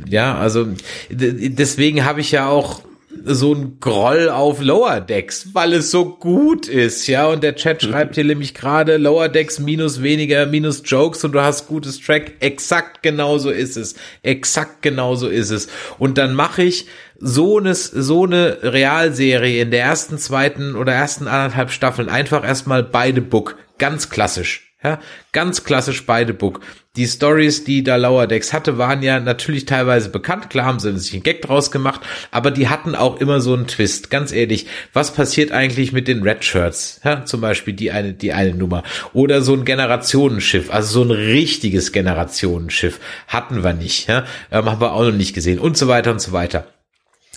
Ja, 0.08 0.38
also 0.38 0.68
deswegen 1.10 2.06
habe 2.06 2.22
ich 2.22 2.32
ja 2.32 2.48
auch 2.48 2.80
so 3.26 3.54
ein 3.54 3.80
Groll 3.80 4.30
auf 4.30 4.62
Lower 4.62 5.02
Decks, 5.02 5.50
weil 5.54 5.74
es 5.74 5.92
so 5.92 6.06
gut 6.06 6.68
ist, 6.68 7.08
ja. 7.08 7.28
Und 7.28 7.44
der 7.44 7.56
Chat 7.56 7.84
schreibt 7.84 8.16
hier 8.16 8.24
nämlich 8.24 8.54
gerade 8.54 8.98
Lower 8.98 9.30
Decks 9.30 9.60
minus 9.60 10.02
weniger 10.02 10.46
minus 10.46 10.82
Jokes 10.86 11.24
und 11.24 11.34
du 11.34 11.42
hast 11.42 11.68
gutes 11.68 12.00
Track. 12.00 12.34
Exakt 12.40 13.04
genauso 13.04 13.50
ist 13.50 13.78
es. 13.78 13.96
Exakt 14.24 14.82
genauso 14.82 15.28
ist 15.28 15.50
es. 15.50 15.68
Und 16.00 16.18
dann 16.18 16.34
mache 16.34 16.64
ich 16.64 16.88
so 17.20 17.58
eine, 17.58 17.76
so 17.76 18.26
eine 18.26 18.58
Realserie 18.64 19.62
in 19.62 19.72
der 19.72 19.84
ersten, 19.84 20.18
zweiten 20.18 20.76
oder 20.76 20.94
ersten 20.94 21.28
anderthalb 21.28 21.72
Staffeln 21.72 22.10
einfach 22.10 22.44
erstmal 22.44 22.84
beide 22.84 23.22
Book. 23.22 23.58
Ganz 23.78 24.10
klassisch. 24.10 24.71
Ja, 24.84 25.00
ganz 25.32 25.64
klassisch 25.64 26.06
beide 26.08 26.34
Book. 26.34 26.62
Die 26.96 27.06
Stories, 27.08 27.64
die 27.64 27.84
da 27.84 27.98
Lower 27.98 28.26
Decks 28.26 28.52
hatte, 28.52 28.80
waren 28.80 29.04
ja 29.04 29.20
natürlich 29.20 29.66
teilweise 29.66 30.10
bekannt. 30.10 30.50
Klar 30.50 30.66
haben 30.66 30.80
sie 30.80 30.98
sich 30.98 31.14
einen 31.14 31.24
Gag 31.24 31.44
draus 31.44 31.70
gemacht, 31.70 32.02
aber 32.32 32.50
die 32.50 32.68
hatten 32.68 32.96
auch 32.96 33.22
immer 33.22 33.42
so 33.42 33.54
einen 33.54 33.68
Twist. 33.68 34.10
Ganz 34.10 34.32
ehrlich, 34.32 34.66
was 34.92 35.14
passiert 35.14 35.52
eigentlich 35.52 35.94
mit 35.94 36.08
den 36.08 36.24
Red 36.24 36.44
Shirts? 36.44 37.00
Ja, 37.04 37.26
zum 37.26 37.42
Beispiel 37.42 37.76
die 37.76 37.92
eine, 37.92 38.14
die 38.14 38.34
eine 38.34 38.56
Nummer. 38.56 38.84
Oder 39.14 39.42
so 39.42 39.54
ein 39.54 39.66
Generationenschiff, 39.66 40.74
also 40.74 41.04
so 41.04 41.04
ein 41.04 41.12
richtiges 41.12 41.92
Generationenschiff 41.92 43.00
hatten 43.28 43.64
wir 43.64 43.74
nicht. 43.74 44.10
Ja, 44.10 44.26
ähm, 44.52 44.66
haben 44.66 44.82
wir 44.82 44.94
auch 44.94 45.04
noch 45.04 45.12
nicht 45.12 45.36
gesehen 45.36 45.60
und 45.60 45.78
so 45.78 45.88
weiter 45.88 46.12
und 46.12 46.22
so 46.22 46.32
weiter. 46.32 46.66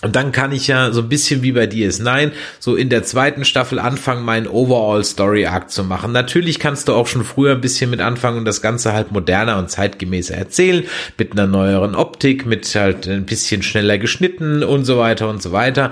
Und 0.01 0.15
dann 0.17 0.33
kann 0.33 0.51
ich 0.51 0.67
ja 0.67 0.91
so 0.91 1.01
ein 1.01 1.09
bisschen 1.09 1.41
wie 1.41 1.53
bei 1.53 1.65
DS9 1.65 2.31
so 2.59 2.75
in 2.75 2.89
der 2.89 3.03
zweiten 3.03 3.45
Staffel 3.45 3.79
anfangen, 3.79 4.25
meinen 4.25 4.45
Overall 4.45 5.03
Story 5.05 5.45
Arc 5.45 5.71
zu 5.71 5.85
machen. 5.85 6.11
Natürlich 6.11 6.59
kannst 6.59 6.89
du 6.89 6.93
auch 6.93 7.07
schon 7.07 7.23
früher 7.23 7.53
ein 7.53 7.61
bisschen 7.61 7.89
mit 7.89 8.01
anfangen 8.01 8.39
und 8.39 8.45
das 8.45 8.61
Ganze 8.61 8.91
halt 8.91 9.13
moderner 9.13 9.57
und 9.57 9.71
zeitgemäßer 9.71 10.35
erzählen, 10.35 10.83
mit 11.17 11.31
einer 11.31 11.47
neueren 11.47 11.95
Optik, 11.95 12.45
mit 12.45 12.75
halt 12.75 13.07
ein 13.07 13.25
bisschen 13.25 13.63
schneller 13.63 13.97
geschnitten 13.97 14.63
und 14.63 14.83
so 14.83 14.97
weiter 14.97 15.29
und 15.29 15.41
so 15.41 15.53
weiter. 15.53 15.91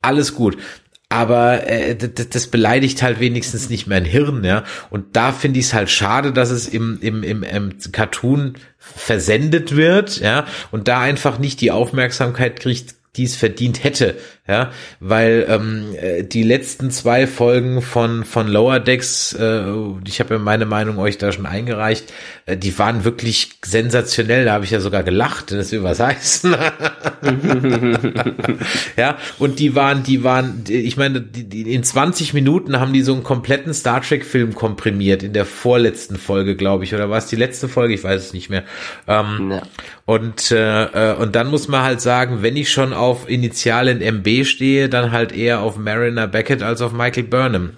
Alles 0.00 0.34
gut 0.34 0.56
aber 1.12 1.66
äh, 1.68 1.94
das 1.94 2.46
beleidigt 2.46 3.02
halt 3.02 3.20
wenigstens 3.20 3.68
nicht 3.68 3.86
mein 3.86 4.06
Hirn, 4.06 4.44
ja. 4.44 4.64
Und 4.88 5.14
da 5.14 5.32
finde 5.32 5.60
ich 5.60 5.66
es 5.66 5.74
halt 5.74 5.90
schade, 5.90 6.32
dass 6.32 6.48
es 6.48 6.66
im, 6.66 6.98
im, 7.02 7.22
im, 7.22 7.42
im 7.42 7.74
Cartoon 7.92 8.54
versendet 8.78 9.76
wird, 9.76 10.20
ja, 10.20 10.46
und 10.70 10.88
da 10.88 11.00
einfach 11.00 11.38
nicht 11.38 11.60
die 11.60 11.70
Aufmerksamkeit 11.70 12.60
kriegt, 12.60 12.94
die 13.16 13.24
es 13.24 13.36
verdient 13.36 13.84
hätte, 13.84 14.16
ja, 14.48 14.72
weil 14.98 15.46
ähm, 15.48 15.94
äh, 15.96 16.24
die 16.24 16.42
letzten 16.42 16.90
zwei 16.90 17.28
Folgen 17.28 17.80
von 17.80 18.24
von 18.24 18.48
Lower 18.48 18.80
Decks, 18.80 19.34
äh, 19.34 19.62
ich 20.04 20.18
habe 20.18 20.34
ja 20.34 20.40
meine 20.40 20.66
Meinung 20.66 20.98
euch 20.98 21.16
da 21.16 21.30
schon 21.30 21.46
eingereicht, 21.46 22.12
äh, 22.46 22.56
die 22.56 22.76
waren 22.76 23.04
wirklich 23.04 23.60
sensationell, 23.64 24.44
da 24.44 24.54
habe 24.54 24.64
ich 24.64 24.72
ja 24.72 24.80
sogar 24.80 25.04
gelacht, 25.04 25.52
das 25.52 25.70
will 25.70 25.84
was 25.84 26.00
heißen. 26.00 26.56
ja, 28.96 29.16
und 29.38 29.60
die 29.60 29.76
waren, 29.76 30.02
die 30.02 30.24
waren, 30.24 30.64
ich 30.68 30.96
meine, 30.96 31.20
die, 31.20 31.44
die, 31.44 31.72
in 31.72 31.84
20 31.84 32.34
Minuten 32.34 32.80
haben 32.80 32.92
die 32.92 33.02
so 33.02 33.12
einen 33.12 33.22
kompletten 33.22 33.72
Star 33.72 34.02
Trek 34.02 34.24
Film 34.24 34.56
komprimiert 34.56 35.22
in 35.22 35.34
der 35.34 35.44
vorletzten 35.44 36.16
Folge, 36.16 36.56
glaube 36.56 36.82
ich, 36.82 36.92
oder 36.92 37.08
war 37.08 37.18
es 37.18 37.26
die 37.26 37.36
letzte 37.36 37.68
Folge? 37.68 37.94
Ich 37.94 38.02
weiß 38.02 38.20
es 38.20 38.32
nicht 38.32 38.50
mehr. 38.50 38.64
Ähm, 39.06 39.52
ja. 39.52 39.62
Und 40.04 40.50
äh, 40.50 41.12
äh, 41.12 41.14
und 41.14 41.36
dann 41.36 41.48
muss 41.48 41.68
man 41.68 41.82
halt 41.82 42.00
sagen, 42.00 42.42
wenn 42.42 42.56
ich 42.56 42.72
schon 42.72 42.92
auf 42.92 43.28
Initialen 43.28 44.00
MB 44.00 44.31
stehe, 44.44 44.88
dann 44.88 45.12
halt 45.12 45.32
eher 45.32 45.60
auf 45.60 45.76
Mariner 45.76 46.26
Beckett 46.26 46.62
als 46.62 46.80
auf 46.80 46.92
Michael 46.92 47.24
Burnham. 47.24 47.72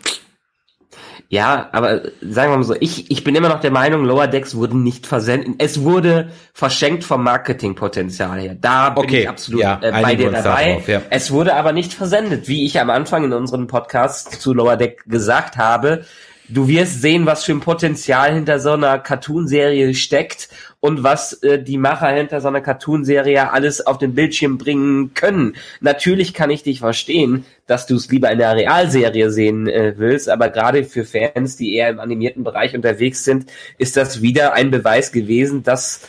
Ja, 1.28 1.68
aber 1.72 2.02
sagen 2.20 2.52
wir 2.52 2.59
mal 2.59 2.62
so, 2.62 2.76
ich, 2.78 3.10
ich 3.10 3.24
bin 3.24 3.35
immer 3.35 3.48
noch 3.48 3.60
der 3.60 3.72
Meinung, 3.72 4.05
Lower 4.05 4.28
Decks 4.28 4.55
wurden 4.55 4.85
nicht 4.85 5.06
versendet. 5.06 5.56
Es 5.59 5.82
wurde 5.82 6.28
verschenkt 6.52 7.02
vom 7.02 7.24
Marketingpotenzial 7.24 8.39
her. 8.39 8.56
Da 8.60 8.90
bin 8.90 9.05
okay, 9.05 9.20
ich 9.22 9.28
absolut 9.28 9.62
ja, 9.62 9.81
äh, 9.82 9.90
bei 9.90 10.14
dir 10.14 10.31
dabei. 10.31 10.68
Darauf, 10.68 10.89
ja. 10.89 11.02
Es 11.10 11.32
wurde 11.32 11.56
aber 11.56 11.72
nicht 11.72 11.93
versendet, 11.93 12.47
wie 12.47 12.64
ich 12.64 12.78
am 12.78 12.90
Anfang 12.90 13.24
in 13.24 13.32
unserem 13.32 13.66
Podcast 13.66 14.40
zu 14.40 14.52
Lower 14.55 14.76
Deck 14.76 15.02
gesagt 15.06 15.56
habe. 15.56 16.05
Du 16.48 16.68
wirst 16.68 17.00
sehen, 17.00 17.24
was 17.24 17.44
für 17.44 17.52
ein 17.52 17.60
Potenzial 17.60 18.34
hinter 18.34 18.60
so 18.60 18.72
einer 18.72 18.98
Cartoonserie 18.98 19.94
steckt 19.94 20.50
und 20.80 21.02
was 21.02 21.42
äh, 21.42 21.62
die 21.62 21.78
Macher 21.78 22.08
hinter 22.08 22.42
so 22.42 22.48
einer 22.48 22.60
Cartoonserie 22.60 23.50
alles 23.50 23.86
auf 23.86 23.96
den 23.96 24.14
Bildschirm 24.14 24.58
bringen 24.58 25.14
können. 25.14 25.56
Natürlich 25.80 26.34
kann 26.34 26.50
ich 26.50 26.62
dich 26.62 26.80
verstehen, 26.80 27.46
dass 27.66 27.86
du 27.86 27.96
es 27.96 28.10
lieber 28.10 28.30
in 28.30 28.38
der 28.38 28.54
Realserie 28.54 29.30
sehen 29.30 29.66
äh, 29.66 29.94
willst, 29.96 30.28
aber 30.28 30.50
gerade 30.50 30.84
für 30.84 31.06
Fans, 31.06 31.56
die 31.56 31.74
eher 31.76 31.88
im 31.88 32.00
animierten 32.00 32.44
Bereich 32.44 32.74
unterwegs 32.74 33.24
sind, 33.24 33.50
ist 33.78 33.96
das 33.96 34.20
wieder 34.20 34.52
ein 34.52 34.70
Beweis 34.70 35.12
gewesen, 35.12 35.62
dass 35.62 36.02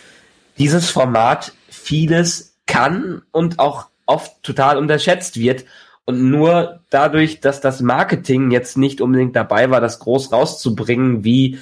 dieses 0.57 0.89
Format 0.89 1.53
vieles 1.69 2.57
kann 2.65 3.21
und 3.31 3.59
auch 3.59 3.87
oft 4.05 4.43
total 4.43 4.77
unterschätzt 4.77 5.39
wird. 5.39 5.63
Und 6.05 6.29
nur 6.29 6.81
dadurch, 6.89 7.39
dass 7.39 7.61
das 7.61 7.81
Marketing 7.81 8.51
jetzt 8.51 8.77
nicht 8.77 9.01
unbedingt 9.01 9.35
dabei 9.35 9.69
war, 9.71 9.81
das 9.81 9.99
groß 9.99 10.31
rauszubringen, 10.31 11.23
wie 11.23 11.57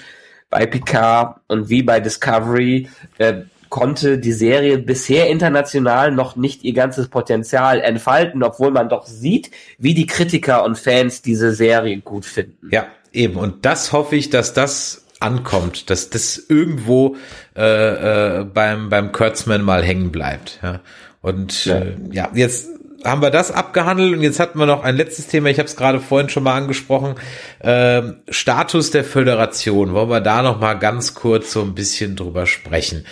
bei 0.49 0.65
Picard 0.65 1.39
und 1.47 1.69
wie 1.69 1.81
bei 1.81 1.99
Discovery 1.99 2.89
äh, 3.17 3.43
konnte 3.69 4.19
die 4.19 4.33
Serie 4.33 4.77
bisher 4.77 5.29
international 5.29 6.11
noch 6.11 6.35
nicht 6.35 6.63
ihr 6.63 6.73
ganzes 6.73 7.07
Potenzial 7.07 7.81
entfalten, 7.81 8.43
obwohl 8.43 8.69
man 8.69 8.87
doch 8.87 9.07
sieht, 9.07 9.49
wie 9.79 9.95
die 9.95 10.05
Kritiker 10.05 10.63
und 10.63 10.77
Fans 10.77 11.23
diese 11.23 11.53
Serie 11.53 11.97
gut 11.97 12.25
finden. 12.25 12.69
Ja, 12.69 12.85
eben. 13.13 13.35
Und 13.35 13.65
das 13.65 13.91
hoffe 13.91 14.15
ich, 14.15 14.29
dass 14.29 14.53
das 14.53 15.05
ankommt, 15.19 15.89
dass 15.89 16.11
das 16.11 16.37
irgendwo 16.49 17.15
äh, 17.55 18.41
äh, 18.41 18.43
beim 18.43 18.89
beim 18.89 19.11
Kurtzman 19.11 19.63
mal 19.63 19.81
hängen 19.83 20.11
bleibt. 20.11 20.59
Ja. 20.61 20.81
Und 21.23 21.65
ja. 21.65 21.77
Äh, 21.79 21.95
ja, 22.11 22.29
jetzt 22.35 22.69
haben 23.05 23.21
wir 23.21 23.31
das 23.31 23.51
abgehandelt 23.51 24.13
und 24.13 24.21
jetzt 24.21 24.39
hatten 24.39 24.59
wir 24.59 24.65
noch 24.65 24.83
ein 24.83 24.95
letztes 24.95 25.27
Thema, 25.27 25.49
ich 25.49 25.59
habe 25.59 25.67
es 25.67 25.75
gerade 25.75 25.99
vorhin 25.99 26.29
schon 26.29 26.43
mal 26.43 26.55
angesprochen, 26.55 27.15
ähm, 27.61 28.17
Status 28.29 28.91
der 28.91 29.03
Föderation. 29.03 29.93
Wollen 29.93 30.09
wir 30.09 30.21
da 30.21 30.41
noch 30.41 30.59
mal 30.59 30.75
ganz 30.75 31.13
kurz 31.13 31.51
so 31.51 31.61
ein 31.61 31.75
bisschen 31.75 32.15
drüber 32.15 32.45
sprechen? 32.45 33.05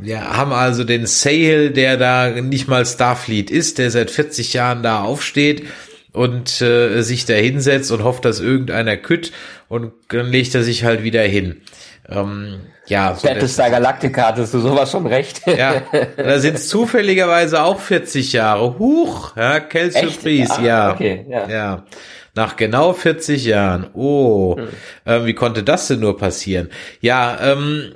Wir 0.00 0.36
haben 0.36 0.52
also 0.52 0.84
den 0.84 1.06
Sale, 1.06 1.70
der 1.72 1.96
da 1.96 2.30
nicht 2.30 2.68
mal 2.68 2.86
Starfleet 2.86 3.50
ist, 3.50 3.78
der 3.78 3.90
seit 3.90 4.10
40 4.10 4.52
Jahren 4.52 4.82
da 4.82 5.02
aufsteht 5.02 5.64
und 6.12 6.60
äh, 6.60 7.02
sich 7.02 7.24
da 7.24 7.34
hinsetzt 7.34 7.90
und 7.90 8.04
hofft, 8.04 8.24
dass 8.24 8.40
irgendeiner 8.40 8.96
kütt 8.96 9.32
und 9.68 9.92
dann 10.08 10.30
legt 10.30 10.54
er 10.54 10.62
sich 10.62 10.84
halt 10.84 11.02
wieder 11.02 11.22
hin. 11.22 11.62
Ähm, 12.10 12.60
ja, 12.86 13.14
so 13.14 13.28
Battlestar 13.28 13.70
Galactica 13.70 14.28
hattest 14.28 14.52
du 14.52 14.58
sowas 14.58 14.90
schon 14.90 15.06
recht. 15.06 15.42
Ja, 15.46 15.82
da 16.16 16.38
sind 16.38 16.56
es 16.56 16.68
zufälligerweise 16.68 17.62
auch 17.62 17.78
40 17.78 18.32
Jahre. 18.32 18.78
Huch, 18.78 19.36
ja, 19.36 19.60
Quelle 19.60 19.92
Surprise, 19.92 20.54
ah, 20.58 20.62
ja. 20.62 20.92
Okay, 20.92 21.24
ja. 21.28 21.48
ja. 21.48 21.84
Nach 22.34 22.56
genau 22.56 22.92
40 22.92 23.44
Jahren. 23.44 23.90
Oh, 23.94 24.56
hm. 24.56 24.68
ähm, 25.06 25.26
wie 25.26 25.34
konnte 25.34 25.62
das 25.62 25.88
denn 25.88 26.00
nur 26.00 26.16
passieren? 26.16 26.70
Ja, 27.00 27.38
ähm, 27.52 27.92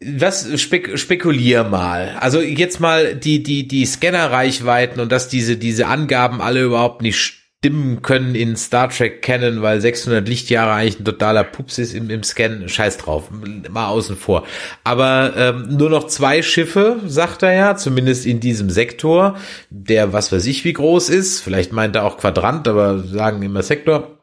was 0.00 0.60
spek 0.60 0.98
spekulier 0.98 1.64
mal. 1.64 2.16
Also 2.20 2.40
jetzt 2.40 2.80
mal 2.80 3.14
die 3.14 3.42
die 3.42 3.66
die 3.66 3.86
Scannerreichweiten 3.86 5.00
und 5.00 5.10
dass 5.10 5.28
diese 5.28 5.56
diese 5.56 5.86
Angaben 5.86 6.40
alle 6.40 6.62
überhaupt 6.62 7.02
nicht 7.02 7.43
stimmen 7.64 8.02
können 8.02 8.34
in 8.34 8.56
Star 8.56 8.90
Trek 8.90 9.22
kennen, 9.22 9.62
weil 9.62 9.80
600 9.80 10.28
Lichtjahre 10.28 10.72
eigentlich 10.72 11.00
ein 11.00 11.04
totaler 11.06 11.44
Pups 11.44 11.78
ist 11.78 11.94
im, 11.94 12.10
im 12.10 12.22
Scan. 12.22 12.68
Scheiß 12.68 12.98
drauf, 12.98 13.30
mal 13.70 13.88
außen 13.88 14.18
vor. 14.18 14.44
Aber 14.84 15.32
ähm, 15.34 15.68
nur 15.74 15.88
noch 15.88 16.06
zwei 16.06 16.42
Schiffe, 16.42 17.00
sagt 17.06 17.42
er 17.42 17.54
ja, 17.54 17.74
zumindest 17.74 18.26
in 18.26 18.38
diesem 18.38 18.68
Sektor, 18.68 19.38
der 19.70 20.12
was 20.12 20.30
weiß 20.30 20.44
ich 20.44 20.66
wie 20.66 20.74
groß 20.74 21.08
ist. 21.08 21.40
Vielleicht 21.40 21.72
meint 21.72 21.96
er 21.96 22.04
auch 22.04 22.18
Quadrant, 22.18 22.68
aber 22.68 22.98
sagen 22.98 23.40
immer 23.40 23.62
Sektor. 23.62 24.18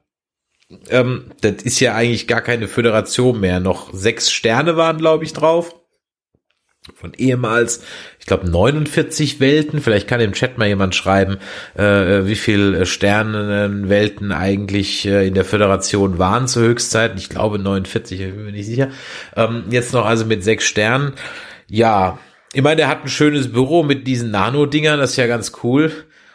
Ähm, 0.90 1.32
das 1.42 1.64
ist 1.64 1.80
ja 1.80 1.96
eigentlich 1.96 2.28
gar 2.28 2.42
keine 2.42 2.68
Föderation 2.68 3.40
mehr. 3.40 3.60
Noch 3.60 3.92
sechs 3.92 4.32
Sterne 4.32 4.78
waren, 4.78 5.00
glaube 5.00 5.24
ich, 5.24 5.34
drauf 5.34 5.81
von 6.95 7.14
ehemals, 7.16 7.84
ich 8.20 8.26
glaube 8.26 8.49
49 8.49 9.40
Welten. 9.40 9.82
Vielleicht 9.82 10.08
kann 10.08 10.20
im 10.20 10.34
Chat 10.34 10.58
mal 10.58 10.68
jemand 10.68 10.95
schreiben, 10.95 11.38
äh, 11.76 12.26
wie 12.26 12.36
viel 12.36 12.86
Sternenwelten 12.86 14.32
eigentlich 14.32 15.06
äh, 15.06 15.28
in 15.28 15.36
der 15.36 15.45
Föderation 15.45 16.18
waren 16.18 16.48
zur 16.48 16.64
Höchstzeit. 16.64 17.14
Ich 17.18 17.30
glaube 17.30 17.60
49, 17.60 18.20
ich 18.20 18.34
bin 18.34 18.45
mir 18.45 18.52
nicht 18.52 18.66
sicher. 18.66 18.90
Ähm, 19.36 19.66
jetzt 19.70 19.94
noch 19.94 20.06
also 20.06 20.26
mit 20.26 20.44
sechs 20.44 20.66
Sternen. 20.66 21.14
Ja, 21.68 22.18
ich 22.53 22.64
meine, 22.64 22.78
der 22.78 22.88
hat 22.88 23.03
ein 23.03 23.10
schönes 23.10 23.52
Büro 23.52 23.84
mit 23.84 24.08
diesen 24.08 24.32
Nano-Dingern, 24.32 24.99
das 24.99 25.12
ist 25.12 25.18
ja 25.18 25.28
ganz 25.28 25.53
cool. 25.64 25.91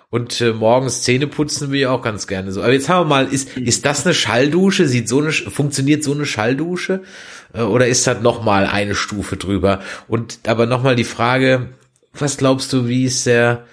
Und 0.08 0.40
äh, 0.40 0.52
morgens 0.52 1.02
Zähne 1.02 1.26
putzen 1.26 1.70
will 1.70 1.80
ich 1.80 1.86
auch 1.86 2.02
ganz 2.02 2.26
gerne 2.26 2.52
so. 2.52 2.62
Aber 2.62 2.72
jetzt 2.72 2.88
haben 2.88 3.08
wir 3.08 3.14
mal, 3.14 3.26
ist, 3.26 3.56
ist 3.56 3.84
das 3.84 4.06
eine 4.06 4.14
Schalldusche? 4.14 4.86
Sieht 4.86 5.08
so 5.08 5.20
eine, 5.20 5.32
funktioniert 5.32 6.04
so 6.04 6.12
eine 6.12 6.26
Schalldusche? 6.26 7.02
Äh, 7.52 7.62
oder 7.62 7.88
ist 7.88 8.06
das 8.06 8.20
nochmal 8.20 8.66
eine 8.66 8.94
Stufe 8.94 9.36
drüber? 9.36 9.80
Und 10.06 10.38
aber 10.46 10.66
nochmal 10.66 10.94
die 10.94 11.04
Frage, 11.04 11.70
was 12.12 12.36
glaubst 12.36 12.72
du, 12.72 12.86
wie 12.86 13.04
ist 13.04 13.26
der, 13.26 13.64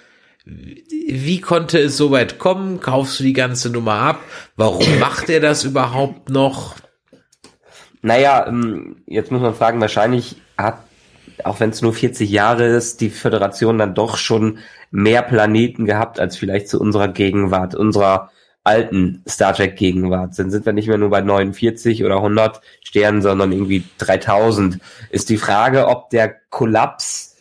wie 0.44 1.40
konnte 1.40 1.78
es 1.78 1.96
so 1.96 2.10
weit 2.10 2.38
kommen? 2.38 2.80
Kaufst 2.80 3.20
du 3.20 3.24
die 3.24 3.32
ganze 3.32 3.70
Nummer 3.70 3.94
ab? 3.94 4.20
Warum 4.56 4.98
macht 4.98 5.28
er 5.30 5.40
das 5.40 5.64
überhaupt 5.64 6.30
noch? 6.30 6.74
Naja, 8.02 8.46
ähm, 8.48 8.96
jetzt 9.06 9.30
muss 9.30 9.40
man 9.40 9.54
fragen, 9.54 9.80
wahrscheinlich 9.80 10.36
hat, 10.58 10.80
auch 11.42 11.60
wenn 11.60 11.70
es 11.70 11.82
nur 11.82 11.92
40 11.92 12.30
Jahre 12.30 12.66
ist, 12.66 13.00
die 13.00 13.10
Föderation 13.10 13.78
dann 13.78 13.94
doch 13.94 14.16
schon 14.16 14.58
mehr 14.90 15.22
Planeten 15.22 15.86
gehabt 15.86 16.20
als 16.20 16.36
vielleicht 16.36 16.68
zu 16.68 16.80
unserer 16.80 17.08
Gegenwart, 17.08 17.74
unserer 17.74 18.30
alten 18.64 19.22
Star 19.28 19.52
Trek 19.52 19.76
Gegenwart 19.76 20.34
sind, 20.34 20.50
sind 20.50 20.64
wir 20.64 20.72
nicht 20.72 20.88
mehr 20.88 20.96
nur 20.96 21.10
bei 21.10 21.20
49 21.20 22.02
oder 22.04 22.16
100 22.16 22.62
Sternen, 22.82 23.20
sondern 23.20 23.52
irgendwie 23.52 23.84
3000. 23.98 24.78
Ist 25.10 25.28
die 25.28 25.36
Frage, 25.36 25.88
ob 25.88 26.08
der 26.10 26.34
Kollaps, 26.48 27.36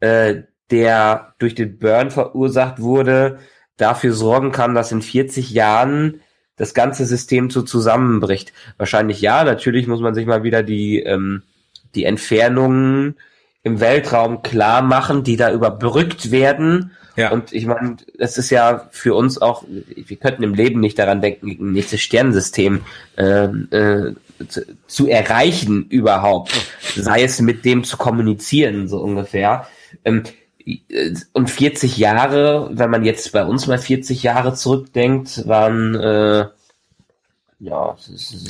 äh, 0.00 0.42
der 0.70 1.34
durch 1.38 1.56
den 1.56 1.78
Burn 1.78 2.10
verursacht 2.10 2.80
wurde, 2.80 3.38
dafür 3.76 4.12
sorgen 4.12 4.52
kann, 4.52 4.74
dass 4.74 4.92
in 4.92 5.02
40 5.02 5.50
Jahren 5.50 6.20
das 6.56 6.74
ganze 6.74 7.06
System 7.06 7.50
so 7.50 7.62
zusammenbricht. 7.62 8.52
Wahrscheinlich 8.76 9.20
ja, 9.20 9.44
natürlich 9.44 9.86
muss 9.86 10.00
man 10.00 10.14
sich 10.14 10.26
mal 10.26 10.42
wieder 10.42 10.62
die, 10.62 11.00
ähm, 11.00 11.42
die 11.94 12.04
Entfernungen 12.04 13.16
im 13.62 13.80
Weltraum 13.80 14.42
klar 14.42 14.82
machen, 14.82 15.24
die 15.24 15.36
da 15.36 15.52
überbrückt 15.52 16.30
werden 16.30 16.92
ja. 17.18 17.32
Und 17.32 17.52
ich 17.52 17.66
meine, 17.66 17.96
es 18.16 18.38
ist 18.38 18.50
ja 18.50 18.86
für 18.92 19.16
uns 19.16 19.42
auch, 19.42 19.64
wir 19.66 20.16
könnten 20.18 20.44
im 20.44 20.54
Leben 20.54 20.78
nicht 20.78 21.00
daran 21.00 21.20
denken, 21.20 21.48
ein 21.48 21.72
nächstes 21.72 22.00
Sternensystem 22.00 22.82
äh, 23.16 23.46
äh, 23.46 24.14
zu, 24.46 24.64
zu, 24.86 25.08
erreichen 25.08 25.86
überhaupt. 25.88 26.52
Sei 26.94 27.24
es 27.24 27.40
mit 27.40 27.64
dem 27.64 27.82
zu 27.82 27.96
kommunizieren, 27.96 28.86
so 28.86 29.00
ungefähr. 29.00 29.66
Ähm, 30.04 30.22
und 31.32 31.50
40 31.50 31.96
Jahre, 31.96 32.70
wenn 32.72 32.90
man 32.90 33.04
jetzt 33.04 33.32
bei 33.32 33.44
uns 33.44 33.66
mal 33.66 33.78
40 33.78 34.22
Jahre 34.22 34.54
zurückdenkt, 34.54 35.48
waren 35.48 35.96
äh, 35.96 36.46
ja, 37.60 37.96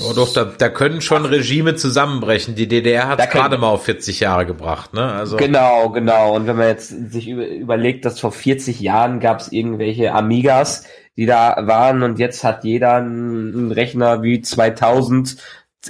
oh 0.06 0.12
doch, 0.14 0.34
da, 0.34 0.44
da 0.44 0.68
können 0.68 1.00
schon 1.00 1.24
Regime 1.24 1.74
zusammenbrechen. 1.76 2.54
Die 2.54 2.68
DDR 2.68 3.08
hat 3.08 3.30
gerade 3.30 3.56
mal 3.56 3.68
auf 3.68 3.84
40 3.84 4.20
Jahre 4.20 4.44
gebracht, 4.44 4.92
ne? 4.92 5.10
Also 5.12 5.38
genau, 5.38 5.88
genau. 5.88 6.34
Und 6.36 6.46
wenn 6.46 6.56
man 6.56 6.68
jetzt 6.68 6.88
sich 7.10 7.26
überlegt, 7.28 8.04
dass 8.04 8.20
vor 8.20 8.32
40 8.32 8.80
Jahren 8.80 9.18
gab 9.20 9.40
es 9.40 9.50
irgendwelche 9.50 10.12
Amigas, 10.12 10.84
die 11.16 11.24
da 11.24 11.56
waren 11.66 12.02
und 12.02 12.18
jetzt 12.18 12.44
hat 12.44 12.64
jeder 12.64 12.96
einen 12.96 13.72
Rechner 13.72 14.22
wie 14.22 14.42
2000 14.42 15.38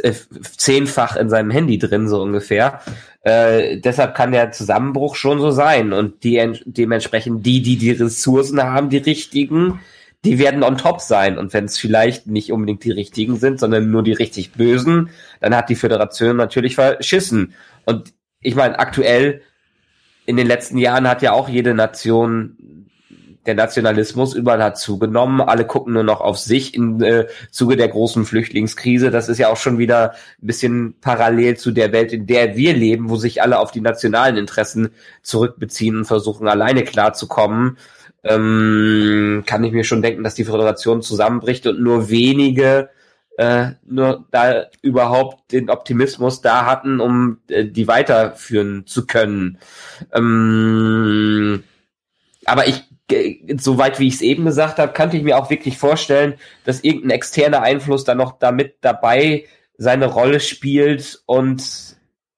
äh, 0.02 0.12
zehnfach 0.56 1.16
in 1.16 1.28
seinem 1.28 1.50
Handy 1.50 1.78
drin, 1.78 2.08
so 2.08 2.22
ungefähr. 2.22 2.80
Äh, 3.22 3.78
deshalb 3.78 4.14
kann 4.14 4.30
der 4.30 4.52
Zusammenbruch 4.52 5.16
schon 5.16 5.40
so 5.40 5.50
sein. 5.50 5.92
Und 5.92 6.22
die 6.22 6.60
dementsprechend 6.66 7.44
die, 7.44 7.62
die 7.62 7.76
die 7.76 7.90
Ressourcen 7.90 8.62
haben, 8.62 8.90
die 8.90 8.98
richtigen, 8.98 9.80
die 10.24 10.38
werden 10.38 10.62
on 10.62 10.76
top 10.76 11.00
sein. 11.00 11.38
Und 11.38 11.52
wenn 11.54 11.64
es 11.64 11.78
vielleicht 11.78 12.26
nicht 12.26 12.52
unbedingt 12.52 12.84
die 12.84 12.90
richtigen 12.90 13.36
sind, 13.36 13.60
sondern 13.60 13.90
nur 13.90 14.02
die 14.02 14.12
richtig 14.12 14.52
bösen, 14.52 15.10
dann 15.40 15.54
hat 15.54 15.68
die 15.68 15.76
Föderation 15.76 16.36
natürlich 16.36 16.74
verschissen. 16.74 17.54
Und 17.84 18.12
ich 18.40 18.54
meine, 18.54 18.78
aktuell 18.78 19.42
in 20.26 20.36
den 20.36 20.46
letzten 20.46 20.78
Jahren 20.78 21.08
hat 21.08 21.22
ja 21.22 21.32
auch 21.32 21.48
jede 21.48 21.74
Nation 21.74 22.56
der 23.46 23.54
Nationalismus 23.54 24.34
überall 24.34 24.62
hat 24.62 24.78
zugenommen. 24.78 25.40
Alle 25.40 25.66
gucken 25.66 25.94
nur 25.94 26.02
noch 26.02 26.20
auf 26.20 26.38
sich 26.38 26.74
im 26.74 27.02
äh, 27.02 27.26
Zuge 27.50 27.76
der 27.76 27.88
großen 27.88 28.26
Flüchtlingskrise. 28.26 29.10
Das 29.10 29.30
ist 29.30 29.38
ja 29.38 29.48
auch 29.48 29.56
schon 29.56 29.78
wieder 29.78 30.12
ein 30.42 30.46
bisschen 30.46 30.94
parallel 31.00 31.56
zu 31.56 31.70
der 31.70 31.90
Welt, 31.92 32.12
in 32.12 32.26
der 32.26 32.56
wir 32.56 32.74
leben, 32.74 33.08
wo 33.08 33.16
sich 33.16 33.40
alle 33.40 33.58
auf 33.58 33.70
die 33.70 33.80
nationalen 33.80 34.36
Interessen 34.36 34.90
zurückbeziehen 35.22 35.96
und 35.96 36.04
versuchen, 36.04 36.46
alleine 36.46 36.84
klarzukommen 36.84 37.78
ähm, 38.28 39.42
kann 39.46 39.64
ich 39.64 39.72
mir 39.72 39.84
schon 39.84 40.02
denken, 40.02 40.22
dass 40.24 40.34
die 40.34 40.44
Föderation 40.44 41.02
zusammenbricht 41.02 41.66
und 41.66 41.80
nur 41.80 42.10
wenige 42.10 42.90
äh, 43.38 43.74
nur 43.86 44.26
da 44.32 44.66
überhaupt 44.82 45.52
den 45.52 45.70
Optimismus 45.70 46.40
da 46.40 46.66
hatten, 46.66 46.98
um 46.98 47.38
äh, 47.48 47.64
die 47.64 47.86
weiterführen 47.86 48.84
zu 48.86 49.06
können. 49.06 49.58
Ähm, 50.12 51.62
aber 52.44 52.66
ich, 52.66 52.82
äh, 53.12 53.36
soweit 53.58 54.00
wie 54.00 54.08
ich 54.08 54.14
es 54.14 54.22
eben 54.22 54.44
gesagt 54.44 54.78
habe, 54.80 54.92
kannte 54.92 55.16
ich 55.16 55.22
mir 55.22 55.38
auch 55.38 55.50
wirklich 55.50 55.78
vorstellen, 55.78 56.34
dass 56.64 56.82
irgendein 56.82 57.12
externer 57.12 57.62
Einfluss 57.62 58.02
da 58.02 58.16
noch 58.16 58.40
damit 58.40 58.78
dabei 58.80 59.44
seine 59.76 60.06
Rolle 60.06 60.40
spielt 60.40 61.22
und 61.26 61.62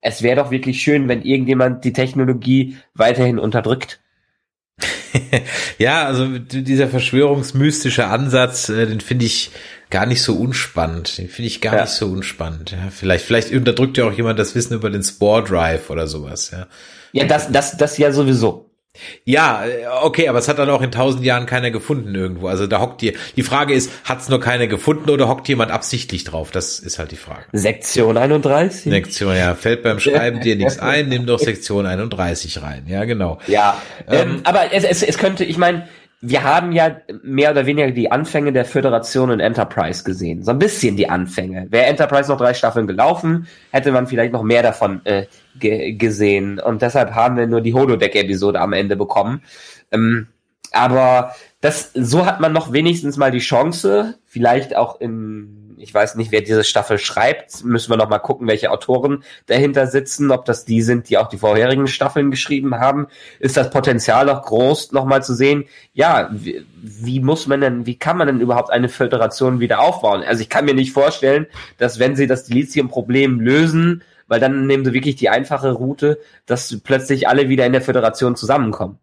es 0.02 0.22
wäre 0.22 0.36
doch 0.36 0.50
wirklich 0.50 0.82
schön, 0.82 1.08
wenn 1.08 1.22
irgendjemand 1.22 1.84
die 1.84 1.94
Technologie 1.94 2.76
weiterhin 2.92 3.38
unterdrückt. 3.38 3.99
ja, 5.78 6.06
also 6.06 6.26
dieser 6.38 6.88
verschwörungsmystische 6.88 8.06
Ansatz, 8.06 8.68
äh, 8.68 8.86
den 8.86 9.00
finde 9.00 9.26
ich 9.26 9.50
gar 9.90 10.06
nicht 10.06 10.22
so 10.22 10.34
unspannend. 10.34 11.18
Den 11.18 11.28
finde 11.28 11.48
ich 11.48 11.60
gar 11.60 11.74
ja. 11.74 11.82
nicht 11.82 11.92
so 11.92 12.06
unspannend. 12.06 12.70
Ja, 12.70 12.90
vielleicht, 12.90 13.24
vielleicht 13.24 13.52
unterdrückt 13.52 13.98
ja 13.98 14.04
auch 14.04 14.12
jemand 14.12 14.38
das 14.38 14.54
Wissen 14.54 14.74
über 14.74 14.90
den 14.90 15.02
Spore 15.02 15.44
Drive 15.44 15.90
oder 15.90 16.06
sowas. 16.06 16.50
Ja, 16.52 16.66
ja 17.12 17.26
das, 17.26 17.50
das, 17.50 17.76
das 17.76 17.98
ja 17.98 18.12
sowieso. 18.12 18.69
Ja, 19.24 19.64
okay, 20.02 20.28
aber 20.28 20.40
es 20.40 20.48
hat 20.48 20.58
dann 20.58 20.68
auch 20.68 20.82
in 20.82 20.90
tausend 20.90 21.24
Jahren 21.24 21.46
keiner 21.46 21.70
gefunden 21.70 22.14
irgendwo. 22.14 22.48
Also 22.48 22.66
da 22.66 22.80
hockt 22.80 23.00
die. 23.02 23.16
Die 23.36 23.42
Frage 23.44 23.72
ist, 23.72 23.90
hat 24.04 24.20
es 24.20 24.28
nur 24.28 24.40
keiner 24.40 24.66
gefunden 24.66 25.10
oder 25.10 25.28
hockt 25.28 25.48
jemand 25.48 25.70
absichtlich 25.70 26.24
drauf? 26.24 26.50
Das 26.50 26.80
ist 26.80 26.98
halt 26.98 27.12
die 27.12 27.16
Frage. 27.16 27.44
Sektion 27.52 28.16
31. 28.16 28.92
Sektion, 28.92 29.36
ja, 29.36 29.54
fällt 29.54 29.84
beim 29.84 30.00
Schreiben 30.00 30.40
dir 30.40 30.56
nichts 30.56 30.78
ein, 30.80 31.08
nimm 31.08 31.24
doch 31.24 31.38
Sektion 31.38 31.86
31 31.86 32.62
rein. 32.62 32.86
Ja, 32.88 33.04
genau. 33.04 33.38
Ja, 33.46 33.80
ähm, 34.08 34.18
ähm, 34.20 34.40
aber 34.42 34.72
es, 34.72 34.82
es, 34.82 35.02
es 35.04 35.18
könnte, 35.18 35.44
ich 35.44 35.56
meine, 35.56 35.88
wir 36.22 36.44
haben 36.44 36.72
ja 36.72 36.96
mehr 37.22 37.50
oder 37.50 37.64
weniger 37.64 37.90
die 37.90 38.12
Anfänge 38.12 38.52
der 38.52 38.66
Föderation 38.66 39.30
und 39.30 39.40
Enterprise 39.40 40.04
gesehen. 40.04 40.42
So 40.42 40.50
ein 40.50 40.58
bisschen 40.58 40.96
die 40.96 41.08
Anfänge. 41.08 41.66
Wäre 41.70 41.86
Enterprise 41.86 42.30
noch 42.30 42.38
drei 42.38 42.52
Staffeln 42.52 42.86
gelaufen, 42.86 43.46
hätte 43.70 43.90
man 43.90 44.06
vielleicht 44.06 44.32
noch 44.32 44.42
mehr 44.42 44.62
davon 44.62 45.00
äh, 45.04 45.26
ge 45.58 45.92
gesehen. 45.92 46.60
Und 46.60 46.82
deshalb 46.82 47.14
haben 47.14 47.36
wir 47.36 47.46
nur 47.46 47.62
die 47.62 47.72
Holodeck-Episode 47.72 48.60
am 48.60 48.74
Ende 48.74 48.96
bekommen. 48.96 49.42
Ähm, 49.92 50.26
aber 50.72 51.34
das, 51.62 51.90
so 51.94 52.26
hat 52.26 52.40
man 52.40 52.52
noch 52.52 52.72
wenigstens 52.72 53.16
mal 53.16 53.30
die 53.30 53.38
Chance, 53.38 54.18
vielleicht 54.26 54.76
auch 54.76 55.00
in 55.00 55.69
ich 55.80 55.92
weiß 55.94 56.14
nicht, 56.16 56.30
wer 56.30 56.42
diese 56.42 56.64
Staffel 56.64 56.98
schreibt. 56.98 57.64
Müssen 57.64 57.90
wir 57.90 57.96
noch 57.96 58.08
mal 58.08 58.18
gucken, 58.18 58.46
welche 58.46 58.70
Autoren 58.70 59.24
dahinter 59.46 59.86
sitzen, 59.86 60.30
ob 60.30 60.44
das 60.44 60.64
die 60.64 60.82
sind, 60.82 61.08
die 61.08 61.18
auch 61.18 61.28
die 61.28 61.38
vorherigen 61.38 61.86
Staffeln 61.86 62.30
geschrieben 62.30 62.78
haben. 62.78 63.06
Ist 63.38 63.56
das 63.56 63.70
Potenzial 63.70 64.26
noch 64.26 64.42
groß, 64.42 64.92
noch 64.92 65.04
mal 65.04 65.22
zu 65.22 65.34
sehen, 65.34 65.64
ja, 65.92 66.28
wie, 66.32 66.64
wie 66.82 67.20
muss 67.20 67.46
man 67.46 67.60
denn, 67.60 67.86
wie 67.86 67.98
kann 67.98 68.18
man 68.18 68.26
denn 68.26 68.40
überhaupt 68.40 68.70
eine 68.70 68.88
Föderation 68.88 69.60
wieder 69.60 69.80
aufbauen? 69.80 70.22
Also 70.22 70.42
ich 70.42 70.48
kann 70.48 70.64
mir 70.64 70.74
nicht 70.74 70.92
vorstellen, 70.92 71.46
dass 71.78 71.98
wenn 71.98 72.16
sie 72.16 72.26
das 72.26 72.44
Dilithium-Problem 72.44 73.40
lösen, 73.40 74.02
weil 74.30 74.38
dann 74.38 74.66
nehmen 74.66 74.84
sie 74.84 74.94
wirklich 74.94 75.16
die 75.16 75.28
einfache 75.28 75.72
Route, 75.72 76.20
dass 76.46 76.80
plötzlich 76.84 77.26
alle 77.26 77.48
wieder 77.48 77.66
in 77.66 77.72
der 77.72 77.82
Föderation 77.82 78.36
zusammenkommen. 78.36 78.98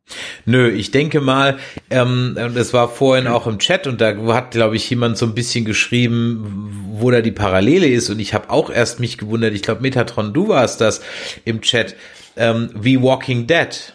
Nö, 0.46 0.70
ich 0.70 0.92
denke 0.92 1.20
mal, 1.20 1.58
ähm, 1.90 2.38
das 2.56 2.74
war 2.74 2.88
vorhin 2.88 3.28
auch 3.28 3.46
im 3.46 3.60
Chat 3.60 3.88
und 3.88 4.00
da 4.00 4.16
hat, 4.34 4.52
glaube 4.52 4.78
ich, 4.78 4.90
jemand 4.90 5.18
so 5.18 5.26
ein 5.26 5.36
bisschen 5.36 5.66
geschrieben, 5.66 6.88
wo 6.94 7.12
da 7.12 7.20
die 7.20 7.34
Parallele 7.34 7.88
ist 7.88 8.10
und 8.10 8.20
ich 8.20 8.34
habe 8.34 8.50
auch 8.50 8.70
erst 8.70 9.02
mich 9.02 9.18
gewundert, 9.18 9.54
ich 9.54 9.64
glaube, 9.64 9.82
Metatron, 9.82 10.34
du 10.34 10.48
warst 10.48 10.80
das 10.80 11.02
im 11.44 11.60
Chat, 11.62 11.96
ähm, 12.38 12.70
wie 12.74 13.02
Walking 13.02 13.48
Dead 13.48 13.94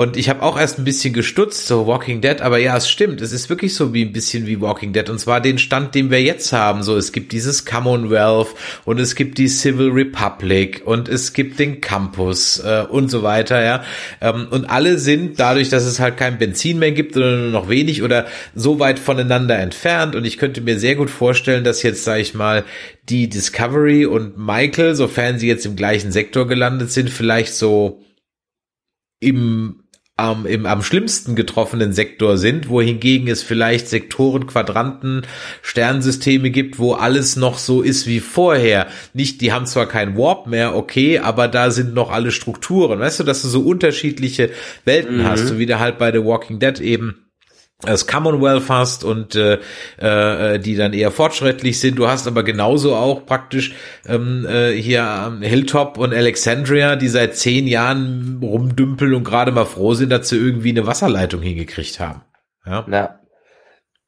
und 0.00 0.16
ich 0.16 0.30
habe 0.30 0.40
auch 0.40 0.58
erst 0.58 0.78
ein 0.78 0.84
bisschen 0.84 1.12
gestutzt, 1.12 1.66
so 1.66 1.86
Walking 1.86 2.22
Dead, 2.22 2.40
aber 2.40 2.56
ja, 2.56 2.74
es 2.74 2.88
stimmt, 2.88 3.20
es 3.20 3.32
ist 3.32 3.50
wirklich 3.50 3.74
so 3.74 3.92
wie 3.92 4.06
ein 4.06 4.14
bisschen 4.14 4.46
wie 4.46 4.58
Walking 4.58 4.94
Dead 4.94 5.06
und 5.10 5.18
zwar 5.20 5.42
den 5.42 5.58
Stand, 5.58 5.94
den 5.94 6.10
wir 6.10 6.22
jetzt 6.22 6.54
haben. 6.54 6.82
So, 6.82 6.96
es 6.96 7.12
gibt 7.12 7.32
dieses 7.32 7.66
Commonwealth 7.66 8.46
und 8.86 8.98
es 8.98 9.14
gibt 9.14 9.36
die 9.36 9.46
Civil 9.46 9.90
Republic 9.90 10.80
und 10.86 11.10
es 11.10 11.34
gibt 11.34 11.58
den 11.58 11.82
Campus 11.82 12.60
äh, 12.60 12.86
und 12.88 13.10
so 13.10 13.22
weiter, 13.22 13.62
ja. 13.62 13.84
Ähm, 14.22 14.46
und 14.50 14.70
alle 14.70 14.98
sind 14.98 15.38
dadurch, 15.38 15.68
dass 15.68 15.84
es 15.84 16.00
halt 16.00 16.16
kein 16.16 16.38
Benzin 16.38 16.78
mehr 16.78 16.92
gibt 16.92 17.14
oder 17.18 17.36
nur 17.36 17.50
noch 17.50 17.68
wenig 17.68 18.02
oder 18.02 18.26
so 18.54 18.78
weit 18.78 18.98
voneinander 18.98 19.58
entfernt. 19.58 20.16
Und 20.16 20.24
ich 20.24 20.38
könnte 20.38 20.62
mir 20.62 20.78
sehr 20.78 20.96
gut 20.96 21.10
vorstellen, 21.10 21.62
dass 21.62 21.82
jetzt, 21.82 22.04
sage 22.04 22.22
ich 22.22 22.32
mal, 22.32 22.64
die 23.10 23.28
Discovery 23.28 24.06
und 24.06 24.38
Michael, 24.38 24.94
sofern 24.94 25.38
sie 25.38 25.48
jetzt 25.48 25.66
im 25.66 25.76
gleichen 25.76 26.10
Sektor 26.10 26.48
gelandet 26.48 26.90
sind, 26.90 27.10
vielleicht 27.10 27.52
so 27.52 28.02
im 29.22 29.82
am, 30.20 30.46
im 30.46 30.66
am 30.66 30.82
schlimmsten 30.82 31.34
getroffenen 31.34 31.92
Sektor 31.92 32.36
sind, 32.36 32.68
wohingegen 32.68 33.28
es 33.28 33.42
vielleicht 33.42 33.88
Sektoren, 33.88 34.46
Quadranten, 34.46 35.22
Sternsysteme 35.62 36.50
gibt, 36.50 36.78
wo 36.78 36.92
alles 36.92 37.36
noch 37.36 37.58
so 37.58 37.82
ist 37.82 38.06
wie 38.06 38.20
vorher. 38.20 38.86
Nicht, 39.14 39.40
die 39.40 39.52
haben 39.52 39.66
zwar 39.66 39.86
kein 39.86 40.16
Warp 40.16 40.46
mehr, 40.46 40.76
okay, 40.76 41.18
aber 41.18 41.48
da 41.48 41.70
sind 41.70 41.94
noch 41.94 42.10
alle 42.10 42.30
Strukturen. 42.30 43.00
Weißt 43.00 43.20
du, 43.20 43.24
dass 43.24 43.42
du 43.42 43.48
so 43.48 43.62
unterschiedliche 43.62 44.50
Welten 44.84 45.18
mhm. 45.18 45.24
hast, 45.24 45.46
so 45.48 45.58
wie 45.58 45.66
der 45.66 45.80
halt 45.80 45.98
bei 45.98 46.12
The 46.12 46.24
Walking 46.24 46.58
Dead 46.58 46.80
eben 46.80 47.29
das 47.82 48.06
Commonwealth 48.06 48.68
hast 48.68 49.04
und 49.04 49.34
äh, 49.34 49.58
äh, 49.98 50.58
die 50.58 50.76
dann 50.76 50.92
eher 50.92 51.10
fortschrittlich 51.10 51.80
sind. 51.80 51.98
Du 51.98 52.08
hast 52.08 52.26
aber 52.26 52.42
genauso 52.42 52.94
auch 52.94 53.24
praktisch 53.24 53.74
ähm, 54.06 54.46
äh, 54.46 54.72
hier 54.72 55.38
Hilltop 55.40 55.98
und 55.98 56.14
Alexandria, 56.14 56.96
die 56.96 57.08
seit 57.08 57.36
zehn 57.36 57.66
Jahren 57.66 58.38
rumdümpeln 58.42 59.14
und 59.14 59.24
gerade 59.24 59.52
mal 59.52 59.64
froh 59.64 59.94
sind, 59.94 60.10
dass 60.10 60.28
sie 60.28 60.36
irgendwie 60.36 60.70
eine 60.70 60.86
Wasserleitung 60.86 61.42
hingekriegt 61.42 62.00
haben. 62.00 62.22
Ja. 62.66 62.86
ja. 62.90 63.19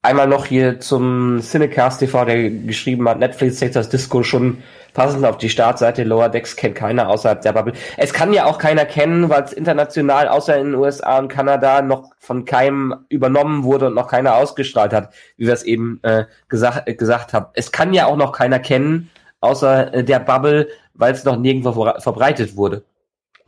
Einmal 0.04 0.26
noch 0.26 0.46
hier 0.46 0.80
zum 0.80 1.40
Cinecast 1.40 2.00
TV, 2.00 2.24
der 2.24 2.50
geschrieben 2.50 3.08
hat, 3.08 3.20
Netflix 3.20 3.60
setzt 3.60 3.76
das 3.76 3.88
Disco 3.88 4.24
schon 4.24 4.64
passend 4.94 5.24
auf 5.24 5.38
die 5.38 5.48
Startseite. 5.48 6.02
Lower 6.02 6.28
Decks 6.28 6.56
kennt 6.56 6.74
keiner 6.74 7.08
außerhalb 7.08 7.40
der 7.40 7.52
Bubble. 7.52 7.74
Es 7.96 8.12
kann 8.12 8.32
ja 8.32 8.46
auch 8.46 8.58
keiner 8.58 8.84
kennen, 8.84 9.28
weil 9.28 9.44
es 9.44 9.52
international 9.52 10.26
außer 10.26 10.58
in 10.58 10.72
den 10.72 10.74
USA 10.74 11.20
und 11.20 11.28
Kanada 11.28 11.82
noch 11.82 12.10
von 12.18 12.44
keinem 12.44 13.06
übernommen 13.10 13.62
wurde 13.62 13.86
und 13.86 13.94
noch 13.94 14.08
keiner 14.08 14.34
ausgestrahlt 14.34 14.92
hat, 14.92 15.14
wie 15.36 15.46
wir 15.46 15.54
es 15.54 15.62
eben 15.62 16.00
äh, 16.02 16.24
gesagt, 16.48 16.88
äh, 16.88 16.94
gesagt 16.96 17.32
haben. 17.32 17.46
Es 17.54 17.70
kann 17.70 17.94
ja 17.94 18.06
auch 18.06 18.16
noch 18.16 18.32
keiner 18.32 18.58
kennen, 18.58 19.08
außer 19.40 19.94
äh, 19.94 20.02
der 20.02 20.18
Bubble, 20.18 20.66
weil 20.94 21.12
es 21.12 21.22
noch 21.22 21.36
nirgendwo 21.36 21.72
verbreitet 22.00 22.56
wurde. 22.56 22.82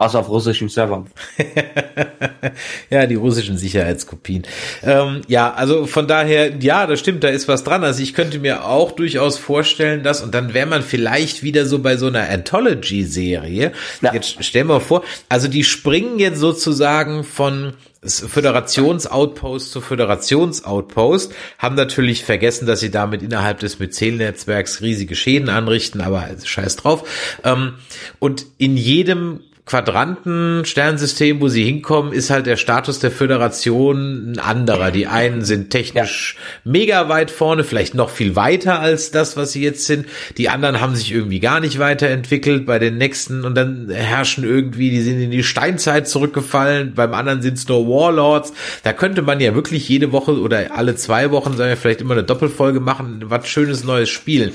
Außer 0.05 0.19
auf 0.19 0.29
russischen 0.29 0.69
Servern. 0.69 1.07
ja, 2.91 3.07
die 3.07 3.15
russischen 3.15 3.57
Sicherheitskopien. 3.57 4.43
Ähm, 4.83 5.23
ja, 5.29 5.55
also 5.55 5.87
von 5.87 6.07
daher, 6.07 6.57
ja, 6.61 6.87
das 6.87 7.01
stimmt, 7.01 7.25
da 7.25 7.29
ist 7.29 7.49
was 7.49 7.65
dran. 7.65 7.85
Also 7.85 8.03
ich 8.03 8.13
könnte 8.13 8.39
mir 8.39 8.67
auch 8.67 8.93
durchaus 8.93 9.39
vorstellen, 9.39 10.03
dass, 10.03 10.21
und 10.21 10.35
dann 10.35 10.53
wäre 10.53 10.67
man 10.67 10.83
vielleicht 10.83 11.43
wieder 11.43 11.65
so 11.65 11.79
bei 11.79 11.97
so 11.97 12.09
einer 12.09 12.29
Anthology-Serie. 12.29 13.73
Ja. 14.03 14.13
Jetzt 14.13 14.45
stellen 14.45 14.69
wir 14.69 14.83
vor, 14.83 15.05
also 15.31 15.49
die 15.49 15.65
springen 15.65 16.19
jetzt 16.19 16.39
sozusagen 16.39 17.25
von 17.25 17.73
Föderationsoutpost 18.03 19.73
zu 19.73 19.81
Föderationsoutpost, 19.81 21.33
haben 21.59 21.77
natürlich 21.77 22.25
vergessen, 22.25 22.67
dass 22.67 22.81
sie 22.81 22.91
damit 22.91 23.23
innerhalb 23.23 23.61
des 23.61 23.79
Myzel-Netzwerks 23.79 24.83
riesige 24.83 25.17
Schäden 25.17 25.49
anrichten, 25.49 26.03
aber 26.03 26.29
scheiß 26.45 26.77
drauf. 26.77 27.09
Ähm, 27.43 27.77
und 28.19 28.45
in 28.59 28.77
jedem 28.77 29.41
Quadranten 29.67 30.67
Sternsystem, 30.67 31.41
wo 31.41 31.49
sie 31.49 31.65
hinkommen, 31.65 32.13
ist 32.13 32.29
halt 32.29 32.45
der 32.45 32.59
Status 32.59 32.99
der 32.99 33.11
Föderation 33.11 34.33
ein 34.33 34.39
anderer. 34.39 34.91
Die 34.91 35.07
einen 35.07 35.43
sind 35.43 35.71
technisch 35.71 36.37
ja. 36.37 36.71
mega 36.71 37.09
weit 37.09 37.31
vorne, 37.31 37.65
vielleicht 37.65 37.95
noch 37.95 38.11
viel 38.11 38.37
weiter 38.37 38.81
als 38.81 39.11
das, 39.11 39.39
was 39.39 39.53
sie 39.53 39.63
jetzt 39.63 39.87
sind. 39.87 40.07
Die 40.37 40.51
anderen 40.51 40.83
haben 40.83 40.95
sich 40.95 41.11
irgendwie 41.13 41.41
gar 41.41 41.61
nicht 41.61 41.79
weiterentwickelt 41.79 42.67
bei 42.67 42.79
den 42.79 42.99
nächsten 42.99 43.47
und 43.47 43.55
dann 43.55 43.89
herrschen 43.89 44.45
irgendwie, 44.45 44.91
die 44.91 45.01
sind 45.01 45.19
in 45.19 45.31
die 45.31 45.43
Steinzeit 45.43 46.09
zurückgefallen. 46.09 46.93
Beim 46.95 47.15
anderen 47.15 47.41
sind 47.41 47.57
es 47.57 47.67
nur 47.67 47.89
Warlords. 47.89 48.53
Da 48.83 48.93
könnte 48.93 49.23
man 49.23 49.41
ja 49.41 49.55
wirklich 49.55 49.89
jede 49.89 50.13
Woche 50.13 50.39
oder 50.39 50.77
alle 50.77 50.95
zwei 50.97 51.31
Wochen, 51.31 51.57
sagen 51.57 51.71
wir 51.71 51.79
vielleicht 51.79 52.03
immer 52.03 52.13
eine 52.13 52.25
Doppelfolge 52.25 52.81
machen, 52.81 53.25
was 53.29 53.49
schönes 53.49 53.83
Neues 53.83 54.11
spielen 54.11 54.53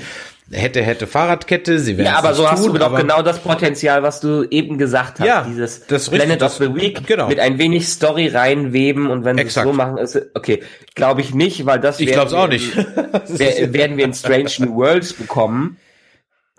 hätte, 0.50 0.82
hätte 0.82 1.06
Fahrradkette, 1.06 1.78
sie 1.78 1.96
werden 1.96 2.06
Ja, 2.06 2.18
aber 2.18 2.34
so 2.34 2.42
tun, 2.42 2.52
hast 2.52 2.66
du 2.66 2.72
doch 2.72 2.96
genau 2.96 3.22
das 3.22 3.38
Potenzial, 3.38 4.02
was 4.02 4.20
du 4.20 4.44
eben 4.50 4.78
gesagt 4.78 5.20
hast. 5.20 5.26
Ja, 5.26 5.46
dieses 5.48 5.86
das 5.86 6.10
Planet 6.10 6.42
of 6.42 6.54
the 6.54 6.74
Week 6.74 7.06
genau. 7.06 7.28
mit 7.28 7.38
ein 7.38 7.58
wenig 7.58 7.88
Story 7.88 8.28
reinweben 8.28 9.08
und 9.10 9.24
wenn 9.24 9.36
sie 9.36 9.44
es 9.44 9.54
so 9.54 9.72
machen, 9.72 9.98
ist 9.98 10.20
okay. 10.34 10.62
Glaube 10.94 11.20
ich 11.20 11.34
nicht, 11.34 11.66
weil 11.66 11.80
das 11.80 12.00
Ich 12.00 12.10
glaube 12.10 12.28
es 12.28 12.32
auch 12.32 12.48
nicht. 12.48 12.76
werden 12.76 13.96
wir 13.96 14.04
in 14.04 14.14
Strange 14.14 14.50
New 14.58 14.74
Worlds 14.74 15.12
bekommen. 15.12 15.76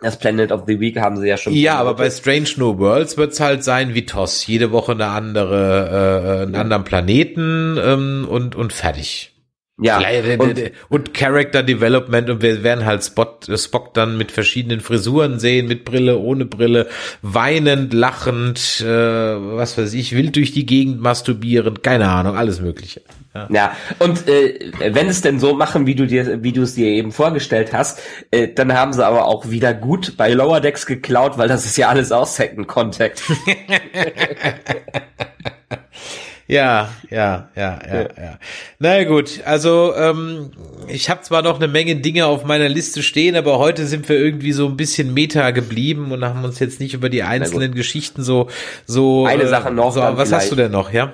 Das 0.02 0.18
Planet 0.18 0.52
of 0.52 0.64
the 0.66 0.80
Week 0.80 0.98
haben 0.98 1.18
sie 1.18 1.28
ja 1.28 1.38
schon. 1.38 1.54
Ja, 1.54 1.76
aber 1.76 1.94
bei 1.94 2.10
Strange 2.10 2.50
New 2.58 2.80
Worlds 2.80 3.18
wird's 3.18 3.40
halt 3.40 3.64
sein 3.64 3.94
wie 3.94 4.06
TOS. 4.06 4.48
Jede 4.48 4.72
Woche 4.72 4.94
eine 4.94 5.08
andere, 5.08 6.40
äh, 6.40 6.42
einen 6.44 6.56
ja. 6.56 6.62
anderen 6.62 6.84
Planeten 6.84 7.78
ähm, 7.80 8.28
und, 8.28 8.56
und 8.56 8.74
fertig. 8.74 9.31
Ja. 9.80 10.00
Und, 10.38 10.72
und, 10.90 11.14
Character 11.14 11.64
Development 11.64 12.30
und 12.30 12.44
wir 12.44 12.62
werden 12.62 12.86
halt 12.86 13.04
Spot, 13.04 13.40
Spock 13.56 13.96
dann 13.96 14.16
mit 14.16 14.32
verschiedenen 14.32 14.80
Frisuren 14.80 15.40
sehen, 15.40 15.68
mit 15.68 15.86
Brille, 15.86 16.20
ohne 16.20 16.46
Brille, 16.46 16.88
weinend, 17.24 17.92
lachend, 17.92 18.82
äh, 18.82 18.86
was 18.86 19.80
weiß 19.80 19.94
ich, 19.94 20.16
wild 20.16 20.36
durch 20.36 20.52
die 20.52 20.68
Gegend 20.68 21.02
masturbieren, 21.02 21.82
keine 21.82 22.10
Ahnung, 22.10 22.38
alles 22.38 22.62
Mögliche. 22.62 23.02
Ja, 23.34 23.48
ja. 23.50 23.76
und 23.98 24.28
äh, 24.28 24.72
wenn 24.92 25.08
es 25.08 25.22
denn 25.22 25.40
so 25.40 25.56
machen, 25.56 25.88
wie 25.88 25.96
du 25.96 26.06
dir, 26.06 26.44
wie 26.44 26.52
du 26.52 26.62
es 26.62 26.76
dir 26.76 26.88
eben 26.88 27.12
vorgestellt 27.12 27.74
hast, 27.74 28.02
äh, 28.30 28.50
dann 28.50 28.74
haben 28.74 28.94
sie 28.94 29.04
aber 29.04 29.26
auch 29.26 29.50
wieder 29.50 29.74
gut 29.74 30.16
bei 30.16 30.32
Lower 30.32 30.60
Decks 30.60 30.86
geklaut, 30.86 31.40
weil 31.40 31.48
das 31.48 31.66
ist 31.66 31.78
ja 31.78 31.90
alles 31.90 32.12
aus 32.12 32.36
Second 32.36 32.68
Contact. 32.68 33.24
Ja, 36.52 36.90
ja, 37.10 37.48
ja, 37.56 37.80
ja, 37.88 38.02
ja. 38.02 38.40
Na 38.78 39.06
gut, 39.06 39.40
also 39.46 39.94
ähm, 39.96 40.52
ich 40.90 41.10
habe 41.10 41.22
zwar 41.22 41.44
noch 41.44 41.56
eine 41.56 41.70
Menge 41.70 41.96
Dinge 41.96 42.26
auf 42.26 42.44
meiner 42.44 42.68
Liste 42.68 43.04
stehen, 43.04 43.38
aber 43.38 43.58
heute 43.58 43.86
sind 43.86 44.10
wir 44.10 44.18
irgendwie 44.18 44.52
so 44.52 44.68
ein 44.68 44.76
bisschen 44.76 45.14
meta 45.14 45.52
geblieben 45.52 46.12
und 46.12 46.26
haben 46.26 46.44
uns 46.44 46.60
jetzt 46.60 46.82
nicht 46.82 46.94
über 46.94 47.08
die 47.08 47.24
einzelnen 47.24 47.74
Geschichten 47.74 48.22
so 48.22 48.50
so. 48.86 49.26
Eine 49.26 49.48
Sache 49.48 49.70
äh, 49.70 49.72
noch. 49.72 49.94
So, 49.94 50.02
was 50.02 50.28
vielleicht. 50.28 50.34
hast 50.34 50.52
du 50.52 50.58
denn 50.58 50.74
noch, 50.74 50.92
ja? 50.92 51.14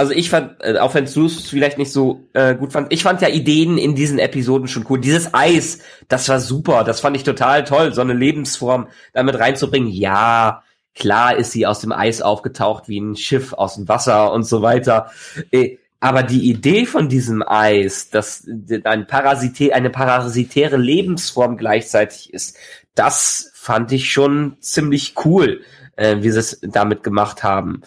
also 0.00 0.14
ich 0.14 0.30
fand, 0.30 0.52
äh, 0.60 0.78
auch 0.78 0.94
wenn 0.94 1.04
du 1.04 1.26
es 1.26 1.46
vielleicht 1.46 1.76
nicht 1.76 1.92
so 1.92 2.26
äh, 2.32 2.54
gut 2.54 2.72
fand, 2.72 2.90
ich 2.90 3.02
fand 3.02 3.20
ja 3.20 3.28
Ideen 3.28 3.76
in 3.76 3.94
diesen 3.94 4.18
Episoden 4.18 4.66
schon 4.66 4.86
cool. 4.88 4.98
Dieses 4.98 5.34
Eis, 5.34 5.80
das 6.08 6.26
war 6.30 6.40
super, 6.40 6.84
das 6.84 7.00
fand 7.00 7.14
ich 7.14 7.24
total 7.24 7.64
toll, 7.64 7.92
so 7.92 8.00
eine 8.00 8.14
Lebensform 8.14 8.88
damit 9.12 9.38
reinzubringen. 9.38 9.90
Ja, 9.90 10.62
Klar 10.94 11.36
ist 11.36 11.52
sie 11.52 11.66
aus 11.66 11.80
dem 11.80 11.92
Eis 11.92 12.20
aufgetaucht 12.20 12.88
wie 12.88 13.00
ein 13.00 13.16
Schiff 13.16 13.52
aus 13.52 13.76
dem 13.76 13.88
Wasser 13.88 14.32
und 14.32 14.44
so 14.44 14.62
weiter. 14.62 15.10
Äh, 15.50 15.78
aber 16.00 16.22
die 16.22 16.48
Idee 16.48 16.86
von 16.86 17.08
diesem 17.08 17.46
Eis, 17.46 18.08
dass 18.08 18.46
ein 18.84 19.06
Parasitä 19.06 19.74
eine 19.74 19.90
parasitäre 19.90 20.78
Lebensform 20.78 21.58
gleichzeitig 21.58 22.32
ist, 22.32 22.56
das 22.94 23.50
fand 23.54 23.92
ich 23.92 24.10
schon 24.10 24.56
ziemlich 24.60 25.14
cool, 25.24 25.60
äh, 25.96 26.16
wie 26.20 26.30
sie 26.30 26.38
es 26.38 26.60
damit 26.62 27.02
gemacht 27.02 27.44
haben. 27.44 27.82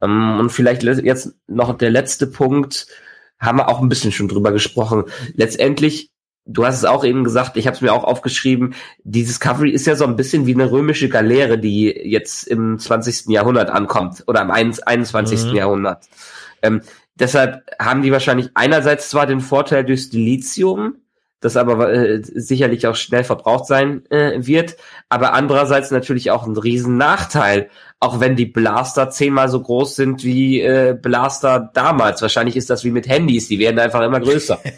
Ähm, 0.00 0.38
und 0.40 0.50
vielleicht 0.50 0.82
jetzt 0.82 1.34
noch 1.46 1.76
der 1.76 1.90
letzte 1.90 2.26
Punkt, 2.26 2.86
haben 3.38 3.58
wir 3.58 3.68
auch 3.68 3.80
ein 3.80 3.88
bisschen 3.88 4.12
schon 4.12 4.28
drüber 4.28 4.50
gesprochen. 4.50 5.04
Letztendlich 5.34 6.10
du 6.48 6.64
hast 6.64 6.76
es 6.76 6.84
auch 6.84 7.04
eben 7.04 7.22
gesagt, 7.22 7.56
ich 7.56 7.66
habe 7.66 7.76
es 7.76 7.82
mir 7.82 7.92
auch 7.92 8.04
aufgeschrieben, 8.04 8.74
die 9.04 9.24
Discovery 9.24 9.70
ist 9.70 9.86
ja 9.86 9.94
so 9.94 10.04
ein 10.04 10.16
bisschen 10.16 10.46
wie 10.46 10.54
eine 10.54 10.70
römische 10.70 11.08
Galeere, 11.08 11.58
die 11.58 11.86
jetzt 11.86 12.48
im 12.48 12.78
20. 12.78 13.26
Jahrhundert 13.28 13.70
ankommt 13.70 14.24
oder 14.26 14.42
im 14.42 14.50
21. 14.50 15.44
Mhm. 15.44 15.54
Jahrhundert. 15.54 16.06
Ähm, 16.62 16.80
deshalb 17.14 17.62
haben 17.78 18.02
die 18.02 18.10
wahrscheinlich 18.10 18.50
einerseits 18.54 19.10
zwar 19.10 19.26
den 19.26 19.40
Vorteil 19.40 19.84
durchs 19.84 20.08
Delizium, 20.08 20.96
das 21.40 21.56
aber 21.56 21.92
äh, 21.92 22.20
sicherlich 22.22 22.86
auch 22.86 22.96
schnell 22.96 23.24
verbraucht 23.24 23.66
sein 23.66 24.04
äh, 24.10 24.44
wird, 24.44 24.76
aber 25.08 25.34
andererseits 25.34 25.90
natürlich 25.90 26.30
auch 26.30 26.46
ein 26.46 26.56
riesen 26.56 26.96
Nachteil, 26.96 27.68
auch 28.00 28.20
wenn 28.20 28.36
die 28.36 28.46
Blaster 28.46 29.10
zehnmal 29.10 29.48
so 29.48 29.60
groß 29.60 29.96
sind 29.96 30.24
wie 30.24 30.62
äh, 30.62 30.98
Blaster 31.00 31.70
damals. 31.74 32.22
Wahrscheinlich 32.22 32.56
ist 32.56 32.70
das 32.70 32.84
wie 32.84 32.90
mit 32.90 33.06
Handys, 33.06 33.48
die 33.48 33.58
werden 33.58 33.78
einfach 33.78 34.00
immer 34.00 34.18
größer. 34.18 34.58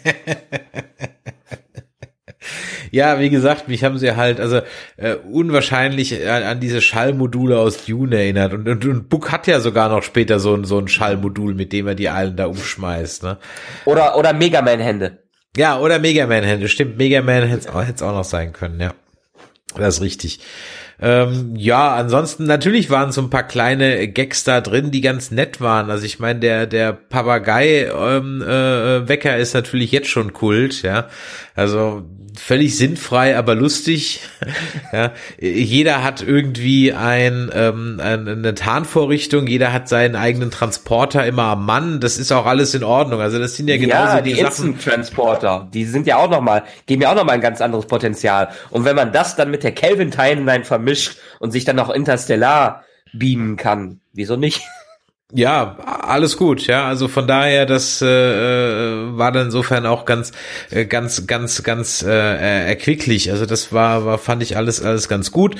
Ja, 2.91 3.19
wie 3.19 3.29
gesagt, 3.29 3.67
mich 3.67 3.83
haben 3.83 3.97
sie 3.97 4.15
halt 4.15 4.39
also 4.39 4.61
äh, 4.97 5.15
unwahrscheinlich 5.15 6.27
an, 6.27 6.43
an 6.43 6.59
diese 6.59 6.81
Schallmodule 6.81 7.57
aus 7.57 7.85
Dune 7.85 8.17
erinnert. 8.17 8.53
Und, 8.53 8.67
und, 8.67 8.85
und 8.85 9.09
Book 9.09 9.31
hat 9.31 9.47
ja 9.47 9.59
sogar 9.59 9.89
noch 9.89 10.03
später 10.03 10.39
so 10.39 10.55
ein, 10.55 10.63
so 10.63 10.77
ein 10.77 10.87
Schallmodul, 10.87 11.53
mit 11.53 11.73
dem 11.73 11.87
er 11.87 11.95
die 11.95 12.09
allen 12.09 12.35
da 12.35 12.47
umschmeißt. 12.47 13.23
Ne? 13.23 13.37
Oder, 13.85 14.17
oder 14.17 14.33
Mega 14.33 14.61
Man-Hände. 14.61 15.19
Ja, 15.55 15.79
oder 15.79 15.99
Mega 15.99 16.27
Man-Hände. 16.27 16.67
Stimmt, 16.67 16.97
Mega 16.97 17.21
Man 17.21 17.43
hätte 17.43 17.59
es 17.59 18.01
auch, 18.01 18.07
auch 18.07 18.15
noch 18.15 18.23
sein 18.23 18.53
können, 18.53 18.79
ja. 18.79 18.93
Das 19.75 19.95
ist 19.95 20.01
richtig. 20.01 20.39
Ähm, 21.01 21.55
ja, 21.55 21.95
ansonsten 21.95 22.45
natürlich 22.45 22.89
waren 22.91 23.11
so 23.11 23.21
ein 23.21 23.29
paar 23.29 23.47
kleine 23.47 24.07
Gags 24.07 24.43
da 24.43 24.61
drin, 24.61 24.91
die 24.91 25.01
ganz 25.01 25.31
nett 25.31 25.59
waren. 25.59 25.89
Also 25.89 26.05
ich 26.05 26.19
meine, 26.19 26.39
der 26.39 26.67
der 26.67 26.93
Papagei 26.93 27.87
ähm, 27.87 28.41
äh, 28.41 29.07
Wecker 29.07 29.37
ist 29.37 29.53
natürlich 29.55 29.91
jetzt 29.91 30.09
schon 30.09 30.33
Kult, 30.33 30.83
ja. 30.83 31.07
Also 31.55 32.03
völlig 32.37 32.77
sinnfrei, 32.77 33.37
aber 33.37 33.55
lustig. 33.55 34.21
ja, 34.93 35.11
jeder 35.39 36.03
hat 36.03 36.21
irgendwie 36.21 36.93
ein, 36.93 37.49
ähm, 37.53 37.99
eine 38.01 38.53
Tarnvorrichtung, 38.53 39.47
jeder 39.47 39.73
hat 39.73 39.89
seinen 39.89 40.15
eigenen 40.15 40.51
Transporter 40.51 41.25
immer 41.25 41.43
am 41.43 41.65
Mann. 41.65 41.99
Das 41.99 42.17
ist 42.17 42.31
auch 42.31 42.45
alles 42.45 42.73
in 42.73 42.83
Ordnung. 42.83 43.21
Also 43.21 43.39
das 43.39 43.55
sind 43.55 43.67
ja 43.67 43.77
genauso 43.77 44.17
ja, 44.17 44.21
die, 44.21 44.33
die 44.33 44.41
Sachen. 44.41 44.79
Transporter, 44.79 45.67
die 45.73 45.85
sind 45.85 46.07
ja 46.07 46.17
auch 46.17 46.29
noch 46.29 46.41
mal, 46.41 46.63
geben 46.85 47.01
ja 47.01 47.11
auch 47.11 47.15
noch 47.15 47.25
mal 47.25 47.33
ein 47.33 47.41
ganz 47.41 47.61
anderes 47.61 47.85
Potenzial. 47.85 48.49
Und 48.69 48.85
wenn 48.85 48.95
man 48.95 49.11
das 49.11 49.35
dann 49.35 49.51
mit 49.51 49.63
der 49.63 49.73
Kelvin 49.73 50.11
Timeline 50.11 50.63
vermischt 50.91 51.17
und 51.39 51.51
sich 51.51 51.65
dann 51.65 51.79
auch 51.79 51.89
interstellar 51.89 52.83
beamen 53.13 53.57
kann, 53.57 54.01
wieso 54.13 54.35
nicht? 54.35 54.61
Ja, 55.33 55.77
alles 55.79 56.35
gut, 56.35 56.67
ja. 56.67 56.85
Also 56.89 57.07
von 57.07 57.25
daher, 57.25 57.65
das 57.65 58.01
äh, 58.01 58.05
äh, 58.05 59.17
war 59.17 59.31
dann 59.31 59.45
insofern 59.45 59.85
auch 59.85 60.03
ganz, 60.03 60.33
äh, 60.71 60.83
ganz, 60.83 61.25
ganz, 61.25 61.63
ganz 61.63 62.03
äh, 62.03 62.67
erquicklich. 62.67 63.31
Also 63.31 63.45
das 63.45 63.71
war, 63.71 64.03
war, 64.03 64.17
fand 64.17 64.43
ich 64.43 64.57
alles, 64.57 64.81
alles 64.81 65.07
ganz 65.07 65.31
gut. 65.31 65.55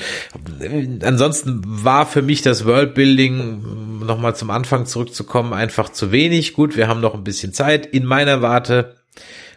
Ansonsten 1.00 1.62
war 1.64 2.04
für 2.04 2.20
mich 2.20 2.42
das 2.42 2.66
Worldbuilding, 2.66 4.04
nochmal 4.04 4.36
zum 4.36 4.50
Anfang 4.50 4.84
zurückzukommen, 4.84 5.54
einfach 5.54 5.88
zu 5.88 6.12
wenig. 6.12 6.52
Gut, 6.52 6.76
wir 6.76 6.86
haben 6.86 7.00
noch 7.00 7.14
ein 7.14 7.24
bisschen 7.24 7.54
Zeit. 7.54 7.86
In 7.86 8.04
meiner 8.04 8.42
Warte 8.42 8.96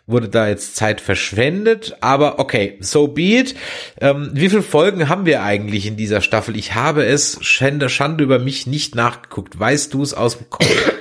wurde 0.08 0.30
da 0.30 0.48
jetzt 0.48 0.76
Zeit 0.76 1.02
verschwendet, 1.02 1.98
aber 2.02 2.40
okay, 2.40 2.78
so 2.80 3.08
be 3.08 3.22
it. 3.22 3.56
Ähm, 4.00 4.30
wie 4.34 4.50
viele 4.50 4.62
Folgen 4.62 5.10
haben 5.10 5.26
wir 5.26 5.42
eigentlich 5.42 5.88
in 5.88 5.98
dieser 5.98 6.22
Staffel? 6.22 6.56
Ich 6.56 6.76
habe 6.76 7.06
es, 7.06 7.40
Schande, 7.42 7.90
Schande 7.90 8.24
über 8.24 8.40
mich, 8.40 8.68
nicht 8.68 8.96
nachgeguckt. 8.96 9.60
Weißt 9.60 9.94
du 9.94 10.04
es 10.04 10.14
aus 10.14 10.38
dem 10.38 10.50
Kopf? 10.50 10.92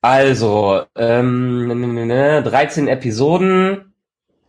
Also, 0.00 0.82
ähm, 0.96 2.08
13 2.08 2.88
Episoden 2.88 3.94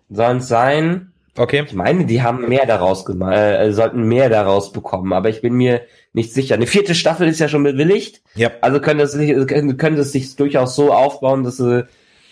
sollen 0.10 0.40
es 0.40 0.50
sein. 0.50 1.14
Okay. 1.38 1.64
Ich 1.66 1.74
meine, 1.74 2.06
die 2.06 2.22
haben 2.22 2.48
mehr 2.50 2.66
daraus 2.66 3.06
gemacht, 3.06 3.36
äh, 3.36 3.72
sollten 3.72 4.04
mehr 4.04 4.30
daraus 4.30 4.74
bekommen, 4.74 5.14
aber 5.14 5.30
ich 5.30 5.42
bin 5.42 5.54
mir 5.54 5.82
nicht 6.12 6.34
sicher. 6.34 6.56
Eine 6.56 6.68
vierte 6.68 6.94
Staffel 6.94 7.30
ist 7.30 7.40
ja 7.40 7.48
schon 7.48 7.64
bewilligt. 7.64 8.22
Ja. 8.36 8.52
Also 8.60 8.82
können 8.82 9.00
es, 9.00 9.14
können, 9.14 9.78
können 9.78 9.98
es 9.98 10.12
sich 10.12 10.36
durchaus 10.36 10.76
so 10.76 10.94
aufbauen, 10.94 11.44
dass 11.44 11.56
sie 11.56 11.86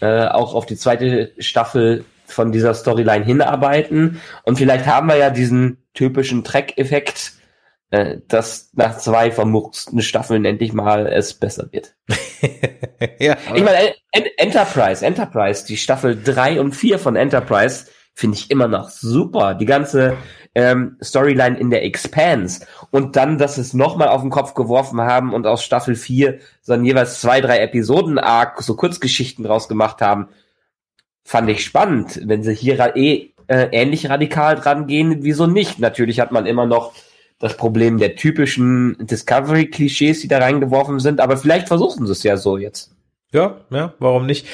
äh, 0.03 0.27
auch 0.27 0.53
auf 0.53 0.65
die 0.65 0.75
zweite 0.75 1.31
Staffel 1.37 2.03
von 2.25 2.51
dieser 2.51 2.73
Storyline 2.73 3.23
hinarbeiten. 3.23 4.21
Und 4.43 4.57
vielleicht 4.57 4.85
haben 4.85 5.07
wir 5.07 5.15
ja 5.15 5.29
diesen 5.29 5.77
typischen 5.93 6.43
Track-Effekt, 6.43 7.31
äh, 7.91 8.17
dass 8.27 8.71
nach 8.73 8.97
zwei 8.97 9.31
vermurksten 9.31 10.01
Staffeln 10.01 10.43
endlich 10.43 10.73
mal 10.73 11.07
es 11.07 11.33
besser 11.35 11.69
wird. 11.71 11.95
ja, 13.19 13.37
ich 13.55 13.63
meine, 13.63 13.93
Enterprise, 14.11 15.05
Enterprise, 15.05 15.65
die 15.65 15.77
Staffel 15.77 16.21
drei 16.21 16.59
und 16.59 16.73
vier 16.73 16.99
von 16.99 17.15
Enterprise 17.15 17.85
finde 18.13 18.37
ich 18.37 18.51
immer 18.51 18.67
noch 18.67 18.89
super. 18.89 19.55
Die 19.55 19.65
ganze 19.65 20.17
ähm, 20.55 20.97
Storyline 21.01 21.57
in 21.57 21.69
der 21.69 21.83
Expanse 21.83 22.65
und 22.91 23.15
dann, 23.15 23.37
dass 23.37 23.57
es 23.57 23.73
nochmal 23.73 24.09
auf 24.09 24.21
den 24.21 24.29
Kopf 24.29 24.53
geworfen 24.53 25.01
haben 25.01 25.33
und 25.33 25.47
aus 25.47 25.63
Staffel 25.63 25.95
4 25.95 26.39
so 26.61 26.75
jeweils 26.75 27.21
zwei, 27.21 27.41
drei 27.41 27.59
Episoden 27.59 28.19
arc 28.19 28.61
so 28.61 28.75
Kurzgeschichten 28.75 29.43
draus 29.43 29.67
gemacht 29.67 30.01
haben, 30.01 30.29
fand 31.23 31.49
ich 31.49 31.65
spannend. 31.65 32.21
Wenn 32.25 32.43
sie 32.43 32.53
hier 32.53 32.95
eh 32.95 33.33
äh, 33.47 33.69
ähnlich 33.71 34.09
radikal 34.09 34.55
dran 34.55 34.87
gehen, 34.87 35.17
wieso 35.21 35.47
nicht? 35.47 35.79
Natürlich 35.79 36.19
hat 36.19 36.31
man 36.31 36.45
immer 36.45 36.65
noch 36.65 36.93
das 37.39 37.57
Problem 37.57 37.97
der 37.97 38.15
typischen 38.15 38.95
Discovery-Klischees, 38.99 40.21
die 40.21 40.27
da 40.27 40.37
reingeworfen 40.37 40.99
sind, 40.99 41.19
aber 41.19 41.35
vielleicht 41.35 41.67
versuchen 41.67 42.05
sie 42.05 42.11
es 42.13 42.23
ja 42.23 42.37
so 42.37 42.57
jetzt. 42.57 42.95
Ja, 43.33 43.57
ja, 43.71 43.93
warum 43.97 44.27
nicht? 44.27 44.45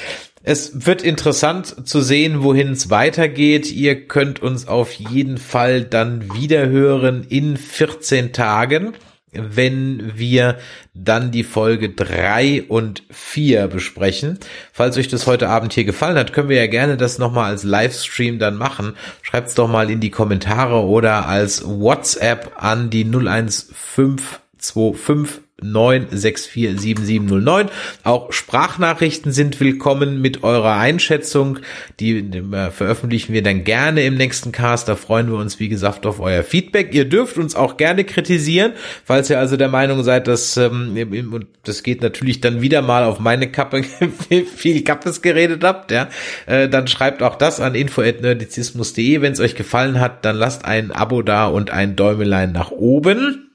Es 0.42 0.86
wird 0.86 1.02
interessant 1.02 1.86
zu 1.86 2.00
sehen, 2.00 2.42
wohin 2.42 2.72
es 2.72 2.88
weitergeht. 2.88 3.70
Ihr 3.70 4.06
könnt 4.06 4.42
uns 4.42 4.66
auf 4.66 4.94
jeden 4.94 5.36
Fall 5.36 5.84
dann 5.84 6.32
wieder 6.32 6.70
hören 6.70 7.26
in 7.28 7.58
14 7.58 8.32
Tagen, 8.32 8.94
wenn 9.32 10.12
wir 10.16 10.56
dann 10.94 11.30
die 11.30 11.44
Folge 11.44 11.90
3 11.90 12.64
und 12.68 13.02
4 13.10 13.68
besprechen. 13.68 14.38
Falls 14.72 14.96
euch 14.96 15.08
das 15.08 15.26
heute 15.26 15.50
Abend 15.50 15.74
hier 15.74 15.84
gefallen 15.84 16.16
hat, 16.16 16.32
können 16.32 16.48
wir 16.48 16.56
ja 16.56 16.66
gerne 16.66 16.96
das 16.96 17.18
nochmal 17.18 17.50
als 17.50 17.62
Livestream 17.62 18.38
dann 18.38 18.56
machen. 18.56 18.94
Schreibt's 19.20 19.54
doch 19.54 19.68
mal 19.68 19.90
in 19.90 20.00
die 20.00 20.10
Kommentare 20.10 20.86
oder 20.86 21.28
als 21.28 21.62
WhatsApp 21.66 22.52
an 22.56 22.88
die 22.88 23.04
01525 23.04 25.42
9647709. 25.62 27.68
Auch 28.04 28.32
Sprachnachrichten 28.32 29.32
sind 29.32 29.60
willkommen 29.60 30.20
mit 30.20 30.42
eurer 30.42 30.76
Einschätzung. 30.76 31.58
Die 31.98 32.18
äh, 32.18 32.70
veröffentlichen 32.70 33.32
wir 33.32 33.42
dann 33.42 33.64
gerne 33.64 34.04
im 34.04 34.14
nächsten 34.14 34.52
Cast. 34.52 34.88
Da 34.88 34.96
freuen 34.96 35.28
wir 35.28 35.38
uns, 35.38 35.60
wie 35.60 35.68
gesagt, 35.68 36.06
auf 36.06 36.20
euer 36.20 36.42
Feedback. 36.42 36.94
Ihr 36.94 37.04
dürft 37.04 37.38
uns 37.38 37.54
auch 37.54 37.76
gerne 37.76 38.04
kritisieren, 38.04 38.72
falls 39.04 39.30
ihr 39.30 39.38
also 39.38 39.56
der 39.56 39.68
Meinung 39.68 40.02
seid, 40.02 40.28
dass, 40.28 40.56
ähm, 40.56 41.46
das 41.64 41.82
geht 41.82 42.02
natürlich 42.02 42.40
dann 42.40 42.60
wieder 42.60 42.82
mal 42.82 43.04
auf 43.04 43.20
meine 43.20 43.50
Kappe, 43.50 43.82
viel 44.56 44.84
Kappes 44.84 45.22
geredet 45.22 45.64
habt, 45.64 45.90
ja, 45.90 46.08
äh, 46.46 46.68
dann 46.68 46.86
schreibt 46.86 47.22
auch 47.22 47.36
das 47.36 47.60
an 47.60 47.74
info.nerdizismus.de. 47.74 49.20
Wenn 49.20 49.32
es 49.32 49.40
euch 49.40 49.54
gefallen 49.54 50.00
hat, 50.00 50.24
dann 50.24 50.36
lasst 50.36 50.64
ein 50.64 50.92
Abo 50.92 51.22
da 51.22 51.46
und 51.46 51.70
ein 51.70 51.96
Däumelein 51.96 52.52
nach 52.52 52.70
oben. 52.70 53.49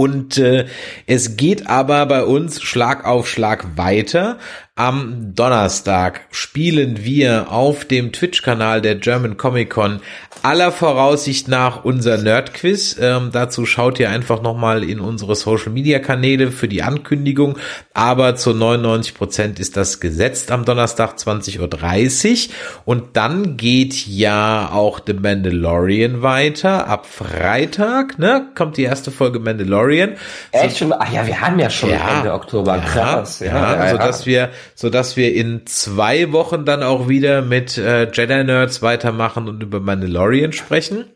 Und 0.00 0.38
äh, 0.38 0.64
es 1.06 1.36
geht 1.36 1.66
aber 1.66 2.06
bei 2.06 2.24
uns 2.24 2.62
Schlag 2.62 3.04
auf 3.04 3.28
Schlag 3.28 3.76
weiter. 3.76 4.38
Am 4.80 5.34
Donnerstag 5.34 6.22
spielen 6.30 7.04
wir 7.04 7.52
auf 7.52 7.84
dem 7.84 8.12
Twitch-Kanal 8.12 8.80
der 8.80 8.94
German 8.94 9.36
Comic 9.36 9.68
Con 9.68 10.00
aller 10.42 10.72
Voraussicht 10.72 11.48
nach 11.48 11.84
unser 11.84 12.16
Nerd-Quiz. 12.16 12.96
Ähm, 12.98 13.28
dazu 13.30 13.66
schaut 13.66 14.00
ihr 14.00 14.08
einfach 14.08 14.40
nochmal 14.40 14.82
in 14.82 14.98
unsere 14.98 15.34
Social-Media-Kanäle 15.34 16.50
für 16.50 16.66
die 16.66 16.82
Ankündigung. 16.82 17.58
Aber 17.92 18.36
zu 18.36 18.54
99 18.54 19.14
Prozent 19.14 19.60
ist 19.60 19.76
das 19.76 20.00
gesetzt 20.00 20.50
am 20.50 20.64
Donnerstag 20.64 21.16
20.30 21.16 22.48
Uhr. 22.48 22.54
Und 22.86 23.18
dann 23.18 23.58
geht 23.58 24.06
ja 24.06 24.70
auch 24.72 25.00
The 25.06 25.12
Mandalorian 25.12 26.22
weiter. 26.22 26.88
Ab 26.88 27.04
Freitag 27.04 28.18
ne, 28.18 28.48
kommt 28.54 28.78
die 28.78 28.84
erste 28.84 29.10
Folge 29.10 29.40
Mandalorian. 29.40 30.14
Echt 30.52 30.78
schon? 30.78 30.94
Ach 30.94 31.12
ja, 31.12 31.26
wir 31.26 31.38
haben 31.38 31.58
ja 31.58 31.68
schon 31.68 31.90
ja, 31.90 32.18
Ende 32.18 32.32
Oktober. 32.32 32.78
Krass. 32.78 33.40
Ja, 33.40 33.46
ja, 33.46 33.52
ja, 33.74 33.84
ja, 33.84 33.90
sodass 33.90 34.24
wir 34.24 34.48
so 34.74 34.90
dass 34.90 35.16
wir 35.16 35.34
in 35.34 35.66
zwei 35.66 36.32
Wochen 36.32 36.64
dann 36.64 36.82
auch 36.82 37.08
wieder 37.08 37.42
mit 37.42 37.78
äh, 37.78 38.10
Jedi 38.10 38.44
Nerds 38.44 38.82
weitermachen 38.82 39.48
und 39.48 39.62
über 39.62 39.80
Mandalorian 39.80 40.52
sprechen. 40.52 41.06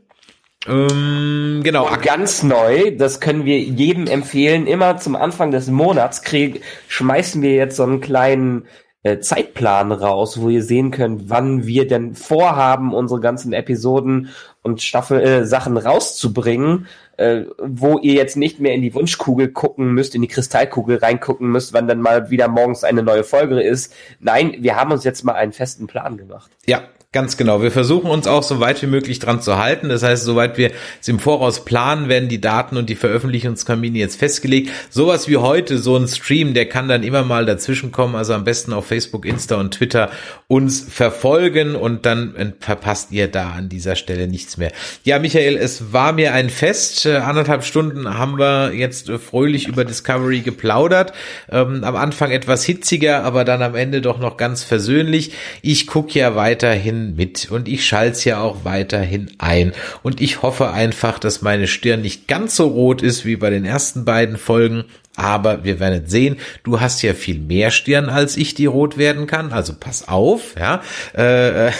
Ähm, 0.67 1.61
genau. 1.63 1.89
Und 1.89 2.03
ganz 2.03 2.43
neu, 2.43 2.97
das 2.97 3.21
können 3.21 3.45
wir 3.45 3.59
jedem 3.59 4.07
empfehlen. 4.07 4.67
Immer 4.67 4.97
zum 4.99 5.17
Anfang 5.17 5.51
des 5.51 5.69
Monats 5.69 6.23
krieg, 6.23 6.63
schmeißen 6.89 7.43
wir 7.43 7.55
jetzt 7.55 7.77
so 7.77 7.83
einen 7.83 8.01
kleinen 8.01 8.67
äh, 9.03 9.19
Zeitplan 9.19 9.93
raus, 9.93 10.41
wo 10.41 10.49
ihr 10.49 10.63
sehen 10.63 10.91
könnt, 10.91 11.29
wann 11.29 11.67
wir 11.67 11.87
denn 11.87 12.15
vorhaben, 12.15 12.95
unsere 12.95 13.21
ganzen 13.21 13.53
Episoden 13.53 14.31
und 14.63 14.81
Staffel 14.81 15.21
äh, 15.21 15.45
Sachen 15.45 15.77
rauszubringen 15.77 16.87
äh, 17.17 17.45
wo 17.59 17.99
ihr 17.99 18.15
jetzt 18.15 18.37
nicht 18.37 18.61
mehr 18.61 18.75
in 18.75 18.83
die 18.83 18.95
Wunschkugel 18.95 19.49
gucken 19.49 19.93
müsst, 19.93 20.15
in 20.15 20.23
die 20.23 20.29
Kristallkugel 20.29 20.99
reingucken 20.99 21.49
müsst, 21.49 21.73
wann 21.73 21.89
dann 21.89 22.01
mal 22.01 22.31
wieder 22.31 22.49
morgens 22.49 22.85
eine 22.85 23.03
neue 23.03 23.25
Folge 23.25 23.61
ist. 23.61 23.95
Nein, 24.21 24.57
wir 24.61 24.77
haben 24.77 24.93
uns 24.93 25.05
jetzt 25.05 25.25
mal 25.25 25.35
einen 25.35 25.53
festen 25.53 25.87
Plan 25.87 26.17
gemacht. 26.17 26.51
Ja, 26.67 26.83
Ganz 27.15 27.37
genau. 27.37 27.63
Wir 27.63 27.71
versuchen 27.71 28.11
uns 28.11 28.27
auch 28.27 28.43
so 28.43 28.59
weit 28.59 28.83
wie 28.83 28.89
möglich 28.89 29.21
dran 29.21 29.41
zu 29.41 29.57
halten. 29.57 29.89
Das 29.89 30.03
heißt, 30.03 30.25
soweit 30.25 30.59
wir 30.59 30.73
es 31.01 31.07
im 31.07 31.21
Voraus 31.21 31.65
planen, 31.65 32.09
werden 32.09 32.29
die 32.29 32.41
Daten 32.41 32.77
und 32.77 32.91
die 32.91 32.97
Veröffentlichungstermine 32.97 33.99
jetzt 33.99 34.19
festgelegt. 34.19 34.73
Sowas 34.91 35.29
wie 35.29 35.37
heute, 35.37 35.79
so 35.79 35.97
ein 35.97 36.09
Stream, 36.09 36.55
der 36.55 36.69
kann 36.69 36.89
dann 36.89 37.05
immer 37.05 37.23
mal 37.23 37.47
dazwischen 37.47 37.93
kommen. 37.93 38.17
Also 38.17 38.35
am 38.35 38.43
besten 38.43 38.73
auf 38.73 38.87
Facebook, 38.87 39.27
Insta 39.27 39.55
und 39.55 39.75
Twitter 39.75 40.11
uns 40.49 40.81
verfolgen 40.81 41.77
und 41.77 42.05
dann 42.05 42.55
verpasst 42.59 43.13
ihr 43.13 43.29
da 43.29 43.51
an 43.51 43.69
dieser 43.69 43.95
Stelle 43.95 44.27
nichts 44.27 44.57
mehr. 44.57 44.73
Ja, 45.05 45.21
Michael, 45.21 45.57
es 45.57 45.93
war 45.93 46.13
mir 46.13 46.35
ein 46.35 46.51
Fest. 46.51 47.07
Äh, 47.07 47.19
anderthalb 47.19 47.63
Stunden 47.63 48.19
haben 48.19 48.41
wir 48.41 48.73
jetzt 48.75 49.09
äh, 49.09 49.21
fröhlich 49.21 49.69
über 49.69 49.85
Discovery 49.85 50.41
geplaudert. 50.41 51.13
Ähm, 51.49 51.85
am 51.85 51.95
Anfang 51.95 52.33
etwas 52.33 52.65
hitziger, 52.65 53.23
aber 53.23 53.45
dann 53.45 53.63
am 53.63 53.77
Ende 53.77 54.01
doch 54.01 54.19
noch 54.19 54.37
ganz 54.37 54.65
versöhnlich. 54.65 55.31
Ich 55.63 55.87
gucke 55.87 56.19
ja 56.19 56.35
weiterhin 56.35 57.04
mit 57.13 57.51
und 57.51 57.69
ich 57.69 57.87
schalte 57.87 58.31
ja 58.31 58.41
auch 58.41 58.65
weiterhin 58.65 59.31
ein. 59.39 59.73
Und 60.03 60.21
ich 60.21 60.43
hoffe 60.43 60.71
einfach, 60.71 61.19
dass 61.19 61.43
meine 61.43 61.67
Stirn 61.67 62.01
nicht 62.01 62.27
ganz 62.29 62.57
so 62.57 62.67
rot 62.67 63.03
ist 63.03 63.25
wie 63.25 63.37
bei 63.37 63.51
den 63.51 63.65
ersten 63.65 64.05
beiden 64.05 64.39
Folgen. 64.39 64.85
Aber 65.17 65.63
wir 65.65 65.79
werden 65.79 66.07
sehen. 66.07 66.37
Du 66.65 66.81
hast 66.81 67.03
ja 67.03 67.15
viel 67.15 67.39
mehr 67.39 67.71
Stirn 67.71 68.09
als 68.09 68.37
ich, 68.37 68.55
die 68.55 68.67
rot 68.67 68.99
werden 68.99 69.27
kann. 69.27 69.53
Also 69.53 69.75
pass 69.79 70.09
auf, 70.09 70.57
ja. 70.59 70.83
Äh, 71.13 71.71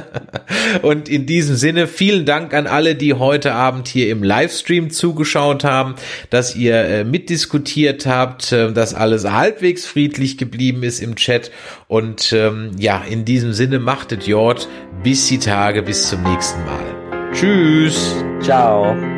und 0.82 1.08
in 1.08 1.26
diesem 1.26 1.56
Sinne 1.56 1.86
vielen 1.86 2.24
Dank 2.24 2.54
an 2.54 2.66
alle, 2.66 2.94
die 2.94 3.14
heute 3.14 3.52
Abend 3.52 3.88
hier 3.88 4.10
im 4.10 4.22
Livestream 4.22 4.90
zugeschaut 4.90 5.64
haben, 5.64 5.94
dass 6.30 6.56
ihr 6.56 6.76
äh, 6.76 7.04
mitdiskutiert 7.04 8.06
habt, 8.06 8.52
äh, 8.52 8.72
dass 8.72 8.94
alles 8.94 9.24
halbwegs 9.24 9.84
friedlich 9.84 10.38
geblieben 10.38 10.82
ist 10.82 11.00
im 11.00 11.16
Chat. 11.16 11.50
Und 11.86 12.32
ähm, 12.32 12.70
ja, 12.78 13.02
in 13.08 13.26
diesem 13.26 13.52
Sinne 13.52 13.78
machtet 13.78 14.26
Jord 14.26 14.68
bis 15.02 15.28
die 15.28 15.38
Tage, 15.38 15.82
bis 15.82 16.08
zum 16.08 16.22
nächsten 16.22 16.64
Mal. 16.64 17.30
Tschüss. 17.32 18.24
Ciao. 18.40 19.17